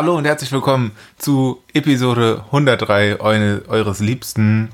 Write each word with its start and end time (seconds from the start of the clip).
Hallo 0.00 0.16
und 0.16 0.24
herzlich 0.24 0.50
willkommen 0.50 0.92
zu 1.18 1.62
Episode 1.74 2.42
103 2.46 3.20
eure, 3.20 3.68
eures 3.68 4.00
liebsten, 4.00 4.70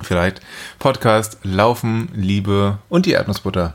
vielleicht, 0.00 0.40
Podcast 0.78 1.38
Laufen, 1.42 2.08
Liebe 2.14 2.78
und 2.88 3.04
die 3.04 3.10
Erdnussbutter. 3.10 3.74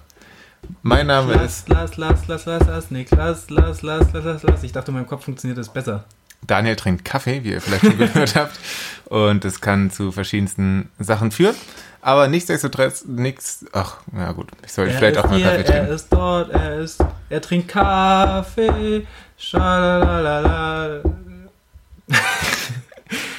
Mein 0.82 1.08
Name 1.08 1.34
lass, 1.34 1.58
ist 1.58 1.68
Lass, 1.68 1.98
lass, 1.98 2.26
lass, 2.28 2.46
lass, 2.46 2.68
lass, 2.68 2.90
Nick, 2.90 3.12
lass, 3.12 3.50
lass, 3.50 3.82
lass, 3.82 4.14
lass, 4.14 4.24
lass, 4.24 4.44
lass. 4.44 4.64
Ich 4.64 4.72
dachte, 4.72 4.92
in 4.92 4.94
meinem 4.96 5.08
Kopf 5.08 5.26
funktioniert 5.26 5.58
das 5.58 5.68
besser. 5.68 6.06
Daniel 6.48 6.78
trinkt 6.78 7.04
Kaffee, 7.04 7.44
wie 7.44 7.52
ihr 7.52 7.60
vielleicht 7.60 7.84
schon 7.84 7.98
gehört 8.14 8.38
habt. 8.38 8.58
Und 9.04 9.44
es 9.44 9.60
kann 9.60 9.92
zu 9.92 10.14
verschiedensten 10.14 10.90
Sachen 11.00 11.32
führen. 11.32 11.56
Aber 12.02 12.30
nichtsdestotrotz, 12.30 13.04
nichts. 13.06 13.66
Ach, 13.74 13.98
ja 14.18 14.32
gut. 14.32 14.52
Ich 14.66 14.72
sollte 14.72 14.94
Er 14.94 14.98
vielleicht 14.98 15.18
auch 15.18 15.30
mal 15.30 15.42
Kaffee 15.42 15.58
Er 15.58 15.66
trinken. 15.66 15.94
ist 15.94 16.08
dort, 16.14 16.50
er 16.52 16.80
ist, 16.80 17.04
er 17.30 17.42
trinkt 17.42 17.68
Kaffee. 17.68 19.06
Schalalala. 19.44 21.02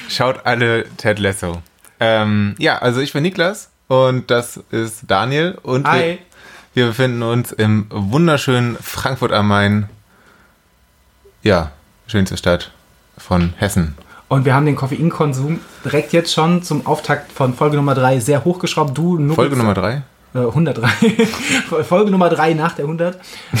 Schaut 0.07 0.45
alle 0.45 0.85
Ted 0.97 1.17
Lasso. 1.17 1.61
Ähm, 1.99 2.55
ja, 2.59 2.77
also 2.77 3.01
ich 3.01 3.11
bin 3.11 3.23
Niklas 3.23 3.71
und 3.87 4.29
das 4.29 4.57
ist 4.69 5.05
Daniel. 5.07 5.57
Und 5.63 5.85
wir, 5.85 5.91
Hi. 5.91 6.19
wir 6.75 6.87
befinden 6.87 7.23
uns 7.23 7.51
im 7.51 7.87
wunderschönen 7.89 8.77
Frankfurt 8.79 9.31
am 9.31 9.47
Main. 9.47 9.89
Ja, 11.41 11.71
schönste 12.05 12.37
Stadt 12.37 12.71
von 13.17 13.53
Hessen. 13.57 13.97
Und 14.27 14.45
wir 14.45 14.53
haben 14.53 14.67
den 14.67 14.75
Koffeinkonsum 14.75 15.59
direkt 15.83 16.13
jetzt 16.13 16.33
schon 16.33 16.61
zum 16.61 16.85
Auftakt 16.85 17.31
von 17.31 17.55
Folge 17.55 17.77
Nummer 17.77 17.95
3 17.95 18.19
sehr 18.19 18.45
hochgeschraubt. 18.45 18.95
Du 18.95 19.33
Folge 19.33 19.55
Nummer 19.55 19.73
drei. 19.73 20.03
Äh, 20.35 20.39
103. 20.39 20.87
Folge 21.87 22.11
Nummer 22.11 22.29
3 22.29 22.53
nach 22.55 22.73
der 22.73 22.85
100. 22.85 23.17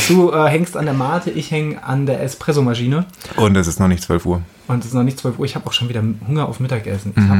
Du 0.09 0.31
äh, 0.33 0.47
hängst 0.49 0.75
an 0.75 0.85
der 0.85 0.93
Mate, 0.93 1.31
ich 1.31 1.49
hänge 1.49 1.81
an 1.81 2.05
der 2.05 2.21
Espressomaschine. 2.21 3.05
Und 3.37 3.55
es 3.55 3.67
ist 3.67 3.79
noch 3.79 3.87
nicht 3.87 4.03
12 4.03 4.25
Uhr. 4.25 4.41
Und 4.67 4.79
es 4.79 4.87
ist 4.87 4.93
noch 4.93 5.03
nicht 5.03 5.17
12 5.17 5.39
Uhr. 5.39 5.45
Ich 5.45 5.55
habe 5.55 5.65
auch 5.67 5.73
schon 5.73 5.87
wieder 5.89 6.03
Hunger 6.27 6.49
auf 6.49 6.59
Mittagessen. 6.59 7.13
Ich 7.15 7.23
hab, 7.23 7.37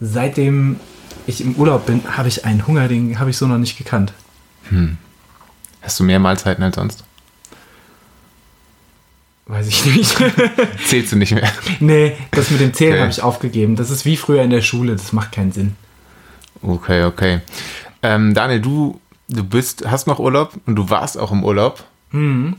seitdem 0.00 0.78
ich 1.26 1.40
im 1.40 1.56
Urlaub 1.56 1.86
bin, 1.86 2.02
habe 2.16 2.28
ich 2.28 2.44
einen 2.44 2.66
Hunger, 2.66 2.86
den 2.88 3.18
habe 3.18 3.30
ich 3.30 3.36
so 3.36 3.46
noch 3.48 3.58
nicht 3.58 3.76
gekannt. 3.76 4.12
Hast 5.82 5.98
du 5.98 6.04
mehr 6.04 6.18
Mahlzeiten 6.20 6.62
als 6.62 6.76
sonst? 6.76 7.04
Weiß 9.46 9.66
ich 9.66 9.84
nicht. 9.86 10.14
Zählst 10.86 11.10
du 11.12 11.16
nicht 11.16 11.32
mehr? 11.34 11.50
nee, 11.80 12.16
das 12.32 12.50
mit 12.50 12.60
dem 12.60 12.74
Zählen 12.74 12.92
Okay. 12.92 13.00
habe 13.00 13.10
ich 13.10 13.22
aufgegeben. 13.22 13.76
Das 13.76 13.90
ist 13.90 14.04
wie 14.04 14.16
früher 14.18 14.42
in 14.42 14.50
der 14.50 14.60
Schule. 14.60 14.92
Das 14.94 15.12
macht 15.14 15.32
keinen 15.32 15.52
Sinn. 15.52 15.74
Okay, 16.60 17.04
okay. 17.04 17.40
Ähm, 18.02 18.34
Daniel, 18.34 18.60
du, 18.60 19.00
du 19.28 19.44
bist, 19.44 19.84
hast 19.88 20.06
noch 20.06 20.18
Urlaub 20.18 20.52
und 20.66 20.76
du 20.76 20.90
warst 20.90 21.18
auch 21.18 21.32
im 21.32 21.44
Urlaub. 21.44 21.84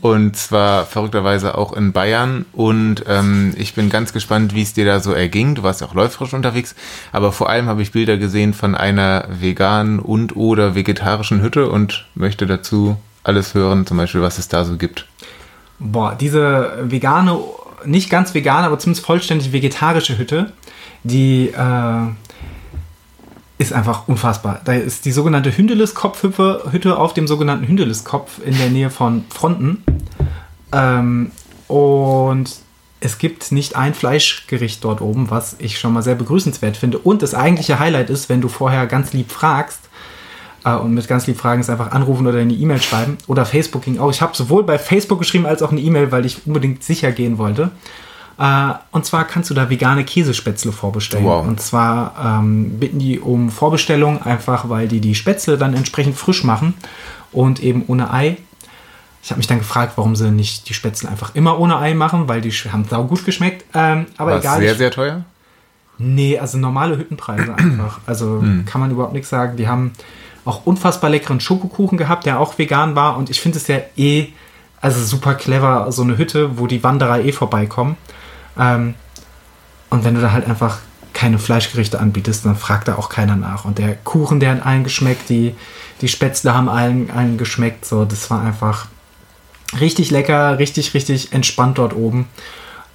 Und 0.00 0.36
zwar 0.36 0.86
verrückterweise 0.86 1.58
auch 1.58 1.72
in 1.72 1.92
Bayern. 1.92 2.44
Und 2.52 3.04
ähm, 3.08 3.52
ich 3.56 3.74
bin 3.74 3.90
ganz 3.90 4.12
gespannt, 4.12 4.54
wie 4.54 4.62
es 4.62 4.74
dir 4.74 4.84
da 4.84 5.00
so 5.00 5.12
erging. 5.12 5.56
Du 5.56 5.64
warst 5.64 5.80
ja 5.80 5.88
auch 5.88 5.94
läuferisch 5.94 6.34
unterwegs. 6.34 6.76
Aber 7.10 7.32
vor 7.32 7.48
allem 7.48 7.66
habe 7.66 7.82
ich 7.82 7.90
Bilder 7.90 8.16
gesehen 8.16 8.54
von 8.54 8.76
einer 8.76 9.26
veganen 9.28 9.98
und 9.98 10.36
oder 10.36 10.76
vegetarischen 10.76 11.42
Hütte 11.42 11.68
und 11.68 12.06
möchte 12.14 12.46
dazu 12.46 12.96
alles 13.24 13.54
hören, 13.54 13.86
zum 13.86 13.96
Beispiel, 13.96 14.22
was 14.22 14.38
es 14.38 14.48
da 14.48 14.64
so 14.64 14.76
gibt. 14.76 15.06
Boah, 15.80 16.14
diese 16.14 16.78
vegane, 16.82 17.36
nicht 17.84 18.08
ganz 18.08 18.34
vegane, 18.34 18.66
aber 18.66 18.78
zumindest 18.78 19.04
vollständig 19.04 19.52
vegetarische 19.52 20.16
Hütte, 20.16 20.52
die 21.02 21.48
äh, 21.48 22.06
ist 23.60 23.74
einfach 23.74 24.08
unfassbar. 24.08 24.62
Da 24.64 24.72
ist 24.72 25.04
die 25.04 25.12
sogenannte 25.12 25.54
Hündeles-Kopfhütte 25.54 26.72
Hütte 26.72 26.96
auf 26.96 27.12
dem 27.12 27.28
sogenannten 27.28 27.68
Hündeles-Kopf 27.68 28.40
in 28.42 28.56
der 28.56 28.70
Nähe 28.70 28.88
von 28.88 29.24
Fronten. 29.28 29.84
Ähm, 30.72 31.30
und 31.68 32.56
es 33.00 33.18
gibt 33.18 33.52
nicht 33.52 33.76
ein 33.76 33.92
Fleischgericht 33.92 34.82
dort 34.82 35.02
oben, 35.02 35.28
was 35.28 35.56
ich 35.58 35.78
schon 35.78 35.92
mal 35.92 36.02
sehr 36.02 36.14
begrüßenswert 36.14 36.78
finde. 36.78 36.98
Und 37.00 37.20
das 37.20 37.34
eigentliche 37.34 37.78
Highlight 37.78 38.08
ist, 38.08 38.30
wenn 38.30 38.40
du 38.40 38.48
vorher 38.48 38.86
ganz 38.86 39.12
lieb 39.12 39.30
fragst, 39.30 39.90
äh, 40.64 40.74
und 40.74 40.94
mit 40.94 41.06
ganz 41.06 41.26
lieb 41.26 41.36
fragen 41.36 41.60
ist 41.60 41.68
einfach 41.68 41.90
anrufen 41.90 42.26
oder 42.26 42.38
eine 42.38 42.54
E-Mail 42.54 42.80
schreiben. 42.80 43.18
Oder 43.26 43.44
Facebook 43.44 43.82
ging 43.82 43.98
auch. 43.98 44.10
Ich 44.10 44.22
habe 44.22 44.34
sowohl 44.34 44.64
bei 44.64 44.78
Facebook 44.78 45.18
geschrieben 45.18 45.44
als 45.44 45.62
auch 45.62 45.70
eine 45.70 45.82
E-Mail, 45.82 46.10
weil 46.12 46.24
ich 46.24 46.46
unbedingt 46.46 46.82
sicher 46.82 47.12
gehen 47.12 47.36
wollte. 47.36 47.70
Äh, 48.40 48.72
und 48.90 49.04
zwar 49.04 49.26
kannst 49.26 49.50
du 49.50 49.54
da 49.54 49.68
vegane 49.68 50.02
Käsespätzle 50.02 50.72
vorbestellen. 50.72 51.26
Wow. 51.26 51.46
Und 51.46 51.60
zwar 51.60 52.14
ähm, 52.40 52.78
bitten 52.80 52.98
die 52.98 53.20
um 53.20 53.50
Vorbestellung, 53.50 54.22
einfach 54.22 54.70
weil 54.70 54.88
die 54.88 55.00
die 55.00 55.14
Spätzle 55.14 55.58
dann 55.58 55.74
entsprechend 55.74 56.16
frisch 56.16 56.42
machen 56.42 56.72
und 57.32 57.62
eben 57.62 57.84
ohne 57.86 58.10
Ei. 58.10 58.38
Ich 59.22 59.30
habe 59.30 59.38
mich 59.38 59.46
dann 59.46 59.58
gefragt, 59.58 59.92
warum 59.96 60.16
sie 60.16 60.30
nicht 60.30 60.70
die 60.70 60.74
Spätzle 60.74 61.10
einfach 61.10 61.34
immer 61.34 61.60
ohne 61.60 61.76
Ei 61.78 61.92
machen, 61.92 62.28
weil 62.28 62.40
die 62.40 62.50
haben 62.50 62.86
sau 62.88 63.04
gut 63.04 63.26
geschmeckt. 63.26 63.66
Ähm, 63.74 64.06
aber 64.16 64.30
War 64.30 64.38
egal. 64.38 64.60
sehr, 64.60 64.74
sehr 64.74 64.90
teuer? 64.90 65.24
Nee, 65.98 66.38
also 66.38 66.56
normale 66.56 66.96
Hüttenpreise 66.96 67.54
einfach. 67.58 68.00
Also 68.06 68.42
kann 68.64 68.80
man 68.80 68.90
überhaupt 68.90 69.12
nichts 69.12 69.28
sagen. 69.28 69.58
Die 69.58 69.68
haben 69.68 69.92
auch 70.46 70.64
unfassbar 70.64 71.10
leckeren 71.10 71.40
Schokokuchen 71.40 71.98
gehabt, 71.98 72.24
der 72.24 72.40
auch 72.40 72.56
vegan 72.56 72.96
war. 72.96 73.18
Und 73.18 73.28
ich 73.28 73.38
finde 73.38 73.58
es 73.58 73.66
ja 73.66 73.80
eh, 73.98 74.28
also 74.80 75.04
super 75.04 75.34
clever, 75.34 75.92
so 75.92 76.00
eine 76.00 76.16
Hütte, 76.16 76.58
wo 76.58 76.66
die 76.66 76.82
Wanderer 76.82 77.22
eh 77.22 77.32
vorbeikommen. 77.32 77.98
Ähm, 78.58 78.94
und 79.90 80.04
wenn 80.04 80.14
du 80.14 80.20
da 80.20 80.32
halt 80.32 80.46
einfach 80.46 80.78
keine 81.12 81.38
Fleischgerichte 81.38 81.98
anbietest, 81.98 82.46
dann 82.46 82.56
fragt 82.56 82.88
da 82.88 82.94
auch 82.96 83.08
keiner 83.08 83.36
nach. 83.36 83.64
Und 83.64 83.78
der 83.78 83.94
Kuchen, 83.96 84.40
der 84.40 84.52
hat 84.52 84.66
allen 84.66 84.84
geschmeckt, 84.84 85.28
die, 85.28 85.54
die 86.00 86.08
Spätzle 86.08 86.54
haben 86.54 86.68
allen, 86.68 87.10
allen 87.10 87.36
geschmeckt. 87.38 87.84
So, 87.84 88.04
das 88.04 88.30
war 88.30 88.42
einfach 88.42 88.86
richtig 89.80 90.10
lecker, 90.10 90.58
richtig, 90.58 90.94
richtig 90.94 91.32
entspannt 91.32 91.78
dort 91.78 91.94
oben. 91.94 92.28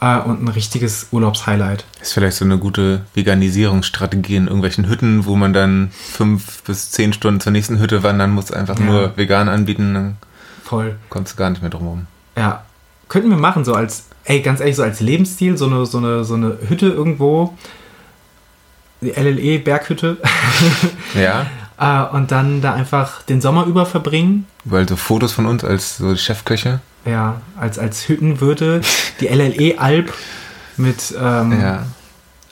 Äh, 0.01 0.19
und 0.19 0.43
ein 0.43 0.47
richtiges 0.49 1.07
Urlaubshighlight. 1.11 1.85
Ist 2.01 2.13
vielleicht 2.13 2.37
so 2.37 2.45
eine 2.45 2.57
gute 2.57 3.05
Veganisierungsstrategie 3.13 4.35
in 4.35 4.47
irgendwelchen 4.47 4.87
Hütten, 4.89 5.25
wo 5.25 5.35
man 5.35 5.53
dann 5.53 5.91
fünf 5.91 6.63
bis 6.63 6.91
zehn 6.91 7.13
Stunden 7.13 7.39
zur 7.39 7.51
nächsten 7.53 7.79
Hütte 7.79 8.03
wandern 8.03 8.31
muss, 8.31 8.51
einfach 8.51 8.77
Ja. 8.79 8.85
nur 8.85 9.17
vegan 9.17 9.47
anbieten, 9.49 9.93
dann 9.93 10.17
Voll. 10.63 10.97
kommst 11.09 11.33
du 11.33 11.37
gar 11.37 11.49
nicht 11.49 11.61
mehr 11.61 11.69
drum 11.71 11.83
herum. 11.83 12.07
Ja. 12.35 12.63
Könnten 13.07 13.29
wir 13.29 13.37
machen, 13.37 13.63
so 13.63 13.73
als, 13.73 14.05
ey, 14.25 14.41
ganz 14.41 14.59
ehrlich, 14.59 14.75
so 14.75 14.83
als 14.83 14.99
Lebensstil, 15.01 15.57
so 15.57 15.65
eine, 15.67 15.85
so 15.85 15.97
eine, 15.99 16.23
so 16.23 16.33
eine 16.35 16.57
Hütte 16.67 16.87
irgendwo. 16.87 17.53
Die 19.01 19.11
LLE-Berghütte. 19.11 20.17
Ja, 21.15 21.45
äh, 21.79 22.15
und 22.15 22.31
dann 22.31 22.61
da 22.61 22.73
einfach 22.73 23.21
den 23.23 23.39
Sommer 23.41 23.65
über 23.65 23.85
verbringen. 23.85 24.45
weil 24.65 24.87
so 24.87 24.95
Fotos 24.95 25.31
von 25.31 25.45
uns 25.45 25.63
als 25.63 25.97
so 25.97 26.15
Chefköche. 26.15 26.79
Ja, 27.05 27.41
als, 27.59 27.77
als 27.79 28.07
Hüttenwirte. 28.09 28.81
Die 29.19 29.27
LLE-Alp 29.27 30.11
mit, 30.77 31.13
ähm, 31.21 31.59
Ja. 31.61 31.85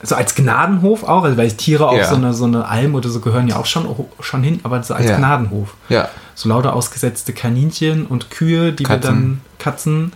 so 0.02 0.14
als 0.14 0.34
Gnadenhof 0.34 1.02
auch, 1.04 1.24
also 1.24 1.36
weil 1.36 1.50
Tiere 1.52 1.88
auf 1.88 1.96
Ja. 1.98 2.08
so, 2.08 2.14
eine, 2.16 2.32
so 2.34 2.44
eine 2.44 2.66
Alm 2.68 2.94
oder 2.94 3.08
so 3.08 3.20
gehören 3.20 3.48
ja 3.48 3.56
auch 3.56 3.66
schon, 3.66 3.86
schon 4.20 4.42
hin, 4.42 4.60
aber 4.62 4.82
so 4.82 4.94
als 4.94 5.10
Ja. 5.10 5.16
Gnadenhof. 5.16 5.74
Ja. 5.88 6.08
so 6.36 6.48
lauter 6.48 6.74
ausgesetzte 6.74 7.32
Kaninchen 7.32 8.06
und 8.06 8.30
Kühe, 8.30 8.72
die 8.72 8.84
wir 8.84 8.88
Katzen. 8.96 9.02
dann 9.10 9.40
Katzen, 9.58 10.12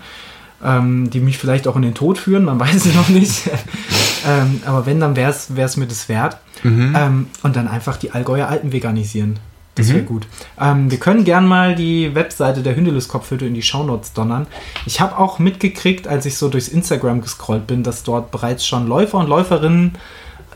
ähm, 0.64 1.10
die 1.10 1.20
mich 1.20 1.38
vielleicht 1.38 1.68
auch 1.68 1.76
in 1.76 1.82
den 1.82 1.94
Tod 1.94 2.18
führen, 2.18 2.44
man 2.44 2.58
weiß 2.60 2.86
es 2.86 2.94
noch 2.94 3.08
nicht. 3.08 3.48
ähm, 4.26 4.62
aber 4.64 4.86
wenn, 4.86 5.00
dann 5.00 5.16
wäre 5.16 5.30
es 5.30 5.76
mir 5.76 5.86
das 5.86 6.08
wert. 6.08 6.38
Mhm. 6.62 6.94
Ähm, 6.96 7.26
und 7.42 7.56
dann 7.56 7.68
einfach 7.68 7.96
die 7.96 8.10
Allgäuer 8.10 8.48
Alpen 8.48 8.72
veganisieren. 8.72 9.38
Das 9.76 9.90
wäre 9.92 10.02
gut. 10.02 10.26
Ähm, 10.60 10.90
wir 10.90 10.98
können 10.98 11.22
gern 11.22 11.46
mal 11.46 11.76
die 11.76 12.12
Webseite 12.16 12.62
der 12.62 12.74
Hündeles-Kopfhütte 12.74 13.46
in 13.46 13.54
die 13.54 13.62
Shownotes 13.62 14.12
donnern. 14.12 14.48
Ich 14.86 15.00
habe 15.00 15.16
auch 15.16 15.38
mitgekriegt, 15.38 16.08
als 16.08 16.26
ich 16.26 16.36
so 16.36 16.48
durchs 16.48 16.66
Instagram 16.66 17.20
gescrollt 17.20 17.68
bin, 17.68 17.84
dass 17.84 18.02
dort 18.02 18.32
bereits 18.32 18.66
schon 18.66 18.88
Läufer 18.88 19.18
und 19.18 19.28
Läuferinnen 19.28 19.92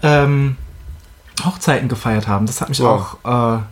ähm, 0.02 0.56
Hochzeiten 1.44 1.88
gefeiert 1.88 2.26
haben. 2.26 2.46
Das 2.46 2.60
hat 2.60 2.68
mich 2.68 2.80
Wow. 2.80 3.16
auch. 3.22 3.58
Äh, 3.58 3.62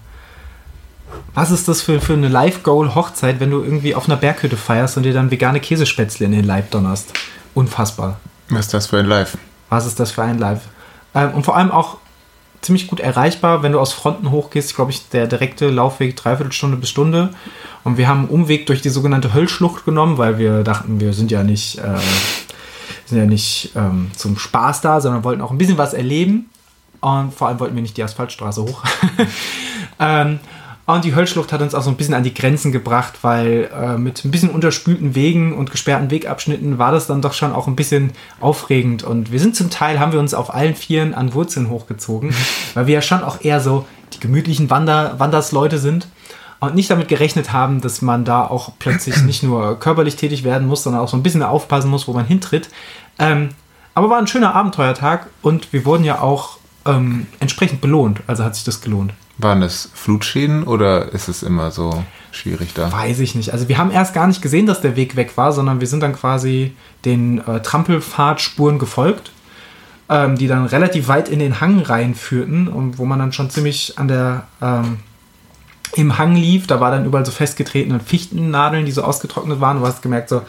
was 1.35 1.51
ist 1.51 1.69
das 1.69 1.83
für, 1.83 2.01
für 2.01 2.15
eine 2.15 2.29
Live-Goal-Hochzeit, 2.29 3.41
wenn 3.41 3.51
du 3.51 3.62
irgendwie 3.62 3.95
auf 3.95 4.07
einer 4.09 4.17
Berghütte 4.17 4.57
feierst 4.57 4.97
und 4.97 5.05
dir 5.05 5.12
dann 5.12 5.31
vegane 5.31 5.61
Käsespätzle 5.61 6.27
in 6.27 6.33
den 6.33 6.45
Leib 6.45 6.71
donnerst? 6.71 7.12
Unfassbar. 7.55 8.21
Was 8.49 8.67
ist 8.67 8.75
das 8.75 8.87
für 8.89 8.99
ein 8.99 9.07
Live? 9.07 9.39
Was 9.69 9.87
ist 9.87 10.01
das 10.01 10.11
für 10.11 10.23
ein 10.23 10.39
Live? 10.39 10.62
Ähm, 11.15 11.33
und 11.33 11.45
vor 11.45 11.57
allem 11.57 11.71
auch 11.71 11.99
ziemlich 12.61 12.89
gut 12.89 13.01
erreichbar, 13.01 13.62
wenn 13.62 13.73
du 13.73 13.81
aus 13.81 13.93
Fronten 13.93 14.31
hochgehst. 14.31 14.75
Glaube 14.75 14.91
ich, 14.91 15.09
der 15.09 15.27
direkte 15.27 15.71
Laufweg 15.71 16.17
dreiviertel 16.17 16.53
Stunde 16.53 16.77
bis 16.77 16.91
Stunde. 16.91 17.31
Und 17.85 17.97
wir 17.97 18.09
haben 18.09 18.21
einen 18.21 18.29
Umweg 18.29 18.67
durch 18.67 18.83
die 18.83 18.91
sogenannte 18.91 19.33
Höllschlucht 19.33 19.85
genommen, 19.85 20.19
weil 20.19 20.39
wir 20.39 20.62
dachten, 20.62 21.01
wir 21.01 21.12
sind 21.12 21.31
ja 21.31 21.43
nicht, 21.43 21.79
äh, 21.79 21.99
sind 23.07 23.19
ja 23.19 23.25
nicht 23.25 23.73
ähm, 23.77 24.11
zum 24.17 24.39
Spaß 24.39 24.81
da, 24.83 25.01
sondern 25.01 25.25
wollten 25.25 25.41
auch 25.41 25.51
ein 25.51 25.59
bisschen 25.59 25.79
was 25.79 25.95
erleben. 25.95 26.51
Und 27.01 27.33
vor 27.33 27.49
allem 27.49 27.61
wollten 27.61 27.75
wir 27.75 27.83
nicht 27.83 27.97
die 27.97 28.03
Asphaltstraße 28.03 28.62
hoch. 28.62 28.85
ähm, 29.99 30.41
und 30.95 31.05
die 31.05 31.15
Höllschlucht 31.15 31.53
hat 31.53 31.63
uns 31.63 31.75
auch 31.75 31.83
so 31.83 31.91
ein 31.91 31.97
bisschen 31.97 32.15
an 32.15 32.23
die 32.23 32.33
Grenzen 32.33 32.73
gebracht, 32.73 33.19
weil 33.23 33.71
äh, 33.75 33.99
mit 33.99 34.25
ein 34.25 34.31
bisschen 34.31 34.51
unterspülten 34.51 35.15
Wegen 35.15 35.53
und 35.53 35.71
gesperrten 35.71 36.11
Wegabschnitten 36.11 36.79
war 36.79 36.93
das 36.93 37.07
dann 37.07 37.23
doch 37.23 37.33
schon 37.33 37.53
auch 37.53 37.67
ein 37.67 37.77
bisschen 37.77 38.13
aufregend. 38.41 39.03
Und 39.03 39.33
wir 39.33 39.41
sind 39.41 39.57
zum 39.57 39.71
Teil, 39.71 40.01
haben 40.01 40.13
wir 40.13 40.21
uns 40.21 40.33
auf 40.33 40.55
allen 40.55 40.75
Vieren 40.75 41.15
an 41.15 41.35
Wurzeln 41.35 41.71
hochgezogen, 41.71 42.35
weil 42.75 42.87
wir 42.87 42.95
ja 42.95 43.03
schon 43.03 43.23
auch 43.23 43.43
eher 43.43 43.61
so 43.61 43.87
die 44.15 44.21
gemütlichen 44.21 44.71
Wander 44.71 45.19
Wandersleute 45.19 45.79
sind. 45.79 46.09
und 46.61 46.75
nicht 46.75 46.91
damit 46.91 47.09
gerechnet 47.09 47.53
haben, 47.53 47.81
dass 47.81 48.03
man 48.03 48.25
da 48.25 48.47
auch 48.47 48.73
plötzlich 48.79 49.23
nicht 49.23 49.43
nur 49.43 49.79
körperlich 49.79 50.17
tätig 50.17 50.45
werden 50.45 50.67
muss, 50.67 50.83
sondern 50.83 51.03
auch 51.03 51.09
so 51.09 51.17
ein 51.17 51.23
bisschen 51.23 51.43
aufpassen 51.43 51.91
muss, 51.91 52.09
wo 52.09 52.13
man 52.13 52.27
hintritt. 52.27 52.71
Ähm, 53.19 53.51
aber 53.95 54.09
war 54.09 54.19
ein 54.19 54.27
schöner 54.27 54.55
Abenteuertag 54.55 55.27
und 55.43 55.73
wir 55.73 55.85
wurden 55.85 56.05
ja 56.05 56.21
auch 56.21 56.59
ähm, 56.87 57.27
entsprechend 57.39 57.81
belohnt. 57.81 58.21
Also 58.27 58.45
hat 58.45 58.55
sich 58.55 58.65
das 58.65 58.81
gelohnt. 58.81 59.13
Waren 59.41 59.61
das 59.61 59.91
Flutschäden 59.95 60.65
oder 60.65 61.13
ist 61.13 61.29
es 61.29 61.43
immer 61.43 61.71
so 61.71 62.05
schwierig 62.31 62.75
da? 62.75 62.93
Weiß 62.93 63.21
ich 63.21 63.35
nicht. 63.35 63.53
Also 63.53 63.69
wir 63.69 63.79
haben 63.79 63.91
erst 63.91 64.15
gar 64.15 64.27
nicht 64.27 64.43
gesehen, 64.43 64.67
dass 64.67 64.81
der 64.81 64.97
Weg 64.97 65.17
weg 65.17 65.37
war, 65.37 65.53
sondern 65.53 65.81
wir 65.81 65.87
sind 65.87 66.03
dann 66.03 66.13
quasi 66.13 66.75
den 67.05 67.39
äh, 67.47 67.61
Trampelfahrtspuren 67.61 68.79
gefolgt, 68.79 69.31
ähm, 70.09 70.37
die 70.37 70.47
dann 70.47 70.67
relativ 70.67 71.09
weit 71.09 71.29
in 71.29 71.39
den 71.39 71.61
Hang 71.61 71.81
reinführten 71.81 72.69
und 72.69 72.99
wo 72.99 73.07
man 73.07 73.19
dann 73.19 73.33
schon 73.33 73.51
ziemlich 73.51 73.99
an 73.99 74.09
der 74.09 74.47
ähm, 74.61 74.99
im 75.95 76.19
Hang 76.19 76.37
lief. 76.37 76.67
Da 76.67 76.81
war 76.81 76.91
dann 76.91 77.05
überall 77.05 77.27
so 77.27 77.33
festgetretene 77.33 78.01
Fichtennadeln, 78.01 78.85
die 78.85 78.93
so 78.93 79.03
ausgetrocknet 79.03 79.61
waren. 79.61 79.81
Du 79.81 79.87
hast 79.87 80.03
gemerkt, 80.03 80.29
so 80.29 80.43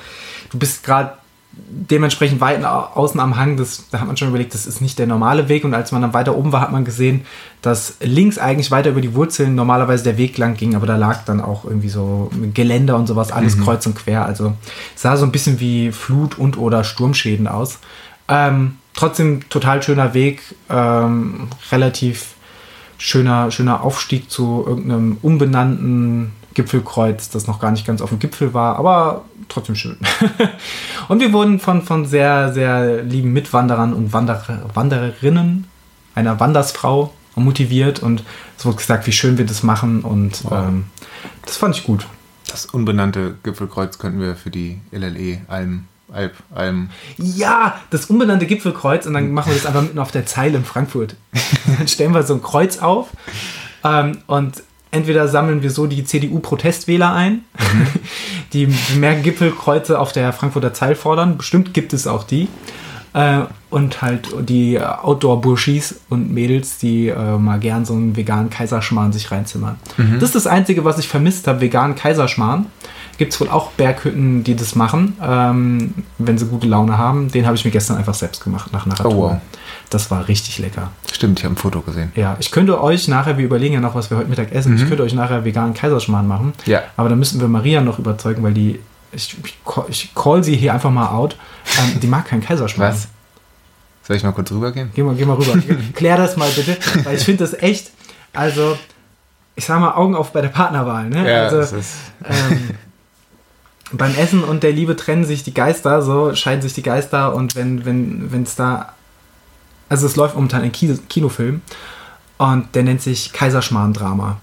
du 0.52 0.60
bist 0.60 0.84
gerade 0.84 1.14
dementsprechend 1.53 2.39
weit 2.39 2.63
außen 2.63 3.19
am 3.19 3.38
Hang, 3.38 3.57
das, 3.57 3.89
da 3.92 4.00
hat 4.00 4.07
man 4.07 4.15
schon 4.15 4.30
überlegt, 4.30 4.53
das 4.53 4.65
ist 4.65 4.81
nicht 4.81 4.98
der 5.00 5.07
normale 5.07 5.50
Weg. 5.50 5.63
Und 5.63 5.74
als 5.74 5.92
man 5.92 6.01
dann 6.01 6.13
weiter 6.13 6.36
oben 6.36 6.51
war, 6.51 6.62
hat 6.62 6.71
man 6.71 6.86
gesehen, 6.86 7.25
dass 7.62 7.95
links 8.00 8.38
eigentlich 8.38 8.71
weiter 8.71 8.92
über 8.92 9.01
die 9.01 9.13
Wurzeln 9.15 9.56
normalerweise 9.56 10.03
der 10.03 10.18
Weg 10.18 10.38
lang 10.38 10.56
ging, 10.56 10.75
aber 10.75 10.88
da 10.88 10.95
lag 10.95 11.25
dann 11.25 11.42
auch 11.42 11.65
irgendwie 11.65 11.89
so 11.89 12.31
Geländer 12.53 12.95
und 12.95 13.07
sowas, 13.07 13.31
alles 13.31 13.57
mhm. 13.57 13.63
kreuz 13.63 13.86
und 13.86 13.95
quer. 13.95 14.25
Also 14.25 14.53
sah 14.95 15.18
so 15.18 15.25
ein 15.25 15.31
bisschen 15.31 15.59
wie 15.59 15.92
Flut- 15.92 16.38
und 16.38 16.57
oder 16.57 16.83
Sturmschäden 16.83 17.48
aus. 17.48 17.80
Ähm, 18.27 18.77
trotzdem 18.94 19.48
total 19.50 19.83
schöner 19.83 20.13
Weg, 20.13 20.42
ähm, 20.69 21.48
relativ 21.71 22.36
schöner, 22.98 23.51
schöner 23.51 23.83
Aufstieg 23.83 24.30
zu 24.30 24.63
irgendeinem 24.65 25.18
unbenannten 25.21 26.31
Gipfelkreuz, 26.53 27.30
das 27.30 27.48
noch 27.48 27.59
gar 27.59 27.71
nicht 27.71 27.86
ganz 27.86 28.01
auf 28.01 28.09
dem 28.09 28.19
Gipfel 28.19 28.53
war, 28.53 28.77
aber 28.77 29.24
trotzdem 29.50 29.75
schön. 29.75 29.98
und 31.07 31.19
wir 31.19 31.33
wurden 31.33 31.59
von, 31.59 31.81
von 31.81 32.06
sehr, 32.06 32.53
sehr 32.53 33.03
lieben 33.03 33.33
Mitwanderern 33.33 33.94
und 33.94 34.13
Wanderer, 34.13 34.69
Wandererinnen, 34.74 35.68
einer 36.15 36.39
Wandersfrau 36.39 37.13
motiviert 37.36 38.00
und 38.00 38.24
es 38.57 38.65
wurde 38.65 38.77
gesagt, 38.77 39.07
wie 39.07 39.12
schön 39.12 39.38
wir 39.38 39.45
das 39.45 39.63
machen 39.63 40.01
und 40.01 40.44
wow. 40.44 40.68
ähm, 40.68 40.86
das 41.45 41.57
fand 41.57 41.75
ich 41.75 41.83
gut. 41.83 42.06
Das 42.48 42.65
unbenannte 42.65 43.36
Gipfelkreuz 43.44 43.98
könnten 43.98 44.19
wir 44.19 44.36
für 44.36 44.50
die 44.50 44.81
LLE 44.92 45.42
Alm 45.48 45.86
Alp, 46.12 46.33
Alm. 46.53 46.89
Ja, 47.18 47.80
das 47.89 48.07
unbenannte 48.07 48.45
Gipfelkreuz 48.45 49.06
und 49.06 49.13
dann 49.13 49.31
machen 49.31 49.51
wir 49.51 49.56
das 49.56 49.65
einfach 49.65 49.81
mitten 49.81 50.00
auf 50.00 50.12
der 50.12 50.25
Zeile 50.25 50.57
in 50.57 50.65
Frankfurt. 50.65 51.15
dann 51.77 51.88
stellen 51.88 52.13
wir 52.13 52.24
so 52.24 52.33
ein 52.33 52.44
Kreuz 52.44 52.80
auf 52.80 53.09
ähm, 53.83 54.18
und 54.27 54.62
entweder 54.92 55.28
sammeln 55.28 55.64
wir 55.64 55.72
so 55.72 55.88
die 55.88 56.04
CDU-Protestwähler 56.04 57.14
ein, 57.14 57.44
mhm. 57.58 57.88
die 58.54 58.68
mehr 58.98 59.16
Gipfelkreuze 59.16 60.00
auf 60.00 60.12
der 60.12 60.34
Frankfurter 60.34 60.74
Zeil 60.74 60.96
fordern. 60.96 61.38
Bestimmt 61.38 61.74
gibt 61.74 61.94
es 61.94 62.08
auch 62.08 62.24
die. 62.24 62.48
Äh, 63.14 63.42
und 63.70 64.02
halt 64.02 64.30
die 64.42 64.80
Outdoor-Burschis 64.80 66.02
und 66.10 66.34
Mädels, 66.34 66.78
die 66.78 67.08
äh, 67.08 67.38
mal 67.38 67.60
gern 67.60 67.86
so 67.86 67.94
einen 67.94 68.16
veganen 68.16 68.50
Kaiserschmarrn 68.50 69.14
sich 69.14 69.32
reinzimmern. 69.32 69.78
Mhm. 69.98 70.20
Das 70.20 70.30
ist 70.30 70.36
das 70.36 70.48
Einzige, 70.48 70.84
was 70.86 71.00
ich 71.00 71.08
vermisst 71.08 71.48
habe, 71.48 71.62
veganen 71.62 71.96
Kaiserschmarrn. 71.96 72.68
Gibt 73.18 73.34
es 73.34 73.40
wohl 73.40 73.50
auch 73.50 73.72
Berghütten, 73.72 74.44
die 74.44 74.56
das 74.56 74.76
machen, 74.76 75.16
ähm, 75.22 75.94
wenn 76.18 76.38
sie 76.38 76.46
gute 76.46 76.68
Laune 76.68 76.98
haben. 76.98 77.30
Den 77.30 77.46
habe 77.46 77.56
ich 77.56 77.64
mir 77.64 77.72
gestern 77.72 77.98
einfach 77.98 78.14
selbst 78.14 78.44
gemacht 78.44 78.72
nach 78.74 78.86
einer 78.86 79.06
oh, 79.06 79.16
wow. 79.16 79.38
Das 79.92 80.10
war 80.10 80.30
richtig 80.30 80.58
lecker. 80.58 80.90
Stimmt, 81.12 81.40
ich 81.40 81.46
habe 81.46 81.54
ein 81.54 81.58
Foto 81.58 81.82
gesehen. 81.82 82.14
Ja, 82.16 82.38
ich 82.40 82.50
könnte 82.50 82.82
euch 82.82 83.10
nachher, 83.10 83.38
wir 83.38 83.44
überlegen 83.44 83.74
ja 83.74 83.82
noch, 83.82 83.94
was 83.94 84.10
wir 84.10 84.18
heute 84.18 84.30
Mittag 84.30 84.54
essen, 84.54 84.72
mhm. 84.72 84.78
ich 84.78 84.88
könnte 84.88 85.04
euch 85.04 85.14
nachher 85.14 85.44
veganen 85.44 85.74
Kaiserschmarrn 85.74 86.26
machen. 86.26 86.54
Ja. 86.66 86.82
Aber 86.96 87.10
da 87.10 87.16
müssen 87.18 87.42
wir 87.42 87.50
Maria 87.50 87.82
noch 87.82 88.00
überzeugen, 88.00 88.42
weil 88.42 88.54
die, 88.54 88.80
ich, 89.12 89.36
ich 89.90 90.16
call 90.16 90.46
sie 90.46 90.56
hier 90.56 90.74
einfach 90.74 90.92
mal 90.92 91.10
out, 91.10 91.36
ähm, 91.78 92.00
die 92.00 92.08
mag 92.08 92.26
keinen 92.26 92.42
Kaiserschmarrn. 92.42 92.94
Was? 92.94 93.10
Soll 94.08 94.16
ich 94.16 94.24
mal 94.24 94.32
kurz 94.32 94.50
rübergehen? 94.50 94.92
Geh 94.96 95.04
mal, 95.04 95.14
geh 95.14 95.26
mal 95.26 95.36
rüber. 95.36 95.62
Klär 95.94 96.16
das 96.16 96.38
mal 96.38 96.50
bitte, 96.50 96.78
weil 97.04 97.18
ich 97.18 97.24
finde 97.26 97.44
das 97.44 97.54
echt, 97.54 97.92
also 98.32 98.78
ich 99.56 99.66
sag 99.66 99.82
mal 99.82 99.94
Augen 99.94 100.16
auf 100.16 100.32
bei 100.32 100.40
der 100.40 100.50
Partnerwahl. 100.50 101.10
Ne? 101.10 101.30
Ja, 101.30 101.44
also, 101.44 101.58
das 101.58 101.74
ist 101.74 101.96
ähm, 102.24 102.70
beim 103.92 104.16
Essen 104.16 104.42
und 104.46 104.64
der 104.64 104.72
Liebe 104.72 104.96
trennen 104.96 105.26
sich 105.26 105.44
die 105.44 105.54
Geister, 105.54 106.02
so 106.02 106.34
scheiden 106.34 106.62
sich 106.62 106.74
die 106.74 106.82
Geister 106.82 107.36
und 107.36 107.58
wenn 107.58 107.84
wenn 107.86 108.32
wenn 108.32 108.44
es 108.44 108.56
da 108.56 108.94
also 109.92 110.08
es 110.08 110.16
läuft 110.16 110.36
momentan 110.36 110.62
ein 110.62 110.72
Kinofilm 110.72 111.62
und 112.38 112.74
der 112.76 112.84
nennt 112.84 113.02
sich 113.02 113.34
Kaiserschmarrn-Drama. 113.34 114.38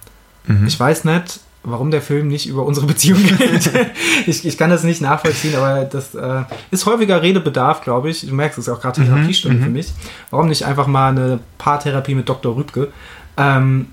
Mhm. 0.47 0.67
Ich 0.67 0.79
weiß 0.79 1.05
nicht, 1.05 1.41
warum 1.63 1.91
der 1.91 2.03
Film 2.03 2.29
nicht 2.29 2.47
über 2.47 2.67
unsere 2.67 2.87
Beziehung 2.87 3.23
geht. 3.39 3.71
ich, 4.27 4.45
ich 4.45 4.59
kann 4.59 4.69
das 4.69 4.85
nicht 4.85 5.01
nachvollziehen, 5.01 5.57
aber 5.57 5.87
das 5.87 6.15
äh, 6.15 6.43
ist 6.71 6.85
häufiger 6.85 7.23
Redebedarf, 7.23 7.81
glaube 7.81 8.11
ich. 8.11 8.27
Du 8.27 8.35
merkst 8.35 8.59
es 8.59 8.69
ist 8.69 8.75
auch 8.75 8.83
gerade 8.83 9.03
Therapiestunde 9.03 9.57
mhm. 9.57 9.63
für 9.63 9.71
mich. 9.71 9.91
Warum 10.29 10.49
nicht 10.49 10.67
einfach 10.67 10.87
mal 10.87 11.13
eine 11.13 11.41
Paartherapie 11.57 12.15
mit 12.15 12.29
Dr. 12.29 12.55
Rübke? 12.55 12.89
Ähm, 13.39 13.87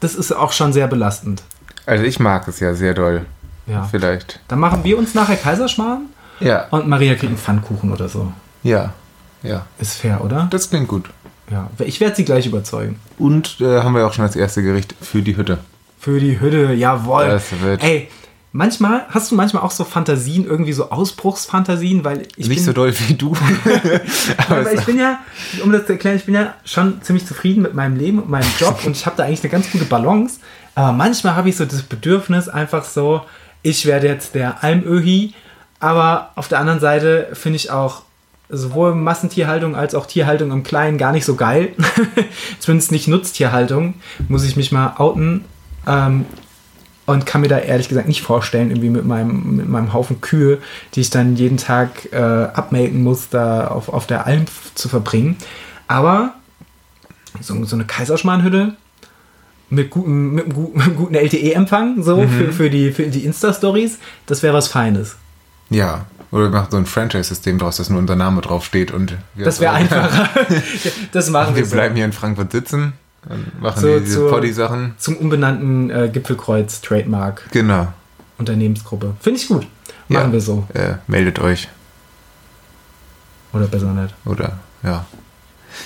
das 0.00 0.16
ist 0.16 0.32
auch 0.32 0.50
schon 0.50 0.72
sehr 0.72 0.88
belastend. 0.88 1.44
Also 1.86 2.02
ich 2.02 2.18
mag 2.18 2.48
es 2.48 2.58
ja 2.58 2.74
sehr 2.74 2.94
doll. 2.94 3.24
Ja. 3.68 3.84
Vielleicht. 3.84 4.40
Dann 4.48 4.58
machen 4.58 4.82
wir 4.82 4.98
uns 4.98 5.14
nachher 5.14 5.36
Kaiserschmarrn. 5.36 6.06
Ja. 6.40 6.66
Und 6.70 6.88
Maria 6.88 7.14
kriegt 7.14 7.30
einen 7.30 7.38
Pfannkuchen 7.38 7.92
oder 7.92 8.08
so. 8.08 8.32
Ja. 8.64 8.94
Ja. 9.42 9.66
Ist 9.78 9.94
fair, 9.94 10.24
oder? 10.24 10.48
Das 10.50 10.70
klingt 10.70 10.88
gut. 10.88 11.10
Ja. 11.50 11.70
Ich 11.78 12.00
werde 12.00 12.16
sie 12.16 12.24
gleich 12.24 12.46
überzeugen. 12.46 12.98
Und 13.18 13.60
äh, 13.60 13.80
haben 13.80 13.94
wir 13.94 14.06
auch 14.06 14.12
schon 14.12 14.24
als 14.24 14.36
erste 14.36 14.62
Gericht 14.62 14.94
für 15.00 15.22
die 15.22 15.36
Hütte. 15.36 15.58
Für 15.98 16.18
die 16.18 16.40
Hütte, 16.40 16.72
jawohl. 16.72 17.26
Das 17.26 17.44
wird. 17.60 17.82
Ey, 17.82 18.08
manchmal 18.52 19.06
hast 19.10 19.30
du 19.30 19.34
manchmal 19.34 19.62
auch 19.62 19.70
so 19.70 19.84
Fantasien, 19.84 20.46
irgendwie 20.46 20.72
so 20.72 20.90
Ausbruchsfantasien, 20.90 22.04
weil 22.04 22.22
ich. 22.36 22.48
Nicht 22.48 22.56
bin, 22.56 22.64
so 22.64 22.72
doll 22.72 22.94
wie 23.06 23.14
du. 23.14 23.34
aber, 24.38 24.60
aber 24.60 24.72
ich 24.72 24.84
bin 24.84 24.98
ja, 24.98 25.20
um 25.62 25.72
das 25.72 25.86
zu 25.86 25.92
erklären, 25.92 26.16
ich 26.16 26.24
bin 26.24 26.34
ja 26.34 26.54
schon 26.64 27.02
ziemlich 27.02 27.26
zufrieden 27.26 27.62
mit 27.62 27.74
meinem 27.74 27.96
Leben 27.96 28.18
und 28.20 28.30
meinem 28.30 28.50
Job 28.58 28.80
und 28.86 28.96
ich 28.96 29.04
habe 29.06 29.16
da 29.16 29.24
eigentlich 29.24 29.42
eine 29.42 29.50
ganz 29.50 29.70
gute 29.70 29.84
Balance. 29.84 30.40
Aber 30.74 30.92
manchmal 30.92 31.36
habe 31.36 31.50
ich 31.50 31.56
so 31.56 31.64
das 31.66 31.82
Bedürfnis, 31.82 32.48
einfach 32.48 32.84
so, 32.84 33.22
ich 33.62 33.84
werde 33.84 34.06
jetzt 34.06 34.34
der 34.34 34.64
Almöhi. 34.64 35.34
Aber 35.80 36.30
auf 36.36 36.48
der 36.48 36.60
anderen 36.60 36.80
Seite 36.80 37.28
finde 37.32 37.56
ich 37.56 37.70
auch 37.70 38.02
sowohl 38.52 38.94
Massentierhaltung 38.94 39.74
als 39.74 39.94
auch 39.94 40.06
Tierhaltung 40.06 40.52
im 40.52 40.62
Kleinen 40.62 40.98
gar 40.98 41.12
nicht 41.12 41.24
so 41.24 41.34
geil. 41.34 41.70
Zumindest 42.60 42.92
nicht 42.92 43.08
Nutztierhaltung. 43.08 43.94
Muss 44.28 44.44
ich 44.44 44.56
mich 44.56 44.70
mal 44.70 44.94
outen. 44.98 45.44
Ähm, 45.86 46.26
und 47.04 47.26
kann 47.26 47.40
mir 47.40 47.48
da 47.48 47.58
ehrlich 47.58 47.88
gesagt 47.88 48.06
nicht 48.06 48.22
vorstellen, 48.22 48.70
irgendwie 48.70 48.90
mit 48.90 49.04
meinem, 49.04 49.56
mit 49.56 49.68
meinem 49.68 49.92
Haufen 49.92 50.20
Kühe, 50.20 50.58
die 50.94 51.00
ich 51.00 51.10
dann 51.10 51.34
jeden 51.34 51.56
Tag 51.56 52.12
äh, 52.12 52.16
abmelken 52.16 53.02
muss, 53.02 53.28
da 53.28 53.66
auf, 53.66 53.88
auf 53.88 54.06
der 54.06 54.26
Alm 54.26 54.44
zu 54.74 54.88
verbringen. 54.88 55.36
Aber 55.88 56.34
so, 57.40 57.64
so 57.64 57.74
eine 57.74 57.86
Kaiserschmarrnhütte 57.86 58.76
mit, 59.68 59.90
gutem, 59.90 60.34
mit, 60.34 60.54
einem, 60.54 60.72
mit 60.74 60.96
guten 60.96 61.14
LTE-Empfang, 61.16 62.02
so 62.02 62.18
mhm. 62.18 62.28
für, 62.28 62.52
für 62.52 62.70
die, 62.70 62.92
für 62.92 63.04
die 63.08 63.24
Insta-Stories, 63.24 63.98
das 64.26 64.42
wäre 64.42 64.54
was 64.54 64.68
Feines. 64.68 65.16
Ja, 65.72 66.06
oder 66.30 66.44
wir 66.44 66.50
machen 66.50 66.68
so 66.70 66.76
ein 66.78 66.86
Franchise-System 66.86 67.58
draus, 67.58 67.76
dass 67.76 67.90
nur 67.90 67.98
unser 67.98 68.16
Name 68.16 68.40
draufsteht 68.40 68.90
und 68.90 69.16
Das 69.36 69.60
wäre 69.60 69.72
einfacher. 69.74 70.30
das 71.12 71.30
machen 71.30 71.54
wir. 71.54 71.62
Wir 71.62 71.66
so. 71.66 71.74
bleiben 71.76 71.94
hier 71.94 72.04
in 72.04 72.12
Frankfurt 72.12 72.52
sitzen 72.52 72.94
und 73.28 73.60
machen 73.60 73.80
so, 73.80 74.00
diese 74.00 74.28
Poddy-Sachen. 74.28 74.94
Zum 74.98 75.16
unbenannten 75.16 75.90
äh, 75.90 76.08
Gipfelkreuz 76.12 76.80
Trademark. 76.80 77.48
Genau. 77.52 77.92
Unternehmensgruppe. 78.38 79.14
Finde 79.20 79.40
ich 79.40 79.48
gut. 79.48 79.66
Machen 80.08 80.28
ja, 80.28 80.32
wir 80.32 80.40
so. 80.40 80.66
Äh, 80.74 80.94
meldet 81.06 81.38
euch. 81.38 81.68
Oder 83.52 83.66
besser 83.66 83.92
nicht. 83.92 84.14
Oder, 84.24 84.58
ja. 84.82 85.04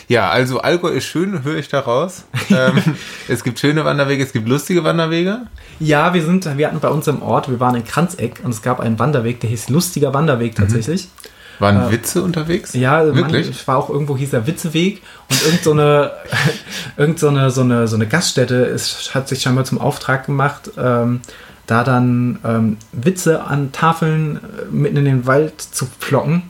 Ja, 0.09 0.31
also 0.31 0.61
Allgäu 0.61 0.90
ist 0.90 1.05
schön, 1.05 1.45
höre 1.45 1.57
ich 1.57 1.69
daraus. 1.69 2.25
ähm, 2.50 2.83
es 3.28 3.45
gibt 3.45 3.59
schöne 3.59 3.85
Wanderwege, 3.85 4.23
es 4.23 4.33
gibt 4.33 4.49
lustige 4.49 4.85
Wanderwege. 4.85 5.47
Ja, 5.81 6.14
wir 6.14 6.23
sind, 6.23 6.57
wir 6.57 6.66
hatten 6.66 6.81
bei 6.81 6.88
uns 6.88 7.07
im 7.07 7.23
Ort, 7.23 7.50
wir 7.50 7.61
waren 7.61 7.75
in 7.75 7.85
Kranzeck 7.85 8.40
und 8.43 8.50
es 8.50 8.62
gab 8.62 8.81
einen 8.81 8.99
Wanderweg, 8.99 9.40
der 9.40 9.50
hieß 9.50 9.69
Lustiger 9.69 10.14
Wanderweg 10.14 10.52
mhm. 10.52 10.62
tatsächlich. 10.62 11.05
Mhm. 11.05 11.37
Waren 11.59 11.88
äh, 11.88 11.93
Witze 11.93 12.23
unterwegs? 12.23 12.75
Ja, 12.75 13.14
wirklich. 13.14 13.49
ich 13.49 13.66
war 13.66 13.78
auch 13.78 13.90
irgendwo 13.90 14.16
hieß 14.16 14.31
der 14.31 14.47
Witzeweg 14.47 15.02
und 15.31 15.43
irgend 15.43 15.62
so 15.62 15.73
eine, 15.73 16.12
irgend 16.97 17.19
so 17.19 17.28
eine, 17.28 17.50
so 17.50 17.62
eine, 17.62 17.88
so 17.88 17.97
eine 17.97 18.07
Gaststätte 18.07 18.57
ist, 18.57 19.14
hat 19.14 19.28
sich 19.28 19.43
scheinbar 19.43 19.64
zum 19.64 19.81
Auftrag 19.81 20.26
gemacht, 20.26 20.71
ähm, 20.76 21.21
da 21.66 21.83
dann 21.83 22.38
ähm, 22.45 22.76
Witze 22.93 23.43
an 23.45 23.73
Tafeln 23.73 24.37
äh, 24.37 24.40
mitten 24.71 24.97
in 24.99 25.05
den 25.05 25.26
Wald 25.26 25.61
zu 25.61 25.87
plocken. 25.87 26.45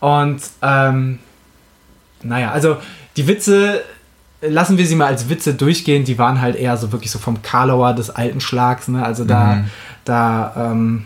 Und 0.00 0.42
ähm, 0.62 1.18
naja, 2.24 2.50
also 2.50 2.76
die 3.16 3.26
Witze, 3.26 3.82
lassen 4.40 4.78
wir 4.78 4.86
sie 4.86 4.96
mal 4.96 5.06
als 5.06 5.28
Witze 5.28 5.54
durchgehen, 5.54 6.04
die 6.04 6.18
waren 6.18 6.40
halt 6.40 6.56
eher 6.56 6.76
so 6.76 6.92
wirklich 6.92 7.10
so 7.10 7.18
vom 7.18 7.42
Karlauer 7.42 7.94
des 7.94 8.10
alten 8.10 8.40
Schlags, 8.40 8.88
ne? 8.88 9.04
Also 9.04 9.24
da, 9.24 9.56
mhm. 9.56 9.64
da, 10.04 10.52
ähm, 10.56 11.04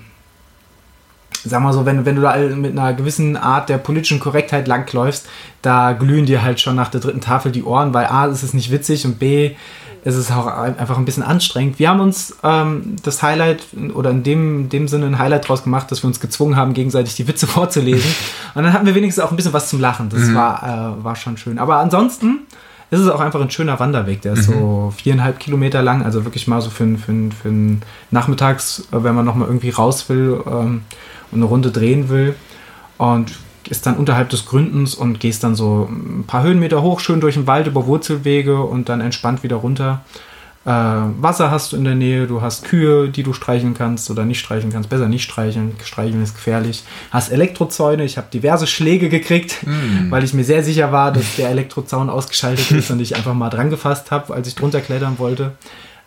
sag 1.44 1.62
mal 1.62 1.72
so, 1.72 1.84
wenn, 1.86 2.04
wenn 2.04 2.16
du 2.16 2.22
da 2.22 2.36
mit 2.36 2.72
einer 2.72 2.94
gewissen 2.94 3.36
Art 3.36 3.68
der 3.68 3.78
politischen 3.78 4.20
Korrektheit 4.20 4.66
langläufst, 4.66 5.28
da 5.62 5.92
glühen 5.92 6.26
dir 6.26 6.42
halt 6.42 6.60
schon 6.60 6.76
nach 6.76 6.88
der 6.88 7.00
dritten 7.00 7.20
Tafel 7.20 7.52
die 7.52 7.62
Ohren, 7.62 7.94
weil 7.94 8.06
A, 8.06 8.26
ist 8.26 8.42
es 8.42 8.54
nicht 8.54 8.70
witzig 8.70 9.04
und 9.04 9.18
B, 9.18 9.54
ist 10.06 10.14
es 10.14 10.30
auch 10.30 10.46
einfach 10.46 10.98
ein 10.98 11.04
bisschen 11.04 11.24
anstrengend. 11.24 11.80
Wir 11.80 11.90
haben 11.90 11.98
uns 11.98 12.36
ähm, 12.44 12.94
das 13.02 13.24
Highlight 13.24 13.66
oder 13.92 14.10
in 14.10 14.22
dem, 14.22 14.68
dem 14.68 14.86
Sinne 14.86 15.06
ein 15.06 15.18
Highlight 15.18 15.48
draus 15.48 15.64
gemacht, 15.64 15.90
dass 15.90 16.04
wir 16.04 16.06
uns 16.06 16.20
gezwungen 16.20 16.54
haben, 16.54 16.74
gegenseitig 16.74 17.16
die 17.16 17.26
Witze 17.26 17.46
vorzulesen. 17.48 18.08
Und 18.54 18.62
dann 18.62 18.72
hatten 18.72 18.86
wir 18.86 18.94
wenigstens 18.94 19.24
auch 19.24 19.32
ein 19.32 19.36
bisschen 19.36 19.52
was 19.52 19.68
zum 19.68 19.80
Lachen. 19.80 20.08
Das 20.08 20.20
mhm. 20.20 20.36
war, 20.36 20.62
äh, 21.00 21.04
war 21.04 21.16
schon 21.16 21.36
schön. 21.36 21.58
Aber 21.58 21.78
ansonsten 21.78 22.46
ist 22.92 23.00
es 23.00 23.08
auch 23.08 23.18
einfach 23.18 23.40
ein 23.40 23.50
schöner 23.50 23.80
Wanderweg. 23.80 24.22
Der 24.22 24.34
ist 24.34 24.48
mhm. 24.48 24.52
so 24.52 24.94
viereinhalb 24.96 25.40
Kilometer 25.40 25.82
lang, 25.82 26.04
also 26.04 26.24
wirklich 26.24 26.46
mal 26.46 26.60
so 26.60 26.70
für, 26.70 26.86
für, 26.96 27.12
für 27.42 27.48
einen 27.48 27.82
Nachmittags, 28.12 28.84
äh, 28.92 29.02
wenn 29.02 29.16
man 29.16 29.24
nochmal 29.24 29.48
irgendwie 29.48 29.70
raus 29.70 30.08
will 30.08 30.40
ähm, 30.46 30.82
und 31.32 31.38
eine 31.38 31.46
Runde 31.46 31.72
drehen 31.72 32.08
will. 32.10 32.36
Und 32.96 33.32
ist 33.70 33.86
dann 33.86 33.96
unterhalb 33.96 34.30
des 34.30 34.46
Gründens 34.46 34.94
und 34.94 35.20
gehst 35.20 35.44
dann 35.44 35.54
so 35.54 35.88
ein 35.90 36.24
paar 36.26 36.42
Höhenmeter 36.42 36.82
hoch, 36.82 37.00
schön 37.00 37.20
durch 37.20 37.34
den 37.34 37.46
Wald 37.46 37.66
über 37.66 37.86
Wurzelwege 37.86 38.60
und 38.62 38.88
dann 38.88 39.00
entspannt 39.00 39.42
wieder 39.42 39.56
runter. 39.56 40.02
Äh, 40.66 40.70
Wasser 40.70 41.52
hast 41.52 41.72
du 41.72 41.76
in 41.76 41.84
der 41.84 41.94
Nähe, 41.94 42.26
du 42.26 42.42
hast 42.42 42.64
Kühe, 42.64 43.08
die 43.08 43.22
du 43.22 43.32
streicheln 43.32 43.74
kannst 43.74 44.10
oder 44.10 44.24
nicht 44.24 44.40
streicheln 44.40 44.72
kannst. 44.72 44.88
Besser 44.90 45.08
nicht 45.08 45.22
streicheln, 45.22 45.76
streicheln 45.84 46.22
ist 46.24 46.34
gefährlich. 46.34 46.82
Hast 47.12 47.30
Elektrozäune, 47.30 48.04
ich 48.04 48.18
habe 48.18 48.26
diverse 48.32 48.66
Schläge 48.66 49.08
gekriegt, 49.08 49.64
mm. 49.64 50.10
weil 50.10 50.24
ich 50.24 50.34
mir 50.34 50.42
sehr 50.42 50.64
sicher 50.64 50.90
war, 50.90 51.12
dass 51.12 51.36
der 51.36 51.50
Elektrozaun 51.50 52.10
ausgeschaltet 52.10 52.72
ist 52.72 52.90
und 52.90 52.98
ich 52.98 53.14
einfach 53.14 53.34
mal 53.34 53.48
dran 53.48 53.70
gefasst 53.70 54.10
habe, 54.10 54.34
als 54.34 54.48
ich 54.48 54.56
drunter 54.56 54.80
klettern 54.80 55.20
wollte. 55.20 55.52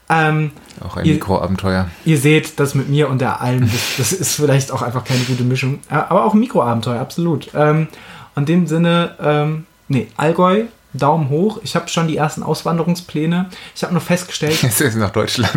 Ähm, 0.09 0.51
auch 0.83 0.97
ein 0.97 1.05
Mikroabenteuer. 1.05 1.89
Ihr 2.05 2.17
seht, 2.17 2.59
das 2.59 2.73
mit 2.73 2.89
mir 2.89 3.09
und 3.09 3.19
der 3.19 3.41
Alm, 3.41 3.61
das, 3.61 3.97
das, 3.97 4.11
ist 4.11 4.35
vielleicht 4.35 4.71
auch 4.71 4.81
einfach 4.81 5.03
keine 5.03 5.21
gute 5.21 5.43
Mischung. 5.43 5.79
Aber 5.89 6.25
auch 6.25 6.33
ein 6.33 6.39
Mikroabenteuer, 6.39 6.99
absolut. 6.99 7.49
Ähm, 7.53 7.87
in 8.35 8.45
dem 8.45 8.67
Sinne, 8.67 9.15
ähm, 9.21 9.65
nee, 9.87 10.07
Allgäu, 10.17 10.63
Daumen 10.93 11.29
hoch. 11.29 11.59
Ich 11.63 11.75
habe 11.75 11.87
schon 11.89 12.07
die 12.07 12.17
ersten 12.17 12.41
Auswanderungspläne. 12.41 13.49
Ich 13.75 13.83
habe 13.83 13.93
nur 13.93 14.01
festgestellt. 14.01 14.63
Es 14.63 14.81
ist 14.81 14.95
nach 14.95 15.11
Deutschland. 15.11 15.51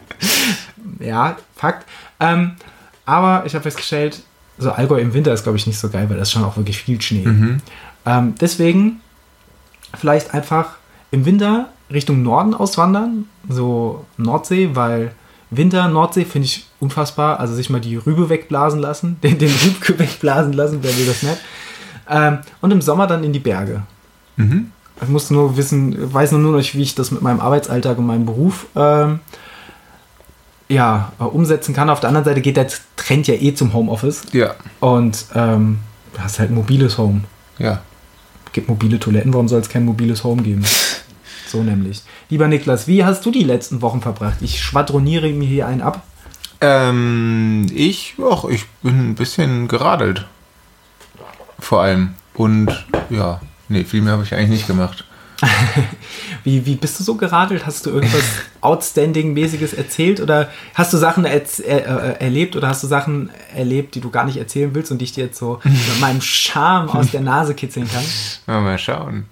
ja, 0.98 1.36
Fakt. 1.56 1.88
Ähm, 2.20 2.56
aber 3.06 3.44
ich 3.46 3.54
habe 3.54 3.62
festgestellt, 3.62 4.22
so 4.58 4.70
Allgäu 4.70 5.00
im 5.00 5.14
Winter 5.14 5.32
ist, 5.32 5.44
glaube 5.44 5.56
ich, 5.56 5.66
nicht 5.66 5.78
so 5.78 5.88
geil, 5.88 6.10
weil 6.10 6.18
das 6.18 6.28
ist 6.28 6.32
schon 6.32 6.44
auch 6.44 6.56
wirklich 6.56 6.78
viel 6.78 7.00
Schnee. 7.00 7.26
Mhm. 7.26 7.60
Ähm, 8.04 8.34
deswegen 8.40 9.00
vielleicht 9.98 10.34
einfach 10.34 10.76
im 11.10 11.24
Winter 11.24 11.68
Richtung 11.92 12.22
Norden 12.22 12.54
auswandern, 12.54 13.26
so 13.48 14.04
Nordsee, 14.16 14.70
weil 14.74 15.12
Winter, 15.50 15.88
Nordsee 15.88 16.24
finde 16.24 16.46
ich 16.46 16.66
unfassbar. 16.80 17.38
Also 17.38 17.54
sich 17.54 17.70
mal 17.70 17.80
die 17.80 17.96
Rübe 17.96 18.28
wegblasen 18.28 18.80
lassen, 18.80 19.18
den, 19.22 19.38
den 19.38 19.52
Rübke 19.64 19.98
wegblasen 19.98 20.52
lassen, 20.52 20.78
wer 20.82 20.96
will 20.96 21.06
das 21.06 21.22
nicht. 21.22 21.38
Ähm, 22.08 22.38
und 22.60 22.70
im 22.70 22.82
Sommer 22.82 23.06
dann 23.06 23.22
in 23.22 23.32
die 23.32 23.38
Berge. 23.38 23.82
Mhm. 24.36 24.72
Ich 25.00 25.08
muss 25.08 25.30
nur 25.30 25.56
wissen, 25.56 26.12
weiß 26.12 26.32
nur 26.32 26.40
noch, 26.40 26.74
wie 26.74 26.82
ich 26.82 26.94
das 26.94 27.10
mit 27.10 27.22
meinem 27.22 27.40
Arbeitsalltag 27.40 27.98
und 27.98 28.06
meinem 28.06 28.24
Beruf 28.24 28.66
ähm, 28.76 29.20
ja, 30.68 31.12
umsetzen 31.18 31.74
kann. 31.74 31.90
Auf 31.90 32.00
der 32.00 32.08
anderen 32.08 32.24
Seite 32.24 32.40
geht 32.40 32.56
der 32.56 32.68
Trend 32.96 33.26
ja 33.26 33.34
eh 33.34 33.54
zum 33.54 33.72
Homeoffice. 33.72 34.22
Ja. 34.32 34.54
Und 34.80 35.26
ähm, 35.34 35.78
du 36.14 36.20
hast 36.20 36.38
halt 36.38 36.50
ein 36.50 36.54
mobiles 36.54 36.98
Home. 36.98 37.22
Ja. 37.58 37.80
Gibt 38.52 38.68
mobile 38.68 38.98
Toiletten, 38.98 39.32
warum 39.32 39.48
soll 39.48 39.60
es 39.60 39.68
kein 39.68 39.84
mobiles 39.84 40.24
Home 40.24 40.42
geben? 40.42 40.64
So 41.52 41.62
nämlich. 41.62 42.02
Lieber 42.30 42.48
Niklas, 42.48 42.88
wie 42.88 43.04
hast 43.04 43.26
du 43.26 43.30
die 43.30 43.44
letzten 43.44 43.82
Wochen 43.82 44.00
verbracht? 44.00 44.38
Ich 44.40 44.62
schwadroniere 44.62 45.28
mir 45.28 45.46
hier 45.46 45.66
einen 45.66 45.82
ab. 45.82 46.02
Ähm, 46.62 47.66
ich, 47.74 48.14
ach, 48.26 48.46
ich 48.46 48.66
bin 48.82 49.10
ein 49.10 49.14
bisschen 49.14 49.68
geradelt. 49.68 50.26
Vor 51.58 51.82
allem. 51.82 52.14
Und 52.32 52.86
ja, 53.10 53.42
nee, 53.68 53.84
viel 53.84 54.00
mehr 54.00 54.14
habe 54.14 54.22
ich 54.22 54.34
eigentlich 54.34 54.48
nicht 54.48 54.66
gemacht. 54.66 55.04
Wie, 56.44 56.64
wie 56.66 56.76
bist 56.76 56.98
du 56.98 57.04
so 57.04 57.14
geradelt? 57.16 57.66
Hast 57.66 57.86
du 57.86 57.90
irgendwas 57.90 58.22
Outstanding-mäßiges 58.60 59.74
erzählt 59.74 60.20
oder 60.20 60.48
hast 60.74 60.92
du 60.92 60.96
Sachen 60.96 61.24
er 61.24 61.34
äh, 61.34 61.78
äh, 61.78 62.20
erlebt 62.20 62.56
oder 62.56 62.68
hast 62.68 62.82
du 62.82 62.86
Sachen 62.86 63.30
erlebt, 63.54 63.94
die 63.94 64.00
du 64.00 64.10
gar 64.10 64.24
nicht 64.24 64.36
erzählen 64.36 64.74
willst 64.74 64.92
und 64.92 64.98
die 64.98 65.04
ich 65.04 65.12
dir 65.12 65.24
jetzt 65.24 65.38
so 65.38 65.60
mit 65.64 66.00
meinem 66.00 66.20
Charme 66.20 66.90
aus 66.90 67.10
der 67.10 67.20
Nase 67.20 67.54
kitzeln 67.54 67.88
kann? 67.90 68.04
Ja, 68.46 68.60
mal 68.60 68.78
schauen. 68.78 69.24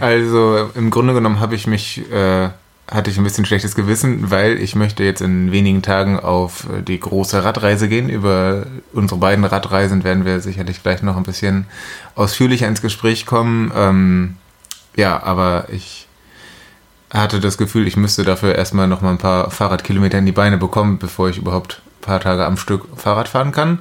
Also 0.00 0.70
im 0.74 0.90
Grunde 0.90 1.14
genommen 1.14 1.40
habe 1.40 1.54
ich 1.54 1.66
mich, 1.66 2.02
äh, 2.10 2.50
hatte 2.90 3.10
ich 3.10 3.18
ein 3.18 3.24
bisschen 3.24 3.44
schlechtes 3.44 3.74
Gewissen, 3.74 4.30
weil 4.30 4.58
ich 4.58 4.74
möchte 4.74 5.04
jetzt 5.04 5.20
in 5.20 5.52
wenigen 5.52 5.82
Tagen 5.82 6.20
auf 6.20 6.66
die 6.86 7.00
große 7.00 7.42
Radreise 7.42 7.88
gehen. 7.88 8.08
Über 8.08 8.66
unsere 8.92 9.18
beiden 9.18 9.44
Radreisen 9.44 10.04
werden 10.04 10.24
wir 10.24 10.40
sicherlich 10.40 10.82
gleich 10.82 11.02
noch 11.02 11.16
ein 11.16 11.22
bisschen 11.22 11.66
ausführlicher 12.14 12.68
ins 12.68 12.82
Gespräch 12.82 13.26
kommen. 13.26 13.72
Ähm, 13.74 14.36
ja, 14.98 15.22
aber 15.22 15.66
ich 15.70 16.08
hatte 17.10 17.40
das 17.40 17.56
Gefühl, 17.56 17.86
ich 17.86 17.96
müsste 17.96 18.24
dafür 18.24 18.56
erstmal 18.56 18.88
noch 18.88 19.00
mal 19.00 19.12
ein 19.12 19.18
paar 19.18 19.50
Fahrradkilometer 19.50 20.18
in 20.18 20.26
die 20.26 20.32
Beine 20.32 20.58
bekommen, 20.58 20.98
bevor 20.98 21.28
ich 21.28 21.38
überhaupt 21.38 21.80
ein 22.00 22.02
paar 22.02 22.20
Tage 22.20 22.44
am 22.44 22.56
Stück 22.56 22.84
Fahrrad 22.96 23.28
fahren 23.28 23.52
kann. 23.52 23.78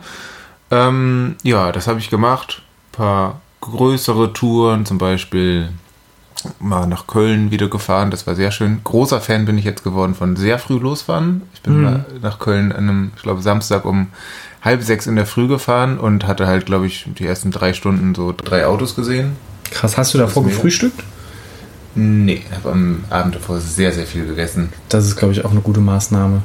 Ähm, 0.70 1.36
ja, 1.42 1.72
das 1.72 1.88
habe 1.88 2.00
ich 2.00 2.12
gemacht. 2.12 2.62
Ein 2.62 2.98
paar 2.98 3.42
größere 3.62 4.32
Touren, 4.32 4.86
zum 4.86 5.00
Beispiel 5.00 5.70
mal 6.60 6.86
nach 6.86 7.08
Köln 7.08 7.50
wieder 7.50 7.68
gefahren. 7.68 8.12
Das 8.12 8.28
war 8.28 8.36
sehr 8.36 8.52
schön. 8.52 8.82
Großer 8.84 9.20
Fan 9.20 9.46
bin 9.46 9.58
ich 9.58 9.66
jetzt 9.66 9.84
geworden 9.84 10.14
von 10.14 10.36
sehr 10.36 10.60
früh 10.60 10.78
losfahren. 10.78 11.42
Ich 11.56 11.62
bin 11.64 11.82
mhm. 11.82 12.04
nach 12.22 12.38
Köln 12.38 12.72
an 12.72 12.90
einem, 12.90 13.12
ich 13.16 13.24
glaube, 13.24 13.42
Samstag 13.42 13.86
um 13.86 14.08
halb 14.62 14.84
sechs 14.84 15.08
in 15.08 15.16
der 15.16 15.26
Früh 15.26 15.48
gefahren 15.48 15.98
und 15.98 16.28
hatte 16.28 16.46
halt, 16.46 16.68
glaube 16.68 16.86
ich, 16.86 17.08
die 17.18 17.26
ersten 17.26 17.50
drei 17.50 17.74
Stunden 17.74 18.14
so 18.14 18.34
drei 18.36 18.68
Autos 18.68 18.96
gesehen. 18.96 19.36
Krass, 19.72 19.98
hast 19.98 20.14
du 20.14 20.18
davor 20.18 20.44
gefrühstückt? 20.44 21.04
Nee, 21.96 22.44
ich 22.48 22.56
habe 22.56 22.72
am 22.72 23.04
Abend 23.10 23.36
davor 23.36 23.60
sehr, 23.60 23.92
sehr 23.92 24.06
viel 24.06 24.26
gegessen. 24.26 24.70
Das 24.90 25.06
ist, 25.06 25.16
glaube 25.16 25.34
ich, 25.34 25.44
auch 25.44 25.52
eine 25.52 25.62
gute 25.62 25.80
Maßnahme. 25.80 26.44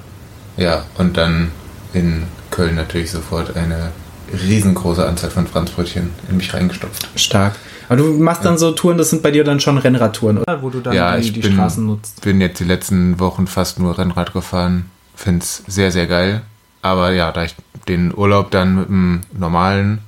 Ja, 0.56 0.84
und 0.96 1.16
dann 1.16 1.50
in 1.92 2.24
Köln 2.50 2.74
natürlich 2.74 3.10
sofort 3.10 3.56
eine 3.56 3.92
riesengroße 4.32 5.06
Anzahl 5.06 5.30
von 5.30 5.46
Franzbrötchen 5.46 6.10
in 6.30 6.36
mich 6.38 6.54
reingestopft. 6.54 7.08
Stark. 7.16 7.54
Aber 7.88 7.96
du 7.96 8.12
machst 8.14 8.44
dann 8.44 8.56
so 8.56 8.72
Touren, 8.72 8.96
das 8.96 9.10
sind 9.10 9.22
bei 9.22 9.30
dir 9.30 9.44
dann 9.44 9.60
schon 9.60 9.76
Rennradtouren, 9.76 10.38
oder? 10.38 10.62
Wo 10.62 10.70
du 10.70 10.80
dann 10.80 10.94
ja, 10.94 11.16
die, 11.16 11.22
ich 11.22 11.32
die 11.34 11.40
bin, 11.40 11.52
Straßen 11.52 11.84
nutzt. 11.84 12.22
bin 12.22 12.40
jetzt 12.40 12.58
die 12.58 12.64
letzten 12.64 13.20
Wochen 13.20 13.46
fast 13.46 13.78
nur 13.78 13.98
Rennrad 13.98 14.32
gefahren. 14.32 14.86
Finde 15.14 15.44
es 15.44 15.62
sehr, 15.66 15.92
sehr 15.92 16.06
geil. 16.06 16.42
Aber 16.80 17.12
ja, 17.12 17.30
da 17.30 17.44
ich 17.44 17.54
den 17.88 18.16
Urlaub 18.16 18.50
dann 18.50 18.76
mit 18.76 18.88
einem 18.88 19.20
normalen 19.36 19.98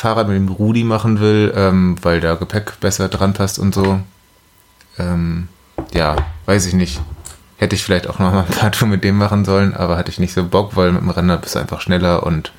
Fahrrad 0.00 0.28
mit 0.28 0.36
dem 0.36 0.48
Rudi 0.48 0.82
machen 0.82 1.20
will, 1.20 1.52
ähm, 1.54 1.96
weil 2.00 2.20
da 2.20 2.34
Gepäck 2.34 2.80
besser 2.80 3.08
dran 3.08 3.34
passt 3.34 3.58
und 3.58 3.74
so. 3.74 4.00
Ähm, 4.98 5.48
ja, 5.92 6.16
weiß 6.46 6.66
ich 6.66 6.72
nicht. 6.72 7.00
Hätte 7.58 7.76
ich 7.76 7.84
vielleicht 7.84 8.08
auch 8.08 8.18
noch 8.18 8.32
mal 8.32 8.44
ein 8.44 8.58
paar 8.58 8.72
Touren 8.72 8.90
mit 8.90 9.04
dem 9.04 9.18
machen 9.18 9.44
sollen, 9.44 9.74
aber 9.74 9.98
hatte 9.98 10.10
ich 10.10 10.18
nicht 10.18 10.32
so 10.32 10.42
Bock, 10.44 10.74
weil 10.74 10.92
mit 10.92 11.02
dem 11.02 11.10
Renner 11.10 11.36
bist 11.36 11.54
du 11.54 11.58
einfach 11.58 11.82
schneller 11.82 12.22
und 12.22 12.52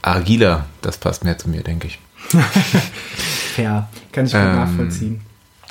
agiler. 0.00 0.64
Das 0.80 0.96
passt 0.96 1.24
mehr 1.24 1.36
zu 1.36 1.50
mir, 1.50 1.62
denke 1.62 1.88
ich. 1.88 1.98
Fair, 3.54 3.88
kann 4.12 4.24
ich 4.24 4.32
gut 4.32 4.40
ähm, 4.40 4.54
nachvollziehen. 4.54 5.20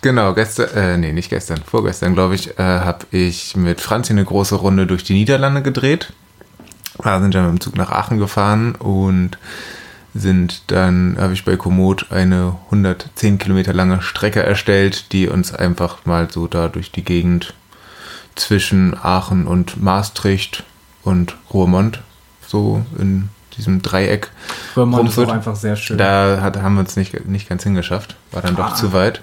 Genau, 0.03 0.35
gestern, 0.35 0.69
äh, 0.75 0.97
nee, 0.99 1.13
nicht 1.13 1.31
gestern, 1.31 1.63
vorgestern, 1.65 2.13
glaube 2.13 2.35
ich, 2.35 2.59
äh, 2.59 2.61
habe 2.61 3.07
ich 3.09 3.57
mit 3.57 3.81
Franzi 3.81 4.13
eine 4.13 4.23
große 4.23 4.53
Runde 4.53 4.85
durch 4.85 5.03
die 5.03 5.13
Niederlande 5.13 5.63
gedreht. 5.63 6.13
Da 7.03 7.19
sind 7.19 7.33
wir 7.33 7.41
mit 7.41 7.51
dem 7.53 7.59
Zug 7.59 7.75
nach 7.75 7.91
Aachen 7.91 8.19
gefahren 8.19 8.75
und 8.75 9.39
sind 10.15 10.71
dann, 10.71 11.17
habe 11.19 11.33
ich 11.33 11.43
bei 11.43 11.57
Komoot 11.57 12.07
eine 12.09 12.55
110 12.65 13.37
Kilometer 13.37 13.73
lange 13.73 14.01
Strecke 14.01 14.41
erstellt, 14.41 15.11
die 15.11 15.27
uns 15.27 15.53
einfach 15.53 16.05
mal 16.05 16.31
so 16.31 16.47
da 16.47 16.69
durch 16.69 16.91
die 16.91 17.03
Gegend 17.03 17.53
zwischen 18.35 18.95
Aachen 18.97 19.45
und 19.45 19.81
Maastricht 19.81 20.63
und 21.03 21.35
Ruhrmond, 21.53 21.99
so 22.47 22.85
in 22.97 23.29
diesem 23.57 23.81
Dreieck. 23.81 24.31
Ruhrmond 24.75 25.09
ist 25.09 25.19
auch 25.19 25.29
einfach 25.29 25.55
sehr 25.55 25.75
schön. 25.75 25.97
Da 25.97 26.39
hat, 26.41 26.57
haben 26.61 26.75
wir 26.75 26.81
uns 26.81 26.95
nicht, 26.95 27.27
nicht 27.27 27.49
ganz 27.49 27.63
hingeschafft, 27.63 28.15
war 28.31 28.41
dann 28.41 28.55
ah. 28.55 28.69
doch 28.69 28.75
zu 28.75 28.93
weit. 28.93 29.21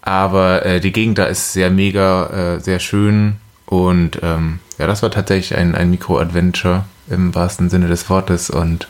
Aber 0.00 0.64
äh, 0.64 0.80
die 0.80 0.92
Gegend 0.92 1.18
da 1.18 1.26
ist 1.26 1.52
sehr 1.52 1.70
mega, 1.70 2.54
äh, 2.56 2.60
sehr 2.60 2.80
schön 2.80 3.36
und 3.66 4.18
ähm, 4.22 4.60
ja, 4.78 4.86
das 4.86 5.02
war 5.02 5.10
tatsächlich 5.10 5.56
ein, 5.58 5.74
ein 5.74 5.90
Mikro-Adventure 5.90 6.84
im 7.08 7.34
wahrsten 7.34 7.68
Sinne 7.70 7.88
des 7.88 8.08
Wortes 8.08 8.50
und 8.50 8.88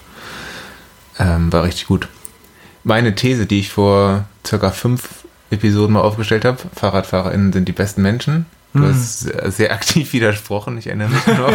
ähm, 1.18 1.52
war 1.52 1.64
richtig 1.64 1.86
gut. 1.86 2.08
Meine 2.84 3.14
These, 3.14 3.46
die 3.46 3.60
ich 3.60 3.70
vor 3.70 4.24
circa 4.46 4.70
fünf 4.70 5.08
Episoden 5.50 5.94
mal 5.94 6.00
aufgestellt 6.00 6.44
habe, 6.44 6.58
FahrradfahrerInnen 6.74 7.52
sind 7.52 7.68
die 7.68 7.72
besten 7.72 8.02
Menschen. 8.02 8.46
Du 8.72 8.80
mhm. 8.80 8.88
hast 8.88 9.20
sehr 9.20 9.72
aktiv 9.72 10.12
widersprochen, 10.12 10.78
ich 10.78 10.86
erinnere 10.86 11.10
mich 11.10 11.26
noch. 11.26 11.52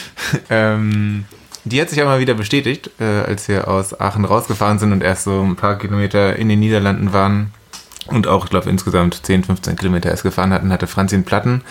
ähm, 0.50 1.24
die 1.64 1.80
hat 1.80 1.90
sich 1.90 2.00
aber 2.00 2.20
wieder 2.20 2.34
bestätigt, 2.34 2.90
äh, 3.00 3.04
als 3.04 3.48
wir 3.48 3.68
aus 3.68 3.98
Aachen 4.00 4.24
rausgefahren 4.24 4.78
sind 4.78 4.92
und 4.92 5.02
erst 5.02 5.24
so 5.24 5.42
ein 5.42 5.56
paar 5.56 5.78
Kilometer 5.78 6.36
in 6.36 6.48
den 6.48 6.60
Niederlanden 6.60 7.12
waren 7.12 7.52
und 8.06 8.26
auch, 8.26 8.44
ich 8.44 8.50
glaube, 8.50 8.70
insgesamt 8.70 9.26
10, 9.26 9.44
15 9.44 9.76
Kilometer 9.76 10.10
erst 10.10 10.22
gefahren 10.22 10.52
hatten, 10.52 10.72
hatte 10.72 10.86
Franzi 10.86 11.16
einen 11.16 11.24
Platten 11.24 11.62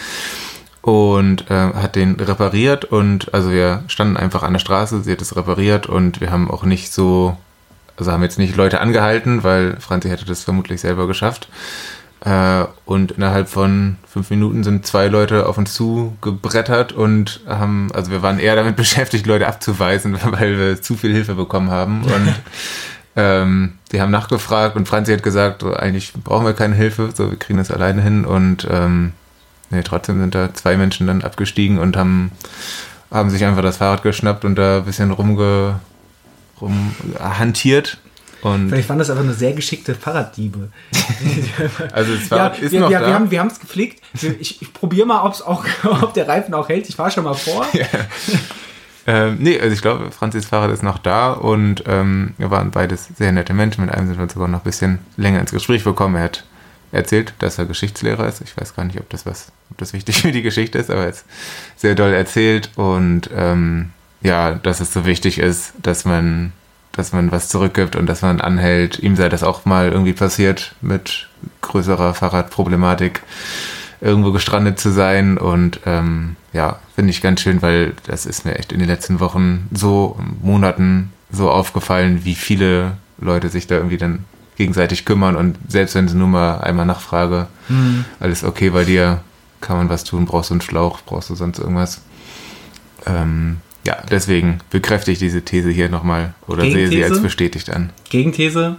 und 0.89 1.49
äh, 1.49 1.53
hat 1.53 1.95
den 1.95 2.15
repariert 2.19 2.85
und 2.85 3.33
also 3.33 3.51
wir 3.51 3.83
standen 3.87 4.17
einfach 4.17 4.43
an 4.43 4.53
der 4.53 4.59
Straße, 4.59 5.01
sie 5.03 5.11
hat 5.11 5.21
es 5.21 5.35
repariert 5.35 5.87
und 5.87 6.21
wir 6.21 6.31
haben 6.31 6.49
auch 6.49 6.63
nicht 6.63 6.91
so, 6.91 7.37
also 7.97 8.11
haben 8.11 8.23
jetzt 8.23 8.39
nicht 8.39 8.55
Leute 8.55 8.81
angehalten, 8.81 9.43
weil 9.43 9.77
Franzi 9.79 10.09
hätte 10.09 10.25
das 10.25 10.43
vermutlich 10.43 10.81
selber 10.81 11.07
geschafft. 11.07 11.49
Äh, 12.21 12.65
und 12.85 13.11
innerhalb 13.13 13.47
von 13.47 13.95
fünf 14.05 14.29
Minuten 14.29 14.63
sind 14.63 14.85
zwei 14.85 15.07
Leute 15.07 15.47
auf 15.47 15.57
uns 15.57 15.73
zugebrettert 15.73 16.91
und 16.91 17.39
haben, 17.47 17.89
also 17.93 18.11
wir 18.11 18.21
waren 18.21 18.39
eher 18.39 18.55
damit 18.55 18.75
beschäftigt, 18.77 19.25
Leute 19.25 19.47
abzuweisen, 19.47 20.17
weil 20.31 20.57
wir 20.57 20.81
zu 20.81 20.95
viel 20.95 21.13
Hilfe 21.13 21.35
bekommen 21.35 21.69
haben. 21.69 22.03
Und 22.03 22.35
ähm, 23.15 23.73
die 23.91 24.01
haben 24.01 24.11
nachgefragt 24.11 24.75
und 24.75 24.87
Franzi 24.87 25.13
hat 25.13 25.23
gesagt, 25.23 25.61
so, 25.61 25.73
eigentlich 25.73 26.13
brauchen 26.13 26.45
wir 26.45 26.53
keine 26.53 26.75
Hilfe, 26.75 27.09
so 27.13 27.29
wir 27.29 27.37
kriegen 27.37 27.57
das 27.57 27.71
alleine 27.71 28.01
hin. 28.01 28.25
Und 28.25 28.67
ähm, 28.69 29.13
nee, 29.69 29.83
trotzdem 29.83 30.19
sind 30.19 30.35
da 30.35 30.53
zwei 30.53 30.77
Menschen 30.77 31.07
dann 31.07 31.23
abgestiegen 31.23 31.79
und 31.79 31.97
haben, 31.97 32.31
haben 33.11 33.29
sich 33.29 33.43
einfach 33.45 33.61
das 33.61 33.77
Fahrrad 33.77 34.03
geschnappt 34.03 34.45
und 34.45 34.55
da 34.55 34.77
ein 34.77 34.85
bisschen 34.85 35.11
rumge, 35.11 35.79
rumhantiert 36.61 37.99
und 38.41 38.69
Vielleicht 38.69 38.87
waren 38.87 38.99
das 38.99 39.09
einfach 39.09 39.23
eine 39.23 39.33
sehr 39.33 39.53
geschickte 39.53 39.95
Fahrraddiebe. 39.95 40.69
also 41.91 42.13
es 42.13 42.31
war, 42.31 42.37
ja, 42.37 42.47
ist 42.47 42.71
wir, 42.71 42.79
noch 42.79 42.89
wir, 42.89 42.99
da. 42.99 43.07
wir 43.07 43.13
haben 43.13 43.31
wir 43.31 43.45
es 43.45 43.59
gepflegt. 43.59 44.01
Ich, 44.39 44.61
ich 44.61 44.73
probiere 44.73 45.05
mal, 45.05 45.25
ob's 45.25 45.41
auch, 45.41 45.65
ob 45.83 46.13
der 46.13 46.27
Reifen 46.27 46.53
auch 46.53 46.69
hält. 46.69 46.87
Ich 46.87 46.95
fahre 46.95 47.11
schon 47.11 47.23
mal 47.23 47.33
vor. 47.33 47.65
Ja. 47.79 47.85
ähm, 49.07 49.37
nee, 49.39 49.59
also 49.59 49.73
ich 49.73 49.81
glaube, 49.81 50.11
Franzis 50.11 50.45
Fahrrad 50.45 50.71
ist 50.71 50.83
noch 50.83 50.97
da 50.97 51.31
und 51.31 51.83
ähm, 51.87 52.33
wir 52.37 52.51
waren 52.51 52.71
beides 52.71 53.09
sehr 53.15 53.31
nette 53.31 53.53
Menschen. 53.53 53.85
Mit 53.85 53.93
einem 53.93 54.07
sind 54.07 54.19
wir 54.19 54.29
sogar 54.29 54.47
noch 54.47 54.59
ein 54.59 54.63
bisschen 54.63 54.99
länger 55.17 55.39
ins 55.39 55.51
Gespräch 55.51 55.83
gekommen. 55.83 56.15
Er 56.15 56.23
hat 56.23 56.43
erzählt, 56.91 57.33
dass 57.39 57.57
er 57.57 57.65
Geschichtslehrer 57.65 58.27
ist. 58.27 58.41
Ich 58.41 58.55
weiß 58.57 58.75
gar 58.75 58.85
nicht, 58.85 58.99
ob 58.99 59.09
das 59.09 59.25
was, 59.25 59.51
ob 59.71 59.77
das 59.77 59.93
wichtig 59.93 60.21
für 60.21 60.31
die 60.31 60.41
Geschichte 60.41 60.77
ist, 60.77 60.89
aber 60.89 61.01
er 61.01 61.07
hat 61.09 61.23
sehr 61.75 61.95
doll 61.95 62.13
erzählt 62.13 62.71
und 62.75 63.29
ähm, 63.35 63.91
ja, 64.21 64.55
dass 64.55 64.79
es 64.79 64.93
so 64.93 65.05
wichtig 65.05 65.39
ist, 65.39 65.73
dass 65.81 66.05
man 66.05 66.51
dass 66.91 67.13
man 67.13 67.31
was 67.31 67.47
zurückgibt 67.47 67.95
und 67.95 68.07
dass 68.07 68.21
man 68.21 68.41
anhält. 68.41 68.99
Ihm 68.99 69.15
sei 69.15 69.29
das 69.29 69.41
auch 69.43 69.65
mal 69.65 69.91
irgendwie 69.91 70.13
passiert 70.13 70.75
mit 70.81 71.29
größerer 71.61 72.13
Fahrradproblematik, 72.13 73.21
irgendwo 74.01 74.31
gestrandet 74.31 74.79
zu 74.79 74.91
sein. 74.91 75.37
Und 75.37 75.79
ähm, 75.85 76.35
ja, 76.51 76.79
finde 76.95 77.11
ich 77.11 77.21
ganz 77.21 77.41
schön, 77.41 77.61
weil 77.61 77.93
das 78.05 78.25
ist 78.25 78.45
mir 78.45 78.55
echt 78.55 78.73
in 78.73 78.79
den 78.79 78.87
letzten 78.87 79.19
Wochen 79.19 79.69
so, 79.71 80.19
Monaten 80.41 81.13
so 81.31 81.49
aufgefallen, 81.49 82.25
wie 82.25 82.35
viele 82.35 82.97
Leute 83.19 83.49
sich 83.49 83.67
da 83.67 83.75
irgendwie 83.75 83.97
dann 83.97 84.25
gegenseitig 84.59 85.05
kümmern 85.05 85.35
und 85.35 85.57
selbst 85.67 85.95
wenn 85.95 86.07
sie 86.07 86.15
nur 86.17 86.27
mal 86.27 86.59
einmal 86.59 86.85
nachfrage, 86.85 87.47
Mhm. 87.69 88.05
alles 88.19 88.43
okay 88.43 88.69
bei 88.69 88.83
dir, 88.83 89.21
kann 89.61 89.77
man 89.77 89.89
was 89.89 90.03
tun, 90.03 90.25
brauchst 90.25 90.49
du 90.51 90.55
einen 90.55 90.61
Schlauch, 90.61 90.99
brauchst 91.05 91.29
du 91.29 91.35
sonst 91.35 91.57
irgendwas. 91.59 92.01
Ähm, 93.05 93.57
ja, 93.87 93.97
deswegen 94.11 94.59
bekräftige 94.69 95.13
ich 95.13 95.19
diese 95.19 95.41
These 95.43 95.69
hier 95.69 95.89
nochmal 95.89 96.33
oder 96.47 96.63
sehe 96.63 96.89
sie 96.89 97.03
als 97.03 97.21
bestätigt 97.21 97.69
an. 97.69 97.91
Gegenthese: 98.09 98.77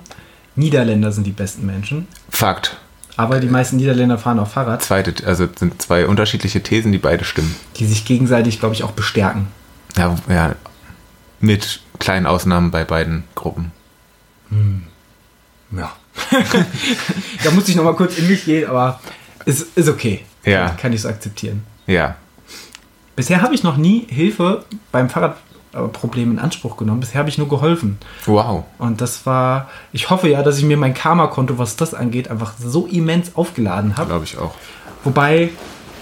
Niederländer 0.55 1.11
sind 1.13 1.27
die 1.27 1.33
besten 1.33 1.65
Menschen. 1.67 2.07
Fakt. 2.29 2.77
Aber 3.17 3.41
die 3.41 3.49
meisten 3.49 3.77
Niederländer 3.77 4.19
fahren 4.19 4.39
auch 4.39 4.49
Fahrrad, 4.49 4.83
Zweite, 4.83 5.27
also 5.27 5.45
es 5.45 5.59
sind 5.59 5.81
zwei 5.83 6.07
unterschiedliche 6.07 6.63
Thesen, 6.63 6.93
die 6.93 6.99
beide 6.99 7.25
stimmen. 7.25 7.55
die 7.77 7.87
sich 7.87 8.05
gegenseitig, 8.05 8.61
glaube 8.61 8.75
ich, 8.75 8.83
auch 8.85 8.93
bestärken. 8.93 9.49
Ja, 9.97 10.15
ja, 10.29 10.55
mit 11.41 11.81
kleinen 11.99 12.27
Ausnahmen 12.27 12.71
bei 12.71 12.85
beiden 12.85 13.25
Gruppen. 13.35 13.73
Ja. 15.77 15.93
da 17.45 17.51
muss 17.53 17.69
ich 17.69 17.77
noch 17.77 17.85
mal 17.85 17.95
kurz 17.95 18.19
in 18.19 18.29
mich 18.29 18.45
gehen, 18.45 18.69
aber 18.69 19.01
ist, 19.45 19.77
ist 19.77 19.89
okay. 19.89 20.25
Ja. 20.45 20.71
Kann 20.71 20.93
ich 20.93 21.03
so 21.03 21.09
akzeptieren. 21.09 21.65
Ja, 21.87 22.17
Bisher 23.21 23.43
habe 23.43 23.55
ich 23.55 23.63
noch 23.63 23.77
nie 23.77 24.07
Hilfe 24.09 24.65
beim 24.93 25.11
Fahrradproblem 25.11 26.31
in 26.31 26.39
Anspruch 26.39 26.79
genommen. 26.79 27.01
Bisher 27.01 27.19
habe 27.19 27.29
ich 27.29 27.37
nur 27.37 27.51
geholfen. 27.51 27.99
wow. 28.25 28.65
Und 28.79 29.03
das 29.03 29.27
war, 29.27 29.69
ich 29.93 30.09
hoffe 30.09 30.27
ja, 30.31 30.43
dass 30.43 30.57
ich 30.57 30.65
mir 30.65 30.79
mein 30.79 30.95
Karma-Konto, 30.95 31.59
was 31.59 31.77
das 31.77 31.93
angeht, 31.93 32.31
einfach 32.31 32.55
so 32.59 32.87
immens 32.87 33.37
aufgeladen 33.37 33.99
habe. 33.99 34.09
Glaube 34.09 34.25
ich 34.25 34.39
auch. 34.39 34.55
Wobei 35.05 35.51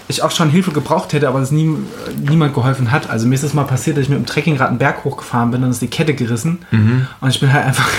ich 0.07 0.23
auch 0.23 0.31
schon 0.31 0.49
Hilfe 0.49 0.71
gebraucht 0.71 1.11
hätte, 1.11 1.27
aber 1.27 1.39
es 1.39 1.51
nie, 1.51 1.69
niemand 2.17 2.53
geholfen 2.53 2.89
hat. 2.89 3.09
Also 3.09 3.27
mir 3.27 3.35
ist 3.35 3.43
es 3.43 3.53
mal 3.53 3.65
passiert, 3.65 3.97
dass 3.97 4.03
ich 4.03 4.09
mit 4.09 4.17
dem 4.17 4.25
Trekkingrad 4.25 4.69
einen 4.69 4.77
Berg 4.77 5.03
hochgefahren 5.03 5.51
bin, 5.51 5.61
dann 5.61 5.71
ist 5.71 5.81
die 5.81 5.87
Kette 5.87 6.13
gerissen. 6.15 6.59
Und 7.19 7.29
ich 7.29 7.41
bin 7.41 7.51
halt 7.51 7.65
einfach, 7.65 7.89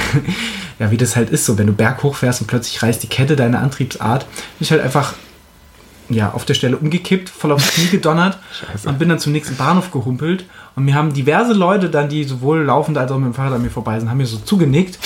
ja, 0.81 0.91
wie 0.91 0.97
das 0.97 1.15
halt 1.15 1.29
ist, 1.31 1.45
so 1.45 1.59
wenn 1.59 1.67
du 1.67 1.75
Berg 1.75 2.03
hochfährst 2.03 2.41
und 2.41 2.47
plötzlich 2.47 2.83
reißt 2.83 3.03
die 3.03 3.07
Kette 3.07 3.37
deine 3.37 3.59
Antriebsart, 3.59 4.27
bin 4.27 4.61
ich 4.61 4.71
halt 4.73 4.81
einfach 4.81 5.15
ja, 6.09 6.33
auf 6.33 6.45
der 6.45 6.55
Stelle 6.55 6.77
umgekippt, 6.77 7.29
voll 7.29 7.53
aufs 7.53 7.75
Knie 7.75 7.87
gedonnert 7.87 8.39
Scheiße. 8.61 8.89
und 8.89 8.99
bin 8.99 9.11
dann 9.11 9.21
zum 9.21 9.33
nächsten 9.33 9.57
Bahnhof 9.57 9.93
gehumpelt. 9.93 10.47
Und 10.75 10.87
mir 10.87 10.95
haben 10.95 11.13
diverse 11.13 11.53
Leute 11.53 11.91
dann, 11.91 12.09
die 12.09 12.25
sowohl 12.25 12.63
laufend 12.63 12.99
als 12.99 13.13
auch 13.13 13.19
mit 13.19 13.27
dem 13.27 13.35
Fahrrad 13.35 13.53
an 13.53 13.63
mir 13.63 13.71
vorbei 13.71 14.01
sind, 14.01 14.11
haben 14.11 14.17
mir 14.17 14.27
so 14.27 14.39
zugenickt. 14.39 14.99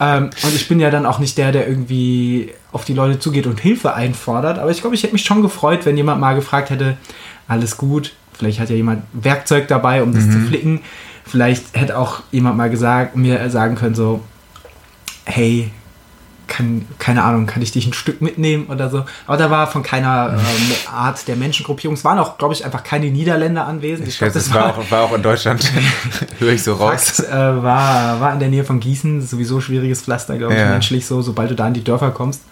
Ähm, 0.00 0.30
und 0.42 0.54
ich 0.54 0.68
bin 0.68 0.80
ja 0.80 0.90
dann 0.90 1.06
auch 1.06 1.20
nicht 1.20 1.38
der, 1.38 1.52
der 1.52 1.68
irgendwie 1.68 2.50
auf 2.72 2.84
die 2.84 2.92
Leute 2.92 3.18
zugeht 3.18 3.46
und 3.46 3.60
Hilfe 3.60 3.94
einfordert. 3.94 4.58
Aber 4.58 4.70
ich 4.70 4.80
glaube, 4.80 4.96
ich 4.96 5.04
hätte 5.04 5.12
mich 5.12 5.24
schon 5.24 5.40
gefreut, 5.40 5.86
wenn 5.86 5.96
jemand 5.96 6.20
mal 6.20 6.34
gefragt 6.34 6.68
hätte, 6.70 6.96
alles 7.46 7.76
gut, 7.76 8.12
vielleicht 8.32 8.58
hat 8.58 8.68
ja 8.68 8.76
jemand 8.76 9.04
Werkzeug 9.12 9.68
dabei, 9.68 10.02
um 10.02 10.12
das 10.12 10.24
zu 10.24 10.38
flicken. 10.40 10.80
Vielleicht 11.24 11.76
hätte 11.76 11.96
auch 11.96 12.22
jemand 12.32 12.56
mal 12.56 12.68
gesagt, 12.68 13.16
mir 13.16 13.48
sagen 13.48 13.76
können, 13.76 13.94
so, 13.94 14.20
hey, 15.24 15.70
kann, 16.48 16.84
keine 16.98 17.24
Ahnung, 17.24 17.46
kann 17.46 17.62
ich 17.62 17.72
dich 17.72 17.86
ein 17.86 17.94
Stück 17.94 18.20
mitnehmen 18.20 18.66
oder 18.66 18.90
so. 18.90 19.04
Aber 19.26 19.36
da 19.38 19.50
war 19.50 19.66
von 19.68 19.82
keiner 19.82 20.34
ähm, 20.38 20.72
Art 20.92 21.26
der 21.26 21.36
Menschengruppierung. 21.36 21.94
Es 21.94 22.04
waren 22.04 22.18
auch, 22.18 22.36
glaube 22.36 22.52
ich, 22.52 22.64
einfach 22.64 22.84
keine 22.84 23.06
Niederländer 23.06 23.66
anwesend. 23.66 24.06
Ich 24.08 24.16
schätze, 24.16 24.38
es 24.38 24.52
war 24.52 24.66
auch, 24.76 24.90
war 24.90 25.02
auch 25.02 25.14
in 25.14 25.22
Deutschland. 25.22 25.72
Höre 26.38 26.52
ich 26.52 26.62
so 26.62 26.74
raus. 26.74 27.10
Fakt, 27.16 27.28
äh, 27.30 27.62
war, 27.62 28.20
war 28.20 28.32
in 28.34 28.38
der 28.38 28.48
Nähe 28.50 28.64
von 28.64 28.80
Gießen. 28.80 29.20
Das 29.20 29.30
Sowieso 29.30 29.60
schwieriges 29.60 30.02
Pflaster, 30.02 30.36
glaube 30.36 30.52
ich, 30.52 30.60
Ja. 30.60 30.68
menschlich 30.70 31.06
so, 31.06 31.22
sobald 31.22 31.50
du 31.50 31.54
da 31.54 31.66
in 31.68 31.74
die 31.74 31.84
Dörfer 31.84 32.10
kommst. 32.10 32.42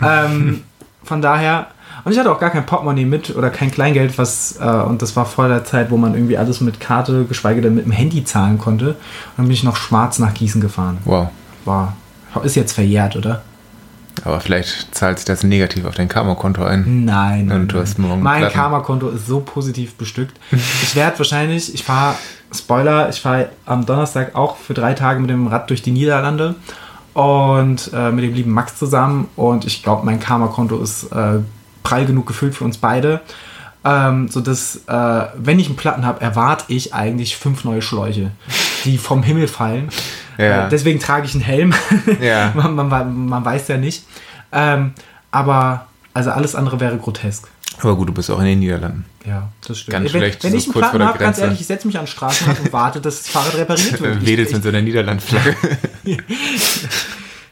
Ähm, 0.00 0.62
von 1.04 1.20
daher, 1.20 1.66
und 2.04 2.12
ich 2.12 2.18
hatte 2.18 2.32
auch 2.32 2.40
gar 2.40 2.50
kein 2.50 2.64
Portemonnaie 2.64 3.04
mit 3.04 3.36
oder 3.36 3.50
kein 3.50 3.70
Kleingeld, 3.70 4.16
was, 4.16 4.58
äh, 4.58 4.64
und 4.64 5.02
das 5.02 5.16
war 5.16 5.26
vor 5.26 5.48
der 5.48 5.64
Zeit, 5.64 5.90
wo 5.90 5.98
man 5.98 6.14
irgendwie 6.14 6.38
alles 6.38 6.62
mit 6.62 6.80
Karte, 6.80 7.24
geschweige 7.24 7.60
denn 7.60 7.74
mit 7.74 7.84
dem 7.84 7.92
Handy 7.92 8.24
zahlen 8.24 8.58
konnte. 8.58 8.88
Und 8.88 8.96
dann 9.36 9.46
bin 9.46 9.52
ich 9.54 9.64
noch 9.64 9.76
schwarz 9.76 10.18
nach 10.18 10.32
Gießen 10.32 10.62
gefahren. 10.62 10.98
Wow. 11.04 11.28
War, 11.66 11.96
ist 12.42 12.56
jetzt 12.56 12.72
verjährt, 12.72 13.16
oder? 13.16 13.42
Aber 14.24 14.40
vielleicht 14.40 14.94
zahlt 14.94 15.18
sich 15.18 15.26
das 15.26 15.42
negativ 15.42 15.84
auf 15.84 15.94
dein 15.94 16.08
Karma-Konto 16.08 16.64
ein. 16.64 17.04
Nein. 17.04 17.50
Und 17.50 17.68
du 17.68 17.80
hast 17.80 17.98
morgen 17.98 18.22
mein. 18.22 18.50
Karma-Konto 18.50 19.08
ist 19.10 19.26
so 19.26 19.40
positiv 19.40 19.94
bestückt. 19.94 20.38
Ich 20.82 20.94
werde 20.94 21.18
wahrscheinlich, 21.18 21.74
ich 21.74 21.82
fahre, 21.82 22.14
Spoiler, 22.52 23.08
ich 23.08 23.20
fahre 23.20 23.48
am 23.66 23.84
Donnerstag 23.84 24.36
auch 24.36 24.56
für 24.56 24.74
drei 24.74 24.94
Tage 24.94 25.20
mit 25.20 25.30
dem 25.30 25.48
Rad 25.48 25.68
durch 25.70 25.82
die 25.82 25.90
Niederlande 25.90 26.54
und 27.12 27.90
äh, 27.92 28.10
mit 28.12 28.24
dem 28.24 28.34
lieben 28.34 28.52
Max 28.52 28.76
zusammen. 28.76 29.28
Und 29.34 29.64
ich 29.64 29.82
glaube, 29.82 30.06
mein 30.06 30.20
Karma-Konto 30.20 30.80
ist 30.80 31.04
äh, 31.12 31.40
prall 31.82 32.06
genug 32.06 32.26
gefüllt 32.26 32.54
für 32.54 32.64
uns 32.64 32.78
beide. 32.78 33.20
Ähm, 33.84 34.28
so 34.28 34.40
dass, 34.40 34.76
äh, 34.86 35.26
wenn 35.36 35.58
ich 35.58 35.66
einen 35.66 35.76
Platten 35.76 36.06
habe, 36.06 36.20
erwarte 36.20 36.64
ich 36.68 36.94
eigentlich 36.94 37.36
fünf 37.36 37.64
neue 37.64 37.82
Schläuche, 37.82 38.30
die 38.84 38.98
vom 38.98 39.22
Himmel 39.22 39.48
fallen. 39.48 39.88
Ja. 40.38 40.66
Äh, 40.66 40.68
deswegen 40.68 41.00
trage 41.00 41.26
ich 41.26 41.34
einen 41.34 41.42
Helm. 41.42 41.74
Ja. 42.20 42.52
man, 42.56 42.74
man, 42.74 43.26
man 43.26 43.44
weiß 43.44 43.68
ja 43.68 43.76
nicht. 43.76 44.04
Ähm, 44.52 44.92
aber 45.30 45.86
also 46.12 46.30
alles 46.30 46.54
andere 46.54 46.80
wäre 46.80 46.96
grotesk. 46.96 47.48
Aber 47.80 47.96
gut, 47.96 48.08
du 48.08 48.12
bist 48.12 48.30
auch 48.30 48.38
in 48.38 48.44
den 48.44 48.60
Niederlanden. 48.60 49.04
Ja, 49.26 49.50
das 49.66 49.80
stimmt. 49.80 49.92
Ganz 49.92 50.12
wenn 50.12 50.20
schlecht, 50.20 50.44
wenn 50.44 50.54
ich 50.54 50.64
einen 50.64 50.74
Platten 50.74 51.02
habe, 51.02 51.18
ganz 51.18 51.38
ehrlich, 51.38 51.60
ich 51.60 51.66
setze 51.66 51.86
mich 51.86 51.98
an 51.98 52.04
den 52.04 52.10
Straßenrand 52.10 52.60
und 52.60 52.72
warte, 52.72 53.00
dass 53.00 53.22
das 53.22 53.28
Fahrrad 53.28 53.56
repariert 53.56 54.00
wird. 54.00 54.22
Ich, 54.22 54.52
mit 54.52 54.62
so 54.62 54.68
einer 54.68 54.82
Niederlandflagge. 54.82 55.56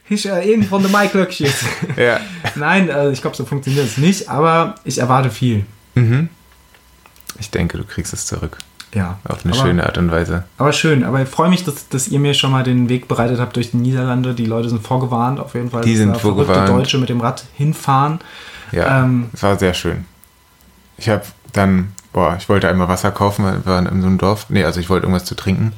ich, 0.08 0.26
äh, 0.28 0.48
irgend 0.48 0.68
von 0.68 0.82
der 0.82 0.90
Maiklöckchen. 0.90 1.50
ja. 1.96 2.20
Nein, 2.54 2.88
äh, 2.88 3.10
ich 3.10 3.20
glaube, 3.20 3.36
so 3.36 3.44
funktioniert 3.44 3.86
es 3.86 3.96
nicht, 3.96 4.28
aber 4.28 4.76
ich 4.84 4.98
erwarte 4.98 5.30
viel. 5.30 5.64
Ich 7.40 7.50
denke, 7.50 7.78
du 7.78 7.84
kriegst 7.84 8.12
es 8.12 8.26
zurück. 8.26 8.58
Ja. 8.94 9.18
Auf 9.24 9.44
eine 9.44 9.54
aber, 9.54 9.62
schöne 9.64 9.84
Art 9.86 9.96
und 9.98 10.10
Weise. 10.10 10.44
Aber 10.58 10.72
schön, 10.72 11.02
aber 11.04 11.22
ich 11.22 11.28
freue 11.28 11.48
mich, 11.48 11.64
dass, 11.64 11.88
dass 11.88 12.08
ihr 12.08 12.18
mir 12.20 12.34
schon 12.34 12.50
mal 12.50 12.62
den 12.62 12.88
Weg 12.88 13.08
bereitet 13.08 13.40
habt 13.40 13.56
durch 13.56 13.70
die 13.70 13.78
Niederlande. 13.78 14.34
Die 14.34 14.44
Leute 14.44 14.68
sind 14.68 14.86
vorgewarnt, 14.86 15.40
auf 15.40 15.54
jeden 15.54 15.70
Fall. 15.70 15.82
Die 15.82 15.96
sind 15.96 16.16
vorgewarnt. 16.16 16.68
Deutsche 16.68 16.98
mit 16.98 17.08
dem 17.08 17.20
Rad 17.20 17.44
hinfahren. 17.54 18.20
Ja, 18.70 19.02
Ähm, 19.04 19.30
es 19.32 19.42
war 19.42 19.58
sehr 19.58 19.74
schön. 19.74 20.04
Ich 20.98 21.08
habe 21.08 21.22
dann, 21.52 21.92
boah, 22.12 22.36
ich 22.38 22.48
wollte 22.48 22.68
einmal 22.68 22.88
Wasser 22.88 23.10
kaufen, 23.12 23.44
wir 23.44 23.64
waren 23.66 23.86
in 23.86 24.00
so 24.02 24.06
einem 24.06 24.18
Dorf. 24.18 24.46
Nee, 24.50 24.64
also 24.64 24.78
ich 24.80 24.88
wollte 24.90 25.06
irgendwas 25.06 25.24
zu 25.24 25.34
trinken. 25.34 25.72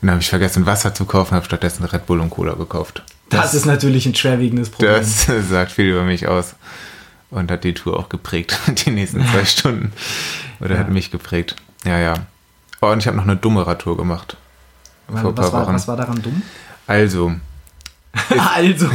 Dann 0.00 0.10
habe 0.10 0.20
ich 0.20 0.28
vergessen, 0.28 0.66
Wasser 0.66 0.92
zu 0.94 1.06
kaufen, 1.06 1.34
habe 1.34 1.46
stattdessen 1.46 1.84
Red 1.84 2.04
Bull 2.04 2.20
und 2.20 2.28
Cola 2.30 2.52
gekauft. 2.54 3.02
Das, 3.30 3.54
ist 3.54 3.64
natürlich 3.64 4.04
ein 4.04 4.14
schwerwiegendes 4.14 4.68
Problem. 4.68 4.92
Das 4.92 5.26
sagt 5.48 5.72
viel 5.72 5.86
über 5.90 6.02
mich 6.02 6.28
aus. 6.28 6.54
Und 7.30 7.50
hat 7.50 7.64
die 7.64 7.72
Tour 7.74 7.98
auch 7.98 8.10
geprägt, 8.10 8.58
die 8.86 8.90
nächsten 8.90 9.26
zwei 9.26 9.44
Stunden. 9.46 9.92
Oder 10.60 10.74
Ja. 10.74 10.80
hat 10.80 10.90
mich 10.90 11.10
geprägt. 11.10 11.56
Ja, 11.84 11.98
ja. 11.98 12.14
Oh, 12.80 12.88
und 12.88 12.98
ich 12.98 13.06
habe 13.06 13.16
noch 13.16 13.24
eine 13.24 13.36
dumme 13.36 13.66
Radtour 13.66 13.96
gemacht. 13.96 14.36
Weil, 15.08 15.22
vor 15.22 15.30
ein 15.30 15.36
was, 15.36 15.50
paar 15.50 15.60
war, 15.60 15.66
Wochen. 15.66 15.74
was 15.74 15.88
war 15.88 15.96
daran 15.96 16.22
dumm? 16.22 16.42
Also, 16.86 17.34
also, 18.54 18.88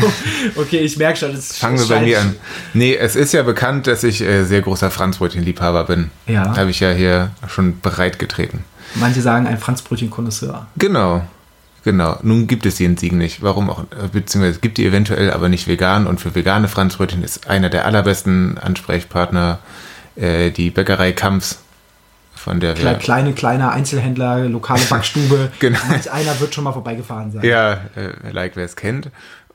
okay, 0.56 0.80
ich 0.80 0.98
merke 0.98 1.18
schon, 1.18 1.32
es 1.32 1.58
Fangen 1.58 1.78
wir 1.78 1.88
bei 1.88 2.02
mir 2.02 2.22
an. 2.22 2.36
Nee, 2.74 2.96
es 2.96 3.16
ist 3.16 3.34
ja 3.34 3.44
bekannt, 3.44 3.88
dass 3.88 4.04
ich 4.04 4.22
äh, 4.22 4.46
sehr 4.46 4.62
großer 4.62 4.92
Franzbrötchen-Liebhaber 4.92 5.84
bin. 5.86 6.10
Ja. 6.26 6.56
Habe 6.56 6.70
ich 6.70 6.80
ja 6.80 6.92
hier 6.92 7.32
schon 7.48 7.80
bereit 7.82 8.20
getreten. 8.20 8.64
Manche 8.96 9.22
sagen 9.22 9.46
ein 9.46 9.58
Franzbrötchen-Konnoisseur. 9.58 10.68
Genau. 10.78 11.24
Genau. 11.84 12.18
Nun 12.24 12.48
gibt 12.48 12.66
es 12.66 12.76
die 12.76 12.86
in 12.86 12.98
Siegen 12.98 13.18
nicht. 13.18 13.42
Warum 13.42 13.70
auch? 13.70 13.84
Äh, 13.84 14.08
Beziehungsweise 14.12 14.56
es 14.56 14.62
gibt 14.62 14.78
die 14.78 14.86
eventuell, 14.86 15.32
aber 15.32 15.50
nicht 15.50 15.68
vegan. 15.68 16.08
Und 16.08 16.20
für 16.20 16.36
vegane 16.36 16.68
Franzbrötchen 16.68 17.24
ist 17.24 17.50
einer 17.50 17.70
der 17.70 17.86
allerbesten 17.86 18.58
Ansprechpartner 18.58 19.60
äh, 20.16 20.52
die 20.52 20.70
Bäckerei 20.70 21.12
Kamps. 21.12 21.60
Von 22.40 22.62
der 22.62 22.74
Kle 22.74 22.98
kleine, 22.98 23.34
kleine 23.34 23.70
Einzelhändler, 23.72 24.48
lokale 24.48 24.82
Backstube. 24.90 25.52
Genau. 25.60 25.78
Manch 25.90 26.10
einer 26.10 26.40
wird 26.40 26.56
schon 26.56 26.64
mal 26.64 26.72
vorbeigefahren 26.72 27.32
sein. 27.34 27.44
Ja, 27.44 27.74
äh, 27.98 28.32
like 28.32 28.56
wer 28.56 28.64
es 28.64 28.78
kennt. 28.78 29.10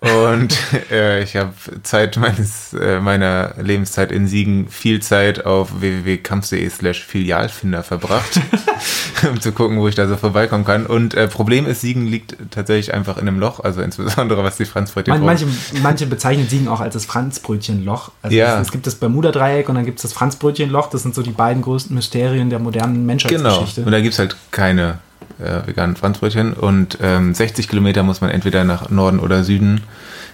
Und 0.04 0.56
äh, 0.90 1.22
ich 1.22 1.36
habe 1.36 1.52
Zeit 1.82 2.16
meines 2.16 2.74
äh, 2.74 3.00
meiner 3.00 3.54
Lebenszeit 3.60 4.12
in 4.12 4.28
Siegen 4.28 4.68
viel 4.68 5.00
Zeit 5.00 5.46
auf 5.46 5.80
www.kampf.de 5.80 6.68
slash 6.68 7.04
Filialfinder 7.04 7.82
verbracht, 7.82 8.40
um 9.30 9.40
zu 9.40 9.52
gucken, 9.52 9.78
wo 9.78 9.88
ich 9.88 9.94
da 9.94 10.06
so 10.06 10.16
vorbeikommen 10.16 10.64
kann. 10.64 10.84
Und 10.86 11.14
äh, 11.14 11.26
Problem 11.28 11.66
ist, 11.66 11.80
Siegen 11.80 12.06
liegt 12.06 12.36
tatsächlich 12.50 12.92
einfach 12.92 13.16
in 13.16 13.26
einem 13.28 13.38
Loch, 13.38 13.60
also 13.60 13.80
insbesondere 13.80 14.44
was 14.44 14.56
die 14.58 14.66
Franzbrötchen 14.66 15.14
Man, 15.14 15.24
manche, 15.24 15.46
manche 15.82 16.06
bezeichnen 16.06 16.48
Siegen 16.48 16.68
auch 16.68 16.80
als 16.80 16.92
das 16.94 17.06
Franzbrötchenloch. 17.06 18.12
Also 18.22 18.36
Ja. 18.36 18.60
es, 18.60 18.66
es 18.66 18.72
gibt 18.72 18.86
das 18.86 18.96
Bermuda-Dreieck 18.96 19.68
und 19.68 19.76
dann 19.76 19.84
gibt 19.86 19.98
es 19.98 20.02
das 20.02 20.12
Franzbrötchenloch. 20.12 20.90
Das 20.90 21.02
sind 21.02 21.14
so 21.14 21.22
die 21.22 21.30
beiden 21.30 21.62
größten 21.62 21.94
Mysterien 21.94 22.50
der 22.50 22.58
modernen 22.58 22.94
Genau. 22.94 23.06
Menschheitsgeschichte. 23.06 23.82
Und 23.82 23.92
da 23.92 24.00
gibt 24.00 24.12
es 24.12 24.18
halt 24.18 24.36
keine 24.50 24.98
äh, 25.38 25.66
veganen 25.66 25.96
Franzbrötchen. 25.96 26.52
Und 26.52 26.98
ähm, 27.02 27.34
60 27.34 27.68
Kilometer 27.68 28.02
muss 28.02 28.20
man 28.20 28.30
entweder 28.30 28.64
nach 28.64 28.90
Norden 28.90 29.18
oder 29.18 29.44
Süden, 29.44 29.82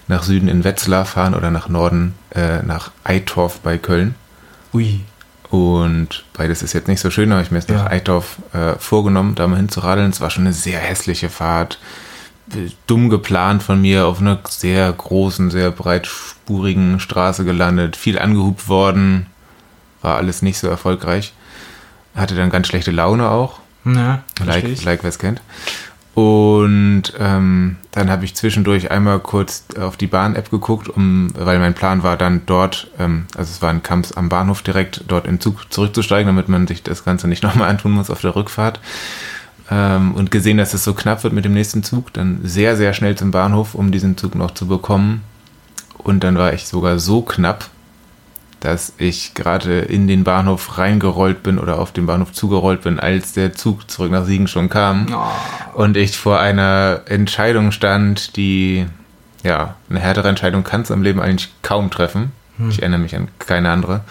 nach 0.07 0.23
Süden 0.23 0.47
in 0.47 0.63
Wetzlar 0.63 1.05
fahren 1.05 1.35
oder 1.35 1.51
nach 1.51 1.69
Norden 1.69 2.15
äh, 2.35 2.61
nach 2.63 2.91
Eitorf 3.03 3.59
bei 3.59 3.77
Köln. 3.77 4.15
Ui. 4.73 5.01
Und 5.49 6.23
beides 6.33 6.63
ist 6.63 6.71
jetzt 6.73 6.87
nicht 6.87 7.01
so 7.01 7.09
schön, 7.09 7.31
aber 7.31 7.41
ich 7.41 7.51
mir 7.51 7.57
jetzt 7.57 7.69
nach 7.69 7.85
Ja. 7.85 7.91
Eitorf 7.91 8.37
äh, 8.53 8.75
vorgenommen, 8.79 9.35
da 9.35 9.47
mal 9.47 9.57
hinzuradeln. 9.57 10.09
Es 10.09 10.21
war 10.21 10.29
schon 10.29 10.45
eine 10.45 10.53
sehr 10.53 10.79
hässliche 10.79 11.29
Fahrt. 11.29 11.77
Dumm 12.87 13.09
geplant 13.09 13.63
von 13.63 13.79
mir, 13.79 14.07
auf 14.07 14.19
einer 14.19 14.39
sehr 14.49 14.91
großen, 14.91 15.51
sehr 15.51 15.71
breitspurigen 15.71 16.99
Straße 16.99 17.45
gelandet, 17.45 17.95
viel 17.95 18.19
angehupt 18.19 18.67
worden, 18.67 19.27
war 20.01 20.17
alles 20.17 20.41
nicht 20.41 20.57
so 20.57 20.67
erfolgreich. 20.67 21.33
Hatte 22.15 22.35
dann 22.35 22.49
ganz 22.49 22.67
schlechte 22.67 22.91
Laune 22.91 23.29
auch, 23.29 23.60
Ja, 23.85 24.23
like, 24.45 24.63
ich. 24.63 24.83
like 24.83 25.03
wer 25.03 25.09
es 25.09 25.19
kennt. 25.19 25.41
Und 26.13 27.03
ähm, 27.19 27.77
dann 27.91 28.09
habe 28.09 28.25
ich 28.25 28.35
zwischendurch 28.35 28.91
einmal 28.91 29.19
kurz 29.19 29.63
auf 29.79 29.95
die 29.95 30.07
Bahn-App 30.07 30.51
geguckt, 30.51 30.89
um, 30.89 31.29
weil 31.37 31.57
mein 31.59 31.73
Plan 31.73 32.03
war 32.03 32.17
dann 32.17 32.41
dort, 32.45 32.91
ähm, 32.99 33.27
also 33.35 33.49
es 33.49 33.61
war 33.61 33.69
ein 33.69 33.81
Kamps 33.81 34.11
am 34.11 34.27
Bahnhof 34.27 34.61
direkt, 34.61 35.05
dort 35.07 35.25
in 35.25 35.35
den 35.35 35.41
Zug 35.41 35.71
zurückzusteigen, 35.71 36.27
damit 36.27 36.49
man 36.49 36.67
sich 36.67 36.83
das 36.83 37.05
Ganze 37.05 37.27
nicht 37.27 37.43
nochmal 37.43 37.69
antun 37.69 37.93
muss 37.93 38.09
auf 38.09 38.21
der 38.21 38.35
Rückfahrt. 38.35 38.81
Ähm, 39.69 40.13
und 40.13 40.31
gesehen, 40.31 40.57
dass 40.57 40.73
es 40.73 40.83
so 40.83 40.93
knapp 40.93 41.23
wird 41.23 41.33
mit 41.33 41.45
dem 41.45 41.53
nächsten 41.53 41.81
Zug, 41.81 42.11
dann 42.11 42.41
sehr, 42.43 42.75
sehr 42.75 42.93
schnell 42.93 43.15
zum 43.15 43.31
Bahnhof, 43.31 43.73
um 43.73 43.91
diesen 43.91 44.17
Zug 44.17 44.35
noch 44.35 44.51
zu 44.51 44.67
bekommen. 44.67 45.21
Und 45.97 46.25
dann 46.25 46.37
war 46.37 46.53
ich 46.53 46.65
sogar 46.65 46.99
so 46.99 47.21
knapp, 47.21 47.69
dass 48.61 48.93
ich 48.97 49.33
gerade 49.33 49.79
in 49.79 50.07
den 50.07 50.23
Bahnhof 50.23 50.77
reingerollt 50.77 51.43
bin 51.43 51.59
oder 51.59 51.79
auf 51.79 51.91
den 51.91 52.05
Bahnhof 52.05 52.31
zugerollt 52.31 52.81
bin, 52.83 52.99
als 52.99 53.33
der 53.33 53.53
Zug 53.53 53.89
zurück 53.91 54.11
nach 54.11 54.23
Siegen 54.25 54.47
schon 54.47 54.69
kam. 54.69 55.07
Oh, 55.13 55.79
Und 55.81 55.97
ich 55.97 56.17
vor 56.17 56.39
einer 56.39 57.01
Entscheidung 57.07 57.71
stand, 57.71 58.37
die, 58.37 58.85
ja, 59.43 59.75
eine 59.89 59.99
härtere 59.99 60.29
Entscheidung 60.29 60.63
kannst 60.63 60.89
du 60.89 60.93
am 60.93 61.01
Leben 61.01 61.19
eigentlich 61.19 61.51
kaum 61.63 61.89
treffen. 61.91 62.31
Ich 62.69 62.79
erinnere 62.79 62.99
mich 62.99 63.15
an 63.15 63.27
keine 63.39 63.71
andere. 63.71 64.01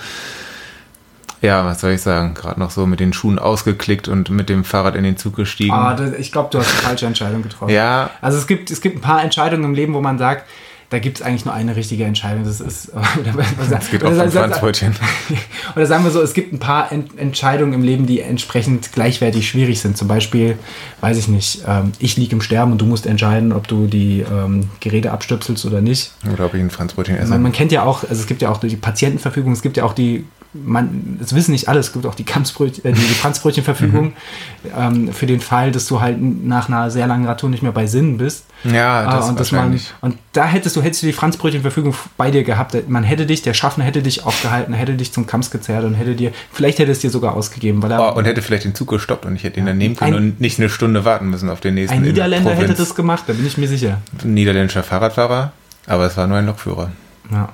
Ja, 1.41 1.65
was 1.65 1.81
soll 1.81 1.93
ich 1.93 2.03
sagen? 2.03 2.35
Gerade 2.35 2.59
noch 2.61 2.71
so 2.71 2.85
mit 2.87 3.01
den 3.01 3.13
Schuhen 3.13 3.39
ausgeklickt 3.39 4.09
und 4.09 4.29
mit 4.29 4.49
dem 4.49 4.65
Fahrrad 4.65 4.95
in 4.97 5.05
den 5.05 5.17
Zug 5.17 5.37
gestiegen. 5.37 5.73
Ah, 5.73 5.95
das, 5.95 6.13
ich 6.15 6.33
glaube, 6.33 6.49
du 6.51 6.59
hast 6.59 6.71
die 6.71 6.85
falsche 6.85 7.07
Entscheidung 7.07 7.43
getroffen. 7.43 7.73
ja, 7.73 8.11
Also 8.21 8.37
es 8.39 8.47
gibt, 8.47 8.71
es 8.71 8.81
gibt 8.81 8.99
ein 8.99 9.01
paar 9.01 9.23
Entscheidungen 9.23 9.65
im 9.65 9.75
Leben, 9.75 9.95
wo 9.95 10.01
man 10.01 10.19
sagt, 10.19 10.45
da 10.91 10.99
gibt 10.99 11.21
es 11.21 11.23
eigentlich 11.23 11.45
nur 11.45 11.55
eine 11.55 11.77
richtige 11.77 12.05
Entscheidung. 12.05 12.45
Das 12.45 12.61
ist. 12.61 12.91
es 13.71 13.91
geht 13.91 14.05
auch 14.05 14.11
um 14.11 14.31
Franzbrötchen. 14.31 14.97
Oder 15.77 15.87
sagen 15.87 16.03
wir 16.03 16.11
so, 16.11 16.21
es 16.21 16.35
gibt 16.35 16.53
ein 16.53 16.59
paar 16.59 16.91
Ent 16.91 17.17
Entscheidungen 17.17 17.73
im 17.73 17.83
Leben, 17.83 18.07
die 18.07 18.21
entsprechend 18.21 18.91
gleichwertig 18.91 19.49
schwierig 19.49 19.81
sind. 19.81 19.97
Zum 19.97 20.09
Beispiel, 20.09 20.59
weiß 21.01 21.17
ich 21.17 21.29
nicht, 21.29 21.63
ähm, 21.67 21.93
ich 22.01 22.17
liege 22.17 22.35
im 22.35 22.43
Sterben 22.43 22.73
und 22.73 22.81
du 22.81 22.87
musst 22.87 23.07
entscheiden, 23.07 23.53
ob 23.53 23.69
du 23.69 23.87
die 23.87 24.25
ähm, 24.29 24.69
Geräte 24.81 25.13
abstöpselst 25.13 25.65
oder 25.65 25.81
nicht. 25.81 26.11
Oder 26.33 26.47
ob 26.47 26.55
ich 26.55 26.61
ein 26.61 26.71
Franzbrötchen 26.71 27.17
esse. 27.17 27.31
Man, 27.31 27.43
man 27.43 27.53
kennt 27.53 27.71
ja 27.71 27.85
auch, 27.85 28.03
also 28.03 28.21
es 28.21 28.27
gibt 28.27 28.43
ja 28.43 28.51
auch 28.51 28.59
die 28.59 28.77
Patientenverfügung, 28.77 29.53
es 29.53 29.63
gibt 29.63 29.77
ja 29.77 29.85
auch 29.85 29.93
die, 29.93 30.27
man, 30.53 31.17
das 31.21 31.35
wissen 31.35 31.53
nicht 31.53 31.69
alle, 31.69 31.79
es 31.81 31.93
gibt 31.93 32.07
auch 32.07 32.15
die, 32.15 32.25
Kampfbrötchen, 32.25 32.85
äh, 32.85 32.93
die, 32.93 33.01
die 33.01 33.15
Franzbrötchenverfügung 33.15 34.15
ähm, 34.77 35.13
für 35.13 35.27
den 35.27 35.41
Fall, 35.41 35.71
dass 35.71 35.87
du 35.87 36.01
halt 36.01 36.19
nach 36.21 36.69
einer 36.69 36.91
sehr 36.91 37.07
langen 37.07 37.27
Radtour 37.27 37.51
nicht 37.51 37.63
mehr 37.63 37.73
bei 37.73 37.87
Sinnen 37.87 38.19
bist. 38.19 38.47
Ja, 38.65 39.05
das 39.05 39.27
Ah, 39.27 39.29
und, 39.31 39.41
dass 39.41 39.53
man, 39.53 39.61
wahrscheinlich. 39.61 39.95
und 40.01 40.19
da 40.33 40.45
hättest 40.47 40.77
du, 40.77 40.83
hättest 40.83 41.03
du 41.03 41.07
die 41.07 41.13
Franzbrötchenverfügung 41.13 41.95
bei 42.17 42.31
dir 42.31 42.43
gehabt. 42.43 42.77
Man 42.89 43.05
hätte 43.05 43.27
dich, 43.27 43.43
der 43.43 43.55
Schaffner 43.55 43.85
hätte 43.85 44.03
dich 44.03 44.25
aufgehalten, 44.27 44.75
hätte 44.75 44.95
dich 44.95 45.13
zum 45.13 45.27
Kamps 45.27 45.51
gezerrt 45.51 45.85
und 45.85 45.95
hätte 45.95 46.15
dir, 46.15 46.33
vielleicht 46.53 46.79
hätte 46.79 46.91
es 46.93 46.99
dir 46.99 47.11
sogar 47.11 47.35
ausgegeben, 47.35 47.83
weil 47.83 47.93
er, 47.93 48.01
Oh, 48.15 48.19
und 48.19 48.25
hätte 48.25 48.43
vielleicht 48.43 48.65
den 48.65 48.75
Zug 48.75 48.89
gestoppt 48.89 49.25
und 49.27 49.37
ich 49.37 49.45
hätte 49.45 49.61
ihn 49.61 49.67
dann 49.67 49.79
nehmen 49.79 49.97
können 49.97 50.15
Ein- 50.15 50.19
und 50.33 50.41
nicht 50.41 50.59
eine 50.59 50.69
Stunde 50.69 51.05
warten 51.05 51.31
müssen 51.31 51.49
auf 51.49 51.61
den 51.61 51.75
nächsten. 51.75 51.95
ein 51.97 52.05
in 52.05 52.15
der 52.15 52.25
Niederländer 52.27 52.55
hätte 52.55 52.75
das 52.75 52.95
gemacht, 52.95 53.25
da 53.29 53.33
bin 53.33 53.47
ich 53.47 53.57
mir 53.57 53.69
sicher. 53.69 53.99
Ein 54.23 54.35
niederländischer 54.35 54.83
Fahrradfahrer, 54.83 55.53
aber 55.87 56.07
es 56.07 56.17
war 56.17 56.27
nur 56.27 56.37
ein 56.39 56.47
Lokführer. 56.47 56.91
Ja. 57.31 57.49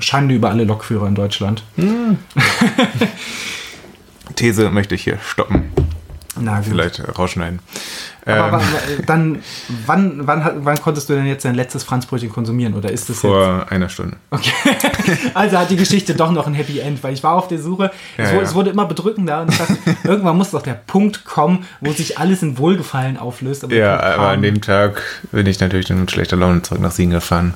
Schande 0.00 0.34
über 0.34 0.50
alle 0.50 0.64
Lokführer 0.64 1.06
in 1.06 1.14
Deutschland. 1.14 1.62
These 4.36 4.70
möchte 4.70 4.94
ich 4.94 5.04
hier 5.04 5.18
stoppen. 5.24 5.70
Na 6.40 6.56
gut. 6.60 6.68
Vielleicht 6.68 7.18
rausschneiden. 7.18 7.58
Aber 8.24 8.58
Ähm, 8.58 8.64
wann, 9.06 9.06
dann, 9.06 9.42
wann, 9.86 10.26
wann, 10.26 10.64
wann 10.64 10.80
konntest 10.80 11.08
du 11.10 11.14
denn 11.14 11.26
jetzt 11.26 11.44
dein 11.44 11.54
letztes 11.54 11.84
Franzbrötchen 11.84 12.30
konsumieren? 12.30 12.72
Oder 12.74 12.90
ist 12.90 13.10
das 13.10 13.16
jetzt. 13.16 13.20
vor 13.20 13.66
einer 13.68 13.88
Stunde. 13.88 14.16
Okay. 14.30 14.50
Also 15.34 15.58
hat 15.58 15.70
die 15.70 15.76
Geschichte 15.76 16.14
doch 16.14 16.30
noch 16.30 16.46
ein 16.46 16.54
Happy 16.54 16.78
End, 16.78 17.02
weil 17.02 17.12
ich 17.12 17.22
war 17.24 17.34
auf 17.34 17.48
der 17.48 17.58
Suche. 17.58 17.90
es, 18.16 18.28
Ja, 18.28 18.32
wurde, 18.34 18.42
ja. 18.44 18.48
es 18.48 18.54
wurde 18.54 18.70
immer 18.70 18.86
bedrückender 18.86 19.42
und 19.42 19.50
ich 19.52 19.58
dachte, 19.58 19.76
irgendwann 20.04 20.36
muss 20.38 20.52
doch 20.52 20.62
der 20.62 20.74
Punkt 20.74 21.24
kommen, 21.24 21.66
wo 21.80 21.92
sich 21.92 22.18
alles 22.18 22.42
in 22.42 22.56
Wohlgefallen 22.58 23.16
auflöst. 23.18 23.64
Aber 23.64 23.74
Ja, 23.74 23.98
aber 24.00 24.28
an 24.28 24.40
dem 24.42 24.60
Tag 24.60 25.02
bin 25.32 25.46
ich 25.46 25.58
natürlich 25.60 25.86
dann 25.86 26.00
mit 26.00 26.10
schlechter 26.10 26.36
Laune 26.36 26.62
zurück 26.62 26.80
nach 26.80 26.92
Siegen 26.92 27.10
gefahren. 27.12 27.54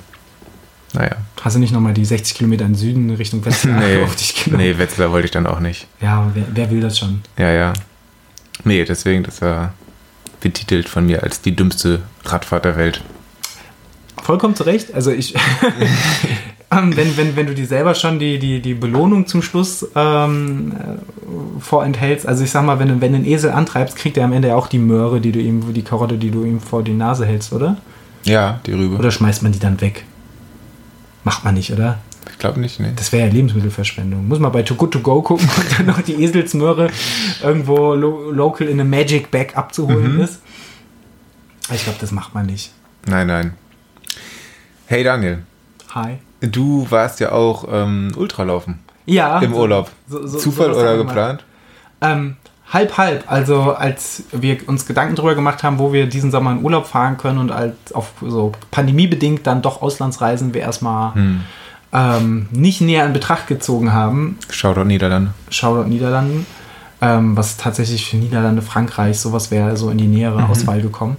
Naja. 0.96 1.16
Hast 1.40 1.56
du 1.56 1.60
nicht 1.60 1.72
nochmal 1.72 1.94
die 1.94 2.04
60 2.04 2.36
Kilometer 2.36 2.64
in 2.64 2.74
Süden 2.74 3.10
Richtung 3.10 3.44
Westen 3.44 3.76
Nee, 3.78 4.02
auf 4.04 4.16
dich 4.16 4.44
genommen? 4.44 4.62
nee, 4.64 4.76
Wetzlar 4.78 5.12
wollte 5.12 5.26
ich 5.26 5.30
dann 5.30 5.46
auch 5.46 5.60
nicht. 5.60 5.86
Ja, 6.00 6.30
wer, 6.34 6.44
wer 6.52 6.70
will 6.70 6.80
das 6.80 6.98
schon? 6.98 7.20
Ja, 7.38 7.50
ja. 7.50 7.72
Nee, 8.64 8.84
deswegen, 8.84 9.22
das 9.22 9.40
war 9.42 9.74
betitelt 10.40 10.88
von 10.88 11.06
mir 11.06 11.22
als 11.22 11.40
die 11.40 11.54
dümmste 11.56 12.02
Radfahrt 12.24 12.64
der 12.64 12.76
Welt. 12.76 13.02
Vollkommen 14.22 14.54
zu 14.56 14.64
Recht. 14.64 14.92
Also 14.94 15.10
ich, 15.10 15.34
ähm, 16.70 16.96
wenn, 16.96 17.16
wenn, 17.16 17.36
wenn 17.36 17.46
du 17.46 17.54
dir 17.54 17.66
selber 17.66 17.94
schon 17.94 18.18
die, 18.18 18.38
die, 18.38 18.60
die 18.60 18.74
Belohnung 18.74 19.26
zum 19.26 19.42
Schluss 19.42 19.86
ähm, 19.94 20.72
äh, 20.72 21.60
vorenthältst, 21.60 22.26
also 22.26 22.44
ich 22.44 22.50
sag 22.50 22.64
mal, 22.64 22.78
wenn, 22.78 22.88
du- 22.88 23.00
wenn 23.00 23.12
du 23.12 23.18
einen 23.18 23.26
Esel 23.26 23.50
antreibst, 23.50 23.96
kriegt 23.96 24.16
er 24.16 24.24
am 24.24 24.32
Ende 24.32 24.54
auch 24.56 24.66
die 24.68 24.78
Möhre, 24.78 25.20
die 25.20 25.32
du 25.32 25.38
ihm, 25.40 25.72
die 25.74 25.82
Karotte, 25.82 26.16
die 26.18 26.30
du 26.30 26.44
ihm 26.44 26.60
vor 26.60 26.82
die 26.82 26.92
Nase 26.94 27.24
hältst, 27.26 27.52
oder? 27.52 27.76
Ja, 28.24 28.60
die 28.66 28.72
Rübe. 28.72 28.96
Oder 28.96 29.10
schmeißt 29.10 29.42
man 29.42 29.52
die 29.52 29.58
dann 29.60 29.80
weg? 29.80 30.04
Macht 31.26 31.44
man 31.44 31.54
nicht, 31.54 31.72
oder? 31.72 31.98
Ich 32.30 32.38
glaube 32.38 32.60
nicht, 32.60 32.78
nee. 32.78 32.92
Das 32.94 33.10
wäre 33.10 33.26
ja 33.26 33.32
Lebensmittelverschwendung. 33.32 34.28
Muss 34.28 34.38
man 34.38 34.52
bei 34.52 34.62
Too 34.62 34.76
Good 34.76 34.92
To 34.92 35.00
Go 35.00 35.22
gucken, 35.22 35.48
ob 35.58 35.76
dann 35.76 35.86
noch 35.86 36.00
die 36.02 36.22
Eselsmöhre 36.22 36.88
irgendwo 37.42 37.94
lo 37.94 38.30
local 38.30 38.68
in 38.68 38.78
einem 38.78 38.88
Magic 38.90 39.32
Bag 39.32 39.56
abzuholen 39.56 40.20
ist. 40.20 40.40
Aber 41.66 41.74
Ich 41.74 41.82
glaube, 41.82 41.98
das 42.00 42.12
macht 42.12 42.32
man 42.32 42.46
nicht. 42.46 42.70
Nein, 43.06 43.26
nein. 43.26 43.54
Hey 44.86 45.02
Daniel, 45.02 45.42
Hi. 45.96 46.18
du 46.40 46.86
warst 46.90 47.18
ja 47.18 47.32
auch 47.32 47.66
ähm, 47.68 48.12
Ultralaufen 48.16 48.78
Ja. 49.06 49.40
im 49.40 49.52
Urlaub. 49.52 49.90
so- 50.08 50.24
so- 50.28 50.38
Zufall 50.38 50.70
oder 50.72 50.96
geplant? 50.96 51.44
Ähm, 52.00 52.36
halb, 52.72 52.98
halb. 52.98 53.24
Also 53.30 53.74
als 53.74 54.24
wir 54.32 54.58
uns 54.68 54.86
Gedanken 54.86 55.14
darüber 55.14 55.34
gemacht 55.34 55.62
haben, 55.62 55.78
wo 55.78 55.92
wir 55.92 56.06
diesen 56.06 56.30
Sommer 56.30 56.52
in 56.52 56.62
Urlaub 56.64 56.86
fahren 56.86 57.16
können 57.16 57.38
und 57.38 57.52
als 57.52 57.74
auf 57.94 58.12
so 58.20 58.52
pandemiebedingt 58.70 59.46
dann 59.46 59.62
doch 59.62 59.82
Auslandsreisen 59.82 60.52
wir 60.54 60.62
erstmal 60.62 61.14
Hm. 61.14 61.40
ähm, 61.92 62.48
nicht 62.50 62.80
näher 62.80 63.06
in 63.06 63.12
Betracht 63.12 63.46
gezogen 63.46 63.92
haben, 63.92 64.38
Shoutout 64.50 64.84
Niederlande. 64.84 65.30
Shoutout 65.50 65.88
Niederlanden, 65.88 66.44
ähm, 67.00 67.36
was 67.36 67.56
tatsächlich 67.56 68.10
für 68.10 68.16
Niederlande, 68.16 68.62
Frankreich, 68.62 69.18
sowas 69.20 69.50
wäre 69.50 69.76
so 69.76 69.90
in 69.90 69.98
die 69.98 70.08
nähere 70.08 70.42
Mhm. 70.42 70.50
Auswahl 70.50 70.80
gekommen. 70.82 71.16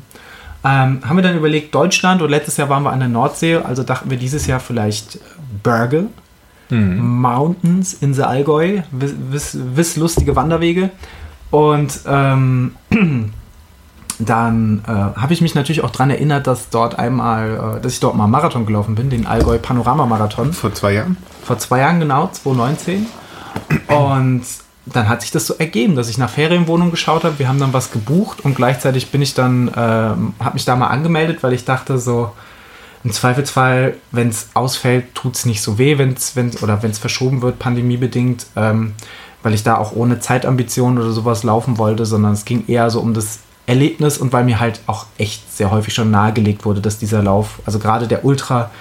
Ähm, 0.65 0.99
haben 1.07 1.15
wir 1.15 1.23
dann 1.23 1.37
überlegt, 1.37 1.73
Deutschland 1.73 2.21
und 2.21 2.29
letztes 2.29 2.57
Jahr 2.57 2.67
waren 2.67 2.83
wir 2.83 2.91
an 2.91 2.99
der 2.99 3.07
Nordsee, 3.07 3.55
also 3.55 3.83
dachten 3.83 4.09
wir 4.09 4.17
dieses 4.17 4.47
Jahr 4.47 4.59
vielleicht 4.59 5.19
Berge, 5.63 6.07
Hm. 6.69 6.97
Mountains 7.21 7.93
in 7.93 8.13
the 8.13 8.23
Allgäu, 8.23 8.81
wiss, 8.91 9.13
wiss, 9.29 9.57
wiss 9.75 9.95
lustige 9.95 10.35
Wanderwege. 10.35 10.89
Und 11.49 11.99
ähm, 12.07 12.75
dann 14.19 14.83
äh, 14.87 14.91
habe 14.91 15.33
ich 15.33 15.41
mich 15.41 15.55
natürlich 15.55 15.83
auch 15.83 15.91
daran 15.91 16.09
erinnert, 16.09 16.47
dass 16.47 16.69
dort 16.69 16.97
einmal, 16.97 17.77
äh, 17.77 17.81
dass 17.81 17.93
ich 17.93 17.99
dort 17.99 18.15
mal 18.15 18.27
Marathon 18.27 18.65
gelaufen 18.65 18.95
bin, 18.95 19.09
den 19.09 19.25
Allgäu 19.25 19.57
Panorama 19.57 20.05
Marathon. 20.05 20.53
Vor 20.53 20.73
zwei 20.73 20.93
Jahren? 20.93 21.17
Vor 21.43 21.57
zwei 21.59 21.79
Jahren 21.79 21.99
genau, 21.99 22.27
2019. 22.27 23.05
Und 23.87 24.43
dann 24.85 25.09
hat 25.09 25.21
sich 25.21 25.31
das 25.31 25.45
so 25.45 25.55
ergeben, 25.55 25.95
dass 25.95 26.09
ich 26.09 26.17
nach 26.17 26.29
Ferienwohnung 26.29 26.91
geschaut 26.91 27.23
habe. 27.23 27.39
Wir 27.39 27.47
haben 27.47 27.59
dann 27.59 27.73
was 27.73 27.91
gebucht 27.91 28.41
und 28.41 28.55
gleichzeitig 28.55 29.11
bin 29.11 29.21
ich 29.21 29.33
dann, 29.33 29.67
äh, 29.67 29.71
habe 29.73 30.53
mich 30.53 30.65
da 30.65 30.75
mal 30.75 30.87
angemeldet, 30.87 31.43
weil 31.43 31.53
ich 31.53 31.65
dachte 31.65 31.97
so, 31.99 32.31
im 33.03 33.11
Zweifelsfall, 33.11 33.95
wenn 34.11 34.29
es 34.29 34.49
ausfällt, 34.53 35.13
tut 35.13 35.35
es 35.35 35.45
nicht 35.45 35.61
so 35.61 35.77
weh, 35.77 35.97
wenn's, 35.97 36.35
wenn's, 36.35 36.61
oder 36.63 36.81
wenn 36.83 36.91
es 36.91 36.97
verschoben 36.97 37.41
wird, 37.41 37.59
pandemiebedingt, 37.59 38.47
ähm, 38.55 38.95
weil 39.47 39.53
ich 39.53 39.63
da 39.63 39.77
auch 39.77 39.93
ohne 39.93 40.19
Zeitambitionen 40.19 41.01
oder 41.01 41.13
sowas 41.13 41.43
laufen 41.43 41.77
wollte, 41.77 42.05
sondern 42.05 42.33
es 42.33 42.43
ging 42.43 42.65
eher 42.67 42.89
so 42.89 42.99
um 42.99 43.13
das 43.13 43.39
Erlebnis 43.65 44.17
und 44.17 44.33
weil 44.33 44.43
mir 44.43 44.59
halt 44.59 44.81
auch 44.87 45.05
echt 45.17 45.55
sehr 45.55 45.71
häufig 45.71 45.93
schon 45.93 46.11
nahegelegt 46.11 46.65
wurde, 46.65 46.81
dass 46.81 46.99
dieser 46.99 47.23
Lauf, 47.23 47.61
also 47.65 47.79
gerade 47.79 48.09
der 48.09 48.25
Ultra, 48.25 48.71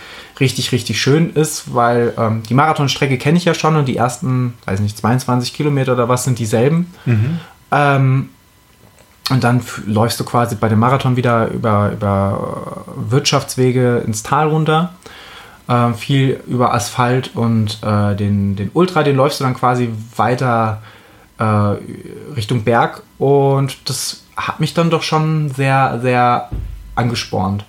richtig, 0.41 0.73
richtig 0.73 1.01
schön 1.01 1.31
ist, 1.31 1.73
weil 1.73 2.15
ähm, 2.19 2.43
die 2.49 2.55
Marathonstrecke 2.55 3.17
kenne 3.17 3.39
ich 3.39 3.45
ja 3.45 3.55
schon 3.55 3.77
und 3.77 3.87
die 3.87 3.97
ersten, 3.97 4.55
weiß 4.65 4.81
nicht, 4.81 4.99
22 4.99 5.55
Kilometer 5.55 5.93
oder 5.93 6.09
was 6.09 6.25
sind 6.25 6.41
dieselben. 6.41 6.93
Mhm. 7.05 7.39
Ähm, 7.71 8.29
und 9.31 9.45
dann 9.45 9.63
läufst 9.87 10.19
du 10.19 10.25
quasi 10.25 10.57
bei 10.57 10.69
dem 10.69 10.81
Marathon 10.81 11.15
wieder 11.15 11.47
über, 11.47 11.93
über 11.93 12.87
Wirtschaftswege 13.09 14.03
ins 14.05 14.25
Tal 14.25 14.49
runter. 14.49 14.95
Äh, 15.69 15.95
viel 15.95 16.41
über 16.47 16.73
Asphalt 16.75 17.35
und 17.35 17.83
äh, 17.83 18.15
den, 18.15 18.55
den 18.55 18.71
Ultra, 18.73 19.03
den 19.03 19.17
läufst 19.17 19.41
du 19.41 19.45
dann 19.45 19.55
quasi 19.55 19.91
weiter 20.15 20.81
äh, 21.39 21.45
Richtung 22.37 22.63
Berg. 22.63 23.03
Und 23.19 23.89
das 23.89 24.23
hat 24.37 24.61
mich 24.61 24.75
dann 24.75 24.91
doch 24.91 25.03
schon 25.03 25.51
sehr, 25.51 25.99
sehr 26.01 26.51
angespornt. 26.95 27.65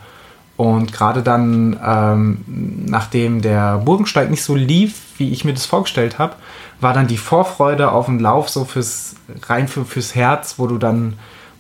Und 0.58 0.94
gerade 0.94 1.24
dann, 1.24 1.80
ähm, 1.84 2.86
nachdem 2.88 3.42
der 3.42 3.78
Burgensteig 3.78 4.30
nicht 4.30 4.44
so 4.44 4.56
lief, 4.56 5.00
wie 5.18 5.32
ich 5.32 5.44
mir 5.44 5.54
das 5.54 5.66
vorgestellt 5.66 6.20
habe, 6.20 6.36
war 6.80 6.94
dann 6.94 7.08
die 7.08 7.18
Vorfreude 7.18 7.92
auf 7.92 8.06
den 8.06 8.20
Lauf 8.20 8.50
so 8.50 8.66
fürs 8.66 9.16
rein 9.48 9.68
für, 9.68 9.86
fürs 9.86 10.14
Herz, 10.14 10.56
wo 10.58 10.68
du 10.68 10.78
dann 10.78 11.18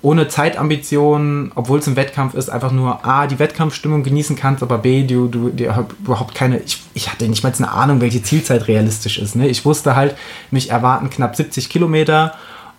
ohne 0.08 0.30
Zeitambitionen, 0.30 1.52
obwohl 1.54 1.80
es 1.80 1.88
ein 1.88 1.98
Wettkampf 1.98 2.34
ist, 2.34 2.48
einfach 2.48 2.72
nur 2.72 3.06
A, 3.06 3.28
die 3.28 3.40
Wettkampfstimmung 3.40 4.04
genießen 4.04 4.38
kannst, 4.38 4.64
aber 4.64 4.78
B, 4.78 5.04
du, 5.04 5.28
du, 5.28 5.50
du 5.50 5.66
überhaupt 6.02 6.34
keine, 6.34 6.60
ich, 6.60 6.82
ich 6.94 7.12
hatte 7.12 7.28
nicht 7.28 7.44
mal 7.44 7.52
eine 7.58 7.70
Ahnung, 7.70 8.00
welche 8.00 8.24
Zielzeit 8.24 8.70
realistisch 8.70 9.20
ist. 9.20 9.36
Ne? 9.36 9.50
Ich 9.50 9.66
wusste 9.66 9.98
halt, 9.98 10.16
mich 10.50 10.70
erwarten 10.70 11.10
knapp 11.10 11.36
70 11.36 11.70
Kilometer 11.70 12.36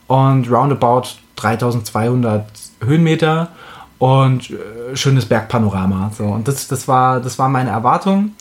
und 0.07 0.51
roundabout 0.51 1.03
3200 1.37 2.47
Höhenmeter 2.83 3.49
und 3.99 4.49
äh, 4.49 4.97
schönes 4.97 5.27
Bergpanorama. 5.27 6.11
So. 6.17 6.25
Und 6.25 6.49
das, 6.49 6.67
das, 6.67 6.88
war, 6.88 7.21
das 7.21 7.38
war 7.38 7.51
meine 7.51 7.69
Erwartung. 7.69 8.33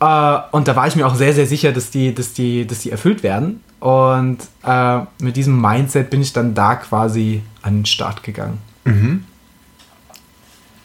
Äh, 0.00 0.38
und 0.52 0.68
da 0.68 0.76
war 0.76 0.86
ich 0.86 0.96
mir 0.96 1.06
auch 1.06 1.14
sehr, 1.14 1.32
sehr 1.32 1.46
sicher, 1.46 1.72
dass 1.72 1.90
die, 1.90 2.14
dass 2.14 2.32
die, 2.32 2.66
dass 2.66 2.80
die 2.80 2.90
erfüllt 2.90 3.22
werden. 3.22 3.60
Und 3.80 4.38
äh, 4.64 5.00
mit 5.20 5.36
diesem 5.36 5.60
Mindset 5.60 6.10
bin 6.10 6.22
ich 6.22 6.32
dann 6.32 6.54
da 6.54 6.76
quasi 6.76 7.42
an 7.62 7.78
den 7.78 7.86
Start 7.86 8.22
gegangen. 8.22 8.58
Mhm. 8.84 9.24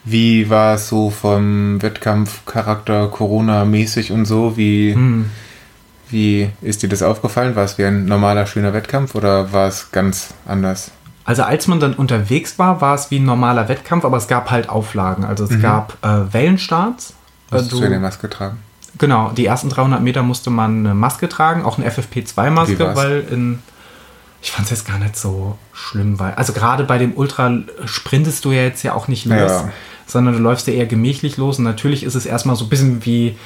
Wie 0.04 0.50
war 0.50 0.74
es 0.74 0.88
so 0.88 1.10
vom 1.10 1.80
Wettkampfcharakter 1.80 3.08
Corona-mäßig 3.08 4.10
und 4.10 4.24
so? 4.24 4.56
Wie, 4.56 4.94
mhm. 4.94 5.30
wie 6.10 6.50
ist 6.60 6.82
dir 6.82 6.88
das 6.88 7.02
aufgefallen? 7.02 7.54
War 7.54 7.64
es 7.64 7.78
wie 7.78 7.84
ein 7.84 8.06
normaler, 8.06 8.46
schöner 8.46 8.72
Wettkampf 8.72 9.14
oder 9.14 9.52
war 9.52 9.68
es 9.68 9.92
ganz 9.92 10.34
anders? 10.46 10.90
Also 11.24 11.44
als 11.44 11.68
man 11.68 11.78
dann 11.78 11.94
unterwegs 11.94 12.58
war, 12.58 12.80
war 12.80 12.96
es 12.96 13.12
wie 13.12 13.20
ein 13.20 13.24
normaler 13.24 13.68
Wettkampf, 13.68 14.04
aber 14.04 14.16
es 14.16 14.26
gab 14.26 14.50
halt 14.50 14.68
Auflagen. 14.68 15.24
Also 15.24 15.44
es 15.44 15.50
mhm. 15.50 15.62
gab 15.62 15.96
äh, 16.02 16.32
Wellenstarts. 16.32 17.14
Musst 17.52 17.70
du 17.70 17.80
eine 17.82 18.00
Maske 18.00 18.28
tragen? 18.28 18.58
Genau, 19.02 19.32
die 19.36 19.46
ersten 19.46 19.68
300 19.68 20.00
Meter 20.00 20.22
musste 20.22 20.48
man 20.48 20.86
eine 20.86 20.94
Maske 20.94 21.28
tragen, 21.28 21.64
auch 21.64 21.76
eine 21.76 21.90
FFP2-Maske, 21.90 22.94
weil 22.94 23.26
in... 23.32 23.58
Ich 24.40 24.52
fand 24.52 24.66
es 24.66 24.70
jetzt 24.70 24.86
gar 24.86 25.00
nicht 25.00 25.16
so 25.16 25.58
schlimm, 25.72 26.20
weil... 26.20 26.34
Also 26.34 26.52
gerade 26.52 26.84
bei 26.84 26.98
dem 26.98 27.16
Ultra 27.16 27.52
sprintest 27.84 28.44
du 28.44 28.52
ja 28.52 28.62
jetzt 28.62 28.84
ja 28.84 28.94
auch 28.94 29.08
nicht 29.08 29.24
los, 29.24 29.50
ja. 29.50 29.72
sondern 30.06 30.34
du 30.34 30.40
läufst 30.40 30.68
ja 30.68 30.74
eher 30.74 30.86
gemächlich 30.86 31.36
los. 31.36 31.58
Und 31.58 31.64
natürlich 31.64 32.04
ist 32.04 32.14
es 32.14 32.26
erstmal 32.26 32.54
so 32.54 32.64
ein 32.64 32.68
bisschen 32.68 33.04
wie 33.04 33.36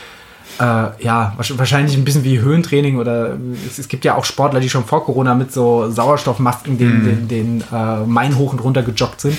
äh, 0.59 0.63
ja, 1.03 1.35
wahrscheinlich 1.39 1.97
ein 1.97 2.05
bisschen 2.05 2.25
wie 2.25 2.39
Höhentraining 2.39 2.99
oder 2.99 3.39
es, 3.67 3.79
es, 3.79 3.89
gibt 3.89 4.05
ja 4.05 4.15
auch 4.15 4.27
Sportler, 4.27 4.61
die 4.61 4.69
schon 4.69 4.85
vor 4.85 5.07
Corona 5.07 5.35
mit 5.35 5.55
so 5.55 5.91
Sauerstoffmasken 5.91 6.77
den, 6.77 7.03
mm. 7.03 7.05
den, 7.07 7.29
den 7.29 7.65
äh, 7.73 8.05
Main 8.05 8.37
hoch 8.37 8.53
und 8.53 8.59
runter 8.59 8.83
gejoggt 8.83 9.23
sind. 9.23 9.39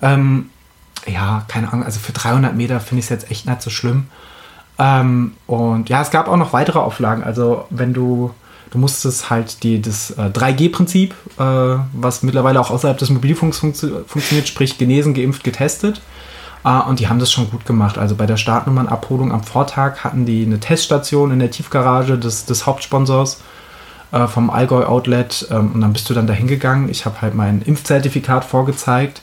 Ähm, 0.00 0.48
ja, 1.06 1.44
keine 1.48 1.70
Ahnung, 1.70 1.84
also 1.84 2.00
für 2.00 2.12
300 2.12 2.56
Meter 2.56 2.80
finde 2.80 3.00
ich 3.00 3.04
es 3.04 3.10
jetzt 3.10 3.30
echt 3.30 3.46
nicht 3.46 3.60
so 3.60 3.68
schlimm. 3.68 4.06
Ähm, 4.78 5.32
und 5.46 5.88
ja, 5.88 6.02
es 6.02 6.10
gab 6.10 6.28
auch 6.28 6.36
noch 6.36 6.52
weitere 6.52 6.78
Auflagen. 6.78 7.22
Also 7.22 7.66
wenn 7.70 7.92
du, 7.92 8.32
du 8.70 8.78
musstest 8.78 9.30
halt 9.30 9.62
die, 9.62 9.80
das 9.80 10.10
äh, 10.12 10.30
3G-Prinzip, 10.32 11.14
äh, 11.38 11.76
was 11.92 12.22
mittlerweile 12.22 12.60
auch 12.60 12.70
außerhalb 12.70 12.98
des 12.98 13.10
Mobilfunks 13.10 13.58
funktio 13.58 14.04
funktioniert, 14.06 14.48
sprich 14.48 14.78
genesen, 14.78 15.14
geimpft, 15.14 15.44
getestet. 15.44 16.00
Uh, 16.66 16.80
und 16.88 16.98
die 16.98 17.08
haben 17.08 17.18
das 17.18 17.30
schon 17.30 17.50
gut 17.50 17.66
gemacht. 17.66 17.98
Also 17.98 18.14
bei 18.14 18.24
der 18.24 18.38
Startnummernabholung 18.38 19.32
am 19.32 19.42
Vortag 19.42 20.02
hatten 20.02 20.24
die 20.24 20.46
eine 20.46 20.60
Teststation 20.60 21.30
in 21.30 21.38
der 21.38 21.50
Tiefgarage 21.50 22.16
des, 22.16 22.46
des 22.46 22.64
Hauptsponsors 22.64 23.42
uh, 24.14 24.26
vom 24.28 24.48
Allgäu 24.48 24.86
Outlet. 24.86 25.46
Ähm, 25.50 25.72
und 25.74 25.82
dann 25.82 25.92
bist 25.92 26.08
du 26.08 26.14
dann 26.14 26.26
dahin 26.26 26.46
gegangen. 26.46 26.88
Ich 26.88 27.04
habe 27.04 27.20
halt 27.20 27.34
mein 27.34 27.60
Impfzertifikat 27.60 28.46
vorgezeigt. 28.46 29.20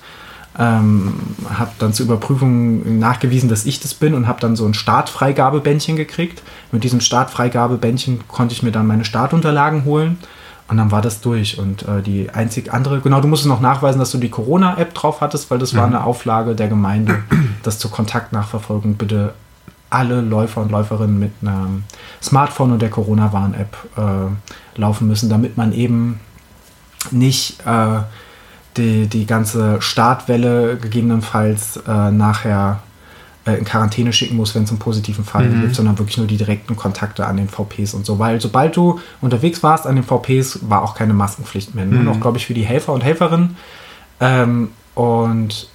Ähm, 0.59 1.13
habe 1.49 1.71
dann 1.79 1.93
zur 1.93 2.05
Überprüfung 2.07 2.99
nachgewiesen, 2.99 3.47
dass 3.47 3.65
ich 3.65 3.79
das 3.79 3.93
bin 3.93 4.13
und 4.13 4.27
habe 4.27 4.41
dann 4.41 4.55
so 4.55 4.65
ein 4.65 4.73
Startfreigabebändchen 4.73 5.95
gekriegt. 5.95 6.43
Mit 6.71 6.83
diesem 6.83 6.99
Startfreigabebändchen 6.99 8.27
konnte 8.27 8.53
ich 8.53 8.61
mir 8.61 8.71
dann 8.71 8.85
meine 8.85 9.05
Startunterlagen 9.05 9.85
holen. 9.85 10.17
Und 10.67 10.77
dann 10.77 10.89
war 10.89 11.01
das 11.01 11.19
durch. 11.19 11.57
Und 11.57 11.87
äh, 11.87 12.01
die 12.01 12.29
einzig 12.29 12.73
andere, 12.73 13.01
genau, 13.01 13.19
du 13.19 13.27
musstest 13.27 13.49
noch 13.49 13.59
nachweisen, 13.59 13.99
dass 13.99 14.11
du 14.11 14.17
die 14.17 14.29
Corona-App 14.29 14.93
drauf 14.93 15.19
hattest, 15.19 15.51
weil 15.51 15.59
das 15.59 15.73
mhm. 15.73 15.77
war 15.77 15.85
eine 15.85 16.03
Auflage 16.05 16.55
der 16.55 16.69
Gemeinde, 16.69 17.23
dass 17.63 17.77
zur 17.77 17.91
Kontaktnachverfolgung 17.91 18.95
bitte 18.95 19.33
alle 19.89 20.21
Läufer 20.21 20.61
und 20.61 20.71
Läuferinnen 20.71 21.19
mit 21.19 21.33
einem 21.41 21.83
Smartphone 22.23 22.71
und 22.71 22.81
der 22.81 22.89
Corona-Warn-App 22.89 23.77
äh, 23.97 24.79
laufen 24.79 25.07
müssen, 25.07 25.29
damit 25.29 25.57
man 25.57 25.73
eben 25.73 26.21
nicht 27.11 27.59
äh, 27.65 27.99
die, 28.77 29.07
die 29.07 29.25
ganze 29.25 29.81
Startwelle 29.81 30.77
gegebenenfalls 30.77 31.77
äh, 31.87 32.11
nachher 32.11 32.81
äh, 33.45 33.53
in 33.53 33.65
Quarantäne 33.65 34.13
schicken 34.13 34.37
muss, 34.37 34.53
wenn 34.53 34.63
es 34.63 34.69
einen 34.69 34.79
positiven 34.79 35.25
Fall 35.25 35.45
mhm. 35.45 35.61
gibt, 35.61 35.75
sondern 35.75 35.97
wirklich 35.97 36.17
nur 36.17 36.27
die 36.27 36.37
direkten 36.37 36.75
Kontakte 36.75 37.25
an 37.25 37.37
den 37.37 37.49
VPs 37.49 37.93
und 37.95 38.05
so. 38.05 38.19
Weil 38.19 38.39
sobald 38.39 38.75
du 38.75 38.99
unterwegs 39.19 39.63
warst 39.63 39.87
an 39.87 39.95
den 39.95 40.03
VPs, 40.03 40.69
war 40.69 40.83
auch 40.83 40.93
keine 40.93 41.13
Maskenpflicht 41.13 41.73
mehr. 41.73 41.85
Nur 41.85 41.99
mhm. 41.99 42.05
noch, 42.05 42.19
glaube 42.19 42.37
ich, 42.37 42.45
für 42.45 42.53
die 42.53 42.63
Helfer 42.63 42.93
und 42.93 43.03
Helferinnen. 43.03 43.57
Ähm, 44.19 44.69
und 44.93 45.69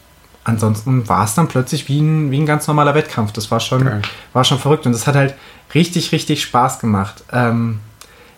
ansonsten 0.44 1.09
war 1.09 1.24
es 1.24 1.35
dann 1.35 1.48
plötzlich 1.48 1.88
wie 1.88 2.00
ein, 2.00 2.30
wie 2.30 2.38
ein 2.38 2.46
ganz 2.46 2.68
normaler 2.68 2.94
Wettkampf. 2.94 3.32
Das 3.32 3.50
war 3.50 3.59
schon, 3.59 4.02
war 4.32 4.44
schon 4.44 4.59
verrückt. 4.59 4.87
Und 4.87 4.92
das 4.92 5.09
hat 5.09 5.16
halt 5.16 5.35
richtig, 5.74 6.12
richtig 6.12 6.42
Spaß 6.42 6.78
gemacht. 6.78 7.24
Ähm, 7.32 7.80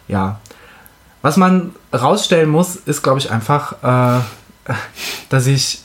ja. 0.08 0.40
Was 1.20 1.36
man 1.36 1.74
rausstellen 1.92 2.48
muss, 2.48 2.76
ist, 2.76 3.02
glaube 3.02 3.18
ich, 3.18 3.30
einfach, 3.30 3.72
äh, 3.82 4.20
dass 5.28 5.46
ich 5.46 5.80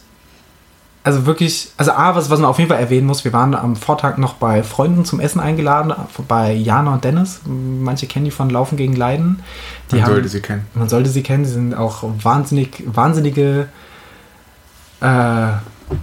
also 1.05 1.25
wirklich, 1.25 1.69
also 1.75 1.91
A, 1.91 2.15
was, 2.15 2.29
was 2.29 2.39
man 2.39 2.49
auf 2.49 2.59
jeden 2.59 2.69
Fall 2.69 2.79
erwähnen 2.79 3.05
muss, 3.05 3.25
wir 3.25 3.33
waren 3.33 3.55
am 3.55 3.75
Vortag 3.75 4.17
noch 4.17 4.35
bei 4.35 4.63
Freunden 4.63 5.03
zum 5.03 5.19
Essen 5.19 5.41
eingeladen, 5.41 5.93
bei 6.29 6.53
Jana 6.53 6.93
und 6.93 7.03
Dennis. 7.03 7.41
Manche 7.45 8.07
kennen 8.07 8.23
die 8.23 8.31
von 8.31 8.49
Laufen 8.49 8.77
gegen 8.77 8.95
Leiden. 8.95 9.43
Die 9.91 9.95
man 9.95 10.05
haben, 10.05 10.13
sollte 10.13 10.29
sie 10.29 10.41
kennen. 10.41 10.65
Man 10.73 10.87
sollte 10.87 11.09
sie 11.09 11.21
kennen, 11.21 11.43
sie 11.43 11.51
sind 11.51 11.73
auch 11.73 12.05
wahnsinnig, 12.23 12.83
wahnsinnige 12.85 13.67
äh, 15.01 15.47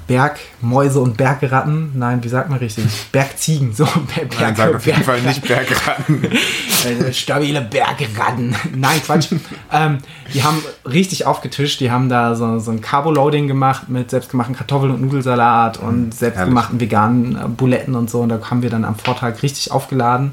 Bergmäuse 0.06 1.00
und 1.00 1.16
Bergratten. 1.16 1.92
Nein, 1.94 2.22
wie 2.22 2.28
sagt 2.28 2.50
man 2.50 2.58
richtig? 2.58 2.84
Bergziegen. 3.12 3.72
So, 3.72 3.84
Berg, 3.84 4.40
Nein, 4.40 4.56
sag 4.56 4.74
auf 4.74 4.86
jeden 4.86 5.02
Fall 5.02 5.20
nicht 5.22 5.46
Bergratten. 5.46 6.24
Äh, 6.24 7.12
stabile 7.12 7.60
Bergratten. 7.60 8.54
Nein, 8.74 9.00
Quatsch. 9.04 9.32
ähm, 9.72 9.98
die 10.32 10.42
haben 10.42 10.62
richtig 10.84 11.26
aufgetischt. 11.26 11.80
Die 11.80 11.90
haben 11.90 12.08
da 12.08 12.34
so, 12.34 12.58
so 12.58 12.70
ein 12.70 12.80
Carbo-Loading 12.80 13.48
gemacht 13.48 13.88
mit 13.88 14.10
selbstgemachten 14.10 14.56
Kartoffeln 14.56 14.92
und 14.92 15.02
Nudelsalat 15.02 15.78
und 15.78 16.06
mhm, 16.06 16.12
selbstgemachten 16.12 16.78
Herrlich. 16.78 16.90
veganen 16.90 17.56
Buletten 17.56 17.94
und 17.94 18.10
so. 18.10 18.20
Und 18.20 18.30
da 18.30 18.40
haben 18.50 18.62
wir 18.62 18.70
dann 18.70 18.84
am 18.84 18.96
Vortag 18.96 19.42
richtig 19.42 19.72
aufgeladen. 19.72 20.32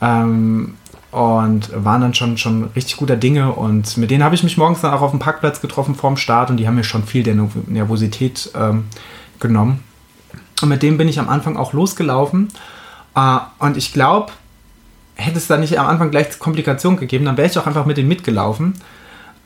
Ähm, 0.00 0.74
und 1.10 1.70
waren 1.74 2.02
dann 2.02 2.14
schon, 2.14 2.36
schon 2.36 2.64
richtig 2.76 2.96
guter 2.96 3.16
Dinge. 3.16 3.52
Und 3.52 3.96
mit 3.96 4.10
denen 4.10 4.22
habe 4.22 4.34
ich 4.34 4.42
mich 4.42 4.56
morgens 4.56 4.80
dann 4.80 4.92
auch 4.92 5.00
auf 5.00 5.10
dem 5.10 5.20
Parkplatz 5.20 5.60
getroffen 5.60 5.94
vorm 5.94 6.16
Start 6.16 6.50
und 6.50 6.58
die 6.58 6.66
haben 6.66 6.74
mir 6.74 6.84
schon 6.84 7.04
viel 7.04 7.22
der 7.22 7.34
Nervosität 7.66 8.50
ähm, 8.54 8.84
genommen. 9.40 9.82
Und 10.60 10.68
mit 10.68 10.82
dem 10.82 10.98
bin 10.98 11.08
ich 11.08 11.18
am 11.18 11.28
Anfang 11.28 11.56
auch 11.56 11.72
losgelaufen. 11.72 12.48
Äh, 13.14 13.38
und 13.58 13.76
ich 13.76 13.92
glaube, 13.92 14.32
hätte 15.14 15.38
es 15.38 15.46
da 15.46 15.56
nicht 15.56 15.78
am 15.78 15.86
Anfang 15.86 16.10
gleich 16.10 16.38
Komplikationen 16.38 16.98
gegeben, 16.98 17.24
dann 17.24 17.36
wäre 17.36 17.48
ich 17.48 17.58
auch 17.58 17.66
einfach 17.66 17.86
mit 17.86 17.96
denen 17.96 18.08
mitgelaufen. 18.08 18.74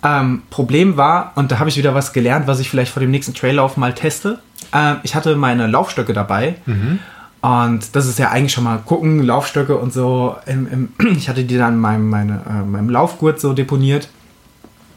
Ähm, 0.04 0.42
Problem 0.50 0.96
war, 0.96 1.32
und 1.36 1.52
da 1.52 1.60
habe 1.60 1.70
ich 1.70 1.76
wieder 1.76 1.94
was 1.94 2.12
gelernt, 2.12 2.48
was 2.48 2.58
ich 2.58 2.68
vielleicht 2.68 2.92
vor 2.92 3.00
dem 3.00 3.12
nächsten 3.12 3.34
Traillauf 3.34 3.76
mal 3.76 3.94
teste. 3.94 4.40
Ähm, 4.72 4.96
ich 5.04 5.14
hatte 5.14 5.36
meine 5.36 5.68
Laufstöcke 5.68 6.12
dabei. 6.12 6.56
Mhm. 6.66 6.98
Und 7.42 7.96
das 7.96 8.06
ist 8.06 8.20
ja 8.20 8.30
eigentlich 8.30 8.52
schon 8.52 8.64
mal 8.64 8.78
gucken, 8.78 9.20
Laufstöcke 9.22 9.76
und 9.76 9.92
so. 9.92 10.36
Im, 10.46 10.90
im, 10.98 11.16
ich 11.16 11.28
hatte 11.28 11.44
die 11.44 11.58
dann 11.58 11.74
in 11.74 11.80
meinem, 11.80 12.08
meine, 12.08 12.40
äh, 12.48 12.64
meinem 12.64 12.88
Laufgurt 12.88 13.40
so 13.40 13.52
deponiert 13.52 14.08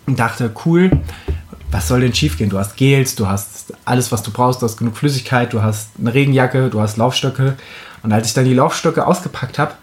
und 0.06 0.20
dachte, 0.20 0.52
cool, 0.66 0.92
was 1.72 1.88
soll 1.88 2.02
denn 2.02 2.14
schiefgehen? 2.14 2.52
Du 2.52 2.60
hast 2.60 2.78
Gels, 2.78 3.16
du 3.16 3.28
hast 3.28 3.74
alles, 3.84 4.12
was 4.12 4.22
du 4.22 4.32
brauchst, 4.32 4.62
du 4.62 4.66
hast 4.66 4.78
genug 4.78 4.96
Flüssigkeit, 4.96 5.52
du 5.54 5.64
hast 5.64 5.90
eine 6.00 6.14
Regenjacke, 6.14 6.70
du 6.70 6.80
hast 6.80 6.98
Laufstöcke. 6.98 7.56
Und 8.04 8.14
als 8.14 8.28
ich 8.28 8.34
dann 8.36 8.46
die 8.46 8.54
Laufstöcke 8.54 9.08
ausgepackt 9.08 9.58
habe, 9.58 9.74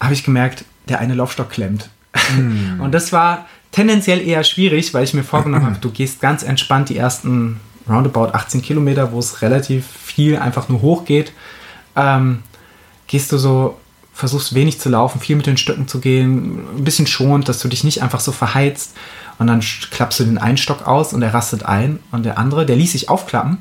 habe 0.00 0.14
ich 0.14 0.22
gemerkt, 0.22 0.64
der 0.88 1.00
eine 1.00 1.14
Laufstock 1.14 1.50
klemmt. 1.50 1.90
Mm. 2.36 2.80
Und 2.80 2.92
das 2.92 3.12
war 3.12 3.46
tendenziell 3.72 4.20
eher 4.20 4.44
schwierig, 4.44 4.94
weil 4.94 5.02
ich 5.02 5.14
mir 5.14 5.24
vorgenommen 5.24 5.66
habe, 5.66 5.78
du 5.80 5.90
gehst 5.90 6.20
ganz 6.20 6.44
entspannt 6.44 6.88
die 6.88 6.96
ersten 6.96 7.60
roundabout 7.90 8.32
18 8.32 8.62
Kilometer, 8.62 9.12
wo 9.12 9.18
es 9.18 9.42
relativ 9.42 9.86
viel 9.86 10.36
einfach 10.36 10.68
nur 10.68 10.82
hoch 10.82 11.04
geht. 11.04 11.32
Ähm, 11.96 12.42
gehst 13.06 13.32
du 13.32 13.38
so, 13.38 13.78
versuchst 14.12 14.54
wenig 14.54 14.80
zu 14.80 14.88
laufen, 14.88 15.20
viel 15.20 15.36
mit 15.36 15.46
den 15.46 15.56
Stöcken 15.56 15.88
zu 15.88 16.00
gehen, 16.00 16.60
ein 16.76 16.84
bisschen 16.84 17.06
schont, 17.06 17.48
dass 17.48 17.58
du 17.60 17.68
dich 17.68 17.84
nicht 17.84 18.02
einfach 18.02 18.20
so 18.20 18.32
verheizt. 18.32 18.96
Und 19.38 19.46
dann 19.46 19.60
klappst 19.90 20.20
du 20.20 20.24
den 20.24 20.38
einen 20.38 20.58
Stock 20.58 20.86
aus 20.86 21.12
und 21.12 21.22
er 21.22 21.32
rastet 21.32 21.64
ein. 21.64 22.00
Und 22.12 22.24
der 22.24 22.38
andere, 22.38 22.66
der 22.66 22.76
ließ 22.76 22.92
sich 22.92 23.08
aufklappen. 23.08 23.58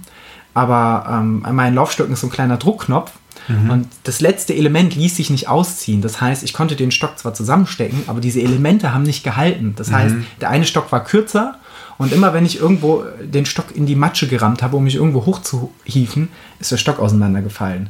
Aber 0.54 1.06
ähm, 1.10 1.46
an 1.46 1.56
meinen 1.56 1.76
Laufstöcken 1.76 2.14
ist 2.14 2.20
so 2.20 2.28
ein 2.28 2.32
kleiner 2.32 2.58
Druckknopf. 2.58 3.12
Mhm. 3.48 3.70
Und 3.70 3.88
das 4.04 4.20
letzte 4.20 4.54
Element 4.54 4.96
ließ 4.96 5.16
sich 5.16 5.30
nicht 5.30 5.48
ausziehen. 5.48 6.02
Das 6.02 6.20
heißt, 6.20 6.44
ich 6.44 6.54
konnte 6.54 6.76
den 6.76 6.92
Stock 6.92 7.18
zwar 7.18 7.34
zusammenstecken, 7.34 8.04
aber 8.08 8.20
diese 8.20 8.42
Elemente 8.42 8.94
haben 8.94 9.04
nicht 9.04 9.24
gehalten. 9.24 9.74
Das 9.78 9.92
heißt, 9.92 10.16
mhm. 10.16 10.26
der 10.42 10.50
eine 10.50 10.66
Stock 10.66 10.92
war 10.92 11.04
kürzer 11.04 11.56
und 12.00 12.14
immer 12.14 12.34
wenn 12.34 12.46
ich 12.46 12.60
irgendwo 12.60 13.04
den 13.22 13.46
Stock 13.46 13.76
in 13.76 13.86
die 13.86 13.96
Matsche 13.96 14.28
gerammt 14.28 14.64
habe, 14.64 14.78
um 14.78 14.86
mich 14.86 14.96
irgendwo 14.96 15.26
hochzuhieven, 15.26 16.30
ist 16.60 16.72
der 16.72 16.78
Stock 16.78 16.98
auseinandergefallen. 16.98 17.90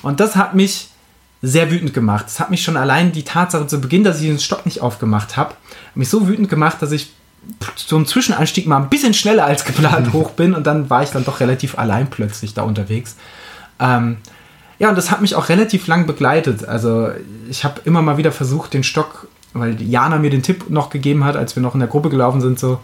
Und 0.00 0.18
das 0.18 0.34
hat 0.34 0.54
mich 0.54 0.88
sehr 1.42 1.70
wütend 1.70 1.92
gemacht. 1.92 2.24
Das 2.26 2.40
hat 2.40 2.50
mich 2.50 2.62
schon 2.62 2.78
allein 2.78 3.12
die 3.12 3.22
Tatsache 3.22 3.66
zu 3.66 3.78
Beginn, 3.78 4.02
dass 4.02 4.20
ich 4.20 4.28
den 4.28 4.38
Stock 4.38 4.64
nicht 4.64 4.80
aufgemacht 4.80 5.36
habe, 5.36 5.54
mich 5.94 6.08
so 6.08 6.26
wütend 6.26 6.48
gemacht, 6.48 6.78
dass 6.80 6.90
ich 6.90 7.12
so 7.76 7.96
einen 7.96 8.06
Zwischenanstieg 8.06 8.66
mal 8.66 8.78
ein 8.78 8.88
bisschen 8.88 9.12
schneller 9.12 9.44
als 9.44 9.66
geplant 9.66 10.10
hoch 10.14 10.30
bin 10.30 10.54
und 10.54 10.66
dann 10.66 10.88
war 10.88 11.02
ich 11.02 11.10
dann 11.10 11.26
doch 11.26 11.40
relativ 11.40 11.78
allein 11.78 12.08
plötzlich 12.08 12.54
da 12.54 12.62
unterwegs. 12.62 13.16
Ähm, 13.78 14.16
ja, 14.78 14.88
und 14.88 14.96
das 14.96 15.10
hat 15.10 15.20
mich 15.20 15.34
auch 15.34 15.50
relativ 15.50 15.86
lang 15.86 16.06
begleitet. 16.06 16.66
Also 16.66 17.10
ich 17.50 17.64
habe 17.64 17.82
immer 17.84 18.00
mal 18.00 18.16
wieder 18.16 18.32
versucht, 18.32 18.72
den 18.72 18.84
Stock, 18.84 19.28
weil 19.52 19.80
Jana 19.82 20.16
mir 20.16 20.30
den 20.30 20.42
Tipp 20.42 20.70
noch 20.70 20.88
gegeben 20.88 21.24
hat, 21.24 21.36
als 21.36 21.56
wir 21.56 21.62
noch 21.62 21.74
in 21.74 21.80
der 21.80 21.90
Gruppe 21.90 22.08
gelaufen 22.08 22.40
sind, 22.40 22.58
so, 22.58 22.80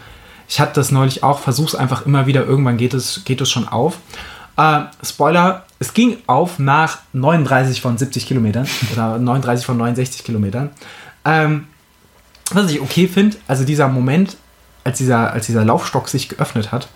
ich 0.48 0.60
hatte 0.60 0.74
das 0.74 0.90
neulich 0.90 1.22
auch, 1.22 1.40
versuch's 1.40 1.74
einfach 1.74 2.06
immer 2.06 2.26
wieder, 2.26 2.44
irgendwann 2.44 2.76
geht 2.76 2.94
es, 2.94 3.22
geht 3.24 3.40
es 3.40 3.50
schon 3.50 3.68
auf. 3.68 3.98
Äh, 4.56 4.82
Spoiler, 5.02 5.64
es 5.78 5.92
ging 5.92 6.18
auf 6.26 6.58
nach 6.58 6.98
39 7.12 7.80
von 7.80 7.98
70 7.98 8.26
Kilometern 8.26 8.66
oder 8.92 9.18
39 9.18 9.66
von 9.66 9.76
69 9.76 10.24
Kilometern. 10.24 10.70
Ähm, 11.24 11.66
was 12.52 12.70
ich 12.70 12.80
okay 12.80 13.08
finde, 13.08 13.36
also 13.48 13.64
dieser 13.64 13.88
Moment, 13.88 14.36
als 14.84 14.98
dieser, 14.98 15.32
als 15.32 15.46
dieser 15.46 15.64
Laufstock 15.64 16.08
sich 16.08 16.28
geöffnet 16.28 16.70
hat, 16.70 16.88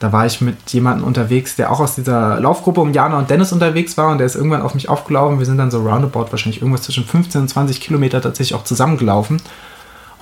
da 0.00 0.12
war 0.12 0.26
ich 0.26 0.40
mit 0.40 0.56
jemandem 0.70 1.06
unterwegs, 1.06 1.56
der 1.56 1.70
auch 1.70 1.80
aus 1.80 1.94
dieser 1.94 2.40
Laufgruppe 2.40 2.80
um 2.80 2.92
Jana 2.92 3.18
und 3.18 3.30
Dennis 3.30 3.52
unterwegs 3.52 3.96
war 3.96 4.10
und 4.10 4.18
der 4.18 4.26
ist 4.26 4.34
irgendwann 4.34 4.62
auf 4.62 4.74
mich 4.74 4.88
aufgelaufen. 4.88 5.38
Wir 5.38 5.46
sind 5.46 5.58
dann 5.58 5.70
so 5.70 5.80
roundabout 5.80 6.26
wahrscheinlich 6.30 6.60
irgendwas 6.60 6.82
zwischen 6.82 7.04
15 7.04 7.42
und 7.42 7.48
20 7.48 7.80
Kilometer 7.80 8.20
tatsächlich 8.20 8.54
auch 8.54 8.64
zusammengelaufen. 8.64 9.40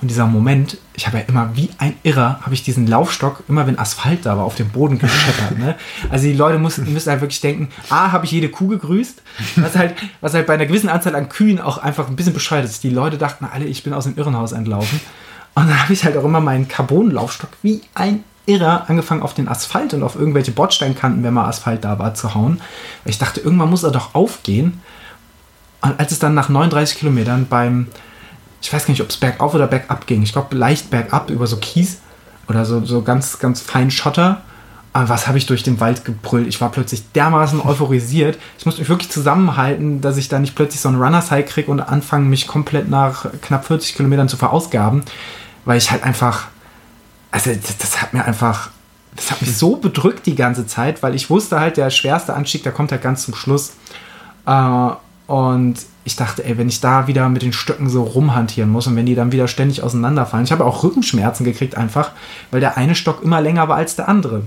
Und 0.03 0.09
dieser 0.09 0.25
Moment, 0.25 0.77
ich 0.95 1.07
habe 1.07 1.19
ja 1.19 1.23
immer 1.29 1.51
wie 1.55 1.69
ein 1.77 1.95
Irrer, 2.03 2.41
habe 2.41 2.53
ich 2.53 2.61
diesen 2.61 2.87
Laufstock, 2.87 3.45
immer 3.47 3.67
wenn 3.67 3.79
Asphalt 3.79 4.25
da 4.25 4.35
war, 4.35 4.43
auf 4.43 4.55
dem 4.55 4.67
Boden 4.67 4.99
gescheppert. 4.99 5.57
Ne? 5.57 5.75
Also 6.09 6.25
die 6.25 6.33
Leute 6.33 6.59
müssen, 6.59 6.91
müssen 6.91 7.09
halt 7.09 7.21
wirklich 7.21 7.39
denken, 7.39 7.69
A, 7.89 8.11
habe 8.11 8.25
ich 8.25 8.31
jede 8.31 8.49
Kuh 8.49 8.67
gegrüßt, 8.67 9.21
was 9.55 9.77
halt, 9.77 9.95
was 10.19 10.33
halt 10.33 10.45
bei 10.45 10.55
einer 10.55 10.65
gewissen 10.65 10.89
Anzahl 10.89 11.15
an 11.15 11.29
Kühen 11.29 11.61
auch 11.61 11.77
einfach 11.77 12.09
ein 12.09 12.17
bisschen 12.17 12.33
bescheuert 12.33 12.65
ist. 12.65 12.83
Die 12.83 12.89
Leute 12.89 13.17
dachten 13.17 13.45
alle, 13.45 13.63
ich 13.63 13.83
bin 13.83 13.93
aus 13.93 14.03
dem 14.03 14.17
Irrenhaus 14.17 14.51
entlaufen. 14.51 14.99
Und 15.55 15.69
dann 15.69 15.81
habe 15.81 15.93
ich 15.93 16.03
halt 16.03 16.17
auch 16.17 16.25
immer 16.25 16.41
meinen 16.41 16.67
Carbon-Laufstock 16.67 17.51
wie 17.61 17.79
ein 17.93 18.25
Irrer 18.45 18.89
angefangen 18.89 19.21
auf 19.21 19.33
den 19.33 19.47
Asphalt 19.47 19.93
und 19.93 20.03
auf 20.03 20.15
irgendwelche 20.15 20.51
Bordsteinkanten, 20.51 21.23
wenn 21.23 21.33
mal 21.33 21.47
Asphalt 21.47 21.85
da 21.85 21.97
war, 21.97 22.13
zu 22.13 22.35
hauen. 22.35 22.59
Weil 23.05 23.11
ich 23.11 23.19
dachte, 23.19 23.39
irgendwann 23.39 23.69
muss 23.69 23.83
er 23.83 23.91
doch 23.91 24.15
aufgehen. 24.15 24.81
Und 25.79 25.97
als 25.97 26.11
es 26.11 26.19
dann 26.19 26.33
nach 26.33 26.49
39 26.49 26.97
Kilometern 26.97 27.47
beim, 27.47 27.87
ich 28.63 28.73
weiß 28.73 28.85
gar 28.85 28.91
nicht, 28.91 29.01
ob 29.01 29.09
es 29.09 29.17
bergauf 29.17 29.53
oder 29.53 29.67
bergab 29.67 30.07
ging, 30.07 30.23
ich 30.23 30.33
glaube 30.33 30.55
leicht 30.55 30.89
bergab 30.89 31.29
über 31.29 31.45
so 31.45 31.57
Kies 31.57 31.99
oder 32.47 32.65
so, 32.65 32.83
so 32.83 33.03
ganz, 33.03 33.37
ganz 33.37 33.61
fein 33.61 33.91
Schotter. 33.91 34.41
Aber 34.95 35.09
was 35.09 35.27
habe 35.27 35.39
ich 35.39 35.47
durch 35.47 35.63
den 35.63 35.79
Wald 35.79 36.05
gebrüllt? 36.05 36.47
Ich 36.47 36.61
war 36.61 36.71
plötzlich 36.71 37.11
dermaßen 37.13 37.61
euphorisiert. 37.65 38.37
Ich 38.59 38.65
musste 38.65 38.81
mich 38.81 38.89
wirklich 38.89 39.09
zusammenhalten, 39.09 40.01
dass 40.01 40.17
ich 40.17 40.29
da 40.29 40.39
nicht 40.39 40.55
plötzlich 40.55 40.81
so 40.81 40.89
einen 40.89 41.01
Runner-High 41.01 41.45
kriege 41.45 41.71
und 41.71 41.79
anfange, 41.79 42.25
mich 42.25 42.47
komplett 42.47 42.89
nach 42.89 43.25
knapp 43.41 43.65
40 43.65 43.95
Kilometern 43.95 44.29
zu 44.29 44.37
verausgaben, 44.37 45.03
weil 45.65 45.77
ich 45.77 45.89
halt 45.89 46.03
einfach 46.03 46.47
also 47.33 47.51
das, 47.51 47.77
das, 47.79 48.01
hat 48.01 48.13
mir 48.13 48.23
einfach, 48.23 48.69
das 49.15 49.31
hat 49.31 49.41
mich 49.41 49.57
so 49.57 49.75
bedrückt 49.75 50.27
die 50.27 50.35
ganze 50.35 50.67
Zeit, 50.67 51.01
weil 51.01 51.15
ich 51.15 51.31
wusste 51.31 51.59
halt, 51.59 51.77
der 51.77 51.89
schwerste 51.89 52.35
Anstieg, 52.35 52.61
der 52.61 52.71
kommt 52.71 52.91
halt 52.91 53.01
ganz 53.01 53.25
zum 53.25 53.33
Schluss. 53.33 53.73
Äh, 54.45 54.89
und 55.27 55.75
ich 56.05 56.15
dachte, 56.15 56.43
ey, 56.43 56.57
wenn 56.57 56.67
ich 56.67 56.81
da 56.81 57.07
wieder 57.07 57.29
mit 57.29 57.43
den 57.43 57.53
Stöcken 57.53 57.89
so 57.89 58.03
rumhantieren 58.03 58.69
muss 58.69 58.87
und 58.87 58.95
wenn 58.95 59.05
die 59.05 59.15
dann 59.15 59.31
wieder 59.31 59.47
ständig 59.47 59.83
auseinanderfallen. 59.83 60.45
Ich 60.45 60.51
habe 60.51 60.65
auch 60.65 60.83
Rückenschmerzen 60.83 61.45
gekriegt 61.45 61.77
einfach, 61.77 62.11
weil 62.51 62.59
der 62.59 62.77
eine 62.77 62.95
Stock 62.95 63.23
immer 63.23 63.39
länger 63.39 63.69
war 63.69 63.77
als 63.77 63.95
der 63.95 64.09
andere. 64.09 64.43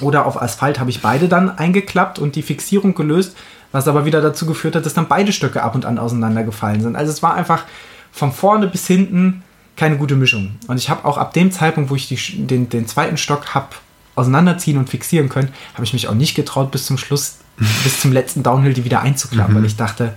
Oder 0.00 0.26
auf 0.26 0.40
Asphalt 0.40 0.80
habe 0.80 0.90
ich 0.90 1.02
beide 1.02 1.28
dann 1.28 1.56
eingeklappt 1.56 2.18
und 2.18 2.34
die 2.34 2.42
Fixierung 2.42 2.94
gelöst, 2.94 3.36
was 3.70 3.86
aber 3.86 4.04
wieder 4.04 4.20
dazu 4.20 4.46
geführt 4.46 4.74
hat, 4.74 4.84
dass 4.84 4.94
dann 4.94 5.08
beide 5.08 5.32
Stöcke 5.32 5.62
ab 5.62 5.74
und 5.74 5.84
an 5.84 5.98
auseinandergefallen 5.98 6.80
sind. 6.80 6.96
Also 6.96 7.12
es 7.12 7.22
war 7.22 7.34
einfach 7.34 7.64
von 8.10 8.32
vorne 8.32 8.66
bis 8.66 8.86
hinten 8.86 9.44
keine 9.76 9.96
gute 9.96 10.16
Mischung. 10.16 10.56
Und 10.66 10.78
ich 10.78 10.90
habe 10.90 11.04
auch 11.04 11.16
ab 11.16 11.32
dem 11.32 11.52
Zeitpunkt, 11.52 11.90
wo 11.90 11.94
ich 11.94 12.08
die, 12.08 12.46
den, 12.46 12.68
den 12.68 12.86
zweiten 12.86 13.16
Stock 13.16 13.54
habe 13.54 13.68
auseinanderziehen 14.14 14.78
und 14.78 14.90
fixieren 14.90 15.28
können, 15.28 15.52
habe 15.74 15.84
ich 15.84 15.92
mich 15.92 16.08
auch 16.08 16.14
nicht 16.14 16.34
getraut, 16.34 16.70
bis 16.70 16.86
zum 16.86 16.98
Schluss, 16.98 17.38
bis 17.84 18.00
zum 18.00 18.12
letzten 18.12 18.42
Downhill 18.42 18.74
die 18.74 18.84
wieder 18.84 19.00
einzuklappen, 19.00 19.54
mhm. 19.54 19.58
weil 19.58 19.66
ich 19.66 19.76
dachte, 19.76 20.14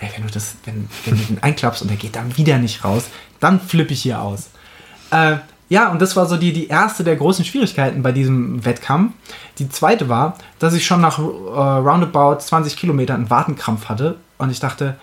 ey, 0.00 0.10
wenn 0.14 0.26
du 0.26 0.32
das, 0.32 0.54
wenn, 0.64 0.88
wenn 1.04 1.18
du 1.18 1.24
den 1.24 1.42
einklappst 1.42 1.82
und 1.82 1.88
der 1.88 1.96
geht 1.96 2.16
dann 2.16 2.36
wieder 2.36 2.58
nicht 2.58 2.84
raus, 2.84 3.04
dann 3.40 3.60
flippe 3.60 3.92
ich 3.92 4.02
hier 4.02 4.20
aus. 4.20 4.50
Äh, 5.10 5.36
ja, 5.70 5.90
und 5.90 6.00
das 6.00 6.16
war 6.16 6.26
so 6.26 6.36
die, 6.36 6.52
die 6.52 6.68
erste 6.68 7.04
der 7.04 7.16
großen 7.16 7.44
Schwierigkeiten 7.44 8.02
bei 8.02 8.12
diesem 8.12 8.64
Wettkampf. 8.64 9.12
Die 9.58 9.68
zweite 9.68 10.08
war, 10.08 10.38
dass 10.58 10.72
ich 10.72 10.86
schon 10.86 11.00
nach 11.00 11.18
äh, 11.18 11.22
roundabout 11.22 12.40
20 12.40 12.76
Kilometern 12.76 13.16
einen 13.16 13.30
Wartenkrampf 13.30 13.88
hatte 13.88 14.16
und 14.38 14.50
ich 14.50 14.60
dachte, 14.60 14.96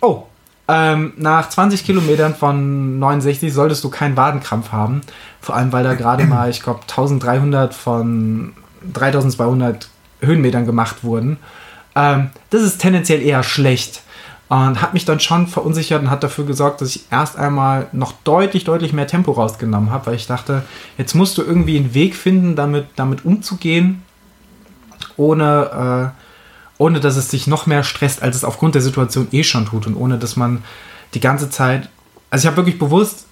oh, 0.00 0.24
ähm, 0.68 1.12
nach 1.16 1.48
20 1.48 1.84
Kilometern 1.84 2.34
von 2.34 2.98
69 2.98 3.52
solltest 3.52 3.82
du 3.84 3.90
keinen 3.90 4.16
Wadenkrampf 4.16 4.70
haben. 4.70 5.00
Vor 5.40 5.56
allem, 5.56 5.72
weil 5.72 5.84
da 5.84 5.94
gerade 5.94 6.24
mal, 6.24 6.50
ich 6.50 6.62
glaube, 6.62 6.80
1300 6.82 7.74
von 7.74 8.52
3200 8.92 9.88
Höhenmetern 10.20 10.66
gemacht 10.66 11.02
wurden. 11.02 11.38
Ähm, 11.94 12.30
das 12.50 12.62
ist 12.62 12.78
tendenziell 12.78 13.22
eher 13.22 13.42
schlecht. 13.42 14.02
Und 14.48 14.82
hat 14.82 14.92
mich 14.92 15.06
dann 15.06 15.18
schon 15.18 15.46
verunsichert 15.46 16.02
und 16.02 16.10
hat 16.10 16.22
dafür 16.22 16.44
gesorgt, 16.44 16.82
dass 16.82 16.94
ich 16.94 17.06
erst 17.10 17.38
einmal 17.38 17.88
noch 17.92 18.12
deutlich, 18.22 18.64
deutlich 18.64 18.92
mehr 18.92 19.06
Tempo 19.06 19.32
rausgenommen 19.32 19.90
habe, 19.90 20.06
weil 20.06 20.14
ich 20.14 20.26
dachte, 20.26 20.62
jetzt 20.98 21.14
musst 21.14 21.38
du 21.38 21.42
irgendwie 21.42 21.78
einen 21.78 21.94
Weg 21.94 22.14
finden, 22.14 22.54
damit, 22.54 22.84
damit 22.96 23.24
umzugehen, 23.24 24.02
ohne 25.16 26.12
äh, 26.14 26.22
ohne 26.78 27.00
dass 27.00 27.16
es 27.16 27.30
sich 27.30 27.46
noch 27.46 27.66
mehr 27.66 27.84
stresst, 27.84 28.22
als 28.22 28.36
es 28.36 28.44
aufgrund 28.44 28.74
der 28.74 28.82
Situation 28.82 29.28
eh 29.32 29.44
schon 29.44 29.66
tut 29.66 29.86
und 29.86 29.94
ohne 29.94 30.18
dass 30.18 30.36
man 30.36 30.64
die 31.14 31.20
ganze 31.20 31.50
Zeit, 31.50 31.88
also 32.30 32.44
ich 32.44 32.46
habe 32.46 32.56
wirklich 32.56 32.78
bewusst 32.78 33.26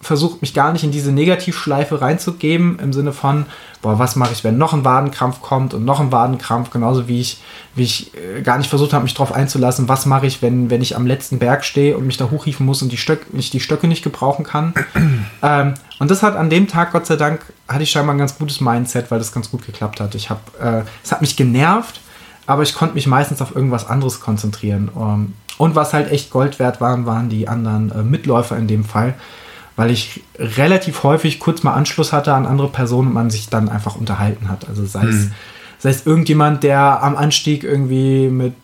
versucht, 0.00 0.42
mich 0.42 0.54
gar 0.54 0.72
nicht 0.72 0.84
in 0.84 0.90
diese 0.90 1.10
Negativschleife 1.10 2.00
reinzugeben, 2.00 2.78
im 2.78 2.92
Sinne 2.92 3.12
von, 3.12 3.46
boah, 3.82 3.98
was 3.98 4.14
mache 4.14 4.32
ich, 4.32 4.44
wenn 4.44 4.58
noch 4.58 4.72
ein 4.72 4.84
Wadenkrampf 4.84 5.40
kommt 5.40 5.74
und 5.74 5.84
noch 5.84 6.00
ein 6.00 6.12
Wadenkrampf, 6.12 6.70
genauso 6.70 7.08
wie 7.08 7.20
ich, 7.20 7.42
wie 7.74 7.82
ich 7.82 8.12
äh, 8.14 8.42
gar 8.42 8.58
nicht 8.58 8.68
versucht 8.68 8.92
habe, 8.92 9.04
mich 9.04 9.14
darauf 9.14 9.32
einzulassen, 9.32 9.88
was 9.88 10.06
mache 10.06 10.26
ich, 10.26 10.42
wenn, 10.42 10.70
wenn 10.70 10.82
ich 10.82 10.96
am 10.96 11.06
letzten 11.06 11.38
Berg 11.38 11.64
stehe 11.64 11.96
und 11.96 12.06
mich 12.06 12.18
da 12.18 12.30
hochhieven 12.30 12.66
muss 12.66 12.82
und 12.82 12.92
die 12.92 12.98
Stöck, 12.98 13.26
ich 13.32 13.50
die 13.50 13.60
Stöcke 13.60 13.88
nicht 13.88 14.04
gebrauchen 14.04 14.44
kann. 14.44 14.74
ähm, 15.42 15.74
und 15.98 16.10
das 16.10 16.22
hat 16.22 16.36
an 16.36 16.50
dem 16.50 16.68
Tag, 16.68 16.92
Gott 16.92 17.06
sei 17.06 17.16
Dank, 17.16 17.40
hatte 17.66 17.82
ich 17.82 17.90
scheinbar 17.90 18.14
ein 18.14 18.18
ganz 18.18 18.38
gutes 18.38 18.60
Mindset, 18.60 19.10
weil 19.10 19.18
das 19.18 19.32
ganz 19.32 19.50
gut 19.50 19.64
geklappt 19.64 19.98
hat. 19.98 20.14
Ich 20.14 20.28
habe, 20.30 20.40
äh, 20.60 20.82
es 21.02 21.10
hat 21.10 21.22
mich 21.22 21.36
genervt, 21.36 22.00
aber 22.46 22.62
ich 22.62 22.74
konnte 22.74 22.94
mich 22.94 23.06
meistens 23.06 23.42
auf 23.42 23.54
irgendwas 23.54 23.88
anderes 23.88 24.20
konzentrieren. 24.20 24.90
Ähm, 24.96 25.34
und 25.58 25.74
was 25.74 25.92
halt 25.92 26.10
echt 26.10 26.30
Gold 26.30 26.58
wert 26.58 26.80
waren, 26.80 27.06
waren 27.06 27.28
die 27.28 27.48
anderen 27.48 27.90
äh, 27.90 28.02
Mitläufer 28.02 28.56
in 28.56 28.66
dem 28.66 28.84
Fall, 28.84 29.14
weil 29.74 29.90
ich 29.90 30.22
relativ 30.38 31.02
häufig 31.02 31.40
kurz 31.40 31.62
mal 31.62 31.74
Anschluss 31.74 32.12
hatte 32.12 32.34
an 32.34 32.46
andere 32.46 32.68
Personen 32.68 33.08
und 33.08 33.14
man 33.14 33.30
sich 33.30 33.48
dann 33.48 33.68
einfach 33.68 33.96
unterhalten 33.96 34.48
hat. 34.48 34.68
Also 34.68 34.84
sei, 34.84 35.06
es, 35.06 35.28
sei 35.78 35.90
es 35.90 36.06
irgendjemand, 36.06 36.62
der 36.62 37.02
am 37.02 37.16
Anstieg 37.16 37.64
irgendwie 37.64 38.28
mit 38.28 38.54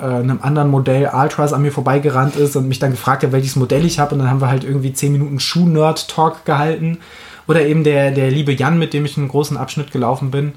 äh, 0.00 0.04
einem 0.04 0.40
anderen 0.42 0.70
Modell 0.70 1.10
Ultras 1.12 1.52
an 1.52 1.62
mir 1.62 1.72
vorbeigerannt 1.72 2.36
ist 2.36 2.56
und 2.56 2.68
mich 2.68 2.78
dann 2.78 2.90
gefragt 2.90 3.22
hat, 3.22 3.32
welches 3.32 3.56
Modell 3.56 3.84
ich 3.84 3.98
habe. 3.98 4.14
Und 4.14 4.20
dann 4.20 4.30
haben 4.30 4.40
wir 4.40 4.48
halt 4.48 4.64
irgendwie 4.64 4.92
10 4.92 5.12
Minuten 5.12 5.40
Schuh-Nerd-Talk 5.40 6.44
gehalten. 6.44 6.98
Oder 7.46 7.66
eben 7.66 7.84
der, 7.84 8.10
der 8.10 8.30
liebe 8.30 8.52
Jan, 8.52 8.78
mit 8.78 8.94
dem 8.94 9.04
ich 9.04 9.16
einen 9.16 9.28
großen 9.28 9.56
Abschnitt 9.56 9.92
gelaufen 9.92 10.30
bin. 10.30 10.52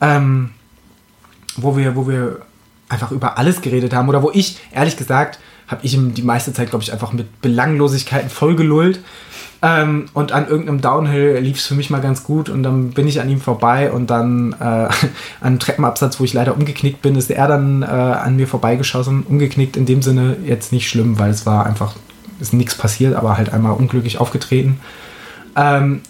Ähm, 0.00 0.50
wo 1.56 1.76
wir, 1.76 1.96
wo 1.96 2.08
wir 2.08 2.40
einfach 2.88 3.10
über 3.10 3.38
alles 3.38 3.60
geredet 3.60 3.94
haben. 3.94 4.08
Oder 4.08 4.22
wo 4.22 4.30
ich, 4.32 4.58
ehrlich 4.72 4.96
gesagt, 4.96 5.38
habe 5.68 5.84
ich 5.84 5.94
ihm 5.94 6.14
die 6.14 6.22
meiste 6.22 6.52
Zeit, 6.52 6.70
glaube 6.70 6.82
ich, 6.82 6.92
einfach 6.92 7.12
mit 7.12 7.40
Belanglosigkeiten 7.40 8.30
vollgelullt. 8.30 9.00
Ähm, 9.62 10.06
und 10.12 10.32
an 10.32 10.48
irgendeinem 10.48 10.80
Downhill 10.80 11.38
lief 11.38 11.56
es 11.56 11.66
für 11.66 11.74
mich 11.74 11.88
mal 11.88 12.00
ganz 12.00 12.22
gut 12.24 12.50
und 12.50 12.62
dann 12.62 12.90
bin 12.90 13.08
ich 13.08 13.20
an 13.20 13.28
ihm 13.30 13.40
vorbei 13.40 13.90
und 13.90 14.10
dann 14.10 14.52
äh, 14.52 14.64
an 14.64 14.90
einem 15.40 15.58
Treppenabsatz, 15.58 16.20
wo 16.20 16.24
ich 16.24 16.34
leider 16.34 16.54
umgeknickt 16.54 17.02
bin, 17.02 17.16
ist 17.16 17.30
er 17.30 17.48
dann 17.48 17.82
äh, 17.82 17.86
an 17.86 18.36
mir 18.36 18.46
vorbeigeschossen. 18.46 19.24
Umgeknickt 19.24 19.76
in 19.76 19.86
dem 19.86 20.02
Sinne 20.02 20.36
jetzt 20.44 20.72
nicht 20.72 20.88
schlimm, 20.88 21.18
weil 21.18 21.30
es 21.30 21.46
war 21.46 21.66
einfach, 21.66 21.96
ist 22.38 22.52
nichts 22.52 22.74
passiert, 22.74 23.14
aber 23.14 23.38
halt 23.38 23.52
einmal 23.52 23.72
unglücklich 23.72 24.18
aufgetreten. 24.18 24.78
Ähm, 25.56 26.02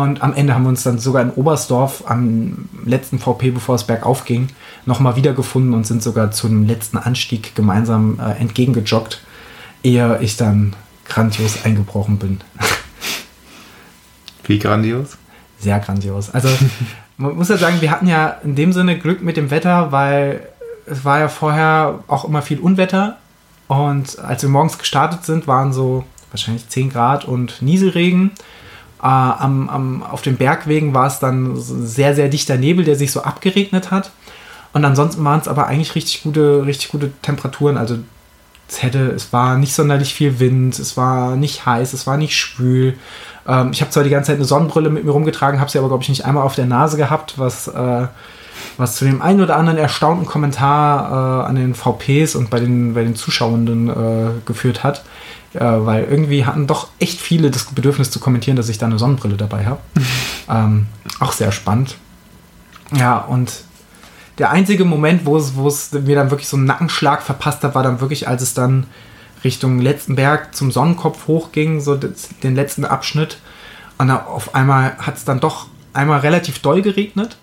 und 0.00 0.22
am 0.22 0.32
Ende 0.34 0.54
haben 0.54 0.62
wir 0.62 0.68
uns 0.68 0.82
dann 0.84 0.98
sogar 0.98 1.22
in 1.22 1.30
Oberstdorf 1.30 2.04
am 2.06 2.68
letzten 2.84 3.18
VP, 3.18 3.50
bevor 3.50 3.74
es 3.74 3.84
bergauf 3.84 4.24
ging, 4.24 4.48
nochmal 4.86 5.16
wiedergefunden 5.16 5.74
und 5.74 5.86
sind 5.86 6.02
sogar 6.02 6.30
zum 6.30 6.66
letzten 6.66 6.98
Anstieg 6.98 7.54
gemeinsam 7.54 8.18
äh, 8.20 8.40
entgegengejoggt, 8.40 9.20
ehe 9.82 10.18
ich 10.20 10.36
dann 10.36 10.74
grandios 11.04 11.64
eingebrochen 11.64 12.18
bin. 12.18 12.40
Wie 14.44 14.58
grandios? 14.58 15.18
Sehr 15.58 15.78
grandios. 15.80 16.30
Also 16.30 16.48
man 17.16 17.36
muss 17.36 17.48
ja 17.48 17.56
sagen, 17.56 17.80
wir 17.80 17.90
hatten 17.90 18.06
ja 18.06 18.36
in 18.44 18.54
dem 18.54 18.72
Sinne 18.72 18.98
Glück 18.98 19.22
mit 19.22 19.36
dem 19.36 19.50
Wetter, 19.50 19.92
weil 19.92 20.46
es 20.86 21.04
war 21.04 21.20
ja 21.20 21.28
vorher 21.28 22.00
auch 22.08 22.24
immer 22.24 22.42
viel 22.42 22.58
Unwetter. 22.60 23.18
Und 23.68 24.18
als 24.18 24.42
wir 24.42 24.48
morgens 24.48 24.78
gestartet 24.78 25.24
sind, 25.24 25.46
waren 25.46 25.72
so 25.72 26.04
wahrscheinlich 26.30 26.68
10 26.68 26.90
Grad 26.90 27.24
und 27.24 27.62
Nieselregen. 27.62 28.32
Äh, 29.02 29.06
am, 29.06 29.68
am, 29.68 30.02
auf 30.02 30.22
den 30.22 30.36
Bergwegen 30.36 30.94
war 30.94 31.06
es 31.06 31.18
dann 31.18 31.56
sehr, 31.56 32.14
sehr 32.14 32.28
dichter 32.28 32.56
Nebel, 32.56 32.84
der 32.84 32.96
sich 32.96 33.12
so 33.12 33.22
abgeregnet 33.22 33.90
hat. 33.90 34.12
Und 34.72 34.84
ansonsten 34.84 35.24
waren 35.24 35.40
es 35.40 35.48
aber 35.48 35.66
eigentlich 35.66 35.94
richtig 35.94 36.22
gute, 36.22 36.64
richtig 36.64 36.90
gute 36.90 37.10
Temperaturen. 37.20 37.76
Also 37.76 37.98
es 38.68 38.82
hätte, 38.82 39.10
es 39.10 39.32
war 39.32 39.58
nicht 39.58 39.74
sonderlich 39.74 40.14
viel 40.14 40.40
Wind, 40.40 40.78
es 40.78 40.96
war 40.96 41.36
nicht 41.36 41.66
heiß, 41.66 41.92
es 41.92 42.06
war 42.06 42.16
nicht 42.16 42.36
schwül. 42.36 42.94
Ähm, 43.46 43.70
ich 43.72 43.80
habe 43.80 43.90
zwar 43.90 44.04
die 44.04 44.10
ganze 44.10 44.28
Zeit 44.28 44.36
eine 44.36 44.44
Sonnenbrille 44.44 44.88
mit 44.88 45.04
mir 45.04 45.10
rumgetragen, 45.10 45.60
habe 45.60 45.70
sie 45.70 45.78
aber, 45.78 45.88
glaube 45.88 46.02
ich, 46.02 46.08
nicht 46.08 46.24
einmal 46.24 46.44
auf 46.44 46.54
der 46.54 46.66
Nase 46.66 46.96
gehabt, 46.96 47.38
was, 47.38 47.68
äh, 47.68 48.06
was 48.78 48.96
zu 48.96 49.04
dem 49.04 49.20
einen 49.20 49.42
oder 49.42 49.56
anderen 49.56 49.78
erstaunten 49.78 50.26
Kommentar 50.26 51.42
äh, 51.42 51.48
an 51.48 51.56
den 51.56 51.74
VPs 51.74 52.34
und 52.34 52.48
bei 52.48 52.60
den, 52.60 52.94
bei 52.94 53.02
den 53.02 53.14
Zuschauenden 53.14 53.90
äh, 53.90 54.30
geführt 54.46 54.84
hat. 54.84 55.04
Äh, 55.54 55.60
weil 55.60 56.04
irgendwie 56.04 56.46
hatten 56.46 56.66
doch 56.66 56.88
echt 56.98 57.20
viele 57.20 57.50
das 57.50 57.66
Bedürfnis 57.66 58.10
zu 58.10 58.20
kommentieren, 58.20 58.56
dass 58.56 58.68
ich 58.68 58.78
da 58.78 58.86
eine 58.86 58.98
Sonnenbrille 58.98 59.36
dabei 59.36 59.66
habe. 59.66 59.80
ähm, 60.48 60.86
auch 61.20 61.32
sehr 61.32 61.52
spannend. 61.52 61.96
Ja, 62.94 63.18
und 63.18 63.64
der 64.38 64.50
einzige 64.50 64.84
Moment, 64.84 65.26
wo 65.26 65.36
es, 65.36 65.54
wo 65.54 65.68
es 65.68 65.92
mir 65.92 66.16
dann 66.16 66.30
wirklich 66.30 66.48
so 66.48 66.56
einen 66.56 66.66
Nackenschlag 66.66 67.22
verpasst 67.22 67.62
hat, 67.64 67.74
war 67.74 67.82
dann 67.82 68.00
wirklich, 68.00 68.28
als 68.28 68.42
es 68.42 68.54
dann 68.54 68.86
Richtung 69.44 69.78
letzten 69.78 70.16
Berg 70.16 70.54
zum 70.54 70.70
Sonnenkopf 70.70 71.26
hochging, 71.26 71.80
so 71.80 71.96
das, 71.96 72.30
den 72.42 72.54
letzten 72.54 72.84
Abschnitt. 72.84 73.38
Und 73.98 74.10
auf 74.10 74.54
einmal 74.54 74.96
hat 74.98 75.16
es 75.16 75.24
dann 75.24 75.40
doch 75.40 75.66
einmal 75.92 76.20
relativ 76.20 76.60
doll 76.60 76.80
geregnet. 76.80 77.36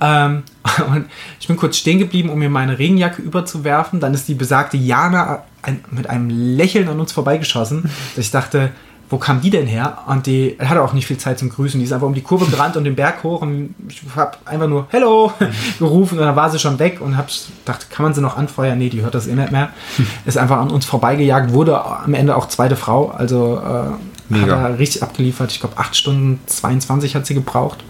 Ähm, 0.00 0.42
und 0.88 1.06
ich 1.40 1.46
bin 1.46 1.56
kurz 1.56 1.78
stehen 1.78 1.98
geblieben, 1.98 2.28
um 2.28 2.38
mir 2.38 2.50
meine 2.50 2.78
Regenjacke 2.78 3.22
überzuwerfen. 3.22 4.00
Dann 4.00 4.12
ist 4.12 4.28
die 4.28 4.34
besagte 4.34 4.76
Jana 4.76 5.44
ein, 5.66 5.84
mit 5.90 6.08
einem 6.08 6.30
Lächeln 6.30 6.88
an 6.88 7.00
uns 7.00 7.12
vorbeigeschossen, 7.12 7.82
dass 8.16 8.24
ich 8.24 8.30
dachte, 8.30 8.70
wo 9.08 9.18
kam 9.18 9.40
die 9.40 9.50
denn 9.50 9.66
her? 9.66 9.98
Und 10.06 10.26
die 10.26 10.56
hatte 10.58 10.82
auch 10.82 10.92
nicht 10.92 11.06
viel 11.06 11.18
Zeit 11.18 11.38
zum 11.38 11.48
Grüßen. 11.48 11.78
Die 11.78 11.86
ist 11.86 11.92
einfach 11.92 12.08
um 12.08 12.14
die 12.14 12.22
Kurve 12.22 12.46
gerannt 12.46 12.76
und 12.76 12.82
den 12.82 12.96
Berg 12.96 13.22
hoch 13.22 13.40
und 13.40 13.74
ich 13.88 14.02
habe 14.16 14.36
einfach 14.44 14.66
nur 14.66 14.88
Hello 14.90 15.32
gerufen 15.78 16.18
und 16.18 16.24
dann 16.24 16.34
war 16.34 16.50
sie 16.50 16.58
schon 16.58 16.78
weg 16.80 17.00
und 17.00 17.16
habe 17.16 17.28
gedacht, 17.64 17.88
kann 17.90 18.02
man 18.02 18.14
sie 18.14 18.20
noch 18.20 18.36
anfeuern? 18.36 18.78
Nee, 18.78 18.88
die 18.88 19.02
hört 19.02 19.14
das 19.14 19.28
eh 19.28 19.34
nicht 19.34 19.52
mehr. 19.52 19.70
Ist 20.26 20.38
einfach 20.38 20.58
an 20.58 20.70
uns 20.70 20.84
vorbeigejagt, 20.86 21.52
wurde 21.52 21.84
am 21.84 22.14
Ende 22.14 22.36
auch 22.36 22.48
zweite 22.48 22.74
Frau. 22.74 23.08
Also 23.10 23.60
äh, 23.62 24.34
hat 24.40 24.48
er 24.48 24.78
richtig 24.78 25.04
abgeliefert. 25.04 25.52
Ich 25.52 25.60
glaube, 25.60 25.78
8 25.78 25.94
Stunden 25.96 26.40
22 26.46 27.14
hat 27.14 27.26
sie 27.26 27.34
gebraucht. 27.34 27.84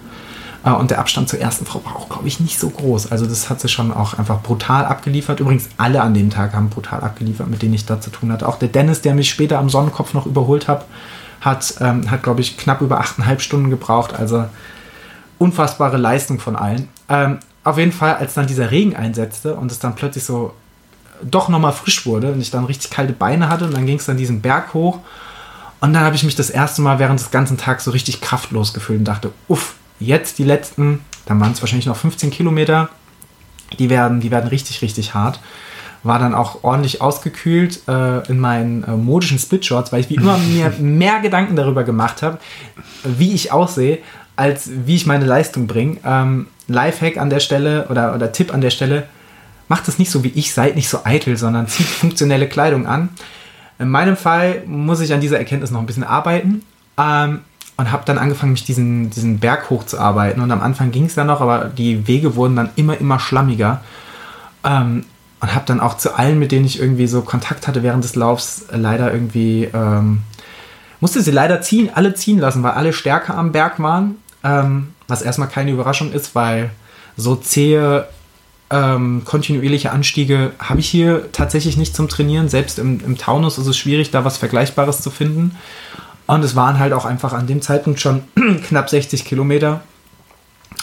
Äh, 0.67 0.71
und 0.71 0.91
der 0.91 0.99
Abstand 0.99 1.31
zur 1.31 1.41
ersten 1.41 1.65
Frau 1.65 1.83
war 1.85 1.97
auch, 1.97 2.11
glaube 2.11 2.29
ich, 2.29 2.41
nicht 2.41 2.59
so 2.59 2.69
groß. 2.69 3.11
Also 3.11 3.25
das 3.25 3.49
hat 3.49 3.61
sie 3.61 3.69
schon 3.69 3.93
auch 3.93 4.19
einfach 4.19 4.43
brutal 4.43 4.85
abgeliefert. 4.85 5.41
Übrigens, 5.41 5.69
alle 5.79 6.03
an 6.03 6.13
dem 6.13 6.29
Tag 6.29 6.53
haben 6.53 6.69
brutal 6.69 7.01
abgeliefert, 7.01 7.49
mit 7.49 7.63
denen 7.63 7.73
ich 7.73 7.87
da 7.87 8.01
zu 8.01 8.11
tun 8.11 8.33
hatte. 8.33 8.47
Auch 8.47 8.59
der 8.59 8.69
Dennis, 8.69 9.01
der 9.01 9.15
mich 9.15 9.31
später 9.31 9.59
am 9.59 9.71
Sonnenkopf 9.71 10.13
noch 10.13 10.27
überholt 10.27 10.69
hat, 10.69 10.85
hat, 11.41 11.77
ähm, 11.81 12.11
hat 12.11 12.23
glaube 12.23 12.41
ich, 12.41 12.59
knapp 12.59 12.81
über 12.83 13.01
8,5 13.01 13.39
Stunden 13.39 13.71
gebraucht. 13.71 14.15
Also 14.15 14.45
unfassbare 15.39 15.97
Leistung 15.97 16.41
von 16.41 16.57
allen. 16.57 16.89
Ähm, 17.09 17.39
auf 17.63 17.79
jeden 17.79 17.93
Fall, 17.93 18.17
als 18.17 18.35
dann 18.35 18.47
dieser 18.47 18.71
Regen 18.71 18.97
einsetzte 18.97 19.55
und 19.55 19.71
es 19.71 19.79
dann 19.79 19.95
plötzlich 19.95 20.25
so 20.25 20.53
doch 21.23 21.49
nochmal 21.49 21.73
frisch 21.73 22.05
wurde 22.07 22.33
und 22.33 22.41
ich 22.41 22.51
dann 22.51 22.65
richtig 22.65 22.91
kalte 22.91 23.13
Beine 23.13 23.49
hatte 23.49 23.65
und 23.65 23.75
dann 23.75 23.87
ging 23.87 23.99
es 23.99 24.05
dann 24.05 24.19
diesen 24.19 24.43
Berg 24.43 24.75
hoch 24.75 24.99
und 25.81 25.95
dann 25.95 26.05
habe 26.05 26.15
ich 26.15 26.23
mich 26.25 26.37
das 26.37 26.51
erste 26.51 26.83
Mal 26.83 26.99
während 26.99 27.19
des 27.19 27.31
ganzen 27.31 27.57
Tages 27.57 27.85
so 27.85 27.91
richtig 27.91 28.21
kraftlos 28.21 28.75
gefühlt 28.75 28.99
und 28.99 29.07
dachte, 29.07 29.33
uff, 29.49 29.75
Jetzt 29.99 30.39
die 30.39 30.45
letzten, 30.45 31.01
dann 31.27 31.41
waren 31.41 31.53
es 31.53 31.63
wahrscheinlich 31.63 31.87
noch 31.87 31.97
15 31.97 32.31
Kilometer, 32.31 32.91
die 33.79 33.91
werden, 33.91 34.21
die 34.21 34.31
werden 34.31 34.49
richtig, 34.49 34.83
richtig 34.83 35.15
hart. 35.15 35.41
War 36.03 36.19
dann 36.19 36.35
auch 36.35 36.63
ordentlich 36.63 37.01
ausgekühlt 37.01 37.81
äh, 37.89 38.27
in 38.29 38.39
meinen 38.39 38.85
äh, 38.85 38.93
modischen 38.93 39.39
Splitshorts, 39.39 39.93
weil 39.93 40.01
ich 40.01 40.11
wie 40.11 40.15
immer 40.15 40.39
mir 40.53 40.73
mehr 40.79 41.21
Gedanken 41.21 41.57
darüber 41.57 41.85
gemacht 41.85 42.23
habe, 42.23 42.39
wie 43.03 43.33
ich 43.33 43.53
aussehe, 43.53 43.99
als 44.37 44.71
wie 44.87 44.95
ich 44.95 45.07
meine 45.07 45.25
Leistung 45.25 45.67
bringe. 45.67 45.97
Ähm, 46.05 46.47
Lifehack 46.69 47.17
an 47.17 47.31
der 47.31 47.41
Stelle 47.41 47.87
oder, 47.89 48.15
oder 48.15 48.33
Tipp 48.33 48.53
an 48.53 48.61
der 48.61 48.71
Stelle, 48.71 49.05
macht 49.69 49.89
es 49.89 49.99
nicht 49.99 50.11
so 50.11 50.23
wie 50.23 50.33
ich, 50.35 50.53
seid 50.53 50.77
nicht 50.77 50.89
so 50.89 51.01
eitel, 51.05 51.37
sondern 51.37 51.67
zieht 51.69 51.87
funktionelle 51.87 52.49
Kleidung 52.49 52.87
an. 52.87 53.09
In 53.79 53.89
meinem 53.89 54.17
Fall 54.17 54.63
muss 54.67 55.01
ich 55.01 55.13
an 55.13 55.21
dieser 55.21 55.39
Erkenntnis 55.39 55.71
noch 55.71 55.81
ein 55.81 55.87
bisschen 55.87 56.05
arbeiten. 56.05 56.63
Ähm, 56.99 57.41
und 57.77 57.93
habe 57.93 58.05
dann 58.07 58.19
angefangen, 58.19 58.53
mich 58.53 58.65
diesen, 58.65 59.11
diesen 59.11 59.39
Berg 59.39 59.69
hochzuarbeiten. 59.71 60.43
Und 60.43 60.51
am 60.51 60.63
Anfang 60.63 60.91
ging 60.93 61.05
es 61.05 61.15
dann 61.15 61.27
noch, 61.27 61.41
aber 61.41 61.67
die 61.67 62.07
Wege 62.09 62.35
wurden 62.37 62.57
dann 62.57 62.71
immer, 62.77 62.99
immer 62.99 63.19
schlammiger. 63.19 63.83
Ähm, 64.65 65.05
und 65.41 65.55
habe 65.55 65.67
dann 65.67 65.81
auch 65.81 65.99
zu 65.99 66.15
allen, 66.15 66.39
mit 66.39 66.51
denen 66.51 66.65
ich 66.65 66.81
irgendwie 66.81 67.07
so 67.07 67.21
Kontakt 67.21 67.69
hatte 67.69 67.83
während 67.83 68.03
des 68.03 68.15
Laufs, 68.15 68.65
leider 68.71 69.13
irgendwie, 69.13 69.69
ähm, 69.73 70.23
musste 71.01 71.21
sie 71.21 71.31
leider 71.31 71.61
ziehen, 71.61 71.91
alle 71.95 72.15
ziehen 72.15 72.39
lassen, 72.39 72.63
weil 72.63 72.73
alle 72.73 72.95
stärker 72.95 73.37
am 73.37 73.53
Berg 73.53 73.79
waren. 73.79 74.17
Ähm, 74.43 74.89
was 75.09 75.23
erstmal 75.23 75.49
keine 75.49 75.71
Überraschung 75.71 76.13
ist, 76.13 76.35
weil 76.35 76.71
so 77.17 77.37
zähe 77.37 78.09
ähm, 78.71 79.23
kontinuierliche 79.25 79.93
Anstiege 79.93 80.53
habe 80.59 80.81
ich 80.81 80.89
hier 80.89 81.31
tatsächlich 81.33 81.77
nicht 81.77 81.95
zum 81.95 82.09
Trainieren. 82.09 82.49
Selbst 82.49 82.79
im, 82.79 83.01
im 83.05 83.17
Taunus 83.17 83.59
ist 83.59 83.67
es 83.67 83.77
schwierig, 83.77 84.11
da 84.11 84.25
was 84.25 84.39
Vergleichbares 84.39 85.01
zu 85.01 85.11
finden. 85.11 85.57
Und 86.27 86.45
es 86.45 86.57
waren 86.57 86.79
halt 86.79 86.93
auch 86.93 87.05
einfach 87.05 87.33
an 87.33 87.47
dem 87.47 87.63
Zeitpunkt 87.63 88.01
schon 88.01 88.23
knapp 88.67 88.91
60 88.91 89.25
Kilometer. 89.25 89.81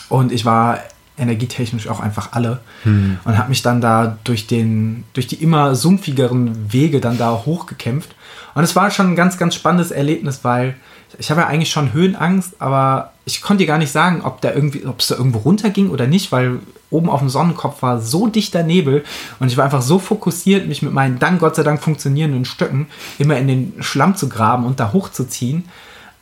Und 0.10 0.32
ich 0.32 0.46
war 0.46 0.80
energietechnisch 1.18 1.88
auch 1.90 2.00
einfach 2.00 2.30
alle 2.32 2.60
hm. 2.84 3.20
und 3.24 3.38
habe 3.38 3.50
mich 3.50 3.62
dann 3.62 3.82
da 3.82 4.18
durch 4.24 4.48
den 4.48 5.04
durch 5.14 5.28
die 5.28 5.36
immer 5.44 5.76
sumpfigeren 5.76 6.74
Wege 6.74 7.02
dann 7.02 7.20
da 7.20 7.44
hochgekämpft 7.46 8.16
und 8.56 8.64
es 8.64 8.76
war 8.76 8.90
schon 8.90 9.12
ein 9.12 9.16
ganz 9.16 9.38
ganz 9.38 9.54
spannendes 9.54 9.92
Erlebnis 9.92 10.40
weil 10.42 10.74
ich 11.20 11.30
habe 11.30 11.42
ja 11.42 11.48
eigentlich 11.48 11.72
schon 11.72 11.94
Höhenangst, 11.94 12.56
aber 12.60 13.13
ich 13.26 13.42
konnte 13.42 13.64
dir 13.64 13.68
gar 13.68 13.78
nicht 13.78 13.92
sagen, 13.92 14.22
ob 14.24 14.42
da 14.42 14.52
irgendwie, 14.52 14.86
ob 14.86 15.00
es 15.00 15.08
da 15.08 15.16
irgendwo 15.16 15.40
runterging 15.40 15.90
oder 15.90 16.08
nicht, 16.08 16.32
weil 16.32 16.60
oben 16.90 17.10
auf 17.10 17.20
dem 17.20 17.30
Sonnenkopf 17.30 17.82
war 17.82 18.02
so 18.02 18.28
dichter 18.28 18.64
Nebel 18.64 19.04
und 19.40 19.48
ich 19.48 19.58
war 19.58 19.66
einfach 19.66 19.82
so 19.82 19.98
fokussiert, 19.98 20.68
mich 20.68 20.82
mit 20.82 20.94
meinen 20.94 21.20
dann 21.20 21.40
Gott 21.40 21.56
sei 21.56 21.64
Dank 21.64 21.82
funktionierenden 21.82 22.46
Stöcken 22.46 22.88
immer 23.18 23.38
in 23.38 23.48
den 23.48 23.74
Schlamm 23.80 24.16
zu 24.16 24.28
graben 24.28 24.66
und 24.66 24.80
da 24.80 24.92
hochzuziehen, 24.92 25.66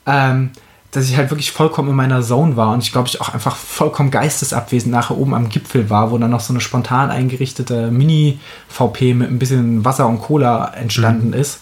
ähm, 0.05 0.51
dass 0.91 1.09
ich 1.09 1.17
halt 1.17 1.31
wirklich 1.31 1.51
vollkommen 1.51 1.89
in 1.89 1.95
meiner 1.95 2.21
Zone 2.21 2.55
war 2.55 2.71
und 2.71 2.83
ich 2.83 2.91
glaube, 2.91 3.07
ich 3.07 3.19
auch 3.19 3.29
einfach 3.29 3.55
vollkommen 3.55 4.11
geistesabwesend 4.11 4.91
nachher 4.91 5.17
oben 5.17 5.33
am 5.33 5.49
Gipfel 5.49 5.89
war, 5.89 6.11
wo 6.11 6.17
dann 6.17 6.31
noch 6.31 6.41
so 6.41 6.53
eine 6.53 6.61
spontan 6.61 7.09
eingerichtete 7.09 7.89
Mini-VP 7.89 9.15
mit 9.15 9.29
ein 9.29 9.39
bisschen 9.39 9.83
Wasser 9.83 10.07
und 10.07 10.21
Cola 10.21 10.71
entstanden 10.75 11.29
mhm. 11.29 11.33
ist, 11.33 11.61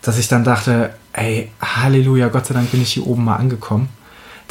dass 0.00 0.18
ich 0.18 0.28
dann 0.28 0.44
dachte, 0.44 0.94
ey, 1.12 1.50
Halleluja, 1.60 2.28
Gott 2.28 2.46
sei 2.46 2.54
Dank 2.54 2.70
bin 2.70 2.80
ich 2.80 2.94
hier 2.94 3.06
oben 3.06 3.24
mal 3.24 3.36
angekommen. 3.36 3.88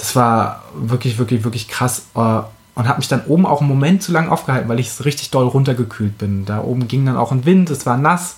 Das 0.02 0.16
war 0.16 0.64
wirklich, 0.74 1.20
wirklich, 1.20 1.44
wirklich 1.44 1.68
krass. 1.68 2.08
Äh, 2.16 2.40
und 2.74 2.88
habe 2.88 2.98
mich 2.98 3.08
dann 3.08 3.24
oben 3.28 3.46
auch 3.46 3.62
einen 3.62 3.70
Moment 3.70 4.02
zu 4.02 4.12
lang 4.12 4.30
aufgehalten, 4.30 4.68
weil 4.68 4.80
ich 4.80 4.92
so 4.92 5.04
richtig 5.04 5.30
doll 5.30 5.46
runtergekühlt 5.46 6.18
bin. 6.18 6.46
Da 6.46 6.64
oben 6.64 6.88
ging 6.88 7.06
dann 7.06 7.18
auch 7.18 7.32
ein 7.32 7.46
Wind, 7.46 7.70
es 7.70 7.86
war 7.86 7.98
nass, 7.98 8.38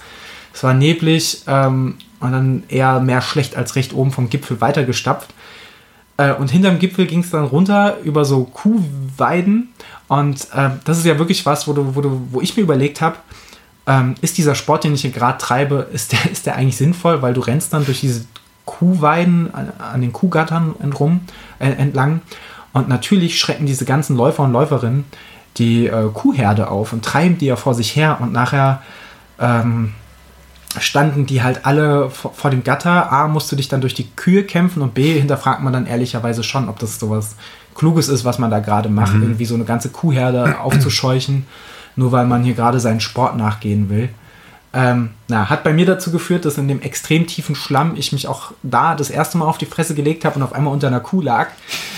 es 0.54 0.62
war 0.64 0.74
neblig 0.74 1.44
ähm, 1.48 1.96
und 2.20 2.32
dann 2.34 2.64
eher 2.68 3.00
mehr 3.00 3.22
schlecht 3.22 3.56
als 3.56 3.76
recht 3.76 3.94
oben 3.94 4.12
vom 4.12 4.30
Gipfel 4.30 4.60
weitergestapft. 4.60 5.34
Äh, 6.18 6.34
und 6.34 6.52
hinterm 6.52 6.80
Gipfel 6.80 7.06
ging 7.06 7.22
es 7.22 7.30
dann 7.30 7.46
runter 7.46 7.98
über 8.04 8.26
so 8.26 8.44
Kuhweiden. 8.44 9.70
Und 10.10 10.48
äh, 10.54 10.72
das 10.84 10.98
ist 10.98 11.06
ja 11.06 11.18
wirklich 11.18 11.46
was, 11.46 11.66
wo, 11.70 11.74
du, 11.74 11.96
wo, 11.96 12.02
du, 12.02 12.28
wo 12.32 12.42
ich 12.42 12.58
mir 12.58 12.64
überlegt 12.64 13.00
habe, 13.00 13.16
ähm, 13.88 14.16
ist 14.20 14.38
dieser 14.38 14.56
Sport, 14.56 14.84
den 14.84 14.96
ich 14.96 15.02
hier 15.02 15.12
gerade 15.12 15.38
treibe, 15.38 15.88
ist 15.94 16.12
der, 16.12 16.30
ist 16.30 16.46
der 16.46 16.58
eigentlich 16.58 16.76
sinnvoll, 16.76 17.22
weil 17.22 17.34
du 17.34 17.40
rennst 17.40 17.72
dann 17.72 17.86
durch 17.86 18.02
diese 18.02 18.26
Kuhweiden 18.66 19.54
an, 19.54 20.02
den 20.02 20.14
Kuhgattern 20.14 20.76
entrum, 20.82 21.22
äh, 21.60 21.70
entlang 21.70 22.22
und 22.74 22.88
natürlich 22.90 23.40
schrecken 23.40 23.66
diese 23.66 23.86
ganzen 23.86 24.18
Läufer 24.18 24.44
und 24.44 24.52
Läuferinnen 24.52 25.06
die 25.58 25.88
äh, 25.88 26.10
Kuhherde 26.14 26.70
auf 26.70 26.94
und 26.94 27.06
treiben 27.06 27.38
die 27.38 27.46
ja 27.46 27.56
vor 27.56 27.76
sich 27.76 27.96
her 27.96 28.18
und 28.20 28.34
nachher 28.34 28.82
ähm, 29.40 29.94
standen 30.80 31.26
die 31.26 31.44
halt 31.44 31.66
alle 31.66 32.10
vor, 32.10 32.34
vor, 32.34 32.50
dem 32.50 32.64
Gatter. 32.64 33.12
A, 33.12 33.28
musst 33.28 33.52
du 33.52 33.56
dich 33.56 33.68
dann 33.68 33.82
durch 33.82 33.94
die 33.94 34.10
Kühe 34.16 34.44
kämpfen 34.44 34.82
und 34.82 34.94
B, 34.94 35.20
hinterfragt 35.20 35.62
man 35.62 35.74
dann 35.74 35.86
ehrlicherweise 35.86 36.44
schon, 36.44 36.70
ob 36.70 36.80
das 36.80 37.00
sowas 37.00 37.36
Kluges 37.76 38.10
ist, 38.10 38.26
was 38.26 38.40
man 38.40 38.50
da 38.50 38.60
gerade 38.60 38.90
macht, 38.90 39.14
mhm. 39.14 39.24
irgendwie 39.24 39.46
so 39.46 39.56
eine 39.56 39.66
ganze 39.66 39.90
Kuhherde 39.90 40.60
aufzuscheuchen, 40.60 41.46
nur 41.96 42.12
weil 42.12 42.26
man 42.26 42.44
hier 42.44 42.54
gerade 42.54 42.80
seinen 42.80 43.00
Sport 43.00 43.38
nachgehen 43.38 43.90
will. 43.90 44.10
Ähm, 44.76 45.12
na, 45.28 45.50
hat 45.50 45.64
bei 45.64 45.72
mir 45.72 45.86
dazu 45.86 46.12
geführt, 46.12 46.46
dass 46.46 46.58
in 46.58 46.68
dem 46.68 46.82
extrem 46.82 47.28
tiefen 47.28 47.56
Schlamm 47.56 47.96
ich 47.96 48.12
mich 48.12 48.28
auch 48.28 48.52
da 48.64 48.96
das 48.96 49.12
erste 49.12 49.38
Mal 49.38 49.46
auf 49.46 49.60
die 49.60 49.68
Fresse 49.68 49.94
gelegt 49.94 50.26
habe 50.26 50.36
und 50.38 50.42
auf 50.44 50.54
einmal 50.54 50.74
unter 50.74 50.88
einer 50.88 51.00
Kuh 51.00 51.22
lag. 51.22 51.50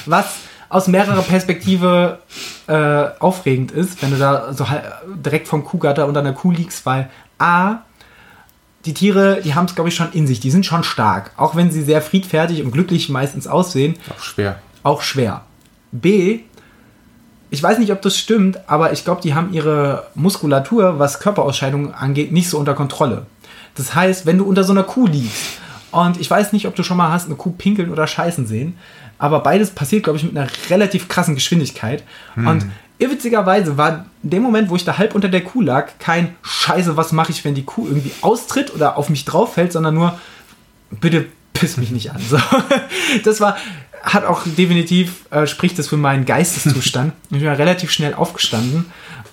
Was 0.06 0.36
aus 0.68 0.88
mehrerer 0.88 1.22
Perspektive 1.22 2.20
äh, 2.68 3.06
aufregend 3.20 3.72
ist, 3.72 4.02
wenn 4.02 4.12
du 4.12 4.18
da 4.18 4.54
so 4.54 4.68
direkt 5.08 5.48
vom 5.48 5.64
Kuhgatter 5.64 6.06
unter 6.06 6.20
einer 6.20 6.34
Kuh 6.34 6.52
liegst, 6.52 6.86
weil 6.86 7.10
A, 7.38 7.78
die 8.86 8.94
Tiere, 8.94 9.42
die 9.42 9.56
haben 9.56 9.66
es, 9.66 9.76
glaube 9.76 9.90
ich, 9.90 9.96
schon 9.96 10.12
in 10.12 10.28
sich. 10.28 10.40
Die 10.40 10.52
sind 10.52 10.66
schon 10.66 10.84
stark. 10.84 11.32
Auch 11.38 11.56
wenn 11.56 11.72
sie 11.72 11.84
sehr 11.84 12.02
friedfertig 12.02 12.62
und 12.62 12.72
glücklich 12.72 13.10
meistens 13.10 13.48
aussehen. 13.48 13.96
Auch 14.10 14.22
schwer. 14.22 14.60
Auch 14.84 15.02
schwer. 15.02 15.42
B, 15.92 16.42
ich 17.56 17.64
weiß 17.64 17.80
nicht, 17.80 17.94
ob 17.94 18.02
das 18.02 18.18
stimmt, 18.18 18.60
aber 18.68 18.92
ich 18.92 19.06
glaube, 19.06 19.22
die 19.22 19.34
haben 19.34 19.54
ihre 19.54 20.08
Muskulatur, 20.14 21.00
was 21.00 21.22
Körperausscheidungen 21.22 21.94
angeht, 21.94 22.34
nicht 22.34 22.50
so 22.50 22.60
unter 22.60 22.74
Kontrolle. 22.74 23.26
Das 23.76 23.96
heißt, 23.96 24.26
wenn 24.26 24.38
du 24.38 24.46
unter 24.46 24.66
so 24.66 24.74
einer 24.74 24.84
Kuh 24.84 25.08
liegst, 25.08 25.60
und 25.92 26.20
ich 26.20 26.30
weiß 26.30 26.52
nicht, 26.52 26.68
ob 26.68 26.76
du 26.76 26.84
schon 26.84 26.98
mal 26.98 27.10
hast 27.10 27.28
eine 27.28 27.36
Kuh 27.36 27.52
pinkeln 27.52 27.90
oder 27.90 28.08
scheißen 28.08 28.46
sehen, 28.46 28.78
aber 29.18 29.40
beides 29.40 29.72
passiert, 29.72 30.04
glaube 30.04 30.18
ich, 30.18 30.26
mit 30.26 30.36
einer 30.36 30.50
relativ 30.70 31.08
krassen 31.08 31.36
Geschwindigkeit. 31.36 32.04
Hm. 32.34 32.48
Und 32.48 32.66
irrwitzigerweise 32.98 33.78
war 33.78 34.06
in 34.22 34.32
dem 34.32 34.44
Moment, 34.44 34.70
wo 34.70 34.76
ich 34.76 34.84
da 34.84 34.98
halb 34.98 35.16
unter 35.16 35.30
der 35.30 35.46
Kuh 35.46 35.62
lag, 35.62 35.92
kein 35.98 36.36
Scheiße, 36.42 36.98
was 36.98 37.14
mache 37.14 37.32
ich, 37.32 37.46
wenn 37.46 37.56
die 37.56 37.64
Kuh 37.64 37.88
irgendwie 37.88 38.12
austritt 38.22 38.76
oder 38.76 38.98
auf 38.98 39.10
mich 39.10 39.24
drauf 39.24 39.54
fällt, 39.54 39.72
sondern 39.72 39.96
nur, 39.96 40.20
bitte 41.00 41.28
piss 41.54 41.78
mich 41.78 41.92
nicht 41.92 42.12
an. 42.12 42.22
So. 42.30 42.38
Das 43.24 43.40
war, 43.40 43.56
hat 44.06 44.24
auch 44.24 44.44
definitiv, 44.46 45.26
äh, 45.32 45.48
spricht 45.48 45.78
das 45.78 45.90
für 45.90 45.98
meinen 45.98 46.26
Geisteszustand. 46.26 47.14
ich 47.24 47.30
bin 47.32 47.42
ja 47.42 47.54
relativ 47.54 47.92
schnell 47.92 48.14
aufgestanden 48.14 48.86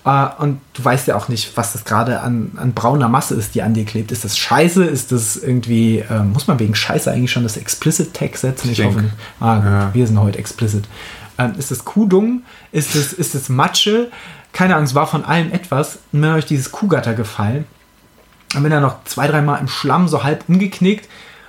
Uh, 0.05 0.27
und 0.37 0.59
du 0.73 0.83
weißt 0.83 1.07
ja 1.07 1.15
auch 1.15 1.29
nicht, 1.29 1.55
was 1.55 1.71
das 1.71 1.85
gerade 1.85 2.19
an, 2.19 2.51
an, 2.57 2.73
brauner 2.73 3.07
Masse 3.07 3.35
ist, 3.35 3.55
die 3.55 3.61
an 3.61 3.73
dir 3.73 3.85
klebt. 3.85 4.11
Ist 4.11 4.25
das 4.25 4.37
Scheiße? 4.37 4.83
Ist 4.83 5.13
das 5.13 5.37
irgendwie, 5.37 5.99
äh, 5.99 6.23
muss 6.23 6.47
man 6.47 6.59
wegen 6.59 6.75
Scheiße 6.75 7.09
eigentlich 7.09 7.31
schon 7.31 7.43
das 7.43 7.55
Explicit 7.55 8.13
Tag 8.13 8.35
setzen? 8.35 8.69
Ich, 8.69 8.79
ich 8.79 8.85
hoffe 8.85 9.01
nicht. 9.01 9.13
Ah, 9.39 9.61
ja. 9.63 9.93
wir 9.93 10.05
sind 10.05 10.19
heute 10.19 10.39
explicit. 10.39 10.83
Ähm, 11.37 11.53
ist 11.57 11.71
das 11.71 11.85
Kuhdung? 11.85 12.43
Ist 12.73 12.95
das, 12.95 13.13
ist 13.13 13.33
das 13.33 13.47
Matsche? 13.47 14.11
Keine 14.51 14.75
Ahnung, 14.75 14.87
es 14.87 14.93
war 14.93 15.07
von 15.07 15.23
allem 15.23 15.53
etwas. 15.53 15.99
Und 16.11 16.19
mir 16.19 16.31
habe 16.31 16.39
ich 16.39 16.45
dieses 16.45 16.73
Kuhgatter 16.73 17.13
gefallen. 17.13 17.63
Und 18.55 18.63
bin 18.63 18.71
dann 18.71 18.83
noch 18.83 19.05
zwei, 19.05 19.27
dreimal 19.27 19.61
im 19.61 19.69
Schlamm 19.69 20.09
so 20.09 20.25
halb 20.25 20.43
umgeknickt, 20.49 21.07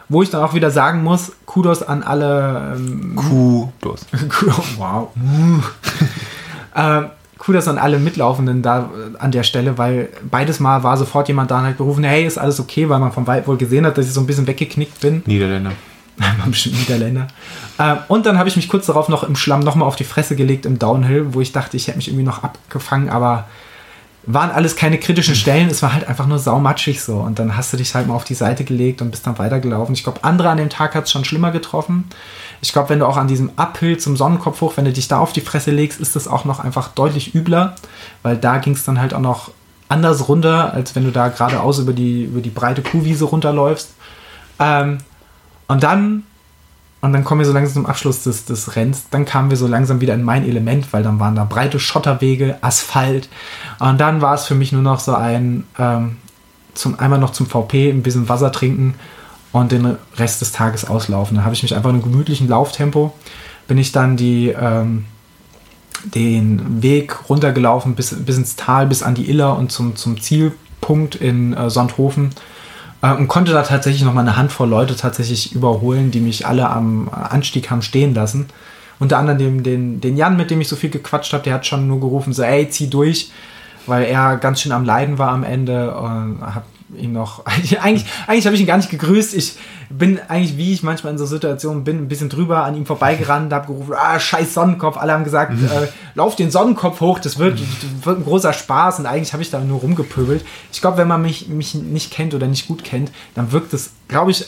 wo 0.08 0.22
ich 0.22 0.30
dann 0.30 0.42
auch 0.42 0.54
wieder 0.54 0.70
sagen 0.70 1.02
muss, 1.02 1.32
Kudos 1.46 1.82
an 1.82 2.02
alle. 2.02 2.74
Ähm, 2.76 3.16
Kudos. 3.16 4.06
wow. 4.76 5.08
cool, 7.46 7.54
dass 7.54 7.64
dann 7.66 7.78
alle 7.78 7.98
Mitlaufenden 7.98 8.62
da 8.62 8.90
äh, 9.14 9.18
an 9.18 9.32
der 9.32 9.42
Stelle, 9.42 9.78
weil 9.78 10.08
beides 10.30 10.60
Mal 10.60 10.82
war 10.82 10.96
sofort 10.96 11.28
jemand 11.28 11.50
da 11.50 11.58
und 11.58 11.66
hat 11.66 11.76
gerufen, 11.78 12.04
hey, 12.04 12.24
ist 12.26 12.38
alles 12.38 12.60
okay, 12.60 12.88
weil 12.88 12.98
man 12.98 13.12
vom 13.12 13.26
Wald 13.26 13.46
wohl 13.46 13.56
gesehen 13.56 13.86
hat, 13.86 13.98
dass 13.98 14.06
ich 14.06 14.12
so 14.12 14.20
ein 14.20 14.26
bisschen 14.26 14.46
weggeknickt 14.46 15.00
bin. 15.00 15.22
Niederländer. 15.26 15.72
war 16.16 16.46
bestimmt 16.46 16.78
Niederländer. 16.78 17.26
Ähm, 17.78 17.98
und 18.08 18.26
dann 18.26 18.38
habe 18.38 18.48
ich 18.48 18.56
mich 18.56 18.68
kurz 18.68 18.86
darauf 18.86 19.08
noch 19.08 19.24
im 19.24 19.36
Schlamm 19.36 19.60
nochmal 19.60 19.88
auf 19.88 19.96
die 19.96 20.04
Fresse 20.04 20.36
gelegt 20.36 20.66
im 20.66 20.78
Downhill, 20.78 21.34
wo 21.34 21.40
ich 21.40 21.52
dachte, 21.52 21.76
ich 21.76 21.88
hätte 21.88 21.98
mich 21.98 22.08
irgendwie 22.08 22.24
noch 22.24 22.42
abgefangen, 22.44 23.08
aber 23.08 23.46
waren 24.26 24.50
alles 24.50 24.76
keine 24.76 24.98
kritischen 24.98 25.34
Stellen, 25.34 25.68
es 25.68 25.82
war 25.82 25.92
halt 25.92 26.08
einfach 26.08 26.26
nur 26.26 26.38
saumatschig 26.38 27.02
so. 27.02 27.16
Und 27.16 27.38
dann 27.38 27.56
hast 27.56 27.72
du 27.72 27.76
dich 27.76 27.94
halt 27.94 28.06
mal 28.06 28.14
auf 28.14 28.24
die 28.24 28.34
Seite 28.34 28.64
gelegt 28.64 29.02
und 29.02 29.10
bist 29.10 29.26
dann 29.26 29.38
weitergelaufen. 29.38 29.94
Ich 29.94 30.02
glaube, 30.02 30.24
andere 30.24 30.48
an 30.48 30.56
dem 30.56 30.70
Tag 30.70 30.94
hat 30.94 31.04
es 31.04 31.12
schon 31.12 31.24
schlimmer 31.24 31.50
getroffen. 31.50 32.04
Ich 32.62 32.72
glaube, 32.72 32.88
wenn 32.88 33.00
du 33.00 33.06
auch 33.06 33.16
an 33.16 33.28
diesem 33.28 33.50
Uphill 33.56 33.98
zum 33.98 34.16
Sonnenkopf 34.16 34.60
hoch, 34.60 34.76
wenn 34.76 34.86
du 34.86 34.92
dich 34.92 35.08
da 35.08 35.18
auf 35.18 35.32
die 35.32 35.40
Fresse 35.40 35.70
legst, 35.70 36.00
ist 36.00 36.16
das 36.16 36.26
auch 36.28 36.44
noch 36.44 36.60
einfach 36.60 36.88
deutlich 36.88 37.34
übler, 37.34 37.76
weil 38.22 38.36
da 38.36 38.58
ging 38.58 38.72
es 38.72 38.84
dann 38.84 39.00
halt 39.00 39.12
auch 39.12 39.20
noch 39.20 39.50
anders 39.88 40.28
runter, 40.28 40.72
als 40.72 40.94
wenn 40.94 41.04
du 41.04 41.10
da 41.10 41.28
geradeaus 41.28 41.78
über 41.78 41.92
die, 41.92 42.24
über 42.24 42.40
die 42.40 42.50
breite 42.50 42.82
Kuhwiese 42.82 43.26
runterläufst. 43.26 43.90
Ähm, 44.58 44.98
und 45.68 45.82
dann, 45.82 46.24
und 47.04 47.12
dann 47.12 47.22
kommen 47.22 47.40
wir 47.40 47.46
so 47.46 47.52
langsam 47.52 47.74
zum 47.74 47.86
Abschluss 47.86 48.22
des, 48.22 48.46
des 48.46 48.76
Renns, 48.76 49.04
dann 49.10 49.26
kamen 49.26 49.50
wir 49.50 49.58
so 49.58 49.66
langsam 49.66 50.00
wieder 50.00 50.14
in 50.14 50.22
mein 50.22 50.48
Element, 50.48 50.90
weil 50.94 51.02
dann 51.02 51.20
waren 51.20 51.34
da 51.34 51.44
breite 51.44 51.78
Schotterwege, 51.78 52.56
Asphalt. 52.62 53.28
Und 53.78 54.00
dann 54.00 54.22
war 54.22 54.32
es 54.32 54.46
für 54.46 54.54
mich 54.54 54.72
nur 54.72 54.80
noch 54.80 55.00
so 55.00 55.14
ein, 55.14 55.64
ähm, 55.78 56.16
zum, 56.72 56.98
einmal 56.98 57.18
noch 57.18 57.32
zum 57.32 57.46
VP, 57.46 57.90
ein 57.90 58.02
bisschen 58.02 58.30
Wasser 58.30 58.50
trinken 58.50 58.94
und 59.52 59.70
den 59.70 59.98
Rest 60.16 60.40
des 60.40 60.52
Tages 60.52 60.86
auslaufen. 60.86 61.36
Da 61.36 61.44
habe 61.44 61.54
ich 61.54 61.62
mich 61.62 61.74
einfach 61.74 61.90
in 61.90 61.96
einem 61.96 62.04
gemütlichen 62.04 62.48
Lauftempo, 62.48 63.12
bin 63.68 63.76
ich 63.76 63.92
dann 63.92 64.16
die, 64.16 64.48
ähm, 64.48 65.04
den 66.04 66.82
Weg 66.82 67.28
runtergelaufen 67.28 67.96
bis, 67.96 68.14
bis 68.14 68.38
ins 68.38 68.56
Tal, 68.56 68.86
bis 68.86 69.02
an 69.02 69.14
die 69.14 69.28
Iller 69.28 69.58
und 69.58 69.70
zum, 69.70 69.94
zum 69.94 70.22
Zielpunkt 70.22 71.16
in 71.16 71.52
äh, 71.52 71.68
Sonthofen 71.68 72.30
und 73.12 73.28
konnte 73.28 73.52
da 73.52 73.62
tatsächlich 73.62 74.02
noch 74.02 74.14
mal 74.14 74.22
eine 74.22 74.36
Handvoll 74.36 74.68
Leute 74.68 74.96
tatsächlich 74.96 75.54
überholen, 75.54 76.10
die 76.10 76.20
mich 76.20 76.46
alle 76.46 76.70
am 76.70 77.08
Anstieg 77.10 77.70
haben 77.70 77.82
stehen 77.82 78.14
lassen. 78.14 78.46
Unter 78.98 79.18
anderem 79.18 79.38
den, 79.38 79.62
den, 79.62 80.00
den 80.00 80.16
Jan, 80.16 80.36
mit 80.36 80.50
dem 80.50 80.60
ich 80.60 80.68
so 80.68 80.76
viel 80.76 80.90
gequatscht 80.90 81.32
habe, 81.32 81.44
der 81.44 81.54
hat 81.54 81.66
schon 81.66 81.86
nur 81.86 82.00
gerufen, 82.00 82.32
so 82.32 82.42
ey, 82.42 82.68
zieh 82.68 82.88
durch, 82.88 83.30
weil 83.86 84.04
er 84.04 84.36
ganz 84.36 84.60
schön 84.60 84.72
am 84.72 84.84
Leiden 84.84 85.18
war 85.18 85.30
am 85.30 85.44
Ende 85.44 85.94
und 85.94 86.38
habe 86.40 86.64
ihn 86.96 87.12
noch. 87.12 87.44
Eigentlich, 87.46 88.06
eigentlich 88.26 88.46
habe 88.46 88.54
ich 88.54 88.60
ihn 88.60 88.66
gar 88.66 88.76
nicht 88.76 88.90
gegrüßt. 88.90 89.34
Ich 89.34 89.56
bin 89.90 90.18
eigentlich, 90.28 90.56
wie 90.56 90.72
ich 90.72 90.82
manchmal 90.82 91.12
in 91.12 91.18
so 91.18 91.26
Situationen 91.26 91.84
bin, 91.84 91.98
ein 91.98 92.08
bisschen 92.08 92.28
drüber 92.28 92.64
an 92.64 92.74
ihm 92.74 92.86
vorbeigerannt, 92.86 93.52
habe 93.52 93.66
gerufen, 93.66 93.94
ah, 93.96 94.18
scheiß 94.18 94.54
Sonnenkopf. 94.54 94.96
Alle 94.96 95.12
haben 95.12 95.24
gesagt, 95.24 95.52
mhm. 95.52 95.66
äh, 95.66 95.88
lauf 96.14 96.36
den 96.36 96.50
Sonnenkopf 96.50 97.00
hoch, 97.00 97.18
das 97.18 97.38
wird, 97.38 97.60
das 97.60 98.06
wird 98.06 98.18
ein 98.18 98.24
großer 98.24 98.52
Spaß. 98.52 98.98
Und 98.98 99.06
eigentlich 99.06 99.32
habe 99.32 99.42
ich 99.42 99.50
da 99.50 99.60
nur 99.60 99.80
rumgepöbelt. 99.80 100.44
Ich 100.72 100.80
glaube, 100.80 100.98
wenn 100.98 101.08
man 101.08 101.22
mich, 101.22 101.48
mich 101.48 101.74
nicht 101.74 102.10
kennt 102.10 102.34
oder 102.34 102.46
nicht 102.46 102.66
gut 102.66 102.84
kennt, 102.84 103.10
dann 103.34 103.52
wirkt 103.52 103.72
es, 103.72 103.92
glaube 104.08 104.30
ich, 104.30 104.46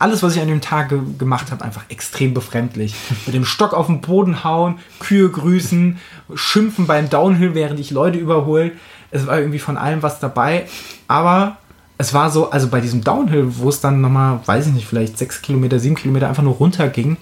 alles, 0.00 0.22
was 0.22 0.34
ich 0.34 0.40
an 0.40 0.48
dem 0.48 0.62
Tag 0.62 0.88
ge 0.88 0.98
gemacht 1.18 1.50
habe, 1.50 1.62
einfach 1.62 1.84
extrem 1.90 2.32
befremdlich. 2.32 2.94
Mit 3.26 3.34
dem 3.34 3.44
Stock 3.44 3.74
auf 3.74 3.86
den 3.86 4.00
Boden 4.00 4.44
hauen, 4.44 4.78
Kühe 4.98 5.28
grüßen, 5.28 5.98
schimpfen 6.34 6.86
beim 6.86 7.10
Downhill, 7.10 7.54
während 7.54 7.78
ich 7.78 7.90
Leute 7.90 8.18
überhole. 8.18 8.72
Es 9.10 9.26
war 9.26 9.38
irgendwie 9.38 9.58
von 9.58 9.76
allem 9.76 10.02
was 10.02 10.18
dabei. 10.18 10.66
Aber 11.10 11.56
es 11.98 12.14
war 12.14 12.30
so, 12.30 12.52
also 12.52 12.68
bei 12.68 12.80
diesem 12.80 13.02
Downhill, 13.02 13.56
wo 13.56 13.68
es 13.68 13.80
dann 13.80 14.00
nochmal, 14.00 14.38
weiß 14.46 14.68
ich 14.68 14.72
nicht, 14.72 14.86
vielleicht 14.86 15.18
sechs 15.18 15.42
Kilometer, 15.42 15.80
sieben 15.80 15.96
Kilometer 15.96 16.28
einfach 16.28 16.44
nur 16.44 16.54
runter 16.54 16.86
ging, 16.86 17.16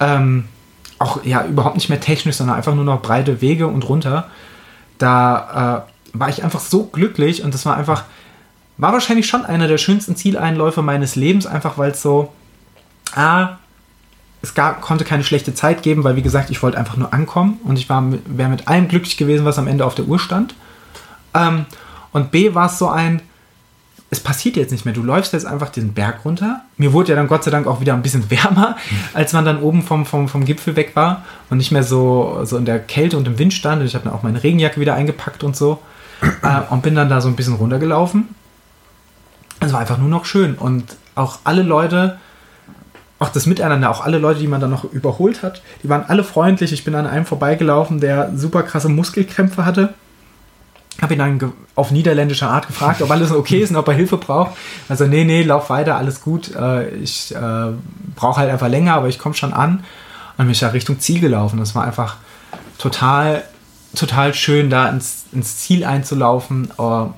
ähm, 0.00 0.46
auch 0.98 1.22
ja 1.22 1.44
überhaupt 1.44 1.76
nicht 1.76 1.88
mehr 1.88 2.00
technisch, 2.00 2.34
sondern 2.34 2.56
einfach 2.56 2.74
nur 2.74 2.82
noch 2.82 3.00
breite 3.00 3.40
Wege 3.40 3.68
und 3.68 3.88
runter, 3.88 4.26
da 4.98 5.86
äh, 5.86 6.18
war 6.18 6.30
ich 6.30 6.42
einfach 6.42 6.58
so 6.58 6.86
glücklich 6.86 7.44
und 7.44 7.54
das 7.54 7.64
war 7.64 7.76
einfach, 7.76 8.02
war 8.76 8.92
wahrscheinlich 8.92 9.28
schon 9.28 9.44
einer 9.44 9.68
der 9.68 9.78
schönsten 9.78 10.16
Zieleinläufe 10.16 10.82
meines 10.82 11.14
Lebens, 11.14 11.46
einfach 11.46 11.78
weil 11.78 11.92
es 11.92 12.02
so, 12.02 12.32
ah, 13.14 13.50
es 14.42 14.54
gab, 14.54 14.80
konnte 14.80 15.04
keine 15.04 15.22
schlechte 15.22 15.54
Zeit 15.54 15.84
geben, 15.84 16.02
weil 16.02 16.16
wie 16.16 16.22
gesagt, 16.22 16.50
ich 16.50 16.60
wollte 16.60 16.76
einfach 16.76 16.96
nur 16.96 17.14
ankommen 17.14 17.60
und 17.62 17.78
ich 17.78 17.88
wäre 17.88 18.02
mit 18.02 18.66
allem 18.66 18.88
glücklich 18.88 19.16
gewesen, 19.16 19.44
was 19.44 19.60
am 19.60 19.68
Ende 19.68 19.86
auf 19.86 19.94
der 19.94 20.06
Uhr 20.06 20.18
stand. 20.18 20.56
Ähm, 21.34 21.66
und 22.12 22.30
B 22.30 22.54
war 22.54 22.66
es 22.66 22.78
so 22.78 22.88
ein, 22.88 23.22
es 24.12 24.20
passiert 24.20 24.56
jetzt 24.56 24.70
nicht 24.70 24.84
mehr. 24.84 24.92
Du 24.92 25.02
läufst 25.02 25.32
jetzt 25.32 25.46
einfach 25.46 25.70
den 25.70 25.94
Berg 25.94 26.26
runter. 26.26 26.60
Mir 26.76 26.92
wurde 26.92 27.10
ja 27.10 27.16
dann 27.16 27.28
Gott 27.28 27.44
sei 27.44 27.50
Dank 27.50 27.66
auch 27.66 27.80
wieder 27.80 27.94
ein 27.94 28.02
bisschen 28.02 28.30
wärmer, 28.30 28.76
als 29.14 29.32
man 29.32 29.46
dann 29.46 29.62
oben 29.62 29.82
vom, 29.82 30.04
vom, 30.04 30.28
vom 30.28 30.44
Gipfel 30.44 30.76
weg 30.76 30.94
war 30.94 31.24
und 31.48 31.56
nicht 31.56 31.72
mehr 31.72 31.82
so, 31.82 32.40
so 32.44 32.58
in 32.58 32.66
der 32.66 32.78
Kälte 32.78 33.16
und 33.16 33.26
im 33.26 33.38
Wind 33.38 33.54
stand. 33.54 33.80
Und 33.80 33.86
ich 33.86 33.94
habe 33.94 34.04
dann 34.04 34.12
auch 34.12 34.22
meine 34.22 34.42
Regenjacke 34.42 34.78
wieder 34.80 34.94
eingepackt 34.94 35.42
und 35.44 35.56
so. 35.56 35.80
Äh, 36.42 36.60
und 36.68 36.82
bin 36.82 36.94
dann 36.94 37.08
da 37.08 37.22
so 37.22 37.28
ein 37.28 37.36
bisschen 37.36 37.54
runtergelaufen. 37.54 38.28
Es 39.60 39.72
war 39.72 39.80
einfach 39.80 39.96
nur 39.96 40.10
noch 40.10 40.26
schön. 40.26 40.56
Und 40.56 40.96
auch 41.14 41.38
alle 41.44 41.62
Leute, 41.62 42.18
auch 43.18 43.30
das 43.30 43.46
Miteinander, 43.46 43.90
auch 43.90 44.04
alle 44.04 44.18
Leute, 44.18 44.40
die 44.40 44.46
man 44.46 44.60
dann 44.60 44.70
noch 44.70 44.84
überholt 44.84 45.42
hat, 45.42 45.62
die 45.82 45.88
waren 45.88 46.04
alle 46.06 46.22
freundlich. 46.22 46.74
Ich 46.74 46.84
bin 46.84 46.94
an 46.94 47.06
einem 47.06 47.24
vorbeigelaufen, 47.24 47.98
der 47.98 48.36
super 48.36 48.62
krasse 48.62 48.90
Muskelkrämpfe 48.90 49.64
hatte 49.64 49.94
habe 51.02 51.14
ihn 51.14 51.18
dann 51.18 51.52
auf 51.74 51.90
niederländische 51.90 52.46
Art 52.46 52.68
gefragt, 52.68 53.02
ob 53.02 53.10
alles 53.10 53.32
okay 53.32 53.58
ist 53.58 53.70
und 53.70 53.76
ob 53.76 53.88
er 53.88 53.94
Hilfe 53.94 54.16
braucht. 54.16 54.52
Also, 54.88 55.06
nee, 55.06 55.24
nee, 55.24 55.42
lauf 55.42 55.68
weiter, 55.68 55.96
alles 55.96 56.20
gut. 56.20 56.54
Äh, 56.54 56.90
ich 56.90 57.34
äh, 57.34 57.72
brauche 58.14 58.40
halt 58.40 58.50
einfach 58.50 58.68
länger, 58.68 58.94
aber 58.94 59.08
ich 59.08 59.18
komme 59.18 59.34
schon 59.34 59.52
an. 59.52 59.84
Und 60.38 60.46
mich 60.46 60.60
ja 60.60 60.68
Richtung 60.68 61.00
Ziel 61.00 61.20
gelaufen. 61.20 61.58
Das 61.58 61.74
war 61.74 61.84
einfach 61.84 62.16
total, 62.78 63.42
total 63.94 64.32
schön, 64.32 64.70
da 64.70 64.88
ins, 64.88 65.24
ins 65.32 65.58
Ziel 65.58 65.84
einzulaufen. 65.84 66.70
Uh, 66.78 67.10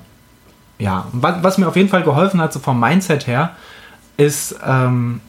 ja, 0.79 1.07
was, 1.13 1.43
was, 1.43 1.57
mir 1.57 1.67
auf 1.67 1.75
jeden 1.75 1.89
Fall 1.89 2.03
geholfen 2.03 2.41
hat, 2.41 2.51
so 2.51 2.59
vom 2.59 2.79
Mindset 2.79 3.27
her, 3.27 3.51
ist, 4.17 4.55
ähm, 4.65 5.21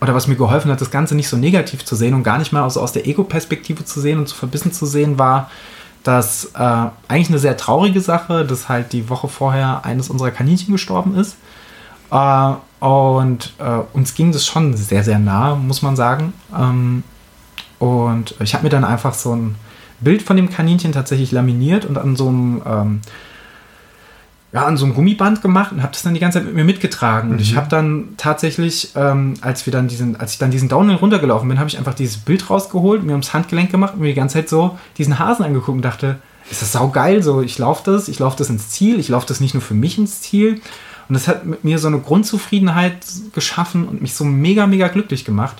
oder 0.00 0.14
was 0.14 0.28
mir 0.28 0.36
geholfen 0.36 0.70
hat, 0.70 0.80
das 0.80 0.90
Ganze 0.90 1.14
nicht 1.14 1.28
so 1.28 1.36
negativ 1.36 1.84
zu 1.84 1.96
sehen 1.96 2.14
und 2.14 2.22
gar 2.22 2.38
nicht 2.38 2.52
mal 2.52 2.62
aus, 2.62 2.76
aus 2.76 2.92
der 2.92 3.06
Ego-Perspektive 3.06 3.84
zu 3.84 4.00
sehen 4.00 4.18
und 4.18 4.28
zu 4.28 4.34
verbissen 4.34 4.72
zu 4.72 4.86
sehen, 4.86 5.18
war, 5.18 5.50
dass 6.06 6.52
äh, 6.54 6.88
eigentlich 7.08 7.28
eine 7.28 7.38
sehr 7.38 7.56
traurige 7.56 8.00
Sache, 8.00 8.44
dass 8.44 8.68
halt 8.68 8.92
die 8.92 9.08
Woche 9.08 9.28
vorher 9.28 9.84
eines 9.84 10.08
unserer 10.08 10.30
Kaninchen 10.30 10.72
gestorben 10.72 11.16
ist. 11.16 11.36
Äh, 12.10 12.52
und 12.78 13.54
äh, 13.58 13.80
uns 13.92 14.14
ging 14.14 14.30
das 14.30 14.46
schon 14.46 14.76
sehr, 14.76 15.02
sehr 15.02 15.18
nah, 15.18 15.56
muss 15.56 15.82
man 15.82 15.96
sagen. 15.96 16.32
Ähm, 16.56 17.02
und 17.78 18.34
ich 18.40 18.54
habe 18.54 18.64
mir 18.64 18.70
dann 18.70 18.84
einfach 18.84 19.14
so 19.14 19.34
ein 19.34 19.56
Bild 20.00 20.22
von 20.22 20.36
dem 20.36 20.50
Kaninchen 20.50 20.92
tatsächlich 20.92 21.32
laminiert 21.32 21.84
und 21.84 21.98
an 21.98 22.14
so 22.16 22.28
einem 22.28 22.62
ähm, 22.64 23.00
ja, 24.52 24.64
an 24.64 24.76
so 24.76 24.84
einem 24.84 24.94
Gummiband 24.94 25.42
gemacht 25.42 25.72
und 25.72 25.82
habe 25.82 25.92
das 25.92 26.02
dann 26.02 26.14
die 26.14 26.20
ganze 26.20 26.38
Zeit 26.38 26.46
mit 26.46 26.54
mir 26.54 26.64
mitgetragen. 26.64 27.30
Und 27.30 27.36
mhm. 27.36 27.42
ich 27.42 27.56
habe 27.56 27.68
dann 27.68 28.10
tatsächlich, 28.16 28.90
ähm, 28.94 29.34
als 29.40 29.66
wir 29.66 29.72
dann 29.72 29.88
diesen, 29.88 30.16
als 30.16 30.32
ich 30.32 30.38
dann 30.38 30.50
diesen 30.50 30.68
Downhill 30.68 30.96
runtergelaufen 30.96 31.48
bin, 31.48 31.58
habe 31.58 31.68
ich 31.68 31.78
einfach 31.78 31.94
dieses 31.94 32.18
Bild 32.18 32.48
rausgeholt, 32.48 33.02
mir 33.02 33.12
ums 33.12 33.34
Handgelenk 33.34 33.70
gemacht 33.70 33.94
und 33.94 34.00
mir 34.00 34.08
die 34.08 34.14
ganze 34.14 34.34
Zeit 34.34 34.48
so 34.48 34.78
diesen 34.98 35.18
Hasen 35.18 35.44
angeguckt 35.44 35.76
und 35.76 35.82
dachte, 35.82 36.18
ist 36.50 36.62
das 36.62 36.72
saugeil, 36.72 37.22
so 37.22 37.42
ich 37.42 37.58
laufe 37.58 37.82
das, 37.90 38.08
ich 38.08 38.18
laufe 38.18 38.36
das 38.36 38.48
ins 38.48 38.70
Ziel, 38.70 39.00
ich 39.00 39.08
laufe 39.08 39.26
das 39.26 39.40
nicht 39.40 39.54
nur 39.54 39.62
für 39.62 39.74
mich 39.74 39.98
ins 39.98 40.20
Ziel. 40.20 40.60
Und 41.08 41.14
das 41.14 41.28
hat 41.28 41.44
mit 41.44 41.64
mir 41.64 41.78
so 41.78 41.88
eine 41.88 41.98
Grundzufriedenheit 41.98 42.96
geschaffen 43.32 43.86
und 43.86 44.00
mich 44.00 44.14
so 44.14 44.24
mega, 44.24 44.66
mega 44.66 44.88
glücklich 44.88 45.24
gemacht. 45.24 45.56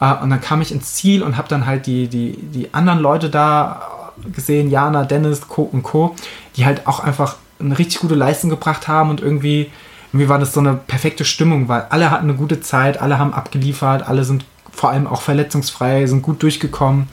Äh, 0.00 0.14
und 0.22 0.30
dann 0.30 0.40
kam 0.40 0.60
ich 0.62 0.72
ins 0.72 0.94
Ziel 0.94 1.22
und 1.22 1.36
habe 1.36 1.48
dann 1.48 1.66
halt 1.66 1.86
die, 1.86 2.08
die, 2.08 2.36
die 2.36 2.72
anderen 2.74 3.00
Leute 3.00 3.28
da 3.28 4.12
gesehen, 4.32 4.70
Jana, 4.70 5.04
Dennis, 5.04 5.48
Co. 5.48 5.62
und 5.62 5.82
Co., 5.82 6.14
die 6.56 6.64
halt 6.64 6.86
auch 6.86 7.00
einfach 7.00 7.36
eine 7.64 7.78
richtig 7.78 8.00
gute 8.00 8.14
Leistung 8.14 8.50
gebracht 8.50 8.88
haben 8.88 9.10
und 9.10 9.20
irgendwie, 9.20 9.70
irgendwie 10.12 10.28
war 10.28 10.38
das 10.38 10.52
so 10.52 10.60
eine 10.60 10.74
perfekte 10.74 11.24
Stimmung, 11.24 11.68
weil 11.68 11.86
alle 11.90 12.10
hatten 12.10 12.28
eine 12.28 12.34
gute 12.34 12.60
Zeit, 12.60 13.00
alle 13.00 13.18
haben 13.18 13.32
abgeliefert, 13.32 14.06
alle 14.06 14.24
sind 14.24 14.44
vor 14.72 14.90
allem 14.90 15.06
auch 15.06 15.22
verletzungsfrei, 15.22 16.06
sind 16.06 16.22
gut 16.22 16.42
durchgekommen. 16.42 17.06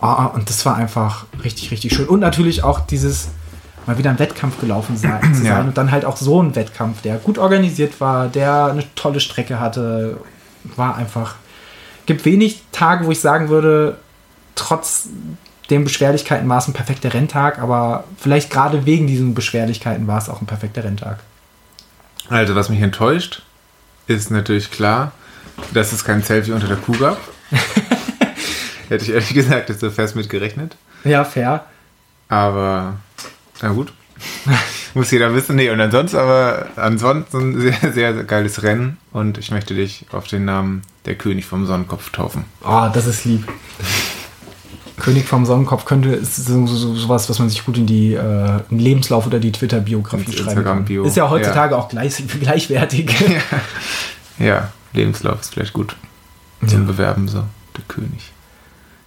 Oh, 0.00 0.30
und 0.34 0.48
das 0.50 0.66
war 0.66 0.76
einfach 0.76 1.26
richtig, 1.42 1.70
richtig 1.70 1.94
schön. 1.94 2.08
Und 2.08 2.20
natürlich 2.20 2.64
auch 2.64 2.80
dieses 2.80 3.28
mal 3.86 3.98
wieder 3.98 4.10
ein 4.10 4.18
Wettkampf 4.18 4.60
gelaufen 4.60 4.96
sein, 4.96 5.34
zu 5.34 5.42
sein 5.44 5.66
und 5.68 5.78
dann 5.78 5.90
halt 5.90 6.04
auch 6.04 6.16
so 6.16 6.42
ein 6.42 6.54
Wettkampf, 6.54 7.02
der 7.02 7.16
gut 7.16 7.38
organisiert 7.38 8.00
war, 8.00 8.28
der 8.28 8.66
eine 8.66 8.84
tolle 8.94 9.20
Strecke 9.20 9.60
hatte, 9.60 10.18
war 10.76 10.96
einfach. 10.96 11.36
Gibt 12.06 12.24
wenig 12.24 12.62
Tage, 12.70 13.06
wo 13.06 13.10
ich 13.10 13.20
sagen 13.20 13.48
würde, 13.48 13.96
trotz 14.54 15.08
den 15.70 15.84
Beschwerlichkeiten 15.84 16.48
war 16.48 16.58
es 16.58 16.68
ein 16.68 16.74
perfekter 16.74 17.14
Renntag, 17.14 17.58
aber 17.58 18.04
vielleicht 18.18 18.50
gerade 18.50 18.84
wegen 18.86 19.06
diesen 19.06 19.34
Beschwerlichkeiten 19.34 20.06
war 20.06 20.18
es 20.18 20.28
auch 20.28 20.40
ein 20.40 20.46
perfekter 20.46 20.84
Renntag. 20.84 21.20
Also, 22.28 22.54
was 22.54 22.68
mich 22.68 22.80
enttäuscht, 22.80 23.42
ist 24.06 24.30
natürlich 24.30 24.70
klar, 24.70 25.12
dass 25.72 25.92
es 25.92 26.04
kein 26.04 26.22
Selfie 26.22 26.52
unter 26.52 26.66
der 26.68 26.76
Kuh 26.76 26.96
gab. 26.98 27.18
Hätte 28.88 29.04
ich 29.04 29.10
ehrlich 29.10 29.32
gesagt 29.32 29.68
jetzt 29.68 29.80
so 29.80 29.90
fest 29.90 30.16
mit 30.16 30.28
gerechnet. 30.28 30.76
Ja, 31.04 31.24
fair. 31.24 31.64
Aber, 32.28 32.96
na 33.62 33.68
gut. 33.70 33.92
Muss 34.94 35.10
jeder 35.10 35.34
wissen. 35.34 35.56
Nee, 35.56 35.70
und 35.70 35.80
ansonsten 35.80 36.18
aber, 36.18 36.68
ansonsten 36.76 37.60
sehr, 37.60 37.92
sehr 37.92 38.12
geiles 38.24 38.62
Rennen 38.62 38.98
und 39.12 39.38
ich 39.38 39.50
möchte 39.50 39.74
dich 39.74 40.06
auf 40.12 40.26
den 40.26 40.44
Namen 40.44 40.82
der 41.04 41.16
König 41.16 41.46
vom 41.46 41.66
Sonnenkopf 41.66 42.10
taufen. 42.10 42.44
Oh, 42.62 42.88
das 42.92 43.06
ist 43.06 43.24
lieb. 43.24 43.46
König 44.98 45.26
vom 45.26 45.44
Sonnenkopf 45.44 45.84
könnte, 45.84 46.10
ist 46.10 46.36
so, 46.36 46.66
so, 46.66 46.94
sowas, 46.94 47.28
was 47.28 47.38
man 47.38 47.48
sich 47.48 47.64
gut 47.64 47.76
in 47.76 47.86
die 47.86 48.14
äh, 48.14 48.60
in 48.70 48.78
Lebenslauf 48.78 49.26
oder 49.26 49.40
die 49.40 49.50
Twitter-Biografie 49.50 50.32
schreiben 50.32 50.64
kann. 50.64 50.86
Ist 51.04 51.16
ja 51.16 51.28
heutzutage 51.28 51.74
ja. 51.74 51.80
auch 51.80 51.88
gleich, 51.88 52.22
gleichwertig. 52.40 53.14
Ja. 54.38 54.46
ja. 54.46 54.68
Lebenslauf 54.92 55.40
ist 55.40 55.54
vielleicht 55.54 55.72
gut. 55.72 55.96
Zum 56.66 56.82
ja. 56.82 56.86
Bewerben 56.86 57.28
so, 57.28 57.44
der 57.76 57.84
König. 57.88 58.32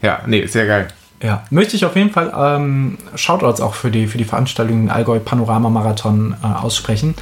Ja, 0.01 0.21
nee, 0.25 0.45
sehr 0.45 0.67
geil. 0.67 0.87
Ja, 1.21 1.45
möchte 1.49 1.75
ich 1.75 1.85
auf 1.85 1.95
jeden 1.95 2.11
Fall 2.11 2.31
ähm, 2.37 2.97
Shoutouts 3.15 3.59
auch 3.61 3.73
für 3.73 3.89
die, 3.89 4.07
für 4.07 4.17
die 4.17 4.23
Veranstaltung 4.23 4.91
Allgäu 4.91 5.19
Panorama 5.19 5.69
Marathon 5.69 6.35
äh, 6.43 6.45
aussprechen. 6.45 7.15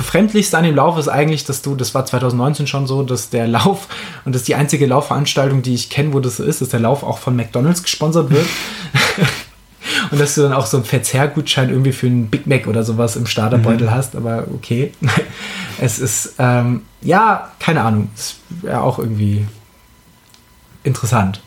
Befremdlichste 0.00 0.56
an 0.56 0.64
dem 0.64 0.76
Lauf 0.76 0.96
ist 0.96 1.08
eigentlich, 1.08 1.44
dass 1.44 1.60
du, 1.60 1.74
das 1.74 1.94
war 1.94 2.06
2019 2.06 2.66
schon 2.66 2.86
so, 2.86 3.02
dass 3.02 3.28
der 3.28 3.46
Lauf, 3.46 3.86
und 4.24 4.34
das 4.34 4.42
ist 4.42 4.48
die 4.48 4.54
einzige 4.54 4.86
Laufveranstaltung, 4.86 5.60
die 5.60 5.74
ich 5.74 5.90
kenne, 5.90 6.14
wo 6.14 6.20
das 6.20 6.38
so 6.38 6.44
ist, 6.44 6.62
dass 6.62 6.70
der 6.70 6.80
Lauf 6.80 7.02
auch 7.02 7.18
von 7.18 7.36
McDonalds 7.36 7.82
gesponsert 7.82 8.30
wird. 8.30 8.46
und 10.10 10.18
dass 10.18 10.36
du 10.36 10.40
dann 10.40 10.54
auch 10.54 10.64
so 10.64 10.78
einen 10.78 10.86
Verzehrgutschein 10.86 11.68
irgendwie 11.68 11.92
für 11.92 12.06
einen 12.06 12.30
Big 12.30 12.46
Mac 12.46 12.66
oder 12.66 12.82
sowas 12.82 13.14
im 13.14 13.26
Starterbeutel 13.26 13.88
mhm. 13.88 13.90
hast, 13.90 14.16
aber 14.16 14.46
okay. 14.54 14.92
es 15.78 15.98
ist, 15.98 16.36
ähm, 16.38 16.80
ja, 17.02 17.50
keine 17.58 17.82
Ahnung, 17.82 18.08
ist 18.16 18.36
ja 18.62 18.80
auch 18.80 18.98
irgendwie 18.98 19.46
interessant. 20.82 21.42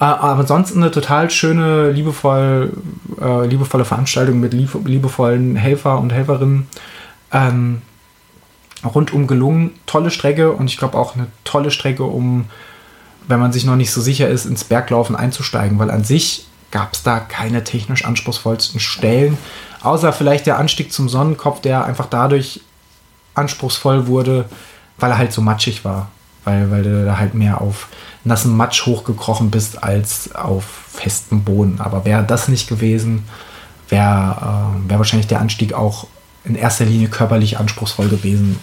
Äh, 0.00 0.04
aber 0.04 0.40
ansonsten 0.40 0.82
eine 0.82 0.90
total 0.90 1.28
schöne, 1.28 1.90
liebevoll, 1.90 2.72
äh, 3.20 3.46
liebevolle 3.46 3.84
Veranstaltung 3.84 4.40
mit 4.40 4.54
liebevollen 4.54 5.56
Helfer 5.56 5.98
und 5.98 6.14
Helferinnen. 6.14 6.66
Ähm, 7.30 7.82
rundum 8.84 9.26
gelungen. 9.26 9.72
Tolle 9.86 10.10
Strecke 10.10 10.52
und 10.52 10.66
ich 10.68 10.76
glaube 10.76 10.98
auch 10.98 11.14
eine 11.14 11.26
tolle 11.44 11.70
Strecke, 11.70 12.04
um, 12.04 12.46
wenn 13.28 13.40
man 13.40 13.52
sich 13.52 13.64
noch 13.64 13.76
nicht 13.76 13.92
so 13.92 14.00
sicher 14.00 14.28
ist, 14.28 14.46
ins 14.46 14.64
Berglaufen 14.64 15.16
einzusteigen, 15.16 15.78
weil 15.78 15.90
an 15.90 16.04
sich 16.04 16.46
gab 16.70 16.92
es 16.92 17.02
da 17.02 17.18
keine 17.18 17.64
technisch 17.64 18.04
anspruchsvollsten 18.04 18.80
Stellen, 18.80 19.36
außer 19.82 20.12
vielleicht 20.12 20.46
der 20.46 20.58
Anstieg 20.58 20.92
zum 20.92 21.08
Sonnenkopf, 21.08 21.60
der 21.60 21.84
einfach 21.84 22.06
dadurch 22.06 22.60
anspruchsvoll 23.34 24.06
wurde, 24.06 24.46
weil 24.98 25.10
er 25.10 25.18
halt 25.18 25.32
so 25.32 25.42
matschig 25.42 25.84
war, 25.84 26.10
weil, 26.44 26.70
weil 26.70 26.82
du 26.82 27.04
da 27.04 27.18
halt 27.18 27.34
mehr 27.34 27.60
auf 27.60 27.88
nassen 28.24 28.56
Matsch 28.56 28.86
hochgekrochen 28.86 29.50
bist 29.50 29.82
als 29.82 30.34
auf 30.34 30.64
festem 30.64 31.42
Boden. 31.42 31.80
Aber 31.80 32.04
wäre 32.04 32.22
das 32.22 32.48
nicht 32.48 32.68
gewesen, 32.68 33.24
wäre 33.88 34.74
äh, 34.84 34.90
wär 34.90 34.98
wahrscheinlich 34.98 35.28
der 35.28 35.40
Anstieg 35.40 35.72
auch 35.72 36.06
in 36.44 36.54
erster 36.54 36.84
Linie 36.84 37.08
körperlich 37.08 37.58
anspruchsvoll 37.58 38.08
gewesen 38.08 38.58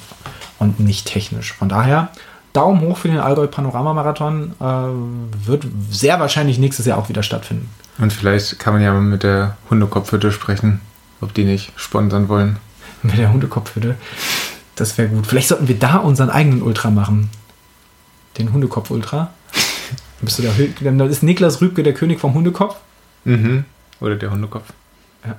und 0.60 0.80
nicht 0.80 1.08
technisch. 1.08 1.54
Von 1.54 1.70
daher 1.70 2.10
Daumen 2.54 2.82
hoch 2.82 2.98
für 2.98 3.08
den 3.08 3.20
Allgäu 3.20 3.48
Panorama 3.48 3.94
Marathon. 3.94 4.54
Äh, 4.60 5.48
wird 5.48 5.68
sehr 5.92 6.20
wahrscheinlich 6.20 6.58
nächstes 6.58 6.88
Jahr 6.88 6.98
auch 6.98 7.10
wieder 7.10 7.22
stattfinden. 7.22 7.70
Und 8.00 8.12
vielleicht 8.12 8.58
kann 8.60 8.74
man 8.74 8.82
ja 8.82 8.92
mal 8.94 9.02
mit 9.02 9.24
der 9.24 9.58
Hundekopfhütte 9.70 10.32
sprechen, 10.32 10.82
ob 11.22 11.34
die 11.34 11.44
nicht 11.44 11.72
sponsern 11.76 12.30
wollen. 12.30 12.58
Mit 13.04 13.20
der 13.20 13.32
Hundekopfhütte. 13.32 13.96
Das 14.76 14.98
wäre 14.98 15.08
gut. 15.10 15.28
Vielleicht 15.28 15.50
sollten 15.50 15.68
wir 15.68 15.78
da 15.78 15.98
unseren 15.98 16.32
eigenen 16.32 16.64
Ultra 16.64 16.90
machen. 16.90 17.30
Den 18.40 18.52
Hundekopf 18.52 18.90
Ultra. 18.90 19.32
Bist 20.22 20.40
du 20.40 20.44
der, 20.44 20.54
dann 20.82 21.00
ist 21.02 21.22
Niklas 21.22 21.62
Rübke 21.62 21.84
der 21.84 21.94
König 21.94 22.20
vom 22.20 22.34
Hundekopf. 22.34 22.76
Mhm. 23.24 23.66
Oder 24.00 24.16
der 24.16 24.32
Hundekopf. 24.32 24.74
Ja, 25.24 25.36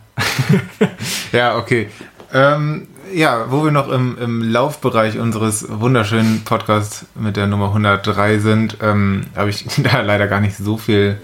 ja 1.33 1.57
okay. 1.57 1.89
Ähm, 2.33 2.87
ja, 3.13 3.47
wo 3.51 3.65
wir 3.65 3.71
noch 3.71 3.89
im, 3.89 4.19
im 4.19 4.43
Laufbereich 4.43 5.19
unseres 5.19 5.67
wunderschönen 5.69 6.45
Podcasts 6.45 7.07
mit 7.15 7.37
der 7.37 7.47
Nummer 7.47 7.69
103 7.69 8.39
sind, 8.39 8.77
ähm, 8.83 9.27
habe 9.35 9.51
ich 9.51 9.65
da 9.79 10.03
leider 10.03 10.27
gar 10.27 10.41
nicht 10.41 10.57
so 10.57 10.77
viel 10.77 11.19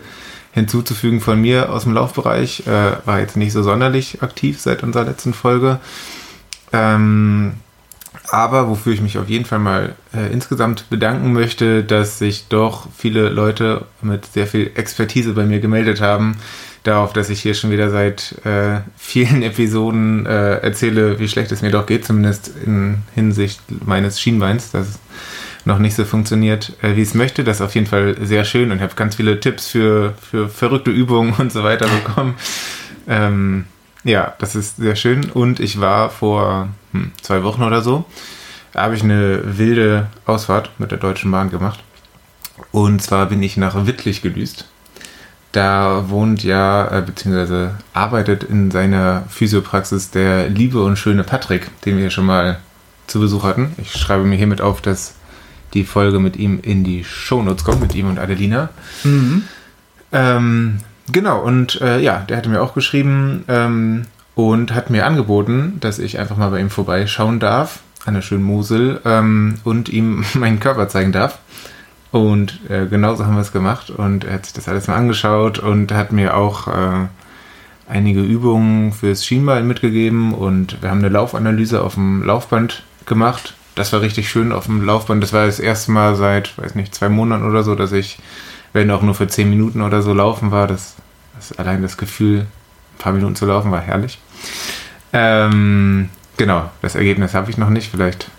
hinzuzufügen 0.52 1.20
von 1.20 1.40
mir 1.40 1.70
aus 1.70 1.82
dem 1.82 1.92
Laufbereich. 1.92 2.66
Äh, 2.66 3.06
war 3.06 3.20
jetzt 3.20 3.36
nicht 3.36 3.52
so 3.52 3.62
sonderlich 3.62 4.22
aktiv 4.22 4.60
seit 4.60 4.82
unserer 4.82 5.04
letzten 5.04 5.34
Folge. 5.34 5.80
Ähm, 6.72 7.54
aber 8.30 8.68
wofür 8.68 8.92
ich 8.92 9.00
mich 9.00 9.18
auf 9.18 9.28
jeden 9.28 9.44
Fall 9.44 9.58
mal 9.58 9.94
äh, 10.14 10.32
insgesamt 10.32 10.88
bedanken 10.88 11.32
möchte, 11.32 11.84
dass 11.84 12.18
sich 12.18 12.48
doch 12.48 12.86
viele 12.96 13.28
Leute 13.28 13.84
mit 14.00 14.26
sehr 14.26 14.46
viel 14.46 14.70
Expertise 14.74 15.34
bei 15.34 15.44
mir 15.44 15.60
gemeldet 15.60 16.00
haben, 16.00 16.36
darauf, 16.84 17.12
dass 17.12 17.30
ich 17.30 17.40
hier 17.40 17.54
schon 17.54 17.70
wieder 17.70 17.90
seit 17.90 18.36
äh, 18.44 18.80
vielen 18.96 19.42
Episoden 19.42 20.26
äh, 20.26 20.58
erzähle, 20.58 21.18
wie 21.18 21.28
schlecht 21.28 21.50
es 21.50 21.62
mir 21.62 21.70
doch 21.70 21.86
geht, 21.86 22.04
zumindest 22.04 22.52
in 22.64 23.02
Hinsicht 23.14 23.60
meines 23.84 24.20
Schienbeins, 24.20 24.70
das 24.70 25.00
noch 25.64 25.78
nicht 25.78 25.94
so 25.94 26.04
funktioniert, 26.04 26.74
äh, 26.82 26.94
wie 26.94 27.02
es 27.02 27.14
möchte. 27.14 27.42
Das 27.42 27.56
ist 27.56 27.62
auf 27.62 27.74
jeden 27.74 27.86
Fall 27.86 28.16
sehr 28.22 28.44
schön 28.44 28.70
und 28.70 28.76
ich 28.76 28.82
habe 28.82 28.94
ganz 28.94 29.16
viele 29.16 29.40
Tipps 29.40 29.66
für, 29.68 30.14
für 30.20 30.48
verrückte 30.48 30.90
Übungen 30.90 31.34
und 31.38 31.50
so 31.52 31.64
weiter 31.64 31.88
bekommen. 31.88 32.34
ähm, 33.08 33.64
ja, 34.04 34.34
das 34.38 34.54
ist 34.54 34.76
sehr 34.76 34.96
schön. 34.96 35.30
Und 35.30 35.60
ich 35.60 35.80
war 35.80 36.10
vor 36.10 36.68
hm, 36.92 37.12
zwei 37.22 37.42
Wochen 37.42 37.62
oder 37.62 37.80
so, 37.80 38.04
habe 38.74 38.94
ich 38.94 39.02
eine 39.02 39.58
wilde 39.58 40.08
Ausfahrt 40.26 40.70
mit 40.78 40.90
der 40.90 40.98
Deutschen 40.98 41.30
Bahn 41.30 41.50
gemacht. 41.50 41.82
Und 42.70 43.02
zwar 43.02 43.26
bin 43.26 43.42
ich 43.42 43.56
nach 43.56 43.86
Wittlich 43.86 44.20
gedüst. 44.20 44.66
Da 45.54 46.06
wohnt 46.08 46.42
ja, 46.42 46.98
äh, 46.98 47.00
beziehungsweise 47.00 47.76
arbeitet 47.92 48.42
in 48.42 48.72
seiner 48.72 49.22
Physiopraxis 49.28 50.10
der 50.10 50.48
liebe 50.48 50.82
und 50.82 50.96
schöne 50.96 51.22
Patrick, 51.22 51.70
den 51.82 51.96
wir 51.96 52.10
schon 52.10 52.26
mal 52.26 52.58
zu 53.06 53.20
Besuch 53.20 53.44
hatten. 53.44 53.72
Ich 53.78 53.92
schreibe 53.92 54.24
mir 54.24 54.34
hiermit 54.34 54.60
auf, 54.60 54.80
dass 54.80 55.14
die 55.72 55.84
Folge 55.84 56.18
mit 56.18 56.34
ihm 56.34 56.58
in 56.60 56.82
die 56.82 57.04
Shownotes 57.04 57.62
kommt, 57.62 57.80
mit 57.80 57.94
ihm 57.94 58.08
und 58.08 58.18
Adelina. 58.18 58.70
Mhm. 59.04 59.44
Ähm, 60.10 60.78
genau, 61.12 61.40
und 61.40 61.80
äh, 61.80 62.00
ja, 62.00 62.18
der 62.18 62.38
hatte 62.38 62.48
mir 62.48 62.60
auch 62.60 62.74
geschrieben, 62.74 63.44
ähm, 63.46 64.06
und 64.34 64.74
hat 64.74 64.90
mir 64.90 65.06
angeboten, 65.06 65.76
dass 65.78 66.00
ich 66.00 66.18
einfach 66.18 66.36
mal 66.36 66.50
bei 66.50 66.58
ihm 66.58 66.70
vorbeischauen 66.70 67.38
darf, 67.38 67.78
an 68.04 68.14
der 68.14 68.22
schönen 68.22 68.42
Mosel, 68.42 69.00
ähm, 69.04 69.58
und 69.62 69.88
ihm 69.88 70.24
meinen 70.34 70.58
Körper 70.58 70.88
zeigen 70.88 71.12
darf. 71.12 71.38
Und 72.14 72.60
äh, 72.70 72.86
genauso 72.86 73.26
haben 73.26 73.34
wir 73.34 73.40
es 73.40 73.50
gemacht 73.50 73.90
und 73.90 74.22
er 74.22 74.34
hat 74.34 74.46
sich 74.46 74.54
das 74.54 74.68
alles 74.68 74.86
mal 74.86 74.94
angeschaut 74.94 75.58
und 75.58 75.90
hat 75.90 76.12
mir 76.12 76.36
auch 76.36 76.68
äh, 76.68 77.08
einige 77.88 78.20
Übungen 78.20 78.92
fürs 78.92 79.26
Schienbein 79.26 79.66
mitgegeben 79.66 80.32
und 80.32 80.80
wir 80.80 80.90
haben 80.90 81.00
eine 81.00 81.08
Laufanalyse 81.08 81.82
auf 81.82 81.94
dem 81.94 82.22
Laufband 82.22 82.84
gemacht. 83.04 83.54
Das 83.74 83.92
war 83.92 84.00
richtig 84.00 84.28
schön 84.28 84.52
auf 84.52 84.66
dem 84.66 84.84
Laufband. 84.84 85.24
Das 85.24 85.32
war 85.32 85.46
das 85.46 85.58
erste 85.58 85.90
Mal 85.90 86.14
seit, 86.14 86.56
weiß 86.56 86.76
nicht, 86.76 86.94
zwei 86.94 87.08
Monaten 87.08 87.50
oder 87.50 87.64
so, 87.64 87.74
dass 87.74 87.90
ich, 87.90 88.20
wenn 88.72 88.92
auch 88.92 89.02
nur 89.02 89.16
für 89.16 89.26
zehn 89.26 89.50
Minuten 89.50 89.82
oder 89.82 90.00
so 90.00 90.14
laufen 90.14 90.52
war, 90.52 90.68
das, 90.68 90.94
das 91.34 91.58
allein 91.58 91.82
das 91.82 91.96
Gefühl, 91.96 92.42
ein 92.42 92.98
paar 92.98 93.12
Minuten 93.12 93.34
zu 93.34 93.44
laufen, 93.44 93.72
war 93.72 93.80
herrlich. 93.80 94.20
Ähm, 95.12 96.10
genau, 96.36 96.70
das 96.80 96.94
Ergebnis 96.94 97.34
habe 97.34 97.50
ich 97.50 97.58
noch 97.58 97.70
nicht. 97.70 97.90
Vielleicht 97.90 98.30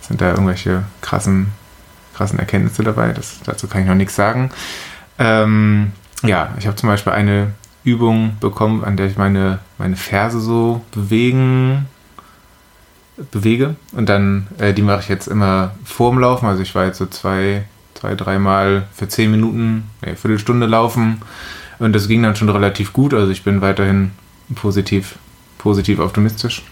sind 0.00 0.20
da 0.20 0.30
irgendwelche 0.30 0.82
krassen 1.00 1.52
krassen 2.20 2.38
Erkenntnisse 2.38 2.84
dabei. 2.84 3.12
Das, 3.14 3.40
dazu 3.44 3.66
kann 3.66 3.80
ich 3.80 3.88
noch 3.88 3.94
nichts 3.94 4.14
sagen. 4.14 4.50
Ähm, 5.18 5.92
ja, 6.22 6.50
ich 6.58 6.66
habe 6.66 6.76
zum 6.76 6.90
Beispiel 6.90 7.14
eine 7.14 7.52
Übung 7.82 8.36
bekommen, 8.40 8.84
an 8.84 8.98
der 8.98 9.06
ich 9.06 9.16
meine, 9.16 9.60
meine 9.78 9.96
Ferse 9.96 10.38
so 10.38 10.84
bewegen, 10.92 11.86
bewege. 13.30 13.76
Und 13.92 14.10
dann, 14.10 14.48
äh, 14.58 14.74
die 14.74 14.82
mache 14.82 15.00
ich 15.00 15.08
jetzt 15.08 15.28
immer 15.28 15.74
vorm 15.82 16.18
Laufen. 16.18 16.46
Also 16.46 16.60
ich 16.60 16.74
war 16.74 16.84
jetzt 16.84 16.98
so 16.98 17.06
zwei, 17.06 17.64
zwei, 17.94 18.14
dreimal 18.14 18.86
für 18.92 19.08
zehn 19.08 19.30
Minuten, 19.30 19.84
nee, 20.04 20.14
Viertelstunde 20.14 20.66
laufen. 20.66 21.22
Und 21.78 21.94
das 21.94 22.06
ging 22.06 22.22
dann 22.22 22.36
schon 22.36 22.50
relativ 22.50 22.92
gut. 22.92 23.14
Also 23.14 23.32
ich 23.32 23.44
bin 23.44 23.62
weiterhin 23.62 24.10
positiv, 24.54 25.16
positiv 25.56 26.00
optimistisch. 26.00 26.64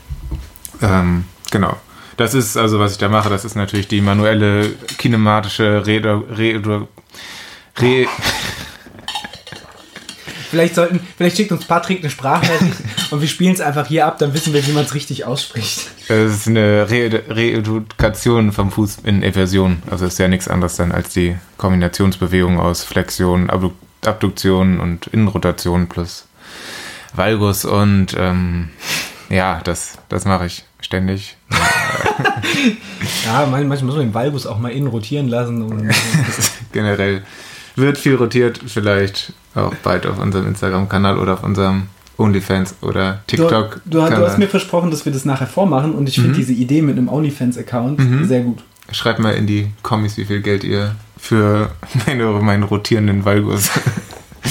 Ähm, 0.83 1.25
genau. 1.51 1.79
Das 2.19 2.35
ist 2.35 2.57
also, 2.57 2.81
was 2.81 2.93
ich 2.93 2.99
da 2.99 3.09
mache, 3.09 3.31
das 3.31 3.45
ist 3.45 3.55
natürlich 3.55 3.87
die 3.87 4.01
manuelle 4.01 4.71
kinematische 4.99 5.87
Rede. 5.87 6.25
Rede 6.37 6.89
Re 7.79 8.07
Vielleicht 10.51 10.75
sollten, 10.75 10.99
vielleicht 11.17 11.37
schickt 11.37 11.53
uns 11.53 11.67
Patrick 11.67 12.01
eine 12.01 12.11
Sprachnachricht 12.11 12.79
und 13.11 13.21
wir 13.21 13.29
spielen 13.29 13.53
es 13.53 13.61
einfach 13.61 13.87
hier 13.87 14.07
ab, 14.07 14.19
dann 14.19 14.35
wissen 14.35 14.53
wir, 14.53 14.67
wie 14.67 14.73
man 14.73 14.85
es 14.85 14.95
richtig 14.95 15.27
ausspricht. 15.27 15.91
Es 16.09 16.33
ist 16.35 16.49
eine 16.49 16.91
Re 16.91 17.23
Reedukation 17.29 18.51
vom 18.51 18.73
Fuß 18.73 18.99
in 19.05 19.23
Eversion. 19.23 19.83
Also 19.89 20.07
ist 20.07 20.19
ja 20.19 20.27
nichts 20.27 20.49
anderes 20.49 20.75
dann 20.75 20.91
als 20.91 21.11
die 21.11 21.37
Kombinationsbewegung 21.57 22.59
aus 22.59 22.83
Flexion, 22.83 23.49
Abduktion 24.05 24.81
und 24.81 25.07
Innenrotation 25.09 25.89
plus 25.89 26.27
Valgus 27.15 27.65
und 27.65 28.17
ähm, 28.19 28.71
ja, 29.29 29.61
das, 29.63 29.99
das 30.09 30.25
mache 30.25 30.47
ich 30.47 30.65
ständig. 30.89 31.37
ja, 33.27 33.47
manchmal 33.47 33.83
muss 33.83 33.95
man 33.95 34.07
den 34.07 34.15
Valgus 34.15 34.47
auch 34.47 34.59
mal 34.59 34.71
innen 34.71 34.87
rotieren 34.87 35.29
lassen. 35.29 35.91
Generell 36.73 37.23
wird 37.77 37.99
viel 37.99 38.15
rotiert, 38.15 38.59
vielleicht 38.67 39.35
auch 39.55 39.75
bald 39.83 40.07
auf 40.07 40.19
unserem 40.19 40.49
Instagram-Kanal 40.49 41.19
oder 41.19 41.35
auf 41.35 41.45
unserem 41.45 41.89
OnlyFans 42.17 42.77
oder 42.81 43.21
TikTok. 43.27 43.83
Du, 43.85 44.01
du, 44.01 44.07
du, 44.07 44.27
hast 44.27 44.39
mir 44.39 44.49
versprochen, 44.49 44.91
dass 44.91 45.05
wir 45.05 45.13
das 45.13 45.27
nachher 45.27 45.47
vormachen 45.47 45.95
und 45.95 46.09
ich 46.09 46.15
finde 46.15 46.31
mhm. 46.31 46.37
diese 46.37 46.55
Idee 46.55 46.81
mit 46.81 46.97
einem 46.97 47.11
OnlyFans-Account 47.11 47.99
mhm. 47.99 48.25
sehr 48.25 48.41
gut. 48.41 48.65
Schreibt 48.91 49.19
mal 49.19 49.35
in 49.35 49.47
die 49.47 49.71
Kommis, 49.83 50.17
wie 50.17 50.25
viel 50.25 50.41
Geld 50.41 50.65
ihr 50.65 50.97
für 51.19 51.71
meine, 52.07 52.25
meinen 52.25 52.63
rotierenden 52.63 53.27
Valgus 53.27 53.69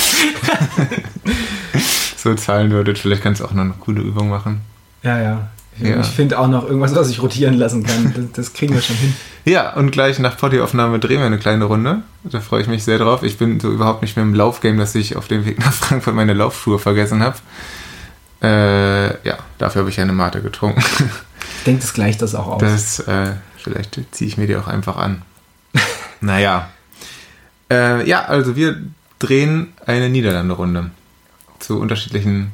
so 2.16 2.36
zahlen 2.36 2.70
würdet. 2.70 3.00
Vielleicht 3.00 3.24
kannst 3.24 3.42
du 3.42 3.46
auch 3.46 3.54
noch 3.54 3.64
eine 3.64 3.74
coole 3.80 4.02
Übung 4.02 4.30
machen. 4.30 4.62
Ja, 5.02 5.20
ja. 5.20 5.50
Ja. 5.80 6.00
Ich 6.00 6.08
finde 6.08 6.40
auch 6.40 6.48
noch 6.48 6.66
irgendwas, 6.66 6.96
was 6.96 7.10
ich 7.10 7.22
rotieren 7.22 7.56
lassen 7.56 7.84
kann. 7.84 8.14
Das, 8.16 8.26
das 8.34 8.54
kriegen 8.54 8.74
wir 8.74 8.82
schon 8.82 8.96
hin. 8.96 9.14
Ja, 9.46 9.74
und 9.74 9.92
gleich 9.92 10.20
nach 10.20 10.38
Pottyaufnahme 10.38 11.00
drehen 11.00 11.20
wir 11.20 11.26
eine 11.26 11.38
kleine 11.38 11.66
Runde. 11.66 12.02
Da 12.24 12.40
freue 12.40 12.62
ich 12.62 12.68
mich 12.68 12.84
sehr 12.84 12.98
drauf. 12.98 13.24
Ich 13.24 13.38
bin 13.38 13.60
so 13.60 13.72
überhaupt 13.72 14.02
nicht 14.02 14.16
mehr 14.16 14.26
im 14.26 14.34
Laufgame, 14.34 14.78
dass 14.78 14.96
ich 14.96 15.16
auf 15.16 15.28
dem 15.28 15.46
Weg 15.46 15.60
nach 15.60 15.74
Frankfurt 15.74 16.16
meine 16.16 16.34
Laufschuhe 16.34 16.80
vergessen 16.80 17.22
habe. 17.24 17.38
Äh, 18.42 19.28
ja, 19.28 19.38
dafür 19.58 19.82
habe 19.82 19.90
ich 19.90 20.00
eine 20.00 20.14
Mate 20.14 20.42
getrunken. 20.42 20.84
Denkt 21.66 21.84
es 21.84 21.94
gleich 21.94 22.18
das 22.18 22.36
auch 22.36 22.48
aus. 22.48 22.62
Das, 22.62 23.00
äh, 23.00 23.34
vielleicht 23.58 24.00
ziehe 24.12 24.28
ich 24.28 24.38
mir 24.38 24.48
die 24.48 24.56
auch 24.56 24.68
einfach 24.68 24.98
an. 24.98 25.22
naja. 26.22 26.70
Äh, 27.72 28.08
ja, 28.08 28.26
also 28.26 28.56
wir 28.56 28.82
drehen 29.20 29.74
eine 29.86 30.10
Niederlande-Runde 30.10 30.92
zu 31.60 31.80
unterschiedlichen 31.80 32.52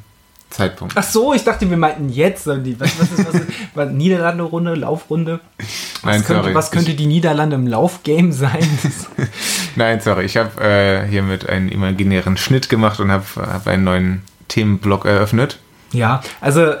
Zeitpunkt. 0.50 0.94
Ach 0.96 1.02
so, 1.02 1.34
ich 1.34 1.42
dachte, 1.42 1.68
wir 1.68 1.76
meinten 1.76 2.08
jetzt. 2.08 2.46
Die, 2.46 2.78
was, 2.78 2.98
was 3.00 3.10
ist, 3.10 3.26
was 3.26 3.34
ist, 3.34 3.46
was, 3.74 3.90
Niederlande-Runde, 3.90 4.74
Laufrunde? 4.74 5.40
Was, 5.58 5.66
Nein, 6.04 6.24
könnte, 6.24 6.42
sorry. 6.42 6.54
was 6.54 6.70
könnte 6.70 6.94
die 6.94 7.06
Niederlande 7.06 7.56
im 7.56 7.66
Laufgame 7.66 8.32
sein? 8.32 8.66
Nein, 9.76 10.00
sorry. 10.00 10.24
Ich 10.24 10.36
habe 10.36 10.62
äh, 10.62 11.06
hiermit 11.08 11.48
einen 11.48 11.68
imaginären 11.68 12.36
Schnitt 12.36 12.68
gemacht 12.68 13.00
und 13.00 13.10
habe 13.10 13.24
hab 13.36 13.66
einen 13.66 13.84
neuen 13.84 14.22
Themenblock 14.48 15.06
eröffnet. 15.06 15.58
Ja, 15.92 16.22
also 16.40 16.74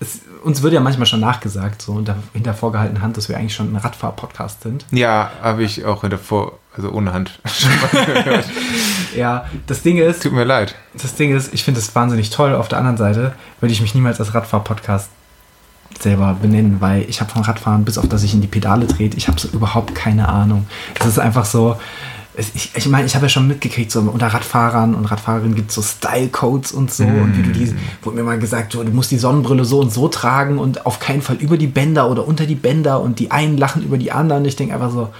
es, 0.00 0.20
uns 0.42 0.62
wird 0.62 0.72
ja 0.72 0.80
manchmal 0.80 1.06
schon 1.06 1.20
nachgesagt, 1.20 1.82
so 1.82 1.92
unter, 1.92 2.16
hinter 2.32 2.54
vorgehaltener 2.54 3.02
Hand, 3.02 3.16
dass 3.16 3.28
wir 3.28 3.36
eigentlich 3.36 3.54
schon 3.54 3.72
ein 3.72 3.76
Radfahr-Podcast 3.76 4.62
sind. 4.62 4.84
Ja, 4.90 5.30
habe 5.40 5.62
ich 5.62 5.84
auch 5.84 6.02
hinter 6.02 6.18
vor, 6.18 6.58
also 6.74 6.90
ohne 6.90 7.12
Hand 7.12 7.38
ja, 9.16 9.46
das 9.66 9.82
Ding 9.82 9.98
ist. 9.98 10.22
Tut 10.22 10.32
mir 10.32 10.44
leid. 10.44 10.74
Das 10.94 11.14
Ding 11.14 11.36
ist, 11.36 11.52
ich 11.52 11.64
finde 11.64 11.80
es 11.80 11.94
wahnsinnig 11.94 12.30
toll. 12.30 12.54
Auf 12.54 12.68
der 12.68 12.78
anderen 12.78 12.96
Seite 12.96 13.34
würde 13.60 13.72
ich 13.72 13.80
mich 13.80 13.94
niemals 13.94 14.20
als 14.20 14.34
Radfahr-Podcast 14.34 15.10
selber 16.00 16.36
benennen, 16.40 16.80
weil 16.80 17.02
ich 17.08 17.20
habe 17.20 17.30
vom 17.30 17.42
Radfahren, 17.42 17.84
bis 17.84 17.98
auf 17.98 18.08
dass 18.08 18.22
ich 18.22 18.32
in 18.32 18.40
die 18.40 18.46
Pedale 18.46 18.86
trete, 18.86 19.16
ich 19.16 19.28
habe 19.28 19.38
so 19.38 19.48
überhaupt 19.48 19.94
keine 19.94 20.28
Ahnung. 20.28 20.66
Das 20.98 21.06
ist 21.06 21.18
einfach 21.18 21.44
so, 21.44 21.76
ich, 22.34 22.70
ich 22.74 22.88
meine, 22.88 23.06
ich 23.06 23.14
habe 23.14 23.26
ja 23.26 23.28
schon 23.28 23.46
mitgekriegt, 23.46 23.90
so 23.90 24.00
unter 24.00 24.28
Radfahrern 24.28 24.94
und 24.94 25.04
Radfahrerinnen 25.04 25.54
gibt 25.54 25.68
es 25.68 25.74
so 25.74 25.82
Style-Codes 25.82 26.72
und 26.72 26.90
so. 26.90 27.04
Mm. 27.04 27.22
Und 27.22 27.36
wie 27.36 27.42
du 27.42 27.50
die, 27.50 27.74
wurde 28.02 28.16
mir 28.16 28.24
mal 28.24 28.38
gesagt, 28.38 28.72
du, 28.72 28.82
du 28.82 28.90
musst 28.90 29.10
die 29.10 29.18
Sonnenbrille 29.18 29.66
so 29.66 29.80
und 29.80 29.92
so 29.92 30.08
tragen 30.08 30.58
und 30.58 30.86
auf 30.86 30.98
keinen 30.98 31.20
Fall 31.20 31.36
über 31.36 31.58
die 31.58 31.66
Bänder 31.66 32.08
oder 32.08 32.26
unter 32.26 32.46
die 32.46 32.54
Bänder 32.54 33.00
und 33.02 33.18
die 33.18 33.30
einen 33.30 33.58
lachen 33.58 33.82
über 33.82 33.98
die 33.98 34.12
anderen. 34.12 34.46
Ich 34.46 34.56
denke 34.56 34.72
einfach 34.74 34.90
so, 34.90 35.10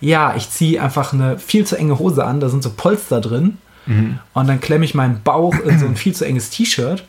ja, 0.00 0.34
ich 0.36 0.50
ziehe 0.50 0.82
einfach 0.82 1.12
eine 1.12 1.38
viel 1.38 1.66
zu 1.66 1.76
enge 1.76 1.98
Hose 1.98 2.24
an, 2.24 2.40
da 2.40 2.48
sind 2.48 2.62
so 2.62 2.70
Polster 2.70 3.20
drin. 3.20 3.58
Mm. 3.86 4.12
Und 4.34 4.48
dann 4.48 4.60
klemme 4.60 4.84
ich 4.84 4.94
meinen 4.94 5.22
Bauch 5.22 5.54
in 5.58 5.78
so 5.78 5.86
ein 5.86 5.96
viel 5.96 6.14
zu 6.14 6.24
enges 6.24 6.50
T-Shirt 6.50 7.04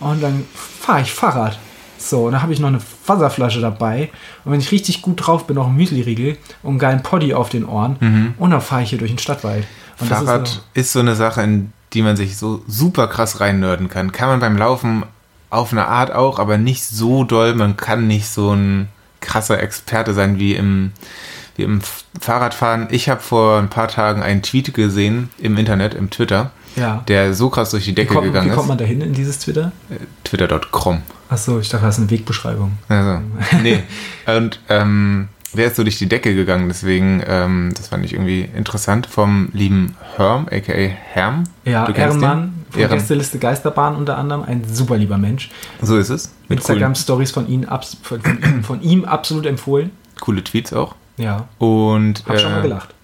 und 0.00 0.22
dann 0.22 0.44
fahre 0.54 1.02
ich 1.02 1.12
Fahrrad. 1.12 1.58
So, 1.98 2.24
und 2.26 2.32
dann 2.32 2.42
habe 2.42 2.52
ich 2.52 2.60
noch 2.60 2.68
eine 2.68 2.80
Wasserflasche 3.06 3.60
dabei. 3.60 4.10
Und 4.44 4.52
wenn 4.52 4.60
ich 4.60 4.72
richtig 4.72 5.02
gut 5.02 5.26
drauf 5.26 5.46
bin, 5.46 5.56
noch 5.56 5.66
ein 5.66 5.76
Müsli-Riegel 5.76 6.38
und 6.62 6.70
einen 6.70 6.78
geilen 6.78 7.02
Poddy 7.02 7.34
auf 7.34 7.50
den 7.50 7.66
Ohren. 7.66 7.96
Mhm. 8.00 8.34
Und 8.38 8.50
dann 8.50 8.62
fahre 8.62 8.82
ich 8.82 8.90
hier 8.90 8.98
durch 8.98 9.10
den 9.10 9.18
Stadtwald. 9.18 9.66
Und 10.00 10.08
Fahrrad 10.08 10.48
ist 10.48 10.54
so, 10.54 10.60
ist 10.72 10.92
so, 10.92 11.00
eine 11.00 11.14
Sache, 11.14 11.42
in 11.42 11.72
die 11.92 12.00
man 12.00 12.16
sich 12.16 12.38
so 12.38 12.62
super 12.66 13.06
krass 13.06 13.40
reinnörden 13.40 13.88
kann. 13.88 14.12
Kann 14.12 14.28
man 14.28 14.40
beim 14.40 14.56
Laufen 14.56 15.04
auf 15.50 15.72
eine 15.72 15.88
Art 15.88 16.12
auch, 16.12 16.38
aber 16.38 16.56
nicht 16.56 16.84
so 16.84 17.24
doll. 17.24 17.54
Man 17.54 17.76
kann 17.76 18.06
nicht 18.06 18.28
so 18.28 18.54
ein 18.54 18.88
krasser 19.20 19.62
Experte 19.62 20.14
sein 20.14 20.38
wie 20.38 20.54
im, 20.54 20.92
im 21.62 21.80
Fahrradfahren. 22.20 22.88
Ich 22.90 23.08
habe 23.08 23.20
vor 23.20 23.58
ein 23.58 23.70
paar 23.70 23.88
Tagen 23.88 24.22
einen 24.22 24.42
Tweet 24.42 24.74
gesehen 24.74 25.30
im 25.38 25.56
Internet, 25.56 25.94
im 25.94 26.10
Twitter 26.10 26.52
ja. 26.76 27.02
der 27.08 27.34
so 27.34 27.50
krass 27.50 27.70
durch 27.70 27.84
die 27.84 27.94
Decke 27.94 28.14
kommt, 28.14 28.26
gegangen 28.26 28.48
ist. 28.48 28.52
Wie 28.52 28.56
kommt 28.56 28.68
man 28.68 28.78
da 28.78 28.84
hin 28.84 29.00
in 29.00 29.12
dieses 29.12 29.38
Twitter? 29.38 29.72
Äh, 29.90 29.96
Twitter.com. 30.24 31.02
Achso, 31.28 31.60
ich 31.60 31.68
dachte, 31.68 31.86
das 31.86 31.96
ist 31.96 32.02
eine 32.02 32.10
Wegbeschreibung. 32.10 32.78
Also, 32.88 33.20
nee. 33.62 33.82
Und 34.26 34.60
ähm, 34.68 35.28
der 35.52 35.66
ist 35.66 35.76
so 35.76 35.82
durch 35.82 35.98
die 35.98 36.08
Decke 36.08 36.34
gegangen, 36.34 36.68
deswegen, 36.68 37.22
ähm, 37.26 37.72
das 37.76 37.88
fand 37.88 38.04
ich 38.04 38.12
irgendwie 38.12 38.48
interessant, 38.54 39.06
vom 39.06 39.48
lieben 39.52 39.96
Herm, 40.16 40.46
aka 40.46 40.72
Herm. 40.72 41.44
Ja, 41.64 41.88
Ehrenmann, 41.88 42.64
von 42.70 42.80
Ehren. 42.80 42.92
Gästeliste 42.92 43.38
Geisterbahn 43.38 43.96
unter 43.96 44.16
anderem, 44.16 44.42
ein 44.42 44.62
super 44.70 44.96
lieber 44.96 45.18
Mensch. 45.18 45.50
So 45.82 45.96
ist 45.96 46.10
es. 46.10 46.32
Instagram-Stories 46.48 47.32
von, 47.32 47.66
von, 48.02 48.20
von 48.62 48.82
ihm 48.82 49.04
absolut 49.04 49.46
empfohlen. 49.46 49.90
Coole 50.20 50.44
Tweets 50.44 50.72
auch. 50.72 50.94
Ja. 51.20 51.48
Und. 51.58 52.24
Hab 52.26 52.36
äh, 52.36 52.38
schon 52.38 52.52
mal 52.52 52.62
gelacht 52.62 52.94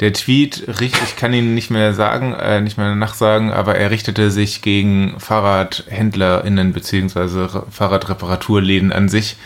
der 0.00 0.12
Tweet, 0.12 0.68
ich 0.80 1.16
kann 1.16 1.32
ihn 1.32 1.54
nicht 1.54 1.70
mehr 1.70 1.92
sagen, 1.92 2.32
äh, 2.32 2.60
nicht 2.60 2.78
mehr 2.78 2.94
nachsagen, 2.94 3.50
aber 3.50 3.74
er 3.74 3.90
richtete 3.90 4.30
sich 4.30 4.62
gegen 4.62 5.18
FahrradhändlerInnen 5.18 6.72
beziehungsweise 6.72 7.64
Fahrradreparaturläden 7.70 8.92
an 8.92 9.08
sich, 9.08 9.36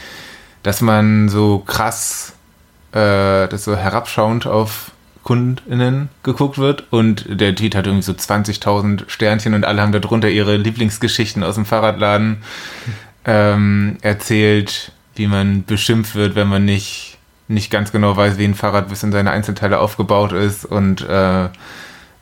dass 0.63 0.83
man 0.83 1.31
so 1.31 1.59
krass, 1.61 2.35
äh, 2.93 3.49
das 3.49 3.65
so 3.65 3.77
herabschauend 3.77 4.47
auf 4.47 4.91
KundInnen 5.25 6.09
geguckt 6.23 6.59
wird 6.59 6.93
und 6.93 7.25
der 7.29 7.55
Tweet 7.55 7.75
hat 7.75 7.87
irgendwie 7.87 8.05
so 8.05 8.13
20.000 8.13 9.05
Sternchen 9.09 9.55
und 9.55 9.65
alle 9.65 9.81
haben 9.81 9.93
darunter 9.93 10.29
ihre 10.29 10.57
Lieblingsgeschichten 10.57 11.45
aus 11.45 11.55
dem 11.55 11.65
Fahrradladen 11.65 12.43
ähm, 13.25 13.97
erzählt, 14.03 14.93
wie 15.15 15.29
man 15.29 15.65
beschimpft 15.65 16.15
wird, 16.15 16.35
wenn 16.35 16.49
man 16.49 16.65
nicht 16.67 17.12
nicht 17.53 17.71
ganz 17.71 17.93
genau 17.93 18.17
weiß, 18.17 18.39
wie 18.39 18.45
ein 18.45 18.55
Fahrrad 18.55 18.89
bis 18.89 19.03
in 19.03 19.13
seine 19.13 19.31
Einzelteile 19.31 19.79
aufgebaut 19.79 20.33
ist 20.33 20.65
und 20.65 21.03
äh, 21.03 21.49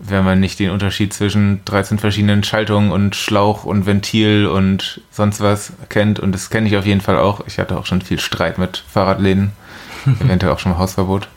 wenn 0.03 0.25
man 0.25 0.41
nicht 0.41 0.59
den 0.59 0.71
Unterschied 0.71 1.13
zwischen 1.13 1.63
13 1.67 1.99
verschiedenen 1.99 2.43
Schaltungen 2.43 2.91
und 2.91 3.15
Schlauch 3.15 3.65
und 3.65 3.85
Ventil 3.85 4.47
und 4.47 5.03
sonst 5.11 5.41
was 5.41 5.75
kennt. 5.91 6.19
Und 6.19 6.33
das 6.33 6.49
kenne 6.49 6.69
ich 6.69 6.77
auf 6.77 6.87
jeden 6.87 7.03
Fall 7.03 7.19
auch. 7.19 7.47
Ich 7.47 7.59
hatte 7.59 7.77
auch 7.77 7.85
schon 7.85 8.01
viel 8.01 8.19
Streit 8.19 8.57
mit 8.57 8.83
Fahrradläden. 8.89 9.53
Eventuell 10.21 10.53
auch 10.53 10.59
schon 10.59 10.73
mal 10.73 10.79
Hausverbot. 10.79 11.29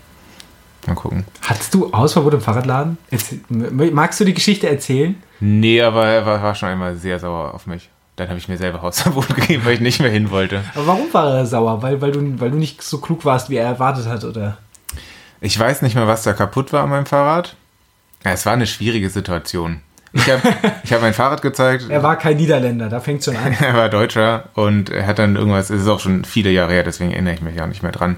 Mal 0.87 0.95
gucken. 0.95 1.25
Hattest 1.41 1.73
du 1.73 1.91
Hausverbot 1.91 2.35
im 2.35 2.41
Fahrradladen? 2.41 2.97
Magst 3.49 4.19
du 4.21 4.25
die 4.25 4.33
Geschichte 4.33 4.69
erzählen? 4.69 5.15
Nee, 5.41 5.81
aber 5.81 6.07
er 6.07 6.25
war 6.25 6.55
schon 6.55 6.69
einmal 6.69 6.95
sehr 6.95 7.19
sauer 7.19 7.53
auf 7.53 7.67
mich. 7.67 7.89
Dann 8.15 8.29
habe 8.29 8.37
ich 8.37 8.47
mir 8.47 8.57
selber 8.57 8.81
Hausverbot 8.81 9.27
gegeben, 9.35 9.65
weil 9.65 9.73
ich 9.73 9.79
nicht 9.79 9.99
mehr 9.99 10.11
hin 10.11 10.29
wollte. 10.29 10.63
Aber 10.75 10.87
warum 10.87 11.13
war 11.13 11.33
er 11.35 11.45
sauer? 11.45 11.81
Weil, 11.81 12.01
weil, 12.01 12.11
du, 12.11 12.39
weil 12.39 12.51
du 12.51 12.57
nicht 12.57 12.81
so 12.81 12.99
klug 12.99 13.25
warst, 13.25 13.49
wie 13.49 13.55
er 13.55 13.65
erwartet 13.65 14.07
hat, 14.07 14.23
oder? 14.23 14.57
Ich 15.41 15.59
weiß 15.59 15.81
nicht 15.81 15.95
mehr, 15.95 16.07
was 16.07 16.23
da 16.23 16.33
kaputt 16.33 16.71
war 16.71 16.83
an 16.83 16.89
meinem 16.89 17.05
Fahrrad. 17.05 17.55
Ja, 18.23 18.31
es 18.31 18.45
war 18.45 18.53
eine 18.53 18.67
schwierige 18.67 19.09
Situation. 19.09 19.81
Ich 20.13 20.29
habe 20.29 20.41
ich 20.83 20.93
hab 20.93 21.01
mein 21.01 21.13
Fahrrad 21.13 21.41
gezeigt. 21.41 21.87
Er 21.89 22.03
war 22.03 22.17
kein 22.17 22.37
Niederländer, 22.37 22.87
da 22.87 22.99
fängt 22.99 23.23
schon 23.23 23.35
an. 23.35 23.53
er 23.59 23.73
war 23.73 23.89
Deutscher 23.89 24.49
und 24.53 24.91
er 24.91 25.07
hat 25.07 25.17
dann 25.17 25.35
irgendwas, 25.35 25.71
es 25.71 25.81
ist 25.81 25.87
auch 25.87 25.99
schon 25.99 26.23
viele 26.23 26.51
Jahre 26.51 26.71
her, 26.71 26.83
deswegen 26.83 27.11
erinnere 27.11 27.33
ich 27.33 27.41
mich 27.41 27.55
ja 27.55 27.65
nicht 27.65 27.81
mehr 27.81 27.91
dran, 27.91 28.17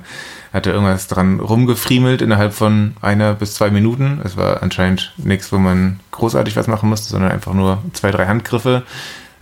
hat 0.52 0.68
er 0.68 0.74
irgendwas 0.74 1.08
dran 1.08 1.40
rumgefriemelt 1.40 2.22
innerhalb 2.22 2.54
von 2.54 2.96
einer 3.02 3.34
bis 3.34 3.56
zwei 3.56 3.70
Minuten. 3.70 4.20
Es 4.26 4.36
war 4.36 4.62
anscheinend 4.62 5.14
nichts, 5.18 5.52
wo 5.54 5.58
man 5.58 6.02
großartig 6.12 6.58
was 6.58 6.68
machen 6.68 6.90
musste, 6.90 7.10
sondern 7.10 7.32
einfach 7.32 7.54
nur 7.54 7.82
zwei, 7.94 8.12
drei 8.12 8.28
Handgriffe. 8.28 8.84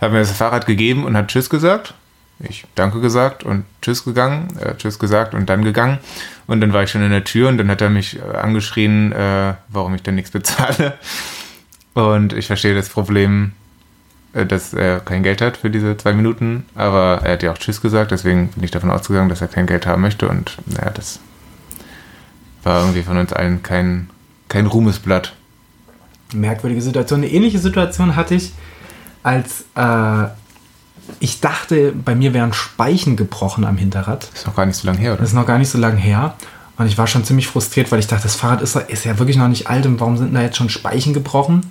Hat 0.00 0.12
mir 0.12 0.18
das 0.18 0.32
Fahrrad 0.32 0.66
gegeben 0.66 1.04
und 1.04 1.16
hat 1.16 1.28
Tschüss 1.28 1.48
gesagt 1.50 1.94
ich 2.40 2.66
Danke 2.74 3.00
gesagt 3.00 3.44
und 3.44 3.64
Tschüss 3.80 4.04
gegangen, 4.04 4.48
äh, 4.58 4.74
Tschüss 4.76 4.98
gesagt 4.98 5.34
und 5.34 5.48
dann 5.48 5.64
gegangen. 5.64 5.98
Und 6.46 6.60
dann 6.60 6.72
war 6.72 6.82
ich 6.82 6.90
schon 6.90 7.02
in 7.02 7.10
der 7.10 7.24
Tür 7.24 7.48
und 7.48 7.58
dann 7.58 7.70
hat 7.70 7.80
er 7.80 7.90
mich 7.90 8.18
äh, 8.18 8.36
angeschrien, 8.36 9.12
äh, 9.12 9.54
warum 9.68 9.94
ich 9.94 10.02
denn 10.02 10.14
nichts 10.14 10.30
bezahle. 10.30 10.94
Und 11.94 12.32
ich 12.32 12.46
verstehe 12.46 12.74
das 12.74 12.88
Problem, 12.88 13.52
äh, 14.32 14.44
dass 14.44 14.74
er 14.74 15.00
kein 15.00 15.22
Geld 15.22 15.40
hat 15.40 15.56
für 15.56 15.70
diese 15.70 15.96
zwei 15.96 16.12
Minuten, 16.12 16.66
aber 16.74 17.20
er 17.22 17.34
hat 17.34 17.42
ja 17.42 17.52
auch 17.52 17.58
Tschüss 17.58 17.80
gesagt, 17.80 18.10
deswegen 18.10 18.48
bin 18.48 18.64
ich 18.64 18.72
davon 18.72 18.90
ausgegangen, 18.90 19.28
dass 19.28 19.40
er 19.40 19.48
kein 19.48 19.66
Geld 19.66 19.86
haben 19.86 20.02
möchte 20.02 20.28
und 20.28 20.58
naja, 20.66 20.90
das 20.90 21.20
war 22.62 22.80
irgendwie 22.80 23.02
von 23.02 23.16
uns 23.16 23.32
allen 23.32 23.62
kein, 23.62 24.10
kein 24.48 24.66
Ruhmesblatt. 24.66 25.34
Merkwürdige 26.32 26.82
Situation. 26.82 27.22
Eine 27.22 27.30
ähnliche 27.30 27.58
Situation 27.58 28.16
hatte 28.16 28.34
ich, 28.34 28.52
als 29.24 29.64
äh, 29.74 30.28
ich 31.18 31.40
dachte, 31.40 31.92
bei 31.92 32.14
mir 32.14 32.32
wären 32.32 32.52
Speichen 32.52 33.16
gebrochen 33.16 33.64
am 33.64 33.76
Hinterrad. 33.76 34.28
Ist 34.32 34.46
noch 34.46 34.54
gar 34.54 34.66
nicht 34.66 34.76
so 34.76 34.86
lange 34.86 34.98
her, 34.98 35.12
oder? 35.12 35.20
Das 35.20 35.30
ist 35.30 35.34
noch 35.34 35.46
gar 35.46 35.58
nicht 35.58 35.68
so 35.68 35.78
lange 35.78 35.96
her. 35.96 36.34
Und 36.76 36.86
ich 36.86 36.98
war 36.98 37.06
schon 37.06 37.24
ziemlich 37.24 37.46
frustriert, 37.46 37.92
weil 37.92 37.98
ich 37.98 38.06
dachte, 38.06 38.24
das 38.24 38.36
Fahrrad 38.36 38.60
ist, 38.60 38.76
ist 38.76 39.04
ja 39.04 39.18
wirklich 39.18 39.36
noch 39.36 39.48
nicht 39.48 39.68
alt 39.68 39.86
und 39.86 40.00
warum 40.00 40.16
sind 40.16 40.34
da 40.34 40.42
jetzt 40.42 40.56
schon 40.56 40.68
Speichen 40.68 41.14
gebrochen? 41.14 41.66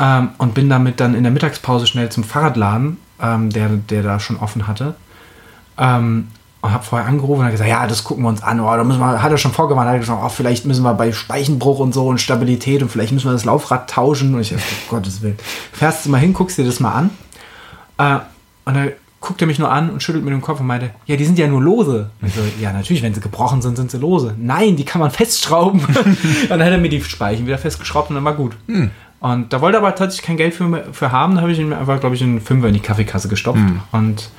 Ähm, 0.00 0.30
und 0.38 0.54
bin 0.54 0.68
damit 0.68 1.00
dann 1.00 1.14
in 1.14 1.22
der 1.22 1.32
Mittagspause 1.32 1.86
schnell 1.86 2.08
zum 2.08 2.24
Fahrradladen, 2.24 2.98
ähm, 3.20 3.50
der, 3.50 3.68
der 3.68 4.02
da 4.02 4.20
schon 4.20 4.36
offen 4.36 4.66
hatte. 4.66 4.94
Ähm, 5.78 6.28
und 6.62 6.72
habe 6.72 6.84
vorher 6.84 7.06
angerufen 7.06 7.44
und 7.44 7.50
gesagt, 7.50 7.68
ja, 7.68 7.86
das 7.86 8.02
gucken 8.02 8.24
wir 8.24 8.28
uns 8.28 8.42
an. 8.42 8.60
Oh, 8.60 8.76
da 8.76 8.82
müssen 8.82 8.98
wir, 8.98 9.22
hat 9.22 9.30
er 9.30 9.38
schon 9.38 9.52
vorgewarnt, 9.52 9.88
hat 9.88 10.00
gesagt, 10.00 10.20
oh, 10.24 10.28
vielleicht 10.28 10.66
müssen 10.66 10.82
wir 10.82 10.94
bei 10.94 11.12
Speichenbruch 11.12 11.78
und 11.78 11.92
so 11.92 12.08
und 12.08 12.20
Stabilität 12.20 12.82
und 12.82 12.88
vielleicht 12.90 13.12
müssen 13.12 13.28
wir 13.28 13.32
das 13.32 13.44
Laufrad 13.44 13.88
tauschen. 13.88 14.34
Und 14.34 14.40
ich 14.40 14.50
dachte, 14.50 14.62
um 14.62 14.96
Gottes 14.96 15.22
Willen. 15.22 15.38
Fährst 15.72 16.06
du 16.06 16.10
mal 16.10 16.18
hin, 16.18 16.32
guckst 16.32 16.58
dir 16.58 16.64
das 16.64 16.80
mal 16.80 16.92
an. 16.92 17.10
Äh, 17.98 18.20
und 18.64 18.74
dann 18.74 18.92
guckt 19.20 19.40
er 19.40 19.46
mich 19.46 19.58
nur 19.58 19.70
an 19.70 19.90
und 19.90 20.02
schüttelt 20.02 20.24
mit 20.24 20.32
dem 20.32 20.40
Kopf 20.40 20.60
und 20.60 20.66
meinte, 20.66 20.90
ja, 21.06 21.16
die 21.16 21.24
sind 21.24 21.38
ja 21.38 21.46
nur 21.46 21.60
lose. 21.60 22.10
Ich 22.22 22.34
so, 22.34 22.40
ja, 22.60 22.72
natürlich, 22.72 23.02
wenn 23.02 23.14
sie 23.14 23.20
gebrochen 23.20 23.62
sind, 23.62 23.76
sind 23.76 23.90
sie 23.90 23.98
lose. 23.98 24.34
Nein, 24.38 24.76
die 24.76 24.84
kann 24.84 25.00
man 25.00 25.10
festschrauben. 25.10 25.80
dann 26.48 26.62
hat 26.62 26.70
er 26.70 26.78
mir 26.78 26.88
die 26.88 27.02
Speichen 27.02 27.46
wieder 27.46 27.58
festgeschraubt 27.58 28.10
und 28.10 28.16
dann 28.16 28.24
war 28.24 28.34
gut. 28.34 28.56
Hm. 28.66 28.90
Und 29.20 29.52
da 29.52 29.60
wollte 29.60 29.78
er 29.78 29.82
aber 29.82 29.94
tatsächlich 29.94 30.26
kein 30.26 30.36
Geld 30.36 30.54
für, 30.54 30.84
für 30.92 31.10
haben. 31.10 31.36
Da 31.36 31.40
habe 31.40 31.50
ich 31.50 31.58
ihm 31.58 31.72
einfach, 31.72 31.98
glaube 32.00 32.14
ich, 32.14 32.22
einen 32.22 32.40
Fünfer 32.40 32.68
in 32.68 32.74
die 32.74 32.80
Kaffeekasse 32.80 33.28
gestopft. 33.28 33.58
Hm. 33.58 33.80
Und 33.92 34.30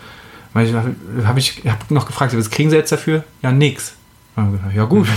habe 0.57 1.39
ich 1.39 1.63
hab 1.65 1.89
noch 1.91 2.05
gefragt, 2.07 2.37
was 2.37 2.49
kriegen 2.49 2.69
sie 2.69 2.75
jetzt 2.75 2.91
dafür? 2.91 3.23
Ja, 3.41 3.51
nix. 3.51 3.93
Ja, 4.75 4.85
gut. 4.85 5.07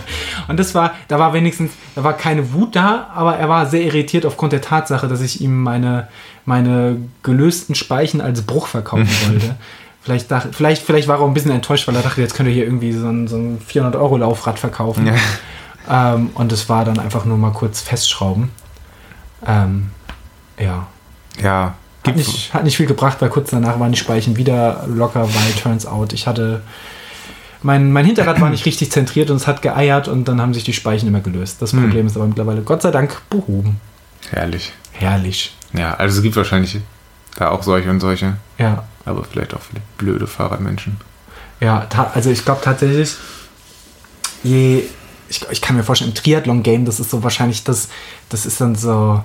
und 0.48 0.58
das 0.58 0.74
war, 0.74 0.94
da 1.08 1.18
war 1.18 1.34
wenigstens, 1.34 1.72
da 1.94 2.02
war 2.02 2.14
keine 2.14 2.54
Wut 2.54 2.74
da, 2.76 3.10
aber 3.14 3.36
er 3.36 3.48
war 3.48 3.66
sehr 3.66 3.82
irritiert 3.82 4.24
aufgrund 4.24 4.54
der 4.54 4.62
Tatsache, 4.62 5.06
dass 5.06 5.20
ich 5.20 5.42
ihm 5.42 5.62
meine, 5.62 6.08
meine 6.46 6.96
gelösten 7.22 7.74
Speichen 7.74 8.22
als 8.22 8.40
Bruch 8.42 8.68
verkaufen 8.68 9.08
wollte. 9.28 9.56
Vielleicht, 10.00 10.30
dachte, 10.30 10.54
vielleicht, 10.54 10.82
vielleicht 10.82 11.08
war 11.08 11.18
er 11.18 11.20
auch 11.20 11.28
ein 11.28 11.34
bisschen 11.34 11.50
enttäuscht, 11.50 11.86
weil 11.88 11.96
er 11.96 12.00
dachte, 12.00 12.22
jetzt 12.22 12.34
könnte 12.34 12.50
er 12.50 12.54
hier 12.54 12.64
irgendwie 12.64 12.92
so 12.92 13.06
ein, 13.06 13.28
so 13.28 13.36
ein 13.36 13.60
400-Euro-Laufrad 13.60 14.58
verkaufen. 14.58 15.06
Ja. 15.06 16.14
Ähm, 16.14 16.30
und 16.34 16.50
es 16.50 16.70
war 16.70 16.86
dann 16.86 16.98
einfach 16.98 17.26
nur 17.26 17.36
mal 17.36 17.52
kurz 17.52 17.82
festschrauben. 17.82 18.50
Ähm, 19.46 19.90
ja. 20.58 20.86
Ja. 21.42 21.74
Hat 22.06 22.16
nicht, 22.16 22.54
hat 22.54 22.64
nicht 22.64 22.76
viel 22.76 22.86
gebracht, 22.86 23.18
weil 23.20 23.28
kurz 23.28 23.50
danach 23.50 23.78
waren 23.78 23.92
die 23.92 23.98
Speichen 23.98 24.36
wieder 24.36 24.86
locker, 24.88 25.22
weil 25.22 25.52
turns 25.62 25.86
out, 25.86 26.12
ich 26.12 26.26
hatte 26.26 26.62
mein, 27.62 27.92
mein 27.92 28.06
Hinterrad 28.06 28.40
war 28.40 28.48
nicht 28.48 28.64
richtig 28.64 28.90
zentriert 28.90 29.30
und 29.30 29.36
es 29.36 29.46
hat 29.46 29.60
geeiert 29.60 30.08
und 30.08 30.26
dann 30.26 30.40
haben 30.40 30.54
sich 30.54 30.64
die 30.64 30.72
Speichen 30.72 31.08
immer 31.08 31.20
gelöst. 31.20 31.60
Das 31.60 31.72
hm. 31.72 31.82
Problem 31.82 32.06
ist 32.06 32.16
aber 32.16 32.26
mittlerweile 32.26 32.62
Gott 32.62 32.82
sei 32.82 32.90
Dank 32.90 33.20
behoben. 33.28 33.80
Herrlich. 34.30 34.72
Herrlich. 34.92 35.54
Ja, 35.72 35.94
also 35.94 36.16
es 36.16 36.22
gibt 36.22 36.36
wahrscheinlich 36.36 36.78
da 37.36 37.50
auch 37.50 37.62
solche 37.62 37.90
und 37.90 38.00
solche. 38.00 38.36
Ja. 38.58 38.84
Aber 39.04 39.24
vielleicht 39.24 39.54
auch 39.54 39.60
viele 39.60 39.82
blöde 39.98 40.26
Fahrradmenschen. 40.26 40.96
Ja, 41.60 41.86
also 42.14 42.30
ich 42.30 42.44
glaube 42.44 42.62
tatsächlich, 42.64 43.16
je, 44.42 44.82
ich, 45.28 45.46
ich 45.50 45.60
kann 45.60 45.76
mir 45.76 45.82
vorstellen, 45.82 46.10
im 46.10 46.14
Triathlon-Game, 46.14 46.86
das 46.86 47.00
ist 47.00 47.10
so 47.10 47.22
wahrscheinlich 47.22 47.64
das, 47.64 47.88
das 48.30 48.46
ist 48.46 48.60
dann 48.60 48.74
so, 48.74 49.22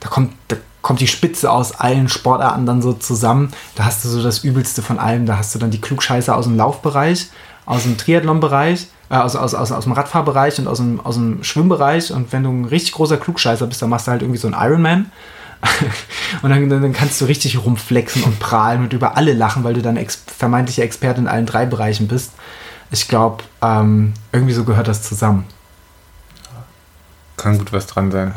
da 0.00 0.08
kommt, 0.08 0.34
da 0.48 0.56
kommt 0.82 1.00
die 1.00 1.08
Spitze 1.08 1.50
aus 1.50 1.72
allen 1.72 2.08
Sportarten 2.08 2.66
dann 2.66 2.82
so 2.82 2.92
zusammen. 2.92 3.52
Da 3.74 3.84
hast 3.84 4.04
du 4.04 4.08
so 4.08 4.22
das 4.22 4.44
Übelste 4.44 4.82
von 4.82 4.98
allem. 4.98 5.26
Da 5.26 5.38
hast 5.38 5.54
du 5.54 5.58
dann 5.58 5.70
die 5.70 5.80
Klugscheiße 5.80 6.34
aus 6.34 6.44
dem 6.44 6.56
Laufbereich 6.56 7.28
aus 7.68 7.82
dem 7.82 7.98
Triathlon-Bereich, 7.98 8.86
äh, 9.10 9.16
aus, 9.16 9.36
aus, 9.36 9.54
aus, 9.54 9.72
aus 9.72 9.84
dem 9.84 9.92
Radfahrbereich 9.92 10.58
und 10.58 10.66
aus 10.66 10.78
dem, 10.78 11.00
aus 11.00 11.16
dem 11.16 11.44
Schwimmbereich. 11.44 12.10
Und 12.12 12.32
wenn 12.32 12.42
du 12.42 12.50
ein 12.50 12.64
richtig 12.64 12.92
großer 12.92 13.18
Klugscheißer 13.18 13.66
bist, 13.66 13.82
dann 13.82 13.90
machst 13.90 14.06
du 14.06 14.12
halt 14.12 14.22
irgendwie 14.22 14.40
so 14.40 14.48
einen 14.48 14.56
Ironman. 14.58 15.12
und 16.42 16.48
dann, 16.50 16.70
dann 16.70 16.92
kannst 16.94 17.20
du 17.20 17.26
richtig 17.26 17.62
rumflexen 17.62 18.22
und 18.22 18.38
prahlen 18.38 18.82
und 18.82 18.94
über 18.94 19.18
alle 19.18 19.34
lachen, 19.34 19.64
weil 19.64 19.74
du 19.74 19.82
dann 19.82 19.98
ex 19.98 20.22
vermeintlicher 20.38 20.82
Experte 20.82 21.20
in 21.20 21.28
allen 21.28 21.44
drei 21.44 21.66
Bereichen 21.66 22.08
bist. 22.08 22.32
Ich 22.90 23.06
glaube, 23.06 23.44
ähm, 23.60 24.14
irgendwie 24.32 24.54
so 24.54 24.64
gehört 24.64 24.88
das 24.88 25.02
zusammen. 25.02 25.44
Kann 27.36 27.58
gut 27.58 27.72
was 27.72 27.86
dran 27.86 28.10
sein. 28.10 28.32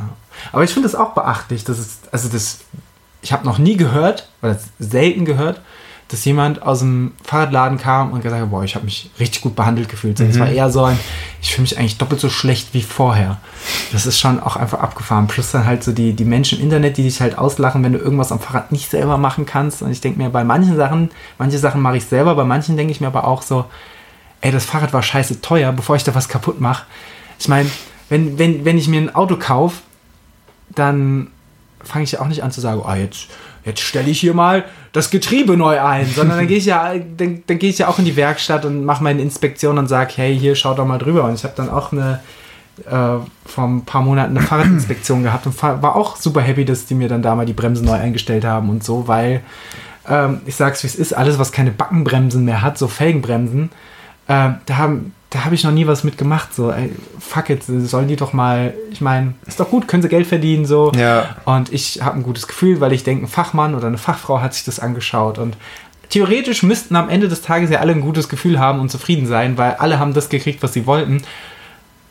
Aber 0.51 0.63
ich 0.63 0.71
finde 0.71 0.87
es 0.87 0.95
auch 0.95 1.13
beachtlich, 1.13 1.63
dass 1.63 1.77
es, 1.77 1.99
also 2.11 2.29
das, 2.29 2.59
ich 3.21 3.31
habe 3.31 3.45
noch 3.45 3.57
nie 3.57 3.77
gehört, 3.77 4.29
oder 4.41 4.57
selten 4.79 5.25
gehört, 5.25 5.61
dass 6.11 6.25
jemand 6.25 6.61
aus 6.61 6.79
dem 6.79 7.13
Fahrradladen 7.23 7.77
kam 7.77 8.11
und 8.11 8.21
gesagt 8.21 8.41
hat, 8.41 8.51
boah, 8.51 8.65
ich 8.65 8.75
habe 8.75 8.83
mich 8.83 9.09
richtig 9.17 9.41
gut 9.41 9.55
behandelt 9.55 9.87
gefühlt. 9.87 10.19
Es 10.19 10.35
mhm. 10.35 10.39
war 10.41 10.49
eher 10.49 10.69
so 10.69 10.83
ein, 10.83 10.99
ich 11.41 11.53
fühle 11.53 11.61
mich 11.61 11.77
eigentlich 11.77 11.97
doppelt 11.97 12.19
so 12.19 12.29
schlecht 12.29 12.73
wie 12.73 12.81
vorher. 12.81 13.37
Das 13.93 14.05
ist 14.05 14.19
schon 14.19 14.41
auch 14.41 14.57
einfach 14.57 14.79
abgefahren. 14.79 15.27
Plus 15.27 15.51
dann 15.51 15.65
halt 15.65 15.85
so 15.85 15.93
die, 15.93 16.11
die 16.11 16.25
Menschen 16.25 16.57
im 16.57 16.65
Internet, 16.65 16.97
die 16.97 17.03
dich 17.03 17.21
halt 17.21 17.37
auslachen, 17.37 17.81
wenn 17.83 17.93
du 17.93 17.99
irgendwas 17.99 18.33
am 18.33 18.41
Fahrrad 18.41 18.73
nicht 18.73 18.89
selber 18.89 19.17
machen 19.17 19.45
kannst. 19.45 19.81
Und 19.81 19.91
ich 19.91 20.01
denke 20.01 20.21
mir, 20.21 20.29
bei 20.29 20.43
manchen 20.43 20.75
Sachen, 20.75 21.11
manche 21.37 21.57
Sachen 21.57 21.81
mache 21.81 21.97
ich 21.97 22.05
selber, 22.05 22.35
bei 22.35 22.43
manchen 22.43 22.75
denke 22.75 22.91
ich 22.91 22.99
mir 22.99 23.07
aber 23.07 23.25
auch 23.25 23.41
so, 23.41 23.65
ey, 24.41 24.51
das 24.51 24.65
Fahrrad 24.65 24.91
war 24.91 25.03
scheiße 25.03 25.39
teuer, 25.39 25.71
bevor 25.71 25.95
ich 25.95 26.03
da 26.03 26.13
was 26.13 26.27
kaputt 26.27 26.59
mache. 26.59 26.83
Ich 27.39 27.47
meine, 27.47 27.69
wenn, 28.09 28.37
wenn, 28.37 28.65
wenn 28.65 28.77
ich 28.77 28.89
mir 28.89 28.99
ein 28.99 29.15
Auto 29.15 29.37
kaufe, 29.37 29.77
dann 30.75 31.27
fange 31.83 32.03
ich 32.03 32.13
ja 32.13 32.21
auch 32.21 32.27
nicht 32.27 32.43
an 32.43 32.51
zu 32.51 32.61
sagen, 32.61 32.81
oh, 32.85 32.93
jetzt 32.93 33.27
jetzt 33.63 33.81
stelle 33.81 34.09
ich 34.09 34.19
hier 34.19 34.33
mal 34.33 34.65
das 34.91 35.09
Getriebe 35.09 35.55
neu 35.55 35.79
ein, 35.79 36.07
sondern 36.07 36.37
dann 36.37 36.47
gehe 36.47 36.57
ich 36.57 36.65
ja, 36.65 36.93
dann, 37.17 37.43
dann 37.45 37.59
gehe 37.59 37.69
ich 37.69 37.77
ja 37.77 37.87
auch 37.87 37.99
in 37.99 38.05
die 38.05 38.15
Werkstatt 38.15 38.65
und 38.65 38.85
mache 38.85 39.03
meine 39.03 39.21
Inspektion 39.21 39.77
und 39.77 39.87
sage, 39.87 40.13
hey, 40.15 40.37
hier 40.37 40.55
schaut 40.55 40.79
doch 40.79 40.85
mal 40.85 40.97
drüber. 40.97 41.25
Und 41.25 41.35
ich 41.35 41.43
habe 41.43 41.53
dann 41.55 41.69
auch 41.69 41.91
eine 41.91 42.19
äh, 42.89 43.17
vor 43.45 43.63
ein 43.65 43.85
paar 43.85 44.01
Monaten 44.01 44.35
eine 44.37 44.45
Fahrradinspektion 44.45 45.23
gehabt 45.23 45.45
und 45.45 45.61
war 45.61 45.95
auch 45.95 46.15
super 46.15 46.41
happy, 46.41 46.65
dass 46.65 46.85
die 46.85 46.95
mir 46.95 47.09
dann 47.09 47.21
da 47.21 47.35
mal 47.35 47.45
die 47.45 47.53
Bremsen 47.53 47.85
neu 47.85 47.93
eingestellt 47.93 48.45
haben 48.45 48.69
und 48.69 48.83
so, 48.83 49.07
weil 49.07 49.41
ähm, 50.09 50.41
ich 50.45 50.55
sag's 50.55 50.83
wie 50.83 50.87
es 50.87 50.95
ist, 50.95 51.13
alles 51.13 51.37
was 51.37 51.51
keine 51.51 51.71
Backenbremsen 51.71 52.43
mehr 52.43 52.61
hat, 52.61 52.77
so 52.77 52.87
Felgenbremsen, 52.87 53.69
äh, 54.27 54.49
da 54.65 54.77
haben 54.77 55.13
da 55.31 55.45
habe 55.45 55.55
ich 55.55 55.63
noch 55.63 55.71
nie 55.71 55.87
was 55.87 56.03
mitgemacht. 56.03 56.53
So, 56.53 56.71
ey, 56.71 56.91
fuck 57.19 57.49
it, 57.49 57.63
sollen 57.65 58.07
die 58.09 58.17
doch 58.17 58.33
mal, 58.33 58.73
ich 58.91 59.01
meine, 59.01 59.33
ist 59.47 59.59
doch 59.59 59.69
gut, 59.69 59.87
können 59.87 60.03
sie 60.03 60.09
Geld 60.09 60.27
verdienen, 60.27 60.65
so. 60.65 60.91
Ja. 60.93 61.37
Und 61.45 61.73
ich 61.73 62.01
habe 62.01 62.17
ein 62.17 62.23
gutes 62.23 62.47
Gefühl, 62.47 62.81
weil 62.81 62.91
ich 62.91 63.03
denke, 63.03 63.25
ein 63.25 63.29
Fachmann 63.29 63.73
oder 63.73 63.87
eine 63.87 63.97
Fachfrau 63.97 64.41
hat 64.41 64.53
sich 64.53 64.65
das 64.65 64.79
angeschaut. 64.81 65.39
Und 65.39 65.55
theoretisch 66.09 66.63
müssten 66.63 66.97
am 66.97 67.07
Ende 67.07 67.29
des 67.29 67.41
Tages 67.41 67.69
ja 67.69 67.79
alle 67.79 67.93
ein 67.93 68.01
gutes 68.01 68.27
Gefühl 68.27 68.59
haben 68.59 68.81
und 68.81 68.91
zufrieden 68.91 69.25
sein, 69.25 69.57
weil 69.57 69.75
alle 69.75 69.99
haben 69.99 70.13
das 70.13 70.27
gekriegt, 70.27 70.61
was 70.63 70.73
sie 70.73 70.85
wollten. 70.85 71.23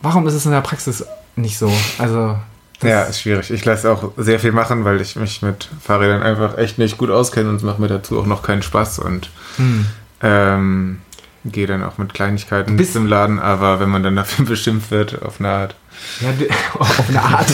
Warum 0.01 0.27
ist 0.27 0.35
es 0.35 0.47
in 0.47 0.53
der 0.53 0.62
Praxis 0.62 1.05
nicht 1.37 1.59
so? 1.59 1.71
Also. 1.99 2.37
Ja, 2.83 3.03
ist 3.03 3.21
schwierig. 3.21 3.51
Ich 3.51 3.66
lasse 3.66 3.93
auch 3.93 4.12
sehr 4.16 4.41
viel 4.41 4.53
machen, 4.53 4.87
weil 4.87 4.99
ich 5.03 5.16
mich 5.16 5.43
mit 5.43 5.68
Fahrrädern 5.83 6.23
einfach 6.23 6.57
echt 6.57 6.79
nicht 6.79 6.97
gut 6.97 7.11
auskenne 7.11 7.51
und 7.51 7.57
es 7.57 7.62
macht 7.62 7.79
mir 7.79 7.89
dazu 7.89 8.18
auch 8.18 8.25
noch 8.25 8.43
keinen 8.43 8.62
Spaß. 8.62 9.01
Und 9.01 9.29
hm. 9.57 9.85
ähm, 10.23 10.99
gehe 11.45 11.66
dann 11.66 11.82
auch 11.82 11.99
mit 11.99 12.12
Kleinigkeiten 12.14 12.76
bis 12.76 12.95
im 12.97 13.07
Laden, 13.07 13.38
aber 13.38 13.80
wenn 13.80 13.88
man 13.88 14.03
dann 14.03 14.16
dafür 14.16 14.45
bestimmt 14.47 14.91
wird, 14.91 15.22
auf 15.22 15.41
eine 15.41 15.49
Art. 15.49 15.74
Ja, 16.20 16.28
auf 16.78 17.09
eine 17.09 17.22
Art. 17.22 17.51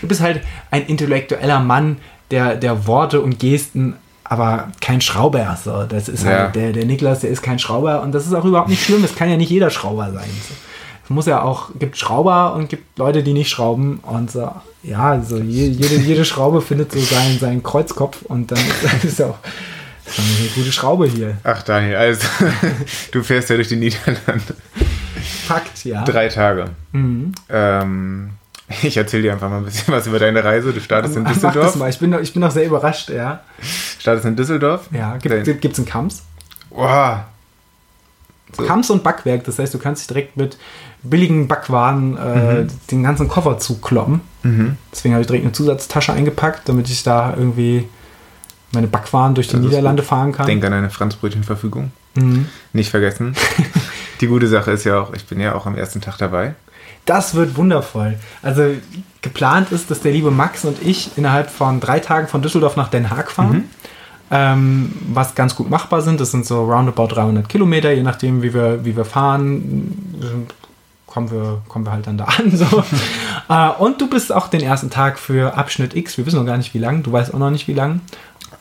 du 0.00 0.06
bist 0.08 0.20
halt 0.20 0.42
ein 0.70 0.86
intellektueller 0.86 1.60
Mann, 1.60 1.98
der, 2.30 2.56
der 2.56 2.86
Worte 2.86 3.20
und 3.20 3.38
Gesten, 3.38 3.94
aber 4.24 4.68
kein 4.80 5.00
Schrauber. 5.00 5.56
So. 5.62 5.84
Das 5.84 6.08
ist 6.08 6.24
Ja. 6.24 6.30
halt, 6.44 6.54
der, 6.56 6.72
der 6.72 6.84
Niklas, 6.84 7.20
der 7.20 7.30
ist 7.30 7.42
kein 7.42 7.58
Schrauber 7.58 8.02
und 8.02 8.12
das 8.12 8.26
ist 8.26 8.34
auch 8.34 8.44
überhaupt 8.44 8.68
nicht 8.68 8.84
schlimm. 8.84 9.02
Es 9.04 9.14
kann 9.14 9.30
ja 9.30 9.36
nicht 9.36 9.50
jeder 9.50 9.70
Schrauber 9.70 10.12
sein. 10.12 10.28
Es 11.04 11.10
muss 11.10 11.24
ja 11.24 11.40
auch, 11.40 11.70
gibt 11.78 11.96
Schrauber 11.96 12.52
und 12.54 12.68
gibt 12.68 12.98
Leute, 12.98 13.22
die 13.22 13.32
nicht 13.32 13.48
schrauben 13.48 14.00
und 14.02 14.30
so, 14.30 14.52
ja, 14.82 15.22
so 15.22 15.38
je, 15.38 15.66
jede, 15.68 15.96
jede 15.96 16.26
Schraube 16.26 16.60
findet 16.60 16.92
so 16.92 17.00
seinen, 17.00 17.38
seinen 17.38 17.62
Kreuzkopf 17.62 18.20
und 18.22 18.50
dann 18.52 18.58
ist, 18.98 19.04
ist 19.04 19.18
ja 19.18 19.28
auch 19.28 19.38
eine 20.18 20.48
gute 20.54 20.72
Schraube 20.72 21.06
hier. 21.06 21.36
Ach, 21.44 21.62
Daniel, 21.62 21.96
also 21.96 22.26
du 23.12 23.22
fährst 23.22 23.50
ja 23.50 23.56
durch 23.56 23.68
die 23.68 23.76
Niederlande. 23.76 24.54
Fakt, 25.46 25.84
ja. 25.84 26.04
Drei 26.04 26.28
Tage. 26.28 26.70
Mhm. 26.92 27.32
Ähm, 27.48 28.30
ich 28.82 28.96
erzähle 28.96 29.22
dir 29.24 29.32
einfach 29.32 29.48
mal 29.48 29.58
ein 29.58 29.64
bisschen 29.64 29.92
was 29.94 30.06
über 30.06 30.18
deine 30.18 30.42
Reise. 30.44 30.72
Du 30.72 30.80
startest 30.80 31.16
in 31.16 31.22
Mach 31.22 31.30
das 31.32 31.40
Düsseldorf. 31.40 31.76
mal. 31.76 31.88
Ich 31.90 31.98
bin, 31.98 32.10
noch- 32.10 32.20
ich 32.20 32.32
bin 32.32 32.40
noch 32.40 32.50
sehr 32.50 32.66
überrascht, 32.66 33.08
ja. 33.10 33.40
Startest 33.98 34.26
in 34.26 34.36
Düsseldorf. 34.36 34.88
Ja, 34.92 35.16
gibt 35.16 35.64
es 35.64 35.78
einen 35.78 35.86
Kamps? 35.86 36.22
Boah, 36.70 37.26
So. 38.56 38.62
Kamps 38.64 38.90
und 38.90 39.02
Backwerk, 39.02 39.44
das 39.44 39.58
heißt, 39.58 39.72
du 39.74 39.78
kannst 39.78 40.02
dich 40.02 40.08
direkt 40.08 40.36
mit 40.36 40.58
billigen 41.02 41.48
Backwaren 41.48 42.16
äh, 42.18 42.66
den 42.90 43.02
ganzen 43.02 43.28
Koffer 43.28 43.58
zukloppen. 43.58 44.20
Mhm. 44.42 44.76
Deswegen 44.92 45.14
habe 45.14 45.22
ich 45.22 45.26
direkt 45.26 45.44
eine 45.44 45.52
Zusatztasche 45.52 46.12
eingepackt, 46.12 46.68
damit 46.68 46.88
ich 46.90 47.02
da 47.02 47.34
irgendwie 47.36 47.88
meine 48.72 48.86
Backwaren 48.86 49.34
durch 49.34 49.48
die 49.48 49.56
ist 49.56 49.62
Niederlande 49.62 50.02
fahren 50.02 50.32
kann. 50.32 50.46
denk 50.46 50.64
an 50.64 50.72
eine 50.72 50.90
Franzbrötchenverfügung. 50.90 51.92
Mhm. 52.14 52.46
Nicht 52.72 52.90
vergessen. 52.90 53.34
die 54.20 54.26
gute 54.26 54.46
Sache 54.46 54.72
ist 54.72 54.84
ja 54.84 55.00
auch, 55.00 55.12
ich 55.14 55.26
bin 55.26 55.40
ja 55.40 55.54
auch 55.54 55.66
am 55.66 55.76
ersten 55.76 56.00
Tag 56.00 56.18
dabei. 56.18 56.54
Das 57.06 57.34
wird 57.34 57.56
wundervoll. 57.56 58.18
Also 58.42 58.74
geplant 59.22 59.72
ist, 59.72 59.90
dass 59.90 60.00
der 60.00 60.12
liebe 60.12 60.30
Max 60.30 60.64
und 60.64 60.82
ich 60.82 61.16
innerhalb 61.16 61.50
von 61.50 61.80
drei 61.80 62.00
Tagen 62.00 62.28
von 62.28 62.42
Düsseldorf 62.42 62.76
nach 62.76 62.88
Den 62.88 63.08
Haag 63.08 63.30
fahren. 63.30 63.70
Ähm, 64.30 64.92
was 65.14 65.34
ganz 65.34 65.54
gut 65.54 65.70
machbar 65.70 66.02
sind. 66.02 66.20
Das 66.20 66.30
sind 66.32 66.44
so 66.44 66.64
roundabout 66.70 67.06
300 67.06 67.48
Kilometer, 67.48 67.92
je 67.92 68.02
nachdem, 68.02 68.42
wie 68.42 68.52
wir, 68.52 68.84
wie 68.84 68.94
wir 68.94 69.06
fahren. 69.06 70.46
Kommen 71.06 71.30
wir, 71.30 71.62
kommen 71.66 71.86
wir 71.86 71.92
halt 71.92 72.06
dann 72.06 72.18
da 72.18 72.24
an. 72.24 72.54
So. 72.54 72.84
äh, 73.48 73.70
und 73.78 74.02
du 74.02 74.10
bist 74.10 74.30
auch 74.30 74.48
den 74.48 74.60
ersten 74.60 74.90
Tag 74.90 75.18
für 75.18 75.56
Abschnitt 75.56 75.96
X. 75.96 76.18
Wir 76.18 76.26
wissen 76.26 76.38
noch 76.38 76.44
gar 76.44 76.58
nicht, 76.58 76.74
wie 76.74 76.78
lang. 76.78 77.02
Du 77.02 77.10
weißt 77.10 77.32
auch 77.32 77.38
noch 77.38 77.50
nicht, 77.50 77.68
wie 77.68 77.72
lang. 77.72 78.02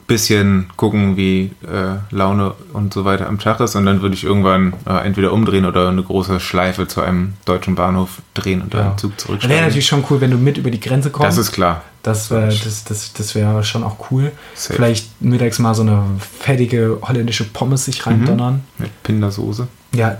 Bisschen 0.08 0.68
gucken, 0.78 1.18
wie 1.18 1.52
äh, 1.68 1.98
Laune 2.16 2.54
und 2.72 2.94
so 2.94 3.04
weiter 3.04 3.28
am 3.28 3.40
Tag 3.40 3.60
ist. 3.60 3.76
Und 3.76 3.86
dann 3.86 4.02
würde 4.02 4.16
ich 4.16 4.24
irgendwann 4.24 4.74
äh, 4.88 5.06
entweder 5.06 5.34
umdrehen 5.34 5.66
oder 5.66 5.90
eine 5.90 6.02
große 6.02 6.40
Schleife 6.40 6.88
zu 6.88 7.02
einem 7.02 7.34
deutschen 7.44 7.76
Bahnhof 7.76 8.22
drehen 8.34 8.62
und 8.62 8.74
dann 8.74 8.86
Ja. 8.86 8.92
im 8.92 8.98
Zug 8.98 9.12
Wäre 9.12 9.18
zurücksteigen. 9.18 9.62
natürlich 9.66 9.86
schon 9.88 10.06
cool, 10.10 10.22
wenn 10.22 10.32
du 10.32 10.38
mit 10.38 10.58
über 10.58 10.72
die 10.72 10.80
Grenze 10.80 11.10
kommst. 11.10 11.28
Das 11.28 11.38
ist 11.38 11.52
klar. 11.52 11.82
Das 12.04 12.32
wäre 12.32 12.48
das, 12.48 12.86
das, 12.86 13.12
das 13.12 13.36
wär 13.36 13.62
schon 13.64 13.84
auch 13.84 14.10
cool. 14.10 14.32
Safe. 14.56 14.76
Vielleicht 14.76 15.22
mittags 15.22 15.60
mal 15.60 15.76
so 15.76 15.82
eine 15.82 16.02
fettige 16.40 17.00
holländische 17.02 17.44
Pommes 17.44 17.84
sich 17.84 18.06
reindonnern. 18.08 18.64
Mit 18.78 19.04
Pindersoße. 19.04 19.68
Ja. 19.94 20.20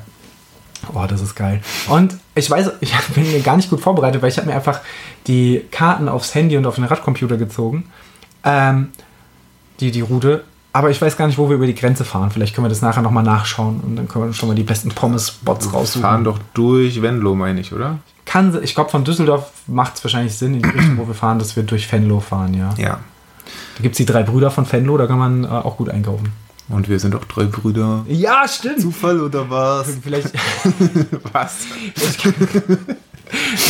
Oh, 0.94 1.06
das 1.08 1.22
ist 1.22 1.34
geil. 1.36 1.62
Und 1.88 2.18
ich 2.36 2.50
weiß, 2.52 2.72
ich 2.82 2.94
bin 3.16 3.32
mir 3.32 3.40
gar 3.40 3.56
nicht 3.56 3.70
gut 3.70 3.80
vorbereitet, 3.80 4.22
weil 4.22 4.30
ich 4.32 4.38
habe 4.38 4.48
mir 4.50 4.56
einfach 4.56 4.82
die 5.28 5.62
Karten 5.72 6.10
aufs 6.10 6.36
Handy 6.36 6.58
und 6.58 6.66
auf 6.66 6.76
den 6.76 6.84
Radcomputer 6.84 7.38
gezogen. 7.38 7.86
Ähm, 8.44 8.90
die, 9.80 9.92
die 9.92 10.02
Route. 10.02 10.44
Aber 10.74 10.92
ich 10.92 11.02
weiß 11.02 11.18
gar 11.18 11.26
nicht, 11.28 11.38
wo 11.40 11.50
wir 11.50 11.56
über 11.56 11.66
die 11.66 11.74
Grenze 11.74 12.06
fahren. 12.06 12.30
Vielleicht 12.30 12.54
können 12.54 12.66
wir 12.66 12.70
das 12.70 12.82
nachher 12.82 13.02
nochmal 13.02 13.24
nachschauen 13.24 13.80
und 13.80 13.96
dann 13.96 14.08
können 14.08 14.26
wir 14.26 14.34
schon 14.34 14.50
mal 14.50 14.56
die 14.56 14.64
besten 14.64 14.90
Pommes-Spots 14.90 15.68
Wir 15.68 15.74
raussuchen. 15.74 16.02
fahren 16.04 16.24
doch 16.24 16.38
durch 16.54 17.02
Venlo, 17.02 17.34
meine 17.34 17.62
ich, 17.62 17.74
oder? 17.74 17.98
Kann, 18.26 18.58
ich 18.62 18.76
glaube, 18.76 18.92
von 18.92 19.04
Düsseldorf 19.04 19.52
macht 19.68 19.96
es 19.96 20.04
wahrscheinlich 20.04 20.36
Sinn, 20.38 20.54
in 20.56 20.62
die 20.62 20.70
Richtung, 20.70 20.98
wo 20.98 21.08
wir 21.08 21.16
fahren, 21.16 21.40
dass 21.40 21.56
wir 21.56 21.64
durch 21.64 21.92
Venlo 21.92 22.20
fahren, 22.20 22.54
ja. 22.54 22.74
Ja. 22.78 23.00
Da 23.78 23.82
gibt 23.82 23.94
es 23.94 23.98
die 23.98 24.06
drei 24.06 24.24
Brüder 24.24 24.52
von 24.52 24.72
Venlo, 24.72 24.98
da 24.98 25.08
kann 25.08 25.18
man 25.18 25.44
äh, 25.46 25.48
auch 25.48 25.78
gut 25.78 25.90
einkaufen. 25.90 26.32
Und 26.70 26.90
wir 26.90 27.00
sind 27.00 27.14
doch 27.14 27.24
drei 27.24 27.46
Brüder. 27.46 28.04
Ja, 28.10 28.46
stimmt. 28.48 28.82
Zufall 28.82 29.22
oder 29.22 29.50
was? 29.50 29.88
Vielleicht, 30.04 30.34
Was? 31.32 31.60
ich 31.96 32.18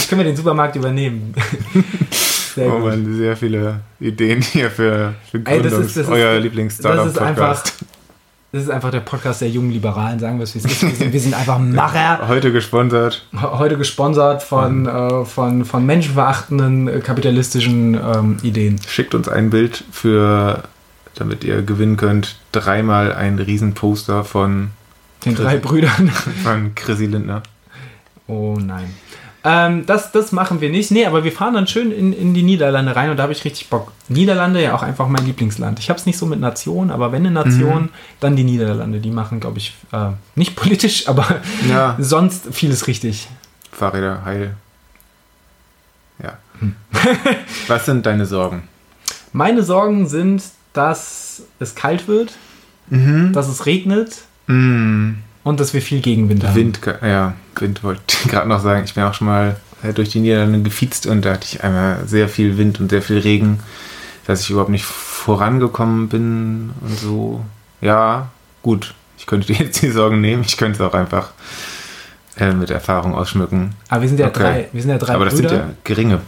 können 0.09 0.19
wir 0.19 0.25
den 0.25 0.35
Supermarkt 0.35 0.75
übernehmen. 0.75 1.33
Sehr 2.55 2.73
Oh 2.73 2.79
man, 2.79 3.15
sehr 3.15 3.37
viele 3.37 3.81
Ideen 3.99 4.41
hier 4.41 4.71
für, 4.71 5.13
für 5.29 5.37
Ey, 5.45 5.61
das 5.61 5.73
Gründungs- 5.73 5.79
ist- 5.85 5.97
das 5.97 6.03
ist- 6.05 6.09
euer 6.09 6.25
Das 6.29 6.37
ist 6.37 6.43
Lieblings-Startup-Podcast. 6.43 7.21
einfach, 7.21 7.63
das 8.51 8.63
ist 8.63 8.69
einfach 8.71 8.89
der 8.89 9.01
Podcast 9.01 9.41
der 9.41 9.49
jungen 9.49 9.69
Liberalen, 9.69 10.17
sagen 10.17 10.39
wir 10.39 10.43
es 10.45 10.55
wie 10.55 10.59
es 10.59 10.65
ist. 10.65 10.81
Wir 10.81 10.89
sind, 10.95 11.13
wir 11.13 11.19
sind 11.19 11.33
einfach 11.35 11.59
Macher. 11.59 12.27
Heute 12.27 12.51
gesponsert. 12.51 13.27
Heute 13.39 13.77
gesponsert 13.77 14.41
von, 14.41 14.87
äh, 14.87 15.23
von, 15.25 15.65
von 15.65 15.85
menschenverachtenden 15.85 16.87
äh, 16.87 16.99
kapitalistischen 17.01 17.93
ähm, 17.93 18.37
Ideen. 18.41 18.79
Schickt 18.87 19.13
uns 19.13 19.29
ein 19.29 19.51
Bild 19.51 19.83
für, 19.91 20.63
damit 21.13 21.43
ihr 21.43 21.61
gewinnen 21.61 21.95
könnt, 21.97 22.37
dreimal 22.53 23.13
ein 23.13 23.37
Riesenposter 23.37 24.23
von, 24.23 24.71
Den 25.25 25.35
drei 25.35 25.57
Brüdern. 25.57 26.09
von 26.43 26.73
Chrissy 26.73 27.05
Lindner. 27.05 27.43
Oh 28.25 28.57
nein. 28.59 28.95
Ähm, 29.49 29.85
das, 29.85 30.11
das 30.11 30.31
machen 30.31 30.59
wir 30.59 30.69
nicht. 30.69 30.91
Nee, 30.91 31.05
aber 31.05 31.23
wir 31.23 31.31
fahren 31.31 31.53
dann 31.53 31.67
schön 31.67 31.91
in, 31.91 32.11
in 32.11 32.33
die 32.33 32.43
Niederlande 32.43 32.95
rein 32.95 33.11
und 33.11 33.17
da 33.17 33.23
habe 33.23 33.31
ich 33.33 33.45
richtig 33.45 33.69
Bock. 33.69 33.91
Niederlande 34.09 34.61
ja 34.61 34.75
auch 34.75 34.83
einfach 34.83 35.07
mein 35.07 35.25
Lieblingsland. 35.25 35.79
Ich 35.79 35.89
habe 35.89 35.99
es 35.99 36.05
nicht 36.05 36.17
so 36.17 36.25
mit 36.25 36.39
Nation, 36.39 36.91
aber 36.91 37.11
wenn 37.11 37.25
eine 37.25 37.31
Nation, 37.31 37.89
dann 38.19 38.35
die 38.35 38.43
Niederlande. 38.43 38.99
Die 38.99 39.11
machen, 39.11 39.39
glaube 39.39 39.59
ich, 39.59 39.73
äh, 39.93 40.09
nicht 40.35 40.55
politisch, 40.61 41.07
aber 41.07 41.25
Ja. 41.69 41.95
sonst 41.99 42.47
vieles 42.51 42.87
richtig. 42.87 43.27
Fahrräder 43.71 44.25
heil. 44.25 44.55
Ja. 46.21 46.37
Hm. 46.59 46.75
Was 47.67 47.85
sind 47.85 48.05
deine 48.05 48.25
Sorgen? 48.25 48.67
Meine 49.33 49.63
Sorgen 49.63 50.07
sind, 50.07 50.43
dass 50.73 51.43
es 51.59 51.75
kalt 51.75 52.07
wird, 52.07 52.33
dass 52.89 53.47
es 53.47 53.65
regnet 53.65 54.21
Mm, 54.49 55.15
und 55.47 55.59
dass 55.59 55.73
wir 55.73 55.81
viel 55.81 56.01
Gegenwind 56.01 56.43
haben. 56.45 56.55
Wind, 56.55 56.79
ja, 57.01 57.33
Wind 57.55 57.83
wollte 57.83 58.01
ich 58.07 58.23
gerade 58.31 58.47
noch 58.47 58.61
sagen. 58.61 58.83
Ich 58.85 58.93
bin 58.93 59.03
auch 59.03 59.13
schon 59.13 59.27
mal 59.27 59.55
äh, 59.83 59.93
durch 59.93 60.09
die 60.09 60.19
Niederlande 60.19 60.61
gefiezt 60.61 61.07
und 61.07 61.25
da 61.25 61.33
hatte 61.33 61.45
ich 61.49 61.63
einmal 61.63 62.07
sehr 62.07 62.29
viel 62.29 62.57
Wind 62.57 62.79
und 62.79 62.89
sehr 62.89 63.01
viel 63.01 63.19
Regen, 63.19 63.59
dass 64.25 64.41
ich 64.41 64.49
überhaupt 64.49 64.69
nicht 64.71 64.85
vorangekommen 64.85 66.09
bin 66.09 66.71
und 66.81 66.99
so. 66.99 67.41
Ja, 67.81 68.29
gut. 68.63 68.93
Ich 69.17 69.25
könnte 69.25 69.47
dir 69.53 69.57
jetzt 69.65 69.81
die 69.81 69.89
Sorgen 69.89 70.21
nehmen. 70.21 70.43
Ich 70.45 70.57
könnte 70.57 70.81
es 70.83 70.89
auch 70.89 70.93
einfach 70.93 71.31
äh, 72.37 72.53
mit 72.53 72.69
Erfahrung 72.69 73.15
ausschmücken. 73.15 73.73
Aber 73.89 74.01
wir 74.01 74.09
sind 74.09 74.19
ja 74.19 74.27
Okay. 74.27 74.39
drei, 74.39 74.67
wir 74.71 74.81
sind 74.81 74.91
ja 74.91 74.97
drei 74.97 75.13
Aber 75.15 75.25
das 75.25 75.33
Brüder. 75.35 75.49
sind 75.49 75.57
ja 75.59 75.65
geringe 75.83 76.19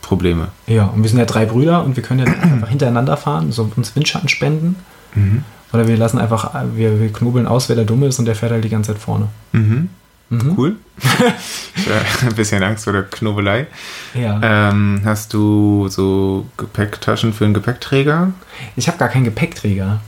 Probleme. 0.00 0.48
ja, 0.66 0.84
und 0.86 1.02
wir 1.02 1.08
sind 1.08 1.18
ja 1.20 1.24
drei 1.24 1.46
Brüder 1.46 1.84
und 1.84 1.94
wir 1.96 2.02
können 2.02 2.26
ja 2.26 2.32
einfach 2.42 2.68
hintereinander 2.68 3.16
fahren, 3.16 3.52
so 3.52 3.70
uns 3.76 3.94
Windschatten 3.94 4.28
spenden. 4.28 4.76
Mhm. 5.14 5.44
Oder 5.72 5.88
wir 5.88 5.96
lassen 5.96 6.18
einfach, 6.18 6.52
wir, 6.74 7.00
wir 7.00 7.12
knobeln 7.12 7.46
aus, 7.46 7.68
wer 7.68 7.76
der 7.76 7.84
Dumme 7.84 8.06
ist 8.06 8.18
und 8.18 8.26
der 8.26 8.34
fährt 8.36 8.52
halt 8.52 8.64
die 8.64 8.68
ganze 8.68 8.92
Zeit 8.92 9.00
vorne. 9.02 9.28
Mhm. 9.52 9.88
Mhm. 10.28 10.54
Cool. 10.56 10.76
ein 12.26 12.34
bisschen 12.34 12.62
Angst 12.62 12.84
vor 12.84 12.92
der 12.92 13.02
Knobelei. 13.04 13.66
Ja. 14.14 14.40
Ähm, 14.70 15.00
hast 15.04 15.32
du 15.34 15.88
so 15.88 16.46
Gepäcktaschen 16.56 17.32
für 17.32 17.44
einen 17.44 17.54
Gepäckträger? 17.54 18.32
Ich 18.76 18.88
habe 18.88 18.98
gar 18.98 19.08
keinen 19.08 19.24
Gepäckträger. 19.24 20.00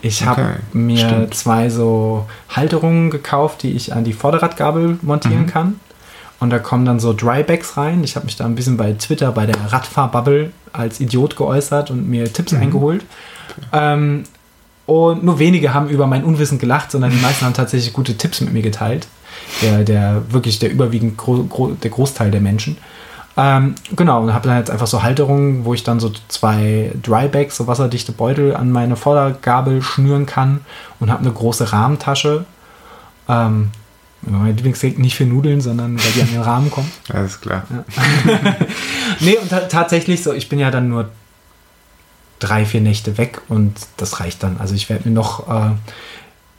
Ich 0.00 0.24
habe 0.24 0.42
Okay, 0.42 0.52
mir 0.72 0.98
stimmt. 1.08 1.34
zwei 1.34 1.70
so 1.70 2.26
Halterungen 2.50 3.10
gekauft, 3.10 3.62
die 3.62 3.72
ich 3.72 3.92
an 3.94 4.04
die 4.04 4.12
Vorderradgabel 4.12 4.98
montieren 5.02 5.42
Mhm. 5.42 5.46
kann. 5.46 5.80
Und 6.40 6.50
da 6.50 6.58
kommen 6.58 6.84
dann 6.84 7.00
so 7.00 7.12
Drybags 7.14 7.76
rein. 7.76 8.04
Ich 8.04 8.16
habe 8.16 8.26
mich 8.26 8.36
da 8.36 8.44
ein 8.44 8.54
bisschen 8.54 8.76
bei 8.76 8.92
Twitter, 8.92 9.32
bei 9.32 9.46
der 9.46 9.56
Radfahrbubble 9.72 10.52
als 10.72 11.00
Idiot 11.00 11.36
geäußert 11.36 11.90
und 11.90 12.08
mir 12.08 12.30
Tipps 12.32 12.52
Mhm. 12.52 12.60
eingeholt. 12.62 13.04
Ähm, 13.72 14.24
und 14.86 15.24
nur 15.24 15.38
wenige 15.38 15.72
haben 15.72 15.88
über 15.88 16.06
mein 16.06 16.24
Unwissen 16.24 16.58
gelacht, 16.58 16.90
sondern 16.90 17.10
die 17.10 17.20
meisten 17.20 17.44
haben 17.46 17.54
tatsächlich 17.54 17.92
gute 17.92 18.16
Tipps 18.16 18.40
mit 18.40 18.52
mir 18.52 18.62
geteilt. 18.62 19.06
Der, 19.62 19.82
der 19.82 20.22
wirklich 20.30 20.58
der 20.58 20.70
überwiegend 20.70 21.16
gro 21.16 21.44
gro 21.44 21.72
der 21.72 21.90
Großteil 21.90 22.30
der 22.30 22.40
Menschen. 22.40 22.76
Ähm, 23.36 23.74
genau, 23.96 24.22
und 24.22 24.32
habe 24.32 24.48
dann 24.48 24.58
jetzt 24.58 24.70
einfach 24.70 24.86
so 24.86 25.02
Halterungen, 25.02 25.64
wo 25.64 25.74
ich 25.74 25.82
dann 25.82 25.98
so 25.98 26.12
zwei 26.28 26.92
Drybags, 27.02 27.56
so 27.56 27.66
wasserdichte 27.66 28.12
Beutel 28.12 28.54
an 28.54 28.70
meine 28.70 28.94
Vordergabel 28.94 29.82
schnüren 29.82 30.26
kann 30.26 30.60
und 31.00 31.10
habe 31.10 31.22
eine 31.22 31.32
große 31.32 31.72
Rahmentasche. 31.72 32.44
Ähm, 33.28 33.70
mein 34.22 34.56
Lieblingsgerät 34.56 34.98
nicht 34.98 35.16
für 35.16 35.26
Nudeln, 35.26 35.60
sondern 35.60 35.98
weil 35.98 36.12
die 36.12 36.22
an 36.22 36.28
den 36.28 36.40
Rahmen 36.42 36.70
kommen. 36.70 36.90
Alles 37.12 37.40
klar. 37.40 37.64
Nee, 39.20 39.36
und 39.36 39.48
ta 39.48 39.60
tatsächlich 39.60 40.22
so, 40.22 40.32
ich 40.32 40.48
bin 40.48 40.58
ja 40.58 40.70
dann 40.70 40.88
nur 40.88 41.08
drei, 42.38 42.64
vier 42.64 42.80
Nächte 42.80 43.18
weg 43.18 43.40
und 43.48 43.74
das 43.96 44.20
reicht 44.20 44.42
dann. 44.42 44.56
Also 44.58 44.74
ich 44.74 44.88
werde 44.88 45.08
mir 45.08 45.14
noch 45.14 45.48
äh, 45.48 45.70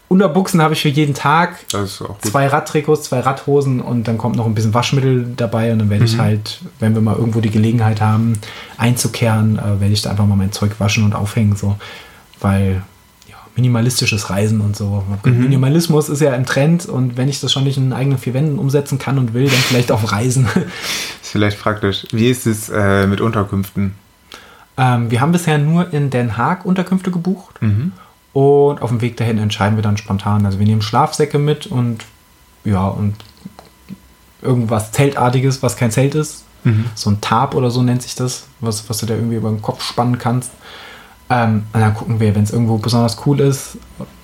Unterbuchsen 0.07 0.61
habe 0.61 0.75
ich 0.75 0.81
für 0.81 0.89
jeden 0.89 1.15
Tag, 1.15 1.57
Das 1.71 1.93
ist 1.93 2.01
auch 2.03 2.19
gut. 2.19 2.25
zwei 2.25 2.45
Radtrikots, 2.47 3.03
zwei 3.03 3.21
Radhosen 3.21 3.81
und 3.81 4.07
dann 4.07 4.19
kommt 4.19 4.35
noch 4.35 4.45
ein 4.45 4.53
bisschen 4.53 4.73
Waschmittel 4.73 5.33
dabei 5.35 5.71
und 5.73 5.79
dann 5.79 5.89
werde 5.89 6.05
ich 6.05 6.19
halt, 6.19 6.59
wenn 6.79 6.93
wir 6.93 7.01
mal 7.01 7.15
irgendwo 7.15 7.41
die 7.41 7.49
Gelegenheit 7.49 8.01
haben, 8.01 8.33
einzukehren, 8.77 9.57
äh, 9.57 9.79
werde 9.81 9.93
ich 9.93 10.03
da 10.03 10.11
einfach 10.11 10.27
mal 10.27 10.35
mein 10.35 10.51
Zeug 10.51 10.73
waschen 10.79 11.03
und 11.03 11.15
aufhängen, 11.15 11.55
so. 11.55 11.75
Weil, 12.39 12.83
ja, 13.27 13.35
minimalistisches 13.55 14.29
Reisen 14.29 14.61
und 14.61 14.75
so. 14.75 15.03
Mhm. 15.23 15.39
Minimalismus 15.39 16.07
ist 16.09 16.21
ja 16.21 16.35
im 16.35 16.45
Trend 16.45 16.85
und 16.85 17.17
wenn 17.17 17.27
ich 17.27 17.39
das 17.41 17.51
schon 17.51 17.63
nicht 17.63 17.77
in 17.77 17.91
eigenen 17.91 18.19
vier 18.19 18.35
Wänden 18.35 18.59
umsetzen 18.59 18.99
kann 18.99 19.17
und 19.17 19.33
will, 19.33 19.45
dann 19.45 19.57
vielleicht 19.57 19.91
auf 19.91 20.11
Reisen. 20.11 20.45
ist 21.23 21.31
vielleicht 21.31 21.59
praktisch. 21.59 22.05
Wie 22.11 22.29
ist 22.29 22.45
es 22.45 22.69
äh, 22.69 23.07
mit 23.07 23.21
Unterkünften? 23.21 23.95
Ähm, 24.77 25.11
wir 25.11 25.21
haben 25.21 25.31
bisher 25.31 25.57
nur 25.57 25.93
in 25.93 26.09
Den 26.09 26.37
Haag 26.37 26.65
Unterkünfte 26.65 27.11
gebucht 27.11 27.61
mhm. 27.61 27.93
und 28.33 28.81
auf 28.81 28.89
dem 28.89 29.01
Weg 29.01 29.17
dahin 29.17 29.37
entscheiden 29.37 29.77
wir 29.77 29.83
dann 29.83 29.97
spontan. 29.97 30.45
Also 30.45 30.59
wir 30.59 30.65
nehmen 30.65 30.81
Schlafsäcke 30.81 31.39
mit 31.39 31.67
und 31.67 32.03
ja, 32.63 32.87
und 32.87 33.15
irgendwas 34.41 34.91
Zeltartiges, 34.91 35.63
was 35.63 35.77
kein 35.77 35.91
Zelt 35.91 36.15
ist. 36.15 36.45
Mhm. 36.63 36.85
So 36.95 37.09
ein 37.09 37.21
Tarp 37.21 37.55
oder 37.55 37.71
so 37.71 37.81
nennt 37.81 38.01
sich 38.01 38.15
das, 38.15 38.47
was, 38.59 38.89
was 38.89 38.97
du 38.97 39.05
da 39.05 39.13
irgendwie 39.13 39.35
über 39.35 39.49
den 39.49 39.61
Kopf 39.61 39.83
spannen 39.83 40.17
kannst. 40.17 40.51
Ähm, 41.29 41.63
und 41.73 41.79
dann 41.79 41.93
gucken 41.93 42.19
wir, 42.19 42.35
wenn 42.35 42.43
es 42.43 42.51
irgendwo 42.51 42.77
besonders 42.77 43.17
cool 43.25 43.39
ist, 43.39 43.77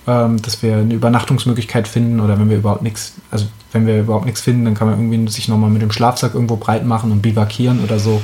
ähm, 0.06 0.40
dass 0.40 0.62
wir 0.62 0.76
eine 0.76 0.94
Übernachtungsmöglichkeit 0.94 1.88
finden 1.88 2.20
oder 2.20 2.38
wenn 2.38 2.48
wir 2.48 2.58
überhaupt 2.58 2.82
nichts, 2.82 3.14
also 3.30 3.46
wenn 3.72 3.86
wir 3.86 4.00
überhaupt 4.00 4.26
nichts 4.26 4.40
finden, 4.40 4.64
dann 4.66 4.74
kann 4.74 4.88
man 4.88 4.98
irgendwie 4.98 5.30
sich 5.30 5.48
nochmal 5.48 5.70
mit 5.70 5.82
dem 5.82 5.90
Schlafsack 5.90 6.34
irgendwo 6.34 6.56
breit 6.56 6.84
machen 6.84 7.10
und 7.10 7.22
bivakieren 7.22 7.82
oder 7.82 7.98
so. 7.98 8.22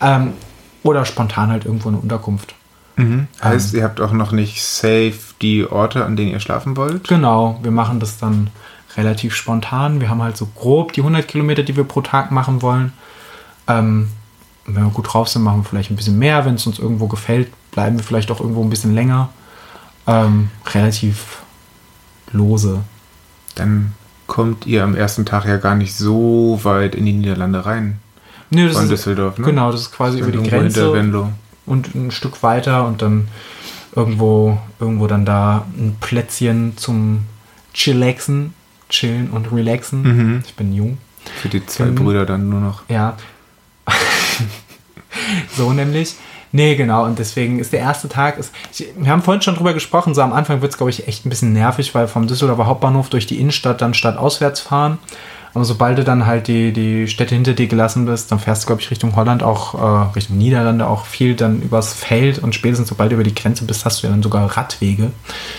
Ähm, 0.00 0.34
oder 0.82 1.04
spontan 1.04 1.50
halt 1.50 1.64
irgendwo 1.64 1.88
eine 1.88 1.98
Unterkunft. 1.98 2.54
Mhm. 2.96 3.28
Heißt, 3.42 3.74
ähm, 3.74 3.80
ihr 3.80 3.84
habt 3.84 4.00
auch 4.00 4.12
noch 4.12 4.32
nicht 4.32 4.64
safe 4.64 5.14
die 5.42 5.66
Orte, 5.66 6.04
an 6.04 6.16
denen 6.16 6.32
ihr 6.32 6.40
schlafen 6.40 6.76
wollt? 6.76 7.08
Genau, 7.08 7.58
wir 7.62 7.70
machen 7.70 8.00
das 8.00 8.18
dann 8.18 8.50
relativ 8.96 9.34
spontan. 9.34 10.00
Wir 10.00 10.08
haben 10.08 10.22
halt 10.22 10.36
so 10.36 10.46
grob 10.46 10.92
die 10.92 11.00
100 11.00 11.28
Kilometer, 11.28 11.62
die 11.62 11.76
wir 11.76 11.84
pro 11.84 12.00
Tag 12.00 12.30
machen 12.30 12.62
wollen. 12.62 12.92
Ähm, 13.68 14.08
wenn 14.66 14.84
wir 14.84 14.90
gut 14.90 15.12
drauf 15.12 15.28
sind, 15.28 15.42
machen 15.42 15.60
wir 15.60 15.64
vielleicht 15.64 15.90
ein 15.90 15.96
bisschen 15.96 16.18
mehr. 16.18 16.44
Wenn 16.44 16.54
es 16.54 16.66
uns 16.66 16.78
irgendwo 16.78 17.06
gefällt, 17.06 17.52
bleiben 17.70 17.98
wir 17.98 18.04
vielleicht 18.04 18.30
auch 18.30 18.40
irgendwo 18.40 18.62
ein 18.62 18.70
bisschen 18.70 18.94
länger. 18.94 19.28
Ähm, 20.06 20.50
relativ 20.72 21.42
lose. 22.32 22.80
Dann 23.54 23.92
kommt 24.26 24.66
ihr 24.66 24.82
am 24.82 24.94
ersten 24.94 25.24
Tag 25.24 25.44
ja 25.46 25.56
gar 25.58 25.74
nicht 25.74 25.94
so 25.94 26.60
weit 26.62 26.94
in 26.94 27.06
die 27.06 27.12
Niederlande 27.12 27.64
rein. 27.64 28.00
Nee, 28.50 28.68
Von 28.68 28.84
ist, 28.84 28.90
Düsseldorf, 28.90 29.38
ne? 29.38 29.46
Genau, 29.46 29.72
das 29.72 29.82
ist 29.82 29.92
quasi 29.92 30.20
über 30.20 30.30
die 30.30 30.48
Grenze. 30.48 30.92
Und 31.66 31.94
ein 31.94 32.10
Stück 32.12 32.42
weiter 32.44 32.86
und 32.86 33.02
dann 33.02 33.26
irgendwo, 33.94 34.58
irgendwo 34.78 35.08
dann 35.08 35.24
da 35.24 35.66
ein 35.76 35.96
Plätzchen 36.00 36.76
zum 36.76 37.24
Chillaxen, 37.74 38.54
chillen 38.88 39.30
und 39.30 39.52
relaxen. 39.52 40.02
Mhm. 40.02 40.42
Ich 40.46 40.54
bin 40.54 40.72
jung. 40.72 40.98
Für 41.42 41.48
die 41.48 41.64
zwei 41.66 41.86
bin, 41.86 41.96
Brüder 41.96 42.24
dann 42.24 42.48
nur 42.48 42.60
noch. 42.60 42.82
Ja. 42.88 43.16
so 45.56 45.72
nämlich. 45.72 46.14
Nee, 46.52 46.76
genau. 46.76 47.04
Und 47.04 47.18
deswegen 47.18 47.58
ist 47.58 47.72
der 47.72 47.80
erste 47.80 48.08
Tag. 48.08 48.38
Ist, 48.38 48.54
ich, 48.72 48.86
wir 48.96 49.10
haben 49.10 49.22
vorhin 49.22 49.42
schon 49.42 49.56
drüber 49.56 49.74
gesprochen. 49.74 50.14
So 50.14 50.22
am 50.22 50.32
Anfang 50.32 50.62
wird 50.62 50.72
es, 50.72 50.78
glaube 50.78 50.90
ich, 50.90 51.08
echt 51.08 51.26
ein 51.26 51.28
bisschen 51.28 51.52
nervig, 51.52 51.94
weil 51.94 52.06
vom 52.06 52.28
Düsseldorfer 52.28 52.66
Hauptbahnhof 52.66 53.08
durch 53.08 53.26
die 53.26 53.40
Innenstadt 53.40 53.80
dann 53.82 53.94
stadtauswärts 53.94 54.60
fahren. 54.60 54.98
Aber 55.56 55.64
sobald 55.64 55.96
du 55.96 56.04
dann 56.04 56.26
halt 56.26 56.48
die, 56.48 56.70
die 56.70 57.08
Städte 57.08 57.34
hinter 57.34 57.54
dir 57.54 57.66
gelassen 57.66 58.04
bist, 58.04 58.30
dann 58.30 58.38
fährst 58.38 58.64
du, 58.64 58.66
glaube 58.66 58.82
ich, 58.82 58.90
Richtung 58.90 59.16
Holland, 59.16 59.42
auch 59.42 59.72
äh, 59.72 60.12
Richtung 60.14 60.36
Niederlande 60.36 60.86
auch 60.86 61.06
viel 61.06 61.34
dann 61.34 61.62
übers 61.62 61.94
Feld 61.94 62.38
und 62.40 62.54
spätestens 62.54 62.90
sobald 62.90 63.10
du 63.10 63.14
über 63.14 63.24
die 63.24 63.34
Grenze 63.34 63.64
bist, 63.64 63.86
hast 63.86 64.02
du 64.02 64.06
ja 64.06 64.12
dann 64.12 64.22
sogar 64.22 64.54
Radwege. 64.54 65.12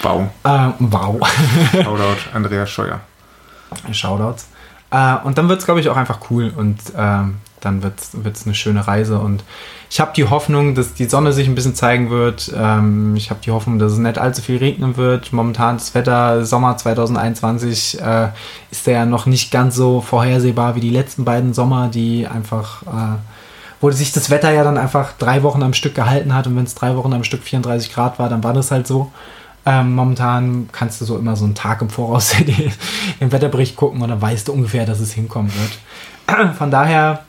Wow. 0.03 0.27
Äh, 0.43 0.69
wow. 0.77 1.19
Shoutout 1.71 2.29
Andreas 2.31 2.69
Scheuer. 2.69 2.99
Shoutouts. 3.91 4.49
Äh, 4.91 5.15
und 5.23 5.39
dann 5.39 5.49
wird 5.49 5.61
es, 5.61 5.65
glaube 5.65 5.79
ich, 5.79 5.89
auch 5.89 5.97
einfach 5.97 6.19
cool 6.29 6.53
und 6.55 6.77
äh, 6.95 7.23
dann 7.59 7.83
wird 7.83 7.99
es 7.99 8.45
eine 8.45 8.55
schöne 8.55 8.87
Reise. 8.87 9.19
Und 9.19 9.43
ich 9.89 9.99
habe 9.99 10.11
die 10.15 10.25
Hoffnung, 10.25 10.75
dass 10.75 10.93
die 10.93 11.05
Sonne 11.05 11.33
sich 11.33 11.47
ein 11.47 11.55
bisschen 11.55 11.75
zeigen 11.75 12.09
wird. 12.09 12.53
Ähm, 12.55 13.15
ich 13.15 13.29
habe 13.29 13.39
die 13.43 13.51
Hoffnung, 13.51 13.79
dass 13.79 13.93
es 13.93 13.97
nicht 13.97 14.17
allzu 14.17 14.41
viel 14.41 14.57
regnen 14.57 14.97
wird. 14.97 15.33
Momentan 15.33 15.77
das 15.77 15.95
Wetter, 15.95 16.45
Sommer 16.45 16.77
2021, 16.77 18.01
äh, 18.01 18.29
ist 18.71 18.85
ja 18.87 19.05
noch 19.05 19.25
nicht 19.25 19.51
ganz 19.51 19.75
so 19.75 20.01
vorhersehbar 20.01 20.75
wie 20.75 20.81
die 20.81 20.89
letzten 20.89 21.25
beiden 21.25 21.53
Sommer, 21.53 21.89
die 21.89 22.27
einfach 22.27 22.83
äh, 22.83 23.17
wo 23.79 23.91
sich 23.91 24.11
das 24.11 24.29
Wetter 24.29 24.51
ja 24.51 24.63
dann 24.63 24.77
einfach 24.77 25.13
drei 25.13 25.43
Wochen 25.43 25.61
am 25.61 25.73
Stück 25.73 25.95
gehalten 25.95 26.33
hat 26.33 26.47
und 26.47 26.55
wenn 26.55 26.63
es 26.63 26.75
drei 26.75 26.95
Wochen 26.95 27.13
am 27.13 27.23
Stück 27.23 27.43
34 27.43 27.93
Grad 27.93 28.19
war, 28.19 28.29
dann 28.29 28.43
war 28.43 28.53
das 28.53 28.71
halt 28.71 28.87
so. 28.87 29.11
Ähm, 29.65 29.95
momentan 29.95 30.69
kannst 30.71 31.01
du 31.01 31.05
so 31.05 31.17
immer 31.17 31.35
so 31.35 31.43
einen 31.43 31.53
Tag 31.53 31.81
im 31.81 31.89
Voraus 31.89 32.33
den 33.19 33.31
Wetterbericht 33.31 33.75
gucken 33.75 34.01
und 34.01 34.09
dann 34.09 34.21
weißt 34.21 34.47
du 34.47 34.53
ungefähr, 34.53 34.85
dass 34.85 34.99
es 34.99 35.11
hinkommen 35.11 35.51
wird. 35.53 36.55
Von 36.57 36.71
daher, 36.71 37.25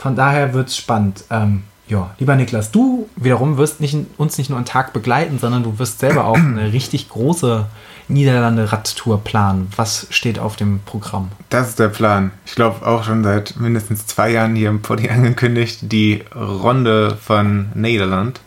von 0.00 0.16
daher 0.16 0.54
wird 0.54 0.68
es 0.68 0.76
spannend. 0.76 1.24
Ähm, 1.30 1.64
ja, 1.86 2.10
lieber 2.18 2.36
Niklas, 2.36 2.70
du 2.70 3.08
wiederum 3.16 3.58
wirst 3.58 3.80
nicht, 3.80 3.96
uns 4.16 4.38
nicht 4.38 4.48
nur 4.48 4.56
einen 4.58 4.66
Tag 4.66 4.92
begleiten, 4.92 5.38
sondern 5.38 5.62
du 5.62 5.78
wirst 5.78 5.98
selber 5.98 6.24
auch 6.24 6.36
eine 6.36 6.72
richtig 6.72 7.08
große 7.08 7.66
Niederlande-Radtour 8.08 9.22
planen. 9.22 9.68
Was 9.76 10.06
steht 10.10 10.38
auf 10.38 10.56
dem 10.56 10.80
Programm? 10.80 11.30
Das 11.48 11.68
ist 11.68 11.78
der 11.78 11.88
Plan. 11.88 12.30
Ich 12.46 12.54
glaube 12.54 12.86
auch 12.86 13.04
schon 13.04 13.22
seit 13.24 13.56
mindestens 13.58 14.06
zwei 14.06 14.30
Jahren 14.30 14.54
hier 14.54 14.68
im 14.68 14.82
Poddy 14.82 15.10
angekündigt, 15.10 15.80
die 15.82 16.24
Ronde 16.34 17.16
von 17.20 17.70
Nederland. 17.74 18.40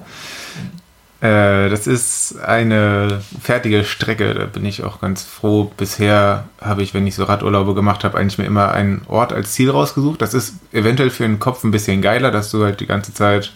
Äh, 1.24 1.70
das 1.70 1.88
ist 1.88 2.38
eine 2.42 3.22
fertige 3.42 3.86
Strecke, 3.86 4.34
da 4.34 4.46
bin 4.46 4.66
ich 4.66 4.84
auch 4.84 5.00
ganz 5.00 5.24
froh. 5.24 5.72
Bisher 5.78 6.44
habe 6.60 6.84
ich, 6.84 6.94
wenn 6.94 7.08
ich 7.08 7.16
so 7.16 7.24
Radurlaube 7.24 7.74
gemacht 7.74 8.04
habe, 8.04 8.18
eigentlich 8.18 8.38
mir 8.38 8.46
immer 8.46 8.74
einen 8.74 9.04
Ort 9.08 9.32
als 9.32 9.54
Ziel 9.54 9.70
rausgesucht. 9.70 10.22
Das 10.22 10.34
ist 10.34 10.56
eventuell 10.74 11.10
für 11.10 11.24
den 11.24 11.40
Kopf 11.40 11.64
ein 11.64 11.72
bisschen 11.72 12.02
geiler, 12.02 12.30
dass 12.30 12.52
du 12.52 12.66
halt 12.66 12.82
die 12.82 12.88
ganze 12.88 13.14
Zeit 13.14 13.54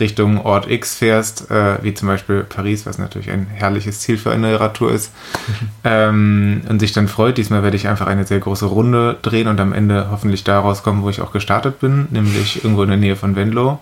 Richtung 0.00 0.44
Ort 0.44 0.68
X 0.68 0.96
fährst, 0.96 1.52
äh, 1.52 1.80
wie 1.82 1.94
zum 1.94 2.08
Beispiel 2.08 2.42
Paris, 2.42 2.84
was 2.84 2.98
natürlich 2.98 3.30
ein 3.30 3.46
herrliches 3.46 4.00
Ziel 4.00 4.18
für 4.18 4.32
eine 4.32 4.58
Radtour 4.58 4.90
ist. 4.90 5.12
ähm, 5.84 6.62
und 6.68 6.80
sich 6.80 6.92
dann 6.92 7.06
freut. 7.06 7.38
Diesmal 7.38 7.62
werde 7.62 7.76
ich 7.76 7.86
einfach 7.86 8.08
eine 8.08 8.26
sehr 8.26 8.40
große 8.40 8.66
Runde 8.66 9.16
drehen 9.22 9.46
und 9.46 9.60
am 9.60 9.72
Ende 9.72 10.08
hoffentlich 10.10 10.42
da 10.42 10.58
rauskommen, 10.58 11.04
wo 11.04 11.10
ich 11.10 11.20
auch 11.20 11.30
gestartet 11.30 11.78
bin, 11.78 12.08
nämlich 12.10 12.64
irgendwo 12.64 12.82
in 12.82 12.88
der 12.88 12.98
Nähe 12.98 13.14
von 13.14 13.36
Venlo. 13.36 13.78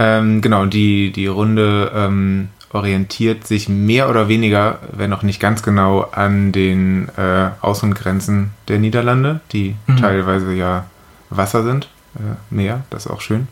Ähm, 0.00 0.40
genau, 0.40 0.64
die, 0.64 1.12
die 1.12 1.26
Runde 1.26 1.92
ähm, 1.94 2.48
orientiert 2.72 3.46
sich 3.46 3.68
mehr 3.68 4.08
oder 4.08 4.28
weniger, 4.28 4.78
wenn 4.92 5.12
auch 5.12 5.22
nicht 5.22 5.40
ganz 5.40 5.62
genau, 5.62 6.08
an 6.12 6.52
den 6.52 7.10
äh, 7.18 7.50
Außengrenzen 7.60 8.52
der 8.68 8.78
Niederlande, 8.78 9.40
die 9.52 9.76
mhm. 9.86 9.98
teilweise 9.98 10.54
ja 10.54 10.86
Wasser 11.28 11.62
sind, 11.64 11.90
äh, 12.16 12.36
Meer, 12.48 12.82
das 12.88 13.04
ist 13.04 13.12
auch 13.12 13.20
schön. 13.20 13.46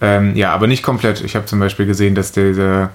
Ähm, 0.00 0.36
ja, 0.36 0.52
aber 0.52 0.68
nicht 0.68 0.84
komplett. 0.84 1.20
Ich 1.20 1.34
habe 1.34 1.46
zum 1.46 1.58
Beispiel 1.58 1.86
gesehen, 1.86 2.14
dass 2.14 2.30
der, 2.30 2.90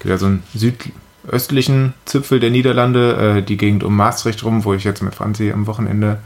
gibt 0.00 0.10
ja 0.10 0.18
so 0.18 0.26
einen 0.26 0.42
südöstlichen 0.52 1.94
Zipfel 2.06 2.40
der 2.40 2.50
Niederlande, 2.50 3.36
äh, 3.38 3.42
die 3.42 3.56
Gegend 3.56 3.84
um 3.84 3.94
Maastricht 3.94 4.42
rum, 4.42 4.64
wo 4.64 4.74
ich 4.74 4.82
jetzt 4.82 5.00
mit 5.00 5.14
Franzi 5.14 5.52
am 5.52 5.68
Wochenende 5.68 6.18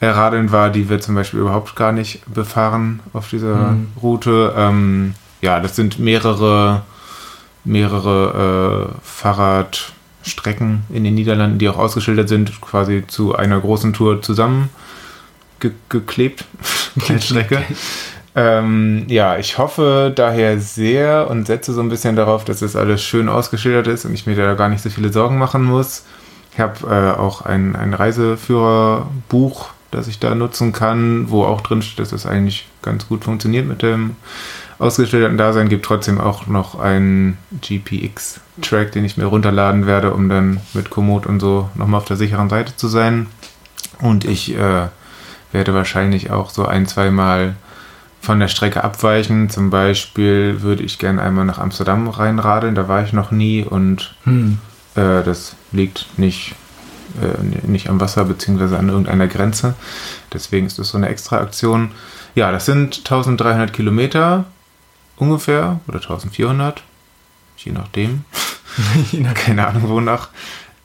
äh, 0.00 0.06
radeln 0.06 0.50
war, 0.50 0.70
die 0.70 0.88
wird 0.88 1.04
zum 1.04 1.14
Beispiel 1.14 1.38
überhaupt 1.38 1.76
gar 1.76 1.92
nicht 1.92 2.22
befahren 2.32 2.98
auf 3.12 3.30
dieser 3.30 3.72
mhm. 3.72 3.86
Route. 4.02 4.52
Ähm, 4.56 5.14
ja, 5.44 5.60
das 5.60 5.76
sind 5.76 5.98
mehrere, 5.98 6.82
mehrere 7.64 8.90
äh, 8.90 8.94
Fahrradstrecken 9.02 10.84
in 10.88 11.04
den 11.04 11.14
Niederlanden, 11.14 11.58
die 11.58 11.68
auch 11.68 11.76
ausgeschildert 11.76 12.30
sind, 12.30 12.62
quasi 12.62 13.04
zu 13.06 13.36
einer 13.36 13.60
großen 13.60 13.92
Tour 13.92 14.22
zusammengeklebt, 14.22 16.46
Strecke. 17.20 17.62
Ähm, 18.34 19.04
ja, 19.08 19.36
ich 19.36 19.58
hoffe 19.58 20.14
daher 20.16 20.58
sehr 20.58 21.28
und 21.30 21.46
setze 21.46 21.74
so 21.74 21.82
ein 21.82 21.90
bisschen 21.90 22.16
darauf, 22.16 22.46
dass 22.46 22.60
das 22.60 22.74
alles 22.74 23.02
schön 23.02 23.28
ausgeschildert 23.28 23.86
ist 23.86 24.06
und 24.06 24.14
ich 24.14 24.26
mir 24.26 24.36
da 24.36 24.54
gar 24.54 24.70
nicht 24.70 24.82
so 24.82 24.88
viele 24.88 25.12
Sorgen 25.12 25.36
machen 25.36 25.62
muss. 25.62 26.06
Ich 26.54 26.58
habe 26.58 26.88
äh, 26.88 27.10
auch 27.20 27.42
ein, 27.42 27.76
ein 27.76 27.92
Reiseführerbuch, 27.92 29.68
das 29.90 30.08
ich 30.08 30.20
da 30.20 30.34
nutzen 30.34 30.72
kann, 30.72 31.28
wo 31.28 31.44
auch 31.44 31.60
drin 31.60 31.82
steht, 31.82 31.98
dass 31.98 32.08
das 32.10 32.24
eigentlich 32.24 32.66
ganz 32.80 33.08
gut 33.08 33.24
funktioniert 33.24 33.66
mit 33.66 33.82
dem 33.82 34.16
ausgestellten 34.78 35.36
Dasein 35.38 35.68
gibt 35.68 35.84
trotzdem 35.84 36.20
auch 36.20 36.46
noch 36.46 36.78
einen 36.78 37.38
GPX-Track, 37.60 38.92
den 38.92 39.04
ich 39.04 39.16
mir 39.16 39.26
runterladen 39.26 39.86
werde, 39.86 40.12
um 40.12 40.28
dann 40.28 40.60
mit 40.72 40.90
Komoot 40.90 41.26
und 41.26 41.40
so 41.40 41.70
nochmal 41.74 41.98
auf 41.98 42.06
der 42.06 42.16
sicheren 42.16 42.48
Seite 42.48 42.76
zu 42.76 42.88
sein. 42.88 43.26
Und 44.00 44.24
ich 44.24 44.56
äh, 44.56 44.88
werde 45.52 45.74
wahrscheinlich 45.74 46.30
auch 46.30 46.50
so 46.50 46.66
ein, 46.66 46.86
zwei 46.86 47.10
Mal 47.10 47.54
von 48.20 48.40
der 48.40 48.48
Strecke 48.48 48.82
abweichen. 48.82 49.50
Zum 49.50 49.70
Beispiel 49.70 50.62
würde 50.62 50.82
ich 50.82 50.98
gerne 50.98 51.22
einmal 51.22 51.44
nach 51.44 51.58
Amsterdam 51.58 52.08
reinradeln, 52.08 52.74
da 52.74 52.88
war 52.88 53.04
ich 53.04 53.12
noch 53.12 53.30
nie 53.30 53.62
und 53.62 54.14
hm. 54.24 54.58
äh, 54.94 55.22
das 55.22 55.54
liegt 55.72 56.06
nicht, 56.16 56.54
äh, 57.22 57.66
nicht 57.66 57.88
am 57.88 58.00
Wasser 58.00 58.24
bzw. 58.24 58.76
an 58.76 58.88
irgendeiner 58.88 59.28
Grenze. 59.28 59.74
Deswegen 60.32 60.66
ist 60.66 60.78
das 60.78 60.88
so 60.88 60.98
eine 60.98 61.08
extra 61.08 61.38
Aktion. 61.38 61.92
Ja, 62.34 62.50
das 62.50 62.66
sind 62.66 62.98
1300 62.98 63.72
Kilometer 63.72 64.46
ungefähr 65.16 65.80
oder 65.86 66.00
1400, 66.00 66.82
je 67.56 67.72
nachdem. 67.72 68.24
Keine 69.34 69.66
Ahnung 69.66 69.88
wonach. 69.88 70.30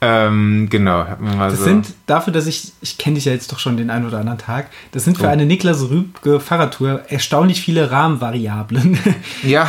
Ähm, 0.02 0.68
genau. 0.70 1.04
das 1.38 1.58
so. 1.58 1.64
sind 1.64 1.92
dafür, 2.06 2.32
dass 2.32 2.46
ich, 2.46 2.72
ich 2.80 2.96
kenne 2.96 3.16
dich 3.16 3.26
ja 3.26 3.32
jetzt 3.32 3.52
doch 3.52 3.58
schon 3.58 3.76
den 3.76 3.90
einen 3.90 4.06
oder 4.06 4.18
anderen 4.18 4.38
Tag, 4.38 4.70
das 4.92 5.04
sind 5.04 5.18
für 5.18 5.26
oh. 5.26 5.28
eine 5.28 5.44
Niklas 5.44 5.90
Rübke 5.90 6.40
Fahrradtour 6.40 7.02
erstaunlich 7.08 7.60
viele 7.60 7.90
Rahmenvariablen. 7.90 8.98
Ja, 9.42 9.68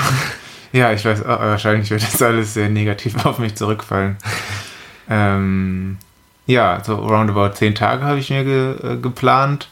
ja, 0.74 0.94
ich 0.94 1.04
weiß, 1.04 1.26
wahrscheinlich 1.26 1.90
wird 1.90 2.02
das 2.02 2.22
alles 2.22 2.54
sehr 2.54 2.70
negativ 2.70 3.26
auf 3.26 3.40
mich 3.40 3.56
zurückfallen. 3.56 4.18
Ähm, 5.10 5.98
ja, 6.46 6.82
so 6.84 6.96
roundabout 6.96 7.56
zehn 7.56 7.76
Tage 7.76 8.04
habe 8.04 8.20
ich 8.20 8.30
mir 8.30 8.44
ge 8.44 8.76
äh, 8.94 8.98
geplant. 8.98 9.68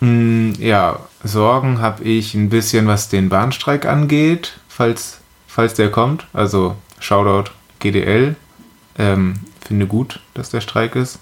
Hm, 0.00 0.54
ja, 0.58 0.98
Sorgen 1.22 1.80
habe 1.80 2.04
ich 2.04 2.34
ein 2.34 2.50
bisschen, 2.50 2.86
was 2.86 3.08
den 3.08 3.28
Bahnstreik 3.28 3.86
angeht, 3.86 4.58
falls, 4.68 5.18
falls 5.46 5.74
der 5.74 5.90
kommt. 5.90 6.26
Also 6.32 6.76
Shoutout 6.98 7.50
GDL. 7.78 8.36
Ähm, 8.98 9.34
finde 9.66 9.86
gut, 9.86 10.20
dass 10.34 10.50
der 10.50 10.60
Streik 10.60 10.94
ist. 10.96 11.18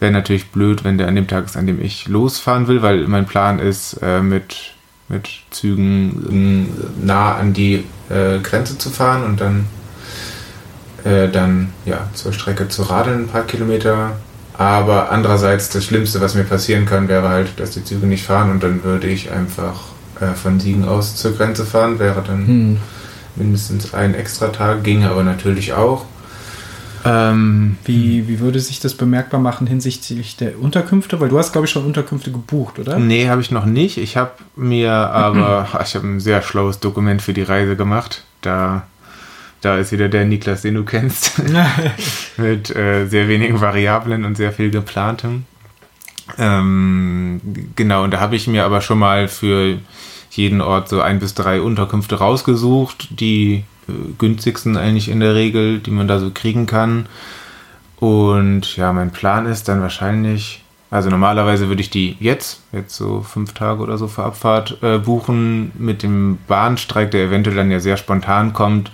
Wäre 0.00 0.12
natürlich 0.12 0.50
blöd, 0.50 0.84
wenn 0.84 0.98
der 0.98 1.08
an 1.08 1.14
dem 1.14 1.28
Tag 1.28 1.44
ist, 1.44 1.56
an 1.56 1.66
dem 1.66 1.80
ich 1.80 2.08
losfahren 2.08 2.66
will, 2.66 2.82
weil 2.82 3.06
mein 3.06 3.26
Plan 3.26 3.58
ist, 3.58 3.94
äh, 4.02 4.20
mit, 4.20 4.74
mit 5.08 5.28
Zügen 5.50 6.68
äh, 7.00 7.04
nah 7.04 7.36
an 7.36 7.52
die 7.52 7.84
äh, 8.08 8.38
Grenze 8.42 8.78
zu 8.78 8.90
fahren 8.90 9.24
und 9.24 9.40
dann, 9.40 9.66
äh, 11.04 11.28
dann 11.28 11.72
ja, 11.84 12.08
zur 12.14 12.32
Strecke 12.32 12.68
zu 12.68 12.82
radeln, 12.82 13.24
ein 13.24 13.28
paar 13.28 13.44
Kilometer. 13.44 14.16
Aber 14.62 15.10
andererseits, 15.10 15.70
das 15.70 15.84
Schlimmste, 15.84 16.20
was 16.20 16.36
mir 16.36 16.44
passieren 16.44 16.86
kann, 16.86 17.08
wäre 17.08 17.28
halt, 17.28 17.58
dass 17.58 17.72
die 17.72 17.82
Züge 17.82 18.06
nicht 18.06 18.22
fahren 18.22 18.52
und 18.52 18.62
dann 18.62 18.84
würde 18.84 19.08
ich 19.08 19.32
einfach 19.32 19.80
äh, 20.20 20.34
von 20.34 20.60
Siegen 20.60 20.84
aus 20.84 21.16
zur 21.16 21.32
Grenze 21.32 21.66
fahren, 21.66 21.98
wäre 21.98 22.22
dann 22.24 22.46
hm. 22.46 22.76
mindestens 23.34 23.92
ein 23.92 24.14
extra 24.14 24.48
Tag, 24.48 24.84
ginge 24.84 25.10
aber 25.10 25.24
natürlich 25.24 25.72
auch. 25.72 26.04
Ähm, 27.04 27.76
wie, 27.84 28.28
wie 28.28 28.38
würde 28.38 28.60
sich 28.60 28.78
das 28.78 28.94
bemerkbar 28.94 29.40
machen 29.40 29.66
hinsichtlich 29.66 30.36
der 30.36 30.56
Unterkünfte? 30.60 31.18
Weil 31.18 31.30
du 31.30 31.38
hast, 31.38 31.50
glaube 31.50 31.66
ich, 31.66 31.72
schon 31.72 31.84
Unterkünfte 31.84 32.30
gebucht, 32.30 32.78
oder? 32.78 33.00
Nee, 33.00 33.28
habe 33.28 33.40
ich 33.40 33.50
noch 33.50 33.64
nicht. 33.64 33.98
Ich 33.98 34.16
habe 34.16 34.30
mir 34.54 34.92
aber, 34.92 35.66
ich 35.84 35.96
habe 35.96 36.06
ein 36.06 36.20
sehr 36.20 36.40
schlaues 36.40 36.78
Dokument 36.78 37.20
für 37.20 37.32
die 37.32 37.42
Reise 37.42 37.74
gemacht. 37.74 38.22
Da, 38.42 38.84
da 39.62 39.78
ist 39.78 39.92
wieder 39.92 40.08
der 40.08 40.26
Niklas, 40.26 40.62
den 40.62 40.74
du 40.74 40.84
kennst. 40.84 41.40
Mit 42.36 42.74
äh, 42.74 43.06
sehr 43.06 43.28
wenigen 43.28 43.60
Variablen 43.60 44.24
und 44.24 44.36
sehr 44.36 44.52
viel 44.52 44.70
geplantem. 44.70 45.44
Ähm, 46.36 47.40
genau, 47.76 48.04
und 48.04 48.12
da 48.12 48.20
habe 48.20 48.36
ich 48.36 48.46
mir 48.46 48.64
aber 48.64 48.80
schon 48.80 48.98
mal 48.98 49.28
für 49.28 49.78
jeden 50.30 50.60
Ort 50.60 50.88
so 50.88 51.00
ein 51.00 51.20
bis 51.20 51.34
drei 51.34 51.60
Unterkünfte 51.60 52.16
rausgesucht, 52.16 53.20
die 53.20 53.64
äh, 53.88 53.92
günstigsten 54.18 54.76
eigentlich 54.76 55.08
in 55.08 55.20
der 55.20 55.34
Regel, 55.34 55.78
die 55.78 55.90
man 55.90 56.08
da 56.08 56.18
so 56.18 56.30
kriegen 56.30 56.66
kann. 56.66 57.06
Und 58.00 58.76
ja, 58.76 58.92
mein 58.92 59.12
Plan 59.12 59.46
ist 59.46 59.68
dann 59.68 59.80
wahrscheinlich, 59.80 60.64
also 60.90 61.08
normalerweise 61.08 61.68
würde 61.68 61.82
ich 61.82 61.90
die 61.90 62.16
jetzt, 62.18 62.62
jetzt 62.72 62.96
so 62.96 63.20
fünf 63.20 63.52
Tage 63.52 63.80
oder 63.80 63.96
so 63.96 64.08
für 64.08 64.24
Abfahrt 64.24 64.78
äh, 64.82 64.98
buchen. 64.98 65.70
Mit 65.78 66.02
dem 66.02 66.38
Bahnstreik, 66.48 67.12
der 67.12 67.26
eventuell 67.26 67.54
dann 67.54 67.70
ja 67.70 67.78
sehr 67.78 67.96
spontan 67.96 68.52
kommt, 68.54 68.90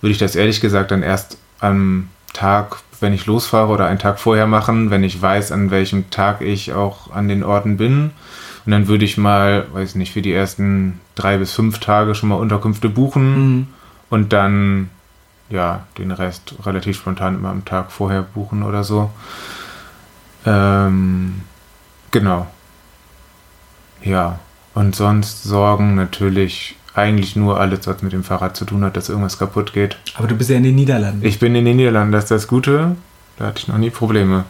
würde 0.00 0.12
ich 0.12 0.18
das 0.18 0.36
ehrlich 0.36 0.60
gesagt 0.60 0.90
dann 0.90 1.02
erst 1.02 1.38
am 1.60 2.08
Tag, 2.32 2.76
wenn 3.00 3.12
ich 3.12 3.26
losfahre 3.26 3.72
oder 3.72 3.86
einen 3.86 3.98
Tag 3.98 4.18
vorher 4.18 4.46
machen, 4.46 4.90
wenn 4.90 5.04
ich 5.04 5.20
weiß, 5.20 5.52
an 5.52 5.70
welchem 5.70 6.10
Tag 6.10 6.40
ich 6.40 6.72
auch 6.72 7.12
an 7.12 7.28
den 7.28 7.42
Orten 7.42 7.76
bin. 7.76 8.10
Und 8.66 8.72
dann 8.72 8.88
würde 8.88 9.04
ich 9.04 9.16
mal, 9.16 9.66
weiß 9.72 9.94
nicht, 9.94 10.12
für 10.12 10.22
die 10.22 10.32
ersten 10.32 11.00
drei 11.14 11.38
bis 11.38 11.52
fünf 11.52 11.78
Tage 11.78 12.14
schon 12.14 12.28
mal 12.28 12.36
Unterkünfte 12.36 12.88
buchen. 12.88 13.56
Mhm 13.56 13.66
und 14.10 14.32
dann 14.32 14.90
ja 15.48 15.86
den 15.96 16.10
Rest 16.10 16.54
relativ 16.64 16.98
spontan 16.98 17.36
immer 17.36 17.48
am 17.48 17.64
Tag 17.64 17.90
vorher 17.90 18.22
buchen 18.22 18.62
oder 18.62 18.84
so. 18.84 19.10
Ähm, 20.44 21.42
genau. 22.10 22.46
Ja, 24.02 24.38
und 24.74 24.94
sonst 24.94 25.44
Sorgen 25.44 25.94
natürlich 25.94 26.76
eigentlich 26.94 27.36
nur 27.36 27.60
alles, 27.60 27.86
was 27.86 28.02
mit 28.02 28.12
dem 28.12 28.24
Fahrrad 28.24 28.56
zu 28.56 28.64
tun 28.64 28.84
hat, 28.84 28.96
dass 28.96 29.08
irgendwas 29.08 29.38
kaputt 29.38 29.72
geht. 29.72 29.96
Aber 30.14 30.26
du 30.26 30.34
bist 30.34 30.50
ja 30.50 30.56
in 30.56 30.64
den 30.64 30.74
Niederlanden. 30.74 31.24
Ich 31.24 31.38
bin 31.38 31.54
in 31.54 31.64
den 31.64 31.76
Niederlanden, 31.76 32.12
das 32.12 32.24
ist 32.24 32.30
das 32.30 32.48
Gute. 32.48 32.96
Da 33.38 33.46
hatte 33.46 33.60
ich 33.60 33.68
noch 33.68 33.78
nie 33.78 33.90
Probleme. 33.90 34.44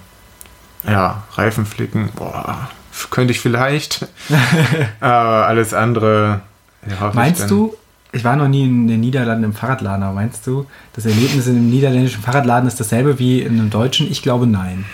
Ja, 0.86 1.24
Reifen 1.34 1.66
flicken, 1.66 2.08
boah, 2.16 2.70
könnte 3.10 3.32
ich 3.32 3.40
vielleicht. 3.40 4.08
Aber 5.00 5.46
alles 5.46 5.74
andere. 5.74 6.40
Ja, 6.88 7.12
Meinst 7.14 7.50
du, 7.50 7.74
ich 8.12 8.24
war 8.24 8.36
noch 8.36 8.48
nie 8.48 8.64
in 8.64 8.88
den 8.88 9.00
Niederlanden 9.00 9.44
im 9.44 9.52
Fahrradladen, 9.52 10.02
aber 10.02 10.14
meinst 10.14 10.46
du, 10.46 10.66
das 10.94 11.04
Erlebnis 11.04 11.46
in 11.46 11.56
einem 11.56 11.70
niederländischen 11.70 12.22
Fahrradladen 12.22 12.66
ist 12.66 12.80
dasselbe 12.80 13.18
wie 13.18 13.42
in 13.42 13.58
einem 13.58 13.70
deutschen? 13.70 14.10
Ich 14.10 14.22
glaube 14.22 14.46
nein. 14.46 14.86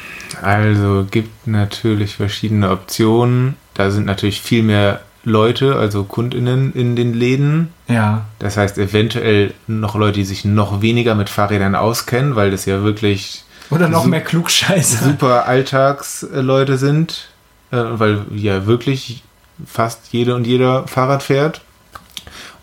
Also 0.43 1.07
gibt 1.11 1.47
natürlich 1.47 2.17
verschiedene 2.17 2.71
Optionen. 2.71 3.57
Da 3.75 3.91
sind 3.91 4.05
natürlich 4.07 4.41
viel 4.43 4.63
mehr 4.63 5.01
Leute, 5.27 5.75
also 5.75 6.05
KundInnen 6.05 6.73
in 6.73 6.95
den 6.95 7.13
Läden. 7.13 7.73
Ja. 7.89 8.27
Das 8.39 8.57
heißt 8.57 8.79
eventuell 8.79 9.53
noch 9.67 9.97
Leute, 9.97 10.21
die 10.21 10.25
sich 10.25 10.45
noch 10.45 10.83
weniger 10.83 11.17
mit 11.17 11.29
Fahrrädern 11.29 11.75
auskennen, 11.75 12.37
weil 12.37 12.53
das 12.53 12.65
ja 12.65 12.85
wirklich 12.85 13.45
oder 13.69 13.89
noch 13.89 14.05
mehr 14.05 14.21
Klugscheiße. 14.21 15.03
Super 15.03 15.47
Alltagsleute 15.47 16.79
sind, 16.79 17.29
äh, 17.73 17.77
weil 17.77 18.25
ja 18.33 18.67
wirklich 18.67 19.25
fast 19.67 20.13
jede 20.13 20.37
und 20.37 20.47
jeder 20.47 20.87
Fahrrad 20.87 21.25
fährt. 21.25 21.63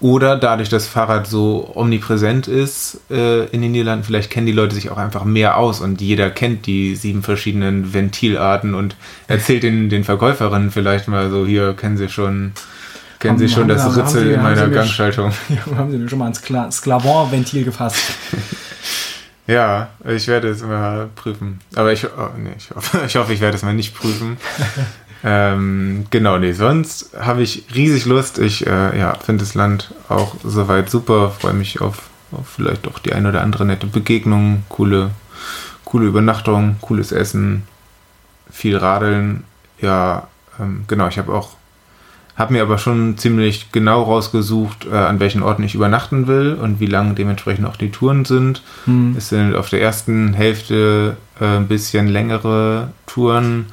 Oder 0.03 0.35
dadurch, 0.35 0.67
dass 0.67 0.85
Fahrrad 0.85 1.27
so 1.27 1.71
omnipräsent 1.75 2.49
ist 2.49 2.99
äh, 3.09 3.45
in 3.45 3.61
den 3.61 3.71
Niederlanden, 3.71 4.03
vielleicht 4.03 4.29
kennen 4.29 4.45
die 4.45 4.51
Leute 4.51 4.75
sich 4.75 4.89
auch 4.89 4.97
einfach 4.97 5.23
mehr 5.23 5.55
aus 5.55 5.79
und 5.79 6.01
jeder 6.01 6.29
kennt 6.29 6.65
die 6.65 6.97
sieben 6.97 7.23
verschiedenen 7.23 7.93
Ventilarten 7.93 8.75
und 8.75 8.97
erzählt 9.29 9.63
den, 9.63 9.87
den 9.87 10.03
Verkäuferinnen 10.03 10.71
vielleicht 10.71 11.07
mal 11.07 11.29
so, 11.29 11.45
hier 11.45 11.73
kennen 11.73 11.95
sie 11.95 12.09
schon, 12.09 12.51
kennen 13.19 13.35
haben, 13.35 13.47
sie 13.47 13.47
schon 13.47 13.69
das 13.69 13.95
Ritzel 13.95 14.29
in 14.31 14.43
meiner 14.43 14.67
Gangschaltung. 14.67 15.31
Ja, 15.47 15.77
haben 15.77 15.89
sie 15.89 15.97
mir 15.97 16.09
schon 16.09 16.19
mal 16.19 16.27
ein 16.27 16.33
Skla 16.33 16.69
Sklavon-Ventil 16.69 17.63
gefasst. 17.63 18.03
Ja, 19.45 19.89
ich 20.05 20.27
werde 20.27 20.47
es 20.49 20.61
immer 20.61 21.09
prüfen. 21.15 21.59
Aber 21.75 21.91
ich, 21.91 22.05
oh, 22.05 22.29
nee, 22.37 22.53
ich, 22.57 22.71
hoffe, 22.71 23.01
ich 23.07 23.15
hoffe, 23.15 23.33
ich 23.33 23.41
werde 23.41 23.57
es 23.57 23.63
mal 23.63 23.73
nicht 23.73 23.93
prüfen. 23.93 24.37
Ähm, 25.23 26.05
genau, 26.09 26.37
nee, 26.37 26.51
sonst 26.51 27.11
habe 27.17 27.43
ich 27.43 27.65
riesig 27.73 28.05
Lust. 28.05 28.39
Ich 28.39 28.67
äh, 28.67 28.97
ja, 28.97 29.15
finde 29.15 29.43
das 29.43 29.55
Land 29.55 29.93
auch 30.09 30.35
soweit 30.43 30.89
super. 30.89 31.31
Freue 31.31 31.53
mich 31.53 31.79
auf, 31.79 32.09
auf 32.31 32.47
vielleicht 32.55 32.85
doch 32.85 32.99
die 32.99 33.13
ein 33.13 33.25
oder 33.25 33.41
andere 33.41 33.65
nette 33.65 33.87
Begegnung, 33.87 34.63
coole, 34.69 35.11
coole 35.85 36.07
Übernachtung, 36.07 36.75
cooles 36.81 37.11
Essen, 37.11 37.63
viel 38.51 38.75
Radeln. 38.75 39.45
Ja, 39.79 40.27
ähm, 40.59 40.83
genau, 40.87 41.07
ich 41.07 41.17
habe 41.17 41.33
auch 41.33 41.55
habe 42.35 42.53
mir 42.53 42.63
aber 42.63 42.79
schon 42.79 43.17
ziemlich 43.17 43.71
genau 43.71 44.01
rausgesucht, 44.01 44.87
äh, 44.91 44.95
an 44.95 45.19
welchen 45.19 45.43
Orten 45.43 45.61
ich 45.63 45.75
übernachten 45.75 46.25
will 46.25 46.57
und 46.59 46.79
wie 46.79 46.87
lang 46.87 47.13
dementsprechend 47.13 47.67
auch 47.67 47.75
die 47.75 47.91
Touren 47.91 48.25
sind. 48.25 48.63
Hm. 48.85 49.15
Es 49.15 49.29
sind 49.29 49.55
auf 49.55 49.69
der 49.69 49.81
ersten 49.81 50.33
Hälfte 50.33 51.17
äh, 51.39 51.57
ein 51.57 51.67
bisschen 51.67 52.07
längere 52.07 52.89
Touren 53.05 53.67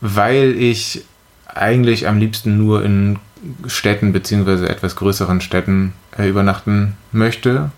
weil 0.00 0.54
ich 0.56 1.04
eigentlich 1.46 2.06
am 2.06 2.18
liebsten 2.18 2.58
nur 2.58 2.84
in 2.84 3.18
Städten 3.66 4.12
beziehungsweise 4.12 4.68
etwas 4.68 4.96
größeren 4.96 5.40
Städten 5.40 5.92
äh, 6.16 6.28
übernachten 6.28 6.96
möchte. 7.12 7.70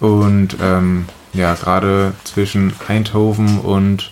Und 0.00 0.56
ähm, 0.60 1.06
ja, 1.32 1.54
gerade 1.54 2.12
zwischen 2.24 2.72
Eindhoven 2.88 3.60
und 3.60 4.10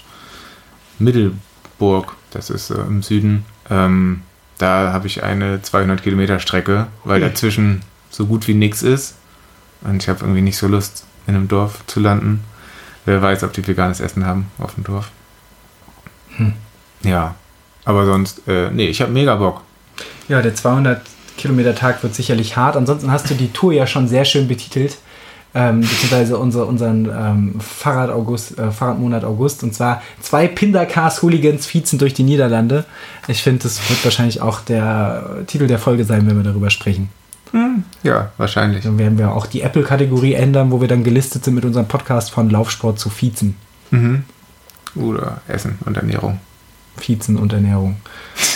Middelburg, 0.99 2.17
das 2.31 2.51
ist 2.51 2.71
äh, 2.71 2.81
im 2.81 3.03
Süden, 3.03 3.45
ähm, 3.69 4.23
da 4.59 4.93
habe 4.93 5.07
ich 5.07 5.23
eine 5.23 5.63
200 5.63 6.03
Kilometer 6.03 6.39
Strecke, 6.39 6.89
weil 7.05 7.21
dazwischen 7.21 7.83
so 8.11 8.27
gut 8.27 8.47
wie 8.47 8.55
nichts 8.55 8.83
ist. 8.83 9.17
Und 9.83 10.03
ich 10.03 10.09
habe 10.09 10.21
irgendwie 10.21 10.43
nicht 10.43 10.59
so 10.59 10.69
Lust, 10.69 11.05
in 11.27 11.35
einem 11.35 11.49
Dorf 11.49 11.87
zu 11.87 12.01
landen. 12.01 12.45
Wer 13.07 13.23
weiß, 13.23 13.43
ob 13.45 13.53
die 13.53 13.67
veganes 13.67 14.01
Essen 14.01 14.27
haben 14.27 14.51
auf 14.59 14.75
dem 14.75 14.85
Dorf. 14.85 15.11
Hm. 16.37 16.53
Ja, 17.03 17.35
aber 17.85 18.07
sonst, 18.07 18.47
äh, 18.47 18.71
nee, 18.71 18.87
ich 18.87 19.01
habe 19.01 19.13
mega 19.13 19.37
Bock. 19.37 19.63
Ja, 20.29 20.43
der 20.43 20.55
200 20.55 21.03
Kilometer 21.37 21.75
Tag 21.75 22.03
wird 22.03 22.15
sicherlich 22.15 22.57
hart. 22.57 22.77
Ansonsten 22.77 23.11
hast 23.11 23.31
du 23.31 23.35
die 23.35 23.53
Tour 23.53 23.73
ja 23.73 23.87
schon 23.87 24.09
sehr 24.09 24.25
schön 24.25 24.47
betitelt. 24.47 24.99
Ähm, 25.53 25.81
beziehungsweise 25.81 26.39
unser, 26.39 26.69
unseren 26.69 27.07
ähm, 27.07 27.61
Fahrrad 27.61 28.11
August, 28.11 28.57
äh, 28.57 28.71
Fahrradmonat 28.71 29.25
August. 29.25 29.65
Und 29.65 29.75
zwar 29.75 30.03
zwei 30.21 30.47
Pindercast-Hooligans 30.47 31.67
fiezen 31.67 31.99
durch 31.99 32.15
die 32.15 32.23
Niederlande. 32.23 32.85
Ich 33.27 33.43
finde, 33.43 33.65
das 33.65 33.91
wird 33.91 34.05
wahrscheinlich 34.05 34.41
auch 34.43 34.61
der 34.61 35.45
Titel 35.47 35.67
der 35.67 35.81
Folge 35.81 36.05
sein, 36.05 36.29
wenn 36.29 36.37
wir 36.37 36.45
darüber 36.45 36.71
sprechen. 36.71 37.09
Hm, 37.51 37.83
ja, 38.05 38.31
wahrscheinlich. 38.37 38.85
Dann 38.85 38.99
werden 38.99 39.19
wir 39.19 39.33
auch 39.33 39.47
die 39.47 39.63
Apple-Kategorie 39.63 40.35
ändern, 40.35 40.71
wo 40.71 40.81
wir 40.81 40.87
dann 40.87 41.03
gelistet 41.03 41.45
sind 41.45 41.55
mit 41.55 41.65
unserem 41.65 41.89
Podcast 41.89 42.31
von 42.31 42.49
Laufsport 42.49 43.01
zu 43.01 43.11
Fiezen. 43.11 43.57
Mhm. 43.91 44.23
Oder 44.95 45.41
Essen 45.49 45.79
und 45.85 45.97
Ernährung. 45.97 46.39
Vizen 47.01 47.37
und 47.37 47.53
Ernährung. 47.53 47.97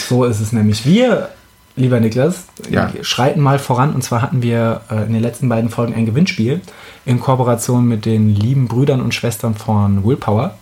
So 0.08 0.24
ist 0.24 0.40
es 0.40 0.52
nämlich. 0.52 0.86
Wir, 0.86 1.30
lieber 1.76 2.00
Niklas, 2.00 2.44
ja. 2.70 2.90
schreiten 3.02 3.40
mal 3.40 3.58
voran. 3.58 3.94
Und 3.94 4.02
zwar 4.02 4.22
hatten 4.22 4.42
wir 4.42 4.82
äh, 4.90 5.04
in 5.06 5.12
den 5.12 5.22
letzten 5.22 5.48
beiden 5.48 5.70
Folgen 5.70 5.94
ein 5.94 6.06
Gewinnspiel 6.06 6.60
in 7.04 7.20
Kooperation 7.20 7.86
mit 7.86 8.04
den 8.04 8.34
lieben 8.34 8.68
Brüdern 8.68 9.00
und 9.00 9.14
Schwestern 9.14 9.54
von 9.54 10.04
Willpower. 10.04 10.56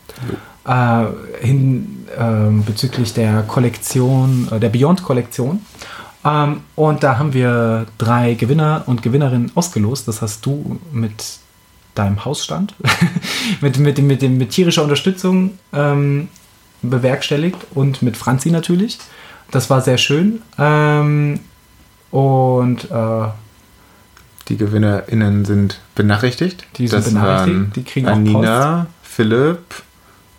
Äh, 0.64 1.04
hin, 1.40 2.06
äh, 2.16 2.62
bezüglich 2.64 3.14
der 3.14 3.42
Kollektion, 3.42 4.48
äh, 4.52 4.60
der 4.60 4.68
Beyond-Kollektion. 4.68 5.60
Ähm, 6.24 6.60
und 6.76 7.02
da 7.02 7.18
haben 7.18 7.32
wir 7.32 7.86
drei 7.98 8.34
Gewinner 8.34 8.84
und 8.86 9.02
Gewinnerinnen 9.02 9.52
ausgelost. 9.54 10.06
Das 10.06 10.22
hast 10.22 10.46
du 10.46 10.78
mit 10.92 11.38
deinem 11.94 12.24
Haus 12.24 12.44
stand. 12.44 12.74
mit, 13.60 13.78
mit, 13.80 13.98
mit, 13.98 14.22
mit, 14.22 14.30
mit 14.30 14.50
tierischer 14.50 14.82
Unterstützung 14.82 15.58
ähm, 15.72 16.28
bewerkstelligt 16.82 17.58
und 17.74 18.02
mit 18.02 18.16
Franzi 18.16 18.50
natürlich. 18.50 18.98
Das 19.50 19.70
war 19.70 19.80
sehr 19.80 19.98
schön. 19.98 20.42
Ähm, 20.58 21.40
und 22.10 22.90
äh, 22.90 23.28
die 24.48 24.56
GewinnerInnen 24.56 25.44
sind 25.44 25.80
benachrichtigt. 25.94 26.66
Die 26.76 26.88
sind 26.88 27.06
das 27.06 27.12
benachrichtigt. 27.12 27.76
Die 27.76 27.84
kriegen 27.84 28.08
Anina, 28.08 28.38
auch 28.38 28.84
Post. 28.84 28.90
Philipp 29.02 29.82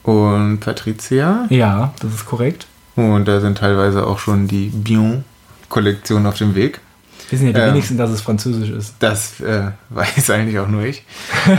und 0.03 0.59
Patricia. 0.59 1.45
Ja, 1.49 1.93
das 2.01 2.13
ist 2.13 2.25
korrekt. 2.25 2.67
Und 2.95 3.27
da 3.27 3.39
sind 3.39 3.57
teilweise 3.57 4.05
auch 4.05 4.19
schon 4.19 4.47
die 4.47 4.67
Bion-Kollektionen 4.67 6.27
auf 6.27 6.37
dem 6.37 6.53
Weg. 6.53 6.81
Wir 7.29 7.37
sind 7.37 7.47
ja 7.47 7.53
die 7.53 7.59
ähm, 7.59 7.73
wenigsten, 7.73 7.97
dass 7.97 8.09
es 8.09 8.21
französisch 8.21 8.69
ist. 8.69 8.95
Das 8.99 9.39
äh, 9.39 9.71
weiß 9.89 10.29
eigentlich 10.29 10.59
auch 10.59 10.67
nur 10.67 10.83
ich. 10.83 11.03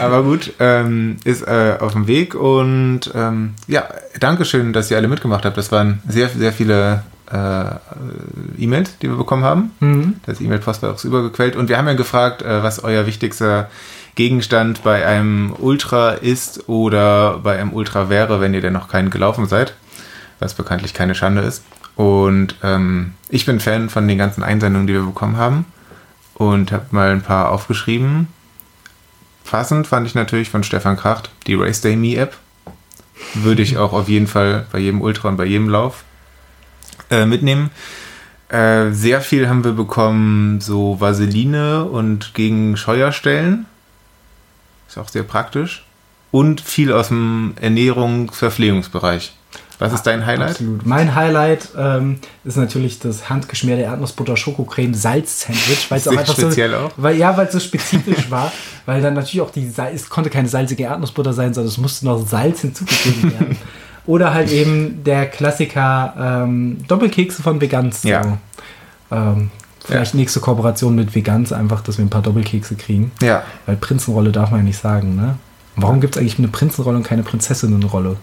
Aber 0.00 0.22
gut, 0.22 0.52
ähm, 0.60 1.16
ist 1.24 1.42
äh, 1.42 1.76
auf 1.80 1.92
dem 1.92 2.06
Weg 2.06 2.34
und 2.34 3.10
ähm, 3.14 3.54
ja, 3.66 3.88
Dankeschön, 4.20 4.72
dass 4.72 4.90
ihr 4.90 4.96
alle 4.96 5.08
mitgemacht 5.08 5.44
habt. 5.44 5.56
Das 5.56 5.72
waren 5.72 6.02
sehr, 6.08 6.28
sehr 6.28 6.52
viele 6.52 7.02
äh, 7.30 8.62
E-Mails, 8.62 8.98
die 8.98 9.08
wir 9.08 9.16
bekommen 9.16 9.44
haben. 9.44 9.72
Mhm. 9.80 10.16
Das 10.26 10.40
E-Mail-Postfach 10.40 10.94
ist 10.94 11.04
übergequellt. 11.04 11.56
Und 11.56 11.68
wir 11.68 11.78
haben 11.78 11.86
ja 11.88 11.94
gefragt, 11.94 12.42
äh, 12.42 12.62
was 12.62 12.82
euer 12.82 13.06
wichtigster 13.06 13.68
Gegenstand 14.14 14.84
bei 14.84 15.06
einem 15.06 15.54
Ultra 15.58 16.12
ist 16.12 16.68
oder 16.68 17.38
bei 17.42 17.58
einem 17.58 17.72
Ultra 17.72 18.08
wäre, 18.08 18.40
wenn 18.40 18.54
ihr 18.54 18.60
denn 18.60 18.72
noch 18.72 18.88
keinen 18.88 19.10
gelaufen 19.10 19.46
seid. 19.46 19.74
Was 20.38 20.54
bekanntlich 20.54 20.94
keine 20.94 21.14
Schande 21.14 21.42
ist. 21.42 21.64
Und 21.96 22.56
ähm, 22.62 23.14
ich 23.28 23.46
bin 23.46 23.60
Fan 23.60 23.88
von 23.88 24.08
den 24.08 24.18
ganzen 24.18 24.42
Einsendungen, 24.42 24.86
die 24.86 24.94
wir 24.94 25.02
bekommen 25.02 25.36
haben. 25.36 25.64
Und 26.34 26.72
habe 26.72 26.86
mal 26.90 27.10
ein 27.10 27.22
paar 27.22 27.52
aufgeschrieben. 27.52 28.28
Passend 29.44 29.86
fand 29.86 30.06
ich 30.06 30.14
natürlich 30.14 30.50
von 30.50 30.64
Stefan 30.64 30.96
Kracht 30.96 31.30
die 31.46 31.54
Race 31.54 31.80
Day 31.80 31.96
Me 31.96 32.16
App. 32.16 32.36
Würde 33.34 33.62
ich 33.62 33.78
auch 33.78 33.92
auf 33.92 34.08
jeden 34.08 34.26
Fall 34.26 34.66
bei 34.72 34.80
jedem 34.80 35.00
Ultra 35.00 35.28
und 35.28 35.36
bei 35.36 35.44
jedem 35.44 35.68
Lauf 35.68 36.02
äh, 37.10 37.26
mitnehmen. 37.26 37.70
Äh, 38.48 38.90
sehr 38.90 39.20
viel 39.20 39.48
haben 39.48 39.64
wir 39.64 39.72
bekommen, 39.72 40.60
so 40.60 41.00
Vaseline 41.00 41.84
und 41.84 42.34
gegen 42.34 42.76
Scheuerstellen. 42.76 43.66
Ist 44.88 44.98
auch 44.98 45.08
sehr 45.08 45.22
praktisch. 45.22 45.84
Und 46.30 46.60
viel 46.60 46.92
aus 46.92 47.08
dem 47.08 47.54
Ernährungs-Verpflegungsbereich. 47.60 49.34
Was 49.78 49.92
ist 49.92 50.02
dein 50.02 50.24
Highlight? 50.24 50.50
Absolut. 50.50 50.86
Mein 50.86 51.14
Highlight 51.14 51.68
ähm, 51.76 52.18
ist 52.44 52.56
natürlich 52.56 53.00
das 53.00 53.28
handgeschmierte 53.28 53.82
Erdnussbutter 53.82 54.36
Schokocreme 54.36 54.94
Salz 54.94 55.40
Sandwich, 55.42 55.90
weil 55.90 55.98
es 55.98 56.08
auch 56.08 56.16
einfach 56.16 56.34
speziell 56.34 56.70
so, 56.70 56.76
auch. 56.76 56.92
weil 56.96 57.16
ja, 57.16 57.36
weil 57.36 57.46
es 57.46 57.52
so 57.52 57.60
spezifisch 57.60 58.30
war, 58.30 58.52
weil 58.86 59.02
dann 59.02 59.14
natürlich 59.14 59.40
auch 59.40 59.50
die 59.50 59.70
es 59.92 60.08
konnte 60.08 60.30
keine 60.30 60.48
salzige 60.48 60.84
Erdnussbutter 60.84 61.32
sein, 61.32 61.54
sondern 61.54 61.68
es 61.68 61.78
musste 61.78 62.06
noch 62.06 62.24
Salz 62.26 62.60
hinzugegeben 62.60 63.32
werden. 63.38 63.56
Oder 64.06 64.34
halt 64.34 64.52
eben 64.52 65.02
der 65.02 65.26
Klassiker 65.26 66.42
ähm, 66.44 66.84
Doppelkekse 66.86 67.42
von 67.42 67.60
Veganz. 67.60 68.02
So. 68.02 68.08
Ja. 68.08 68.38
Ähm, 69.10 69.50
vielleicht 69.82 70.14
ja. 70.14 70.20
nächste 70.20 70.40
Kooperation 70.40 70.94
mit 70.94 71.14
Veganz, 71.14 71.52
einfach, 71.52 71.80
dass 71.80 71.98
wir 71.98 72.04
ein 72.04 72.10
paar 72.10 72.22
Doppelkekse 72.22 72.74
kriegen. 72.74 73.12
Ja. 73.22 73.44
Weil 73.64 73.76
Prinzenrolle 73.76 74.30
darf 74.30 74.50
man 74.50 74.60
ja 74.60 74.64
nicht 74.64 74.80
sagen, 74.80 75.16
ne? 75.16 75.36
Warum 75.76 76.00
gibt 76.00 76.14
es 76.14 76.20
eigentlich 76.20 76.38
eine 76.38 76.48
Prinzenrolle 76.48 76.98
und 76.98 77.02
keine 77.02 77.24
Prinzessinnenrolle? 77.24 78.16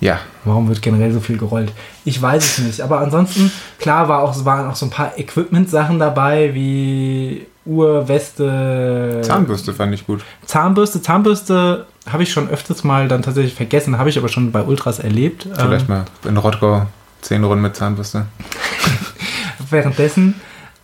Ja. 0.00 0.18
Warum 0.44 0.68
wird 0.68 0.82
generell 0.82 1.12
so 1.12 1.20
viel 1.20 1.38
gerollt? 1.38 1.72
Ich 2.04 2.20
weiß 2.20 2.44
es 2.44 2.58
nicht. 2.58 2.80
Aber 2.80 3.00
ansonsten, 3.00 3.50
klar, 3.78 4.08
war 4.08 4.22
auch, 4.22 4.44
waren 4.44 4.70
auch 4.70 4.76
so 4.76 4.86
ein 4.86 4.90
paar 4.90 5.18
Equipment-Sachen 5.18 5.98
dabei, 5.98 6.52
wie 6.54 7.46
Uhr, 7.64 8.06
Weste. 8.08 9.20
Zahnbürste 9.22 9.72
fand 9.72 9.94
ich 9.94 10.06
gut. 10.06 10.22
Zahnbürste, 10.44 11.00
Zahnbürste 11.00 11.86
habe 12.10 12.22
ich 12.22 12.32
schon 12.32 12.48
öfters 12.48 12.84
mal 12.84 13.08
dann 13.08 13.22
tatsächlich 13.22 13.54
vergessen, 13.54 13.98
habe 13.98 14.10
ich 14.10 14.18
aber 14.18 14.28
schon 14.28 14.52
bei 14.52 14.62
Ultras 14.62 14.98
erlebt. 14.98 15.48
Vielleicht 15.54 15.88
ähm, 15.88 15.94
mal 15.94 16.04
in 16.28 16.36
Rottgau 16.36 16.86
zehn 17.22 17.42
Runden 17.42 17.62
mit 17.62 17.74
Zahnbürste. 17.74 18.26
Währenddessen. 19.70 20.34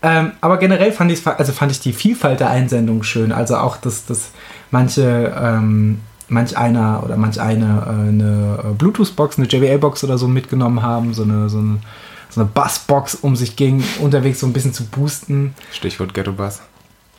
Ähm, 0.02 0.32
aber 0.40 0.56
generell 0.56 0.92
fand 0.92 1.12
ich, 1.12 1.26
also 1.26 1.52
fand 1.52 1.72
ich 1.72 1.80
die 1.80 1.92
Vielfalt 1.92 2.40
der 2.40 2.48
Einsendung 2.48 3.02
schön. 3.02 3.32
Also 3.32 3.56
auch, 3.56 3.76
dass, 3.76 4.06
dass 4.06 4.30
manche, 4.70 5.34
ähm, 5.38 6.00
manch 6.30 6.56
einer 6.56 7.02
oder 7.04 7.16
manch 7.16 7.40
eine 7.40 7.84
äh, 7.86 8.08
eine 8.08 8.74
Bluetooth-Box, 8.78 9.38
eine 9.38 9.46
JBL-Box 9.46 10.04
oder 10.04 10.16
so 10.16 10.28
mitgenommen 10.28 10.82
haben, 10.82 11.12
so 11.12 11.22
eine, 11.22 11.48
so 11.48 11.58
eine, 11.58 11.78
so 12.30 12.40
eine 12.40 12.50
Bassbox, 12.52 13.16
um 13.16 13.36
sich 13.36 13.56
gegen 13.56 13.84
unterwegs 14.00 14.40
so 14.40 14.46
ein 14.46 14.52
bisschen 14.52 14.72
zu 14.72 14.86
boosten. 14.86 15.54
Stichwort 15.72 16.14
Ghetto-Bass. 16.14 16.62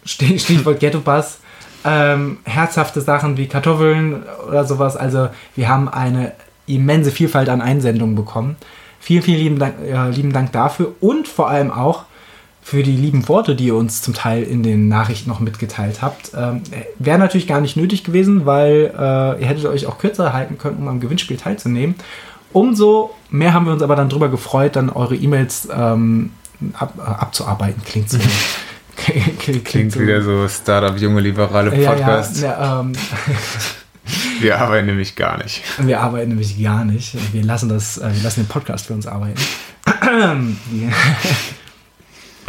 Stichwort 0.06 0.80
Ghetto-Bass 0.80 1.40
ähm, 1.84 2.40
herzhafte 2.44 3.02
Sachen 3.02 3.38
wie 3.38 3.48
Kartoffeln 3.48 4.24
oder 4.48 4.66
sowas. 4.66 4.96
Also 4.96 5.30
wir 5.56 5.70
haben 5.70 5.90
eine 5.90 6.34
immense 6.68 7.12
Vielfalt 7.12 7.50
an 7.50 7.62
Einsendungen 7.62 8.16
bekommen. 8.16 8.56
Vielen, 9.00 9.24
vielen 9.24 9.40
lieben 9.40 9.60
Dank, 9.60 9.76
äh, 9.84 10.10
lieben 10.10 10.32
Dank 10.32 10.52
dafür 10.52 10.94
und 11.00 11.28
vor 11.28 11.50
allem 11.50 11.72
auch 11.72 12.04
für 12.62 12.84
die 12.84 12.96
lieben 12.96 13.28
Worte, 13.28 13.56
die 13.56 13.66
ihr 13.68 13.76
uns 13.76 14.02
zum 14.02 14.14
Teil 14.14 14.44
in 14.44 14.64
den 14.64 14.88
Nachrichten 14.88 15.30
noch 15.30 15.40
mitgeteilt 15.40 16.02
habt. 16.02 16.32
Ähm, 16.36 16.62
Wäre 17.00 17.18
natürlich 17.18 17.48
gar 17.48 17.60
nicht 17.60 17.76
nötig 17.76 18.04
gewesen, 18.04 18.46
weil 18.46 18.94
äh, 18.98 19.42
ihr 19.42 19.48
hättet 19.48 19.66
euch 19.66 19.88
auch 19.88 19.98
kürzer 19.98 20.34
halten 20.34 20.58
können, 20.58 20.78
um 20.78 20.88
am 20.88 21.00
Gewinnspiel 21.00 21.38
teilzunehmen. 21.38 21.96
Umso 22.54 23.12
mehr 23.30 23.54
haben 23.54 23.66
wir 23.66 23.74
uns 23.74 23.82
aber 23.82 23.96
dann 23.96 24.10
darüber 24.10 24.30
gefreut, 24.30 24.76
dann 24.76 24.90
eure 24.90 25.16
E-Mails 25.16 25.68
ähm, 25.74 26.32
ab, 26.74 26.94
äh, 26.98 27.02
abzuarbeiten. 27.02 27.82
Klingt 27.84 28.10
so 28.10 28.18
Klingt, 29.40 29.66
Klingt 29.66 30.00
wieder 30.00 30.22
so 30.22 30.48
Startup, 30.48 30.98
junge, 30.98 31.22
liberale 31.22 31.72
Podcast. 31.72 32.42
Ja, 32.42 32.50
ja, 32.50 32.80
ähm, 32.82 32.94
wir 34.40 34.60
arbeiten 34.60 34.88
nämlich 34.88 35.16
gar 35.16 35.38
nicht. 35.38 35.64
Wir 35.80 36.02
arbeiten 36.02 36.30
nämlich 36.30 36.62
gar 36.62 36.86
nicht. 36.86 37.16
Wir 37.34 37.44
lassen, 37.44 37.70
das, 37.70 37.98
äh, 37.98 38.14
wir 38.14 38.24
lassen 38.24 38.42
den 38.42 38.48
Podcast 38.48 38.88
für 38.88 38.94
uns 38.94 39.08
arbeiten. 39.08 39.40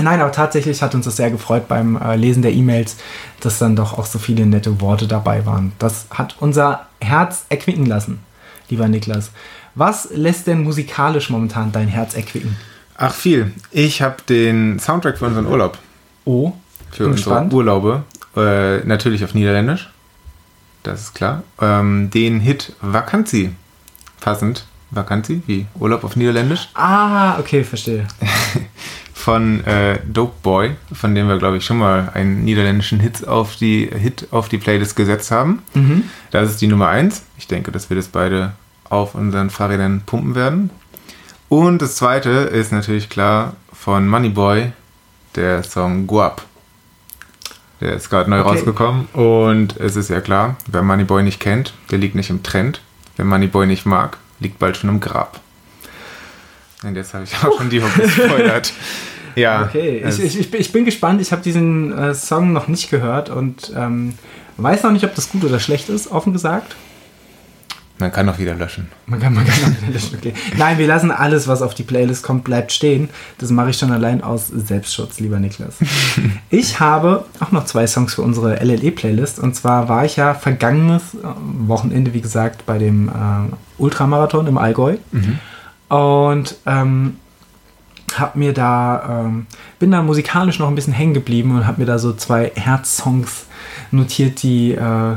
Nein, 0.02 0.20
aber 0.20 0.32
tatsächlich 0.32 0.82
hat 0.82 0.94
uns 0.94 1.04
das 1.04 1.16
sehr 1.16 1.30
gefreut 1.30 1.68
beim 1.68 1.96
äh, 1.96 2.16
Lesen 2.16 2.42
der 2.42 2.52
E-Mails, 2.52 2.96
dass 3.40 3.58
dann 3.58 3.76
doch 3.76 3.96
auch 3.98 4.06
so 4.06 4.18
viele 4.18 4.46
nette 4.46 4.80
Worte 4.80 5.06
dabei 5.06 5.46
waren. 5.46 5.72
Das 5.78 6.06
hat 6.10 6.36
unser 6.40 6.86
Herz 7.00 7.46
erquicken 7.48 7.86
lassen, 7.86 8.20
lieber 8.68 8.88
Niklas. 8.88 9.30
Was 9.74 10.08
lässt 10.12 10.46
denn 10.46 10.62
musikalisch 10.62 11.30
momentan 11.30 11.72
dein 11.72 11.88
Herz 11.88 12.14
erquicken? 12.14 12.56
Ach 12.96 13.14
viel. 13.14 13.52
Ich 13.70 14.02
habe 14.02 14.16
den 14.28 14.78
Soundtrack 14.78 15.18
für 15.18 15.26
unseren 15.26 15.46
Urlaub. 15.46 15.78
Oh, 16.24 16.52
für 16.90 17.06
unsere 17.06 17.30
spannend. 17.30 17.52
Urlaube. 17.52 18.04
Äh, 18.36 18.78
natürlich 18.84 19.24
auf 19.24 19.34
Niederländisch. 19.34 19.90
Das 20.82 21.00
ist 21.00 21.14
klar. 21.14 21.42
Ähm, 21.60 22.10
den 22.10 22.40
Hit 22.40 22.74
Vakanzi. 22.80 23.52
Passend. 24.20 24.66
Vakanzi, 24.92 25.42
wie 25.46 25.66
Urlaub 25.74 26.04
auf 26.04 26.16
Niederländisch. 26.16 26.68
Ah, 26.74 27.38
okay, 27.38 27.64
verstehe. 27.64 28.06
von 29.22 29.64
äh, 29.66 30.00
Dope 30.04 30.34
Boy, 30.42 30.72
von 30.92 31.14
dem 31.14 31.28
wir, 31.28 31.38
glaube 31.38 31.56
ich, 31.56 31.64
schon 31.64 31.78
mal 31.78 32.10
einen 32.12 32.42
niederländischen 32.42 32.98
Hit 32.98 33.28
auf 33.28 33.54
die, 33.54 33.86
Hit 33.86 34.26
auf 34.32 34.48
die 34.48 34.58
Playlist 34.58 34.96
gesetzt 34.96 35.30
haben. 35.30 35.62
Mhm. 35.74 36.10
Das 36.32 36.50
ist 36.50 36.60
die 36.60 36.66
Nummer 36.66 36.88
1. 36.88 37.22
Ich 37.38 37.46
denke, 37.46 37.70
dass 37.70 37.88
wir 37.88 37.96
das 37.96 38.08
beide 38.08 38.54
auf 38.88 39.14
unseren 39.14 39.50
Fahrrädern 39.50 40.02
pumpen 40.04 40.34
werden. 40.34 40.70
Und 41.48 41.82
das 41.82 41.94
zweite 41.94 42.30
ist 42.30 42.72
natürlich 42.72 43.10
klar 43.10 43.54
von 43.72 44.08
Moneyboy, 44.08 44.72
der 45.36 45.62
Song 45.62 46.08
Guap. 46.08 46.42
Der 47.80 47.94
ist 47.94 48.10
gerade 48.10 48.28
neu 48.28 48.40
okay. 48.40 48.48
rausgekommen 48.48 49.06
und 49.12 49.76
es 49.78 49.94
ist 49.94 50.10
ja 50.10 50.20
klar, 50.20 50.56
wer 50.66 50.82
Moneyboy 50.82 51.22
nicht 51.22 51.38
kennt, 51.38 51.74
der 51.92 51.98
liegt 51.98 52.16
nicht 52.16 52.30
im 52.30 52.42
Trend. 52.42 52.80
Wer 53.16 53.24
Moneyboy 53.24 53.66
nicht 53.68 53.86
mag, 53.86 54.18
liegt 54.40 54.58
bald 54.58 54.76
schon 54.76 54.90
im 54.90 54.98
Grab. 54.98 55.40
Und 56.82 56.96
jetzt 56.96 57.14
habe 57.14 57.22
ich 57.22 57.34
auch 57.36 57.56
schon 57.56 57.70
die 57.70 57.80
Hook 57.80 57.94
gespoilert. 57.94 58.72
ja. 59.36 59.64
Okay, 59.64 60.04
ich, 60.06 60.38
ich, 60.38 60.54
ich, 60.54 60.72
bin 60.72 60.84
gespannt. 60.84 61.20
Ich 61.20 61.32
habe 61.32 61.42
diesen 61.42 61.96
äh, 61.96 62.14
Song 62.14 62.52
noch 62.52 62.68
nicht 62.68 62.90
gehört 62.90 63.30
und 63.30 63.72
ähm, 63.76 64.14
weiß 64.56 64.82
noch 64.82 64.92
nicht, 64.92 65.04
ob 65.04 65.14
das 65.14 65.30
gut 65.30 65.44
oder 65.44 65.60
schlecht 65.60 65.88
ist, 65.88 66.10
offen 66.10 66.32
gesagt. 66.32 66.74
Man 67.98 68.10
kann 68.10 68.28
auch 68.28 68.38
wieder 68.38 68.56
löschen. 68.56 68.88
Man 69.06 69.20
kann, 69.20 69.32
man 69.32 69.46
kann 69.46 69.62
auch 69.62 69.80
wieder 69.82 69.92
löschen, 69.92 70.18
okay. 70.18 70.34
Nein, 70.56 70.76
wir 70.78 70.88
lassen 70.88 71.12
alles, 71.12 71.46
was 71.46 71.62
auf 71.62 71.72
die 71.72 71.84
Playlist 71.84 72.24
kommt, 72.24 72.42
bleibt 72.42 72.72
stehen. 72.72 73.10
Das 73.38 73.50
mache 73.50 73.70
ich 73.70 73.78
schon 73.78 73.92
allein 73.92 74.24
aus 74.24 74.48
Selbstschutz, 74.48 75.20
lieber 75.20 75.38
Niklas. 75.38 75.76
ich 76.50 76.80
habe 76.80 77.26
auch 77.38 77.52
noch 77.52 77.64
zwei 77.64 77.86
Songs 77.86 78.14
für 78.14 78.22
unsere 78.22 78.56
LLE-Playlist. 78.56 79.38
Und 79.38 79.54
zwar 79.54 79.88
war 79.88 80.04
ich 80.04 80.16
ja 80.16 80.34
vergangenes 80.34 81.16
Wochenende, 81.66 82.12
wie 82.12 82.20
gesagt, 82.20 82.66
bei 82.66 82.78
dem 82.78 83.08
äh, 83.08 83.12
Ultramarathon 83.78 84.48
im 84.48 84.58
Allgäu. 84.58 84.96
Mhm. 85.12 85.38
Und 85.88 86.56
ähm, 86.66 87.18
hab 88.18 88.36
mir 88.36 88.52
da, 88.52 89.24
ähm, 89.26 89.46
bin 89.78 89.90
da 89.90 90.02
musikalisch 90.02 90.58
noch 90.58 90.68
ein 90.68 90.74
bisschen 90.74 90.92
hängen 90.92 91.14
geblieben 91.14 91.56
und 91.56 91.66
habe 91.66 91.80
mir 91.80 91.86
da 91.86 91.98
so 91.98 92.12
zwei 92.12 92.52
Herzsongs 92.54 93.46
notiert, 93.90 94.42
die 94.42 94.72
äh, 94.72 95.16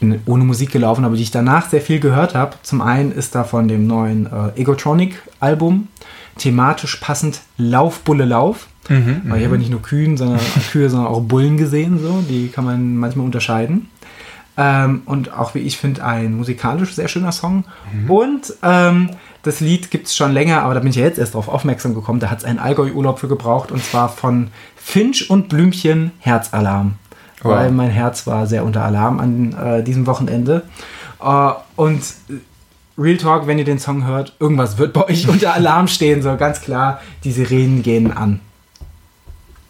bin 0.00 0.20
ohne 0.26 0.44
Musik 0.44 0.70
gelaufen, 0.70 1.04
aber 1.04 1.16
die 1.16 1.22
ich 1.22 1.30
danach 1.30 1.68
sehr 1.68 1.80
viel 1.80 2.00
gehört 2.00 2.34
habe. 2.34 2.56
Zum 2.62 2.80
einen 2.80 3.12
ist 3.12 3.34
da 3.34 3.44
von 3.44 3.68
dem 3.68 3.86
neuen 3.86 4.26
äh, 4.26 4.60
Egotronic-Album 4.60 5.88
thematisch 6.38 6.96
passend 6.96 7.40
Lauf, 7.56 8.00
Bulle, 8.00 8.24
Lauf. 8.24 8.68
Mhm, 8.88 9.22
Weil 9.26 9.38
ich 9.38 9.46
habe 9.46 9.58
nicht 9.58 9.70
nur 9.70 9.82
Kühen, 9.82 10.16
sondern 10.16 10.40
Kühe, 10.72 10.90
sondern 10.90 11.08
auch 11.08 11.20
Bullen 11.20 11.56
gesehen. 11.56 11.98
So. 12.00 12.24
Die 12.28 12.48
kann 12.48 12.64
man 12.64 12.96
manchmal 12.96 13.26
unterscheiden. 13.26 13.88
Ähm, 14.56 15.02
und 15.06 15.32
auch 15.32 15.54
wie 15.54 15.60
ich 15.60 15.78
finde, 15.78 16.04
ein 16.04 16.36
musikalisch 16.36 16.94
sehr 16.94 17.08
schöner 17.08 17.32
Song. 17.32 17.64
Und 18.08 18.54
ähm, 18.62 19.10
das 19.42 19.60
Lied 19.60 19.90
gibt 19.90 20.06
es 20.06 20.16
schon 20.16 20.32
länger, 20.32 20.62
aber 20.62 20.74
da 20.74 20.80
bin 20.80 20.90
ich 20.90 20.96
ja 20.96 21.04
jetzt 21.04 21.18
erst 21.18 21.34
darauf 21.34 21.48
aufmerksam 21.48 21.94
gekommen. 21.94 22.20
Da 22.20 22.30
hat 22.30 22.38
es 22.38 22.44
einen 22.44 22.58
Allgäu-Urlaub 22.58 23.18
für 23.18 23.28
gebraucht 23.28 23.72
und 23.72 23.84
zwar 23.84 24.08
von 24.08 24.48
Finch 24.76 25.30
und 25.30 25.48
Blümchen 25.48 26.12
Herzalarm. 26.20 26.94
Wow. 27.42 27.52
Weil 27.52 27.72
mein 27.72 27.90
Herz 27.90 28.26
war 28.26 28.46
sehr 28.46 28.64
unter 28.64 28.84
Alarm 28.84 29.18
an 29.18 29.52
äh, 29.52 29.82
diesem 29.82 30.06
Wochenende. 30.06 30.62
Äh, 31.20 31.50
und 31.74 32.02
Real 32.96 33.16
Talk, 33.16 33.46
wenn 33.46 33.58
ihr 33.58 33.64
den 33.64 33.78
Song 33.80 34.06
hört, 34.06 34.36
irgendwas 34.38 34.78
wird 34.78 34.92
bei 34.92 35.06
euch 35.06 35.28
unter 35.28 35.54
Alarm 35.54 35.88
stehen, 35.88 36.22
so 36.22 36.36
ganz 36.36 36.60
klar. 36.60 37.00
Die 37.24 37.32
Sirenen 37.32 37.82
gehen 37.82 38.12
an. 38.12 38.40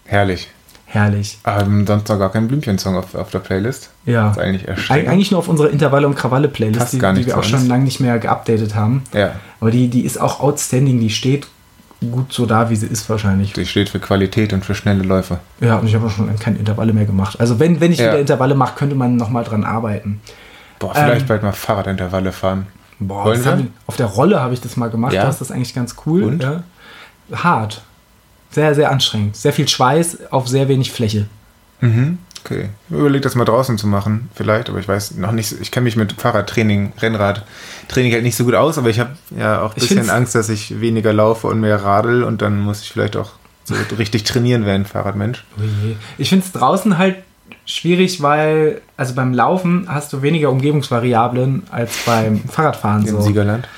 Herrlich. 0.04 0.48
Herrlich. 0.94 1.38
Ähm, 1.46 1.86
sonst 1.86 2.06
noch 2.10 2.18
gar 2.18 2.30
kein 2.30 2.48
Blümchen-Song 2.48 2.96
auf, 2.96 3.14
auf 3.14 3.30
der 3.30 3.38
Playlist. 3.38 3.88
Ja. 4.04 4.28
Das 4.28 4.36
ist 4.36 4.42
eigentlich 4.42 4.90
Eig 4.90 5.08
eigentlich 5.08 5.30
nur 5.30 5.38
auf 5.38 5.48
unserer 5.48 5.70
Intervalle- 5.70 6.06
und 6.06 6.16
Krawalle-Playlist, 6.16 6.92
die, 6.92 6.98
die 6.98 7.26
wir 7.26 7.38
auch 7.38 7.44
schon 7.44 7.66
lange 7.66 7.84
nicht 7.84 7.98
mehr 8.00 8.18
geupdatet 8.18 8.74
haben. 8.74 9.02
Ja, 9.14 9.32
Aber 9.58 9.70
die, 9.70 9.88
die 9.88 10.02
ist 10.04 10.20
auch 10.20 10.40
outstanding, 10.40 11.00
die 11.00 11.08
steht 11.08 11.46
gut 12.10 12.30
so 12.30 12.44
da, 12.44 12.68
wie 12.68 12.76
sie 12.76 12.88
ist 12.88 13.08
wahrscheinlich. 13.08 13.54
die 13.54 13.64
steht 13.64 13.88
für 13.88 14.00
Qualität 14.00 14.52
und 14.52 14.66
für 14.66 14.74
schnelle 14.74 15.02
Läufe. 15.02 15.38
Ja, 15.60 15.76
und 15.76 15.86
ich 15.86 15.94
habe 15.94 16.06
auch 16.06 16.10
schon 16.10 16.36
keine 16.38 16.58
Intervalle 16.58 16.92
mehr 16.92 17.06
gemacht. 17.06 17.40
Also 17.40 17.58
wenn, 17.58 17.80
wenn 17.80 17.90
ich 17.90 17.98
Ja. 18.00 18.08
wieder 18.08 18.18
Intervalle 18.20 18.54
mache, 18.54 18.74
könnte 18.76 18.94
man 18.94 19.16
nochmal 19.16 19.44
dran 19.44 19.64
arbeiten. 19.64 20.20
Boah, 20.78 20.92
vielleicht 20.94 21.22
Ähm, 21.22 21.26
bald 21.28 21.42
mal 21.42 21.52
Fahrradintervalle 21.52 22.32
fahren. 22.32 22.66
Boah, 22.98 23.24
Wollen 23.24 23.36
das 23.36 23.44
wir? 23.46 23.52
haben 23.52 23.58
wir, 23.62 23.68
auf 23.86 23.96
der 23.96 24.06
Rolle 24.06 24.40
habe 24.42 24.52
ich 24.52 24.60
das 24.60 24.76
mal 24.76 24.90
gemacht, 24.90 25.14
Ja? 25.14 25.22
da 25.22 25.30
ist 25.30 25.40
das 25.40 25.50
eigentlich 25.50 25.74
ganz 25.74 25.94
cool. 26.04 26.24
Und? 26.24 26.42
Ja. 26.42 26.64
Hart. 27.32 27.82
Sehr, 28.52 28.74
sehr 28.74 28.90
anstrengend. 28.90 29.36
Sehr 29.36 29.52
viel 29.52 29.66
Schweiß 29.68 30.30
auf 30.30 30.46
sehr 30.48 30.68
wenig 30.68 30.92
Fläche. 30.92 31.26
Mhm. 31.80 32.18
Okay. 32.44 32.70
Überleg 32.90 33.22
das 33.22 33.34
mal 33.36 33.44
draußen 33.44 33.78
zu 33.78 33.86
machen, 33.86 34.28
vielleicht, 34.34 34.68
aber 34.68 34.80
ich 34.80 34.88
weiß 34.88 35.12
noch 35.12 35.30
nicht, 35.32 35.48
so- 35.48 35.56
ich 35.60 35.70
kenne 35.70 35.84
mich 35.84 35.94
mit 35.96 36.12
Fahrradtraining, 36.20 36.92
Rennradtraining 37.00 38.12
halt 38.12 38.24
nicht 38.24 38.34
so 38.36 38.44
gut 38.44 38.54
aus, 38.54 38.78
aber 38.78 38.90
ich 38.90 38.98
habe 38.98 39.10
ja 39.38 39.62
auch 39.62 39.74
ein 39.76 39.80
bisschen 39.80 40.10
Angst, 40.10 40.34
dass 40.34 40.48
ich 40.48 40.80
weniger 40.80 41.12
laufe 41.12 41.46
und 41.46 41.60
mehr 41.60 41.82
radel 41.82 42.24
und 42.24 42.42
dann 42.42 42.58
muss 42.60 42.82
ich 42.82 42.90
vielleicht 42.90 43.16
auch 43.16 43.30
so 43.64 43.74
richtig 43.98 44.24
trainieren 44.24 44.66
werden, 44.66 44.84
Fahrradmensch. 44.86 45.44
Ich 46.18 46.30
finde 46.30 46.44
es 46.44 46.50
draußen 46.52 46.98
halt 46.98 47.16
schwierig, 47.64 48.20
weil, 48.22 48.80
also 48.96 49.14
beim 49.14 49.32
Laufen 49.32 49.86
hast 49.88 50.12
du 50.12 50.22
weniger 50.22 50.50
Umgebungsvariablen 50.50 51.62
als 51.70 51.92
beim 52.04 52.40
Fahrradfahren. 52.48 53.06
Im 53.06 53.14
So. 53.16 53.20
Siegerland. 53.20 53.68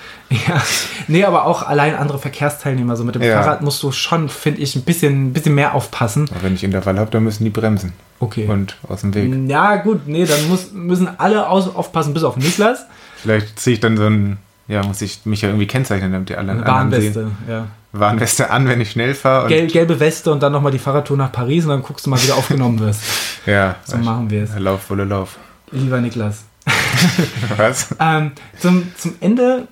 Ja, 0.49 0.63
nee, 1.09 1.25
aber 1.25 1.45
auch 1.47 1.63
allein 1.63 1.95
andere 1.95 2.19
Verkehrsteilnehmer. 2.19 2.97
So 2.97 3.05
mit 3.05 3.15
dem 3.15 3.23
Ja. 3.23 3.43
Fahrrad 3.43 3.63
musst 3.63 3.83
du 3.83 3.93
schon, 3.93 4.29
finde 4.29 4.61
ich, 4.61 4.75
ein 4.77 4.83
bisschen, 4.83 5.33
bisschen 5.33 5.55
mehr 5.55 5.75
aufpassen. 5.75 6.29
Aber 6.31 6.43
wenn 6.45 6.55
ich 6.55 6.65
Intervall 6.65 6.99
habe, 6.99 7.11
dann 7.11 7.25
müssen 7.25 7.45
die 7.45 7.51
bremsen 7.51 7.93
Okay. 8.21 8.47
und 8.49 8.77
aus 8.89 9.03
dem 9.03 9.15
Weg. 9.15 9.33
ja, 9.49 9.77
gut, 9.77 10.07
nee, 10.07 10.25
dann 10.25 10.49
muss, 10.49 10.73
müssen 10.73 11.09
alle 11.19 11.49
aus, 11.49 11.75
aufpassen, 11.75 12.15
bis 12.15 12.25
auf 12.25 12.37
Niklas. 12.37 12.87
Vielleicht 13.17 13.59
ziehe 13.59 13.75
ich 13.75 13.81
dann 13.81 13.97
so 13.97 14.07
ein, 14.07 14.39
ja, 14.69 14.83
muss 14.83 15.03
ich 15.03 15.21
mich 15.27 15.43
ja 15.43 15.49
irgendwie 15.51 15.67
kennzeichnen, 15.67 16.13
damit 16.13 16.29
die 16.31 16.37
alle 16.37 16.53
Eine 16.53 16.65
anderen 16.67 17.01
sehen. 17.01 17.15
Warnweste, 17.15 17.31
ja. 17.53 17.67
Warnweste 17.93 18.51
an, 18.51 18.67
wenn 18.67 18.81
ich 18.81 18.91
schnell 18.91 19.15
fahre. 19.15 19.49
Gel 19.49 19.67
gelbe 19.69 20.01
Weste 20.01 20.33
und 20.33 20.43
dann 20.43 20.53
nochmal 20.53 20.73
die 20.73 20.79
Fahrradtour 20.79 21.17
nach 21.17 21.31
Paris 21.33 21.65
und 21.65 21.71
dann 21.71 21.83
guckst 21.83 22.07
du 22.07 22.11
mal, 22.11 22.21
wie 22.23 22.27
du 22.27 22.33
aufgenommen 22.35 22.79
wirst. 22.81 23.03
Ja, 23.47 23.77
So 23.85 23.99
machen 23.99 24.31
wir 24.31 24.45
es. 24.45 24.59
Lauf, 24.59 24.89
Wolle, 24.89 25.05
Lauf. 25.05 25.37
Lieber 25.71 26.01
Niklas. 26.01 26.45
Was? 27.59 27.95
Ähm, 28.01 28.33
zum, 28.59 28.91
zum 28.97 29.15
Ende, 29.21 29.69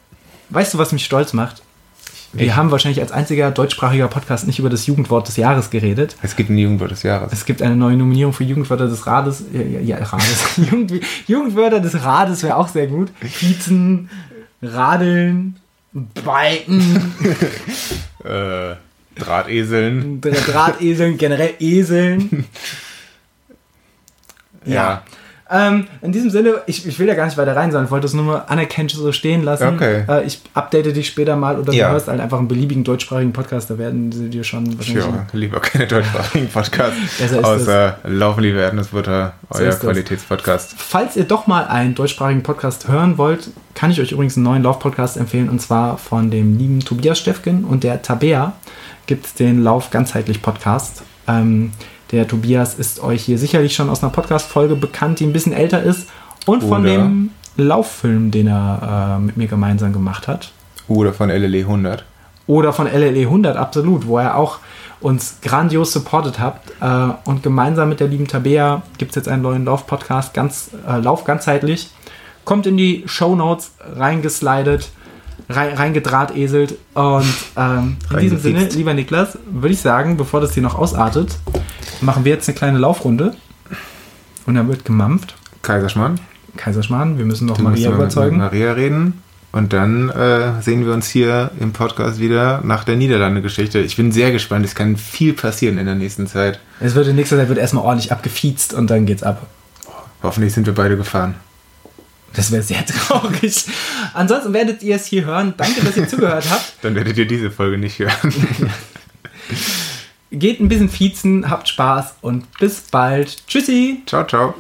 weißt 0.53 0.75
du, 0.75 0.79
was 0.79 0.93
mich 0.93 1.05
stolz 1.05 1.33
macht? 1.33 1.63
Wir 2.35 2.47
Ich- 2.47 2.57
haben 2.57 2.71
wahrscheinlich 2.71 3.01
als 3.01 3.13
einziger 3.13 3.51
deutschsprachiger 3.51 4.09
Podcast 4.09 4.47
nicht 4.47 4.59
über 4.59 4.71
das 4.71 4.87
Jugendwort 4.87 5.29
des 5.29 5.37
Jahres 5.37 5.69
geredet. 5.71 6.17
Es 6.23 6.35
gibt 6.35 6.49
ein 6.49 6.57
Jugendwort 6.57 6.91
des 6.91 7.03
Jahres. 7.03 7.31
Es 7.33 7.45
gibt 7.45 7.61
eine 7.61 7.77
neue 7.77 7.97
Nominierung 7.97 8.33
für 8.33 8.45
Jugendwörter 8.45 8.87
des 8.89 9.07
Rades. 9.07 9.45
Ja, 9.53 9.61
ja, 9.61 9.81
ja 9.81 9.97
Rades. 10.05 10.45
Jugend, 10.57 10.93
Jugendwörter 11.27 11.81
des 11.81 12.03
Rades 12.03 12.43
wäre 12.43 12.57
auch 12.57 12.69
sehr 12.69 12.87
gut. 12.87 13.13
Piezen, 13.21 14.09
Radeln, 14.63 15.57
Biken, 15.93 17.13
Äh, 18.25 18.77
Drahteseln. 19.17 20.21
Drahteseln, 20.23 21.19
generell 21.19 21.55
Eseln. 21.61 22.47
Ja. 24.65 25.03
Ähm, 25.53 25.87
in 26.01 26.13
diesem 26.13 26.31
Sinne, 26.31 26.63
ich, 26.67 26.87
ich 26.87 26.99
will 26.99 27.07
da 27.07 27.15
gar 27.15 27.27
nicht 27.27 27.37
weiter 27.37 27.55
rein, 27.55 27.71
sondern 27.71 27.85
ich 27.87 27.91
wollte 27.91 28.07
es 28.07 28.15
nur 28.15 28.25
mal 28.25 28.39
anerkennt 28.49 28.91
so 28.91 29.13
stehen 29.13 29.43
lassen. 29.43 29.69
Okay. 29.75 30.05
Äh, 30.09 30.25
ich 30.25 30.41
update 30.55 30.97
dich 30.97 31.07
später 31.09 31.37
mal 31.37 31.59
oder 31.59 31.73
Ja. 31.73 31.89
du 31.89 31.93
hörst 31.95 32.09
halt 32.09 32.21
einfach 32.21 32.39
einen 32.39 32.49
beliebigen 32.49 32.85
deutschsprachigen 32.85 33.33
Podcast, 33.33 33.69
da 33.71 33.79
werden 33.79 34.11
sie 34.13 34.31
dir 34.31 34.45
schon 34.45 34.65
Ich 34.67 34.79
wahrscheinlich. 34.79 35.05
höre 35.05 35.27
lieber 35.33 35.61
keine 35.61 35.87
deutschsprachigen 35.87 36.49
Podcasts. 36.49 36.97
Außer 37.43 37.99
Laufen 38.05 38.43
liebe 38.43 38.59
Erdnussbutter, 38.59 39.35
So 39.51 39.61
euer 39.61 39.67
das. 39.67 39.81
Qualitätspodcast. 39.81 40.75
Falls 40.79 41.17
ihr 41.17 41.25
doch 41.25 41.47
mal 41.47 41.67
einen 41.67 41.95
deutschsprachigen 41.95 42.43
Podcast 42.43 42.89
hören 42.89 43.19
wollt, 43.19 43.51
kann 43.75 43.91
ich 43.91 44.01
euch 44.01 44.13
übrigens 44.13 44.37
einen 44.37 44.45
neuen 44.45 44.63
Lauf-Podcast 44.63 45.17
empfehlen 45.17 45.49
und 45.49 45.61
zwar 45.61 45.99
von 45.99 46.31
dem 46.31 46.57
lieben 46.59 46.81
Tobias 46.81 47.19
Steffgen 47.19 47.65
und 47.65 47.85
der 47.85 48.03
Tabea 48.03 48.53
gibt 49.07 49.27
es 49.27 49.35
den 49.35 49.63
Lauf 49.63 49.91
ganzheitlich 49.91 50.41
Podcast. 50.43 51.03
Ähm, 51.29 51.73
der 52.13 52.29
Tobias 52.29 52.75
ist 52.75 53.03
euch 53.03 53.25
hier 53.25 53.39
sicherlich 53.39 53.75
schon 53.75 53.89
aus 53.89 54.03
einer 54.03 54.13
Podcast-Folge 54.13 54.77
bekannt, 54.77 55.21
die 55.21 55.27
ein 55.27 55.33
bisschen 55.33 55.53
älter 55.53 55.83
ist 55.83 56.09
und 56.47 56.63
von 56.63 56.83
Oder- 56.83 56.91
dem 56.93 57.31
Lauffilm, 57.57 58.31
den 58.31 58.47
er 58.47 59.17
äh, 59.19 59.21
mit 59.21 59.37
mir 59.37 59.47
gemeinsam 59.47 59.93
gemacht 59.93 60.29
hat. 60.29 60.53
Oder 60.89 61.13
von 61.13 61.31
LLE 61.31 61.61
100. 61.61 62.05
Oder 62.47 62.73
von 62.73 62.87
LLE 62.87 63.23
100, 63.23 63.57
absolut, 63.57 64.07
wo 64.07 64.19
er 64.19 64.37
auch 64.37 64.59
uns 65.01 65.39
grandios 65.43 65.93
supportet 65.93 66.39
habt. 66.39 66.71
Äh, 66.81 67.15
und 67.29 67.43
gemeinsam 67.43 67.89
mit 67.89 68.01
der 68.01 68.09
lieben 68.09 68.27
Tabea 68.27 68.83
gibt 68.99 69.13
es 69.13 69.17
jetzt 69.17 69.29
einen 69.29 69.43
neuen 69.43 69.65
Lauf-Podcast, 69.65 70.35
ganz, 70.35 70.71
äh, 70.89 70.99
Lauf 70.99 71.25
ganzheitlich. 71.25 71.91
Kommt 72.45 72.67
in 72.67 72.77
die 72.77 73.05
Show 73.07 73.37
Notes 73.37 73.73
reingeslidet, 73.97 74.91
rein, 75.53 75.75
reingedrahteselt. 75.75 76.77
Und 76.95 77.27
ähm, 77.57 77.97
in 78.11 78.19
diesem. 78.19 78.39
Sinne, 78.39 78.65
lieber 78.67 78.95
Niklas, 78.95 79.39
würde 79.51 79.75
ich 79.75 79.81
sagen, 79.81 80.17
bevor 80.17 80.41
das 80.41 80.55
hier 80.55 80.63
noch 80.63 80.75
ausartet, 80.75 81.39
machen 82.01 82.25
wir 82.25 82.33
jetzt 82.33 82.49
eine 82.49 82.57
kleine 82.57 82.79
Laufrunde. 82.79 83.35
Und 84.47 84.55
dann 84.55 84.69
wird 84.69 84.85
gemampft. 84.85 85.35
Kaiserschmarrn. 85.63 86.19
Kaiserschmarrn, 86.57 87.19
wir 87.19 87.25
müssen 87.25 87.47
noch 87.47 87.57
Dann 87.57 87.65
Maria 87.65 87.89
müssen 87.89 88.01
überzeugen. 88.01 88.37
Mit 88.37 88.47
Maria 88.47 88.73
reden. 88.73 89.23
Und 89.53 89.75
dann 89.75 90.09
äh, 90.09 90.63
sehen 90.63 90.87
wir 90.87 90.95
uns 90.95 91.09
hier 91.09 91.51
im 91.61 91.73
Podcast 91.73 92.19
wieder 92.19 92.63
nach 92.65 92.85
der 92.85 92.97
Niederlande-Geschichte. 92.97 93.81
Ich 93.81 93.97
bin 93.97 94.11
sehr 94.11 94.33
gespannt. 94.33 94.65
Es 94.65 94.75
kann 94.75 94.97
viel 94.97 95.35
passieren 95.35 95.77
in 95.77 95.85
der 95.85 95.95
nächsten 95.95 96.27
Zeit. 96.27 96.59
Es 96.81 96.95
wird 96.95 97.07
in 97.07 97.17
nächster 97.17 97.37
Zeit 97.37 97.49
wird 97.49 97.59
erstmal 97.59 97.85
ordentlich 97.85 98.13
abgefiezt 98.13 98.73
und 98.73 98.89
dann 98.91 99.05
geht's 99.05 99.23
ab. 99.23 99.47
Hoffentlich 100.23 100.55
sind 100.55 100.67
wir 100.67 100.75
beide 100.75 100.97
gefahren. 100.97 101.35
Das 102.35 102.51
wäre 102.51 102.63
sehr 102.63 102.85
traurig. 102.87 103.65
Ansonsten 104.15 104.53
werdet 104.53 104.83
ihr 104.83 104.97
es 104.97 105.07
hier 105.07 105.25
hören. 105.25 105.55
Danke, 105.57 105.83
dass 105.83 105.97
ihr 105.97 106.09
zugehört 106.09 106.47
habt. 106.51 106.75
Dann 106.83 106.95
werdet 106.95 107.17
ihr 107.19 107.27
diese 107.27 107.51
Folge 107.51 107.79
nicht 107.79 107.99
hören. 107.99 108.33
Geht 110.31 110.61
ein 110.61 110.69
bisschen 110.69 110.89
fiezen, 110.89 111.51
habt 111.51 111.69
Spaß 111.69 112.15
und 112.23 112.47
bis 112.59 112.81
bald. 112.91 113.47
Tschüssi. 113.47 114.03
ciao, 114.07 114.27
ciao. 114.27 114.55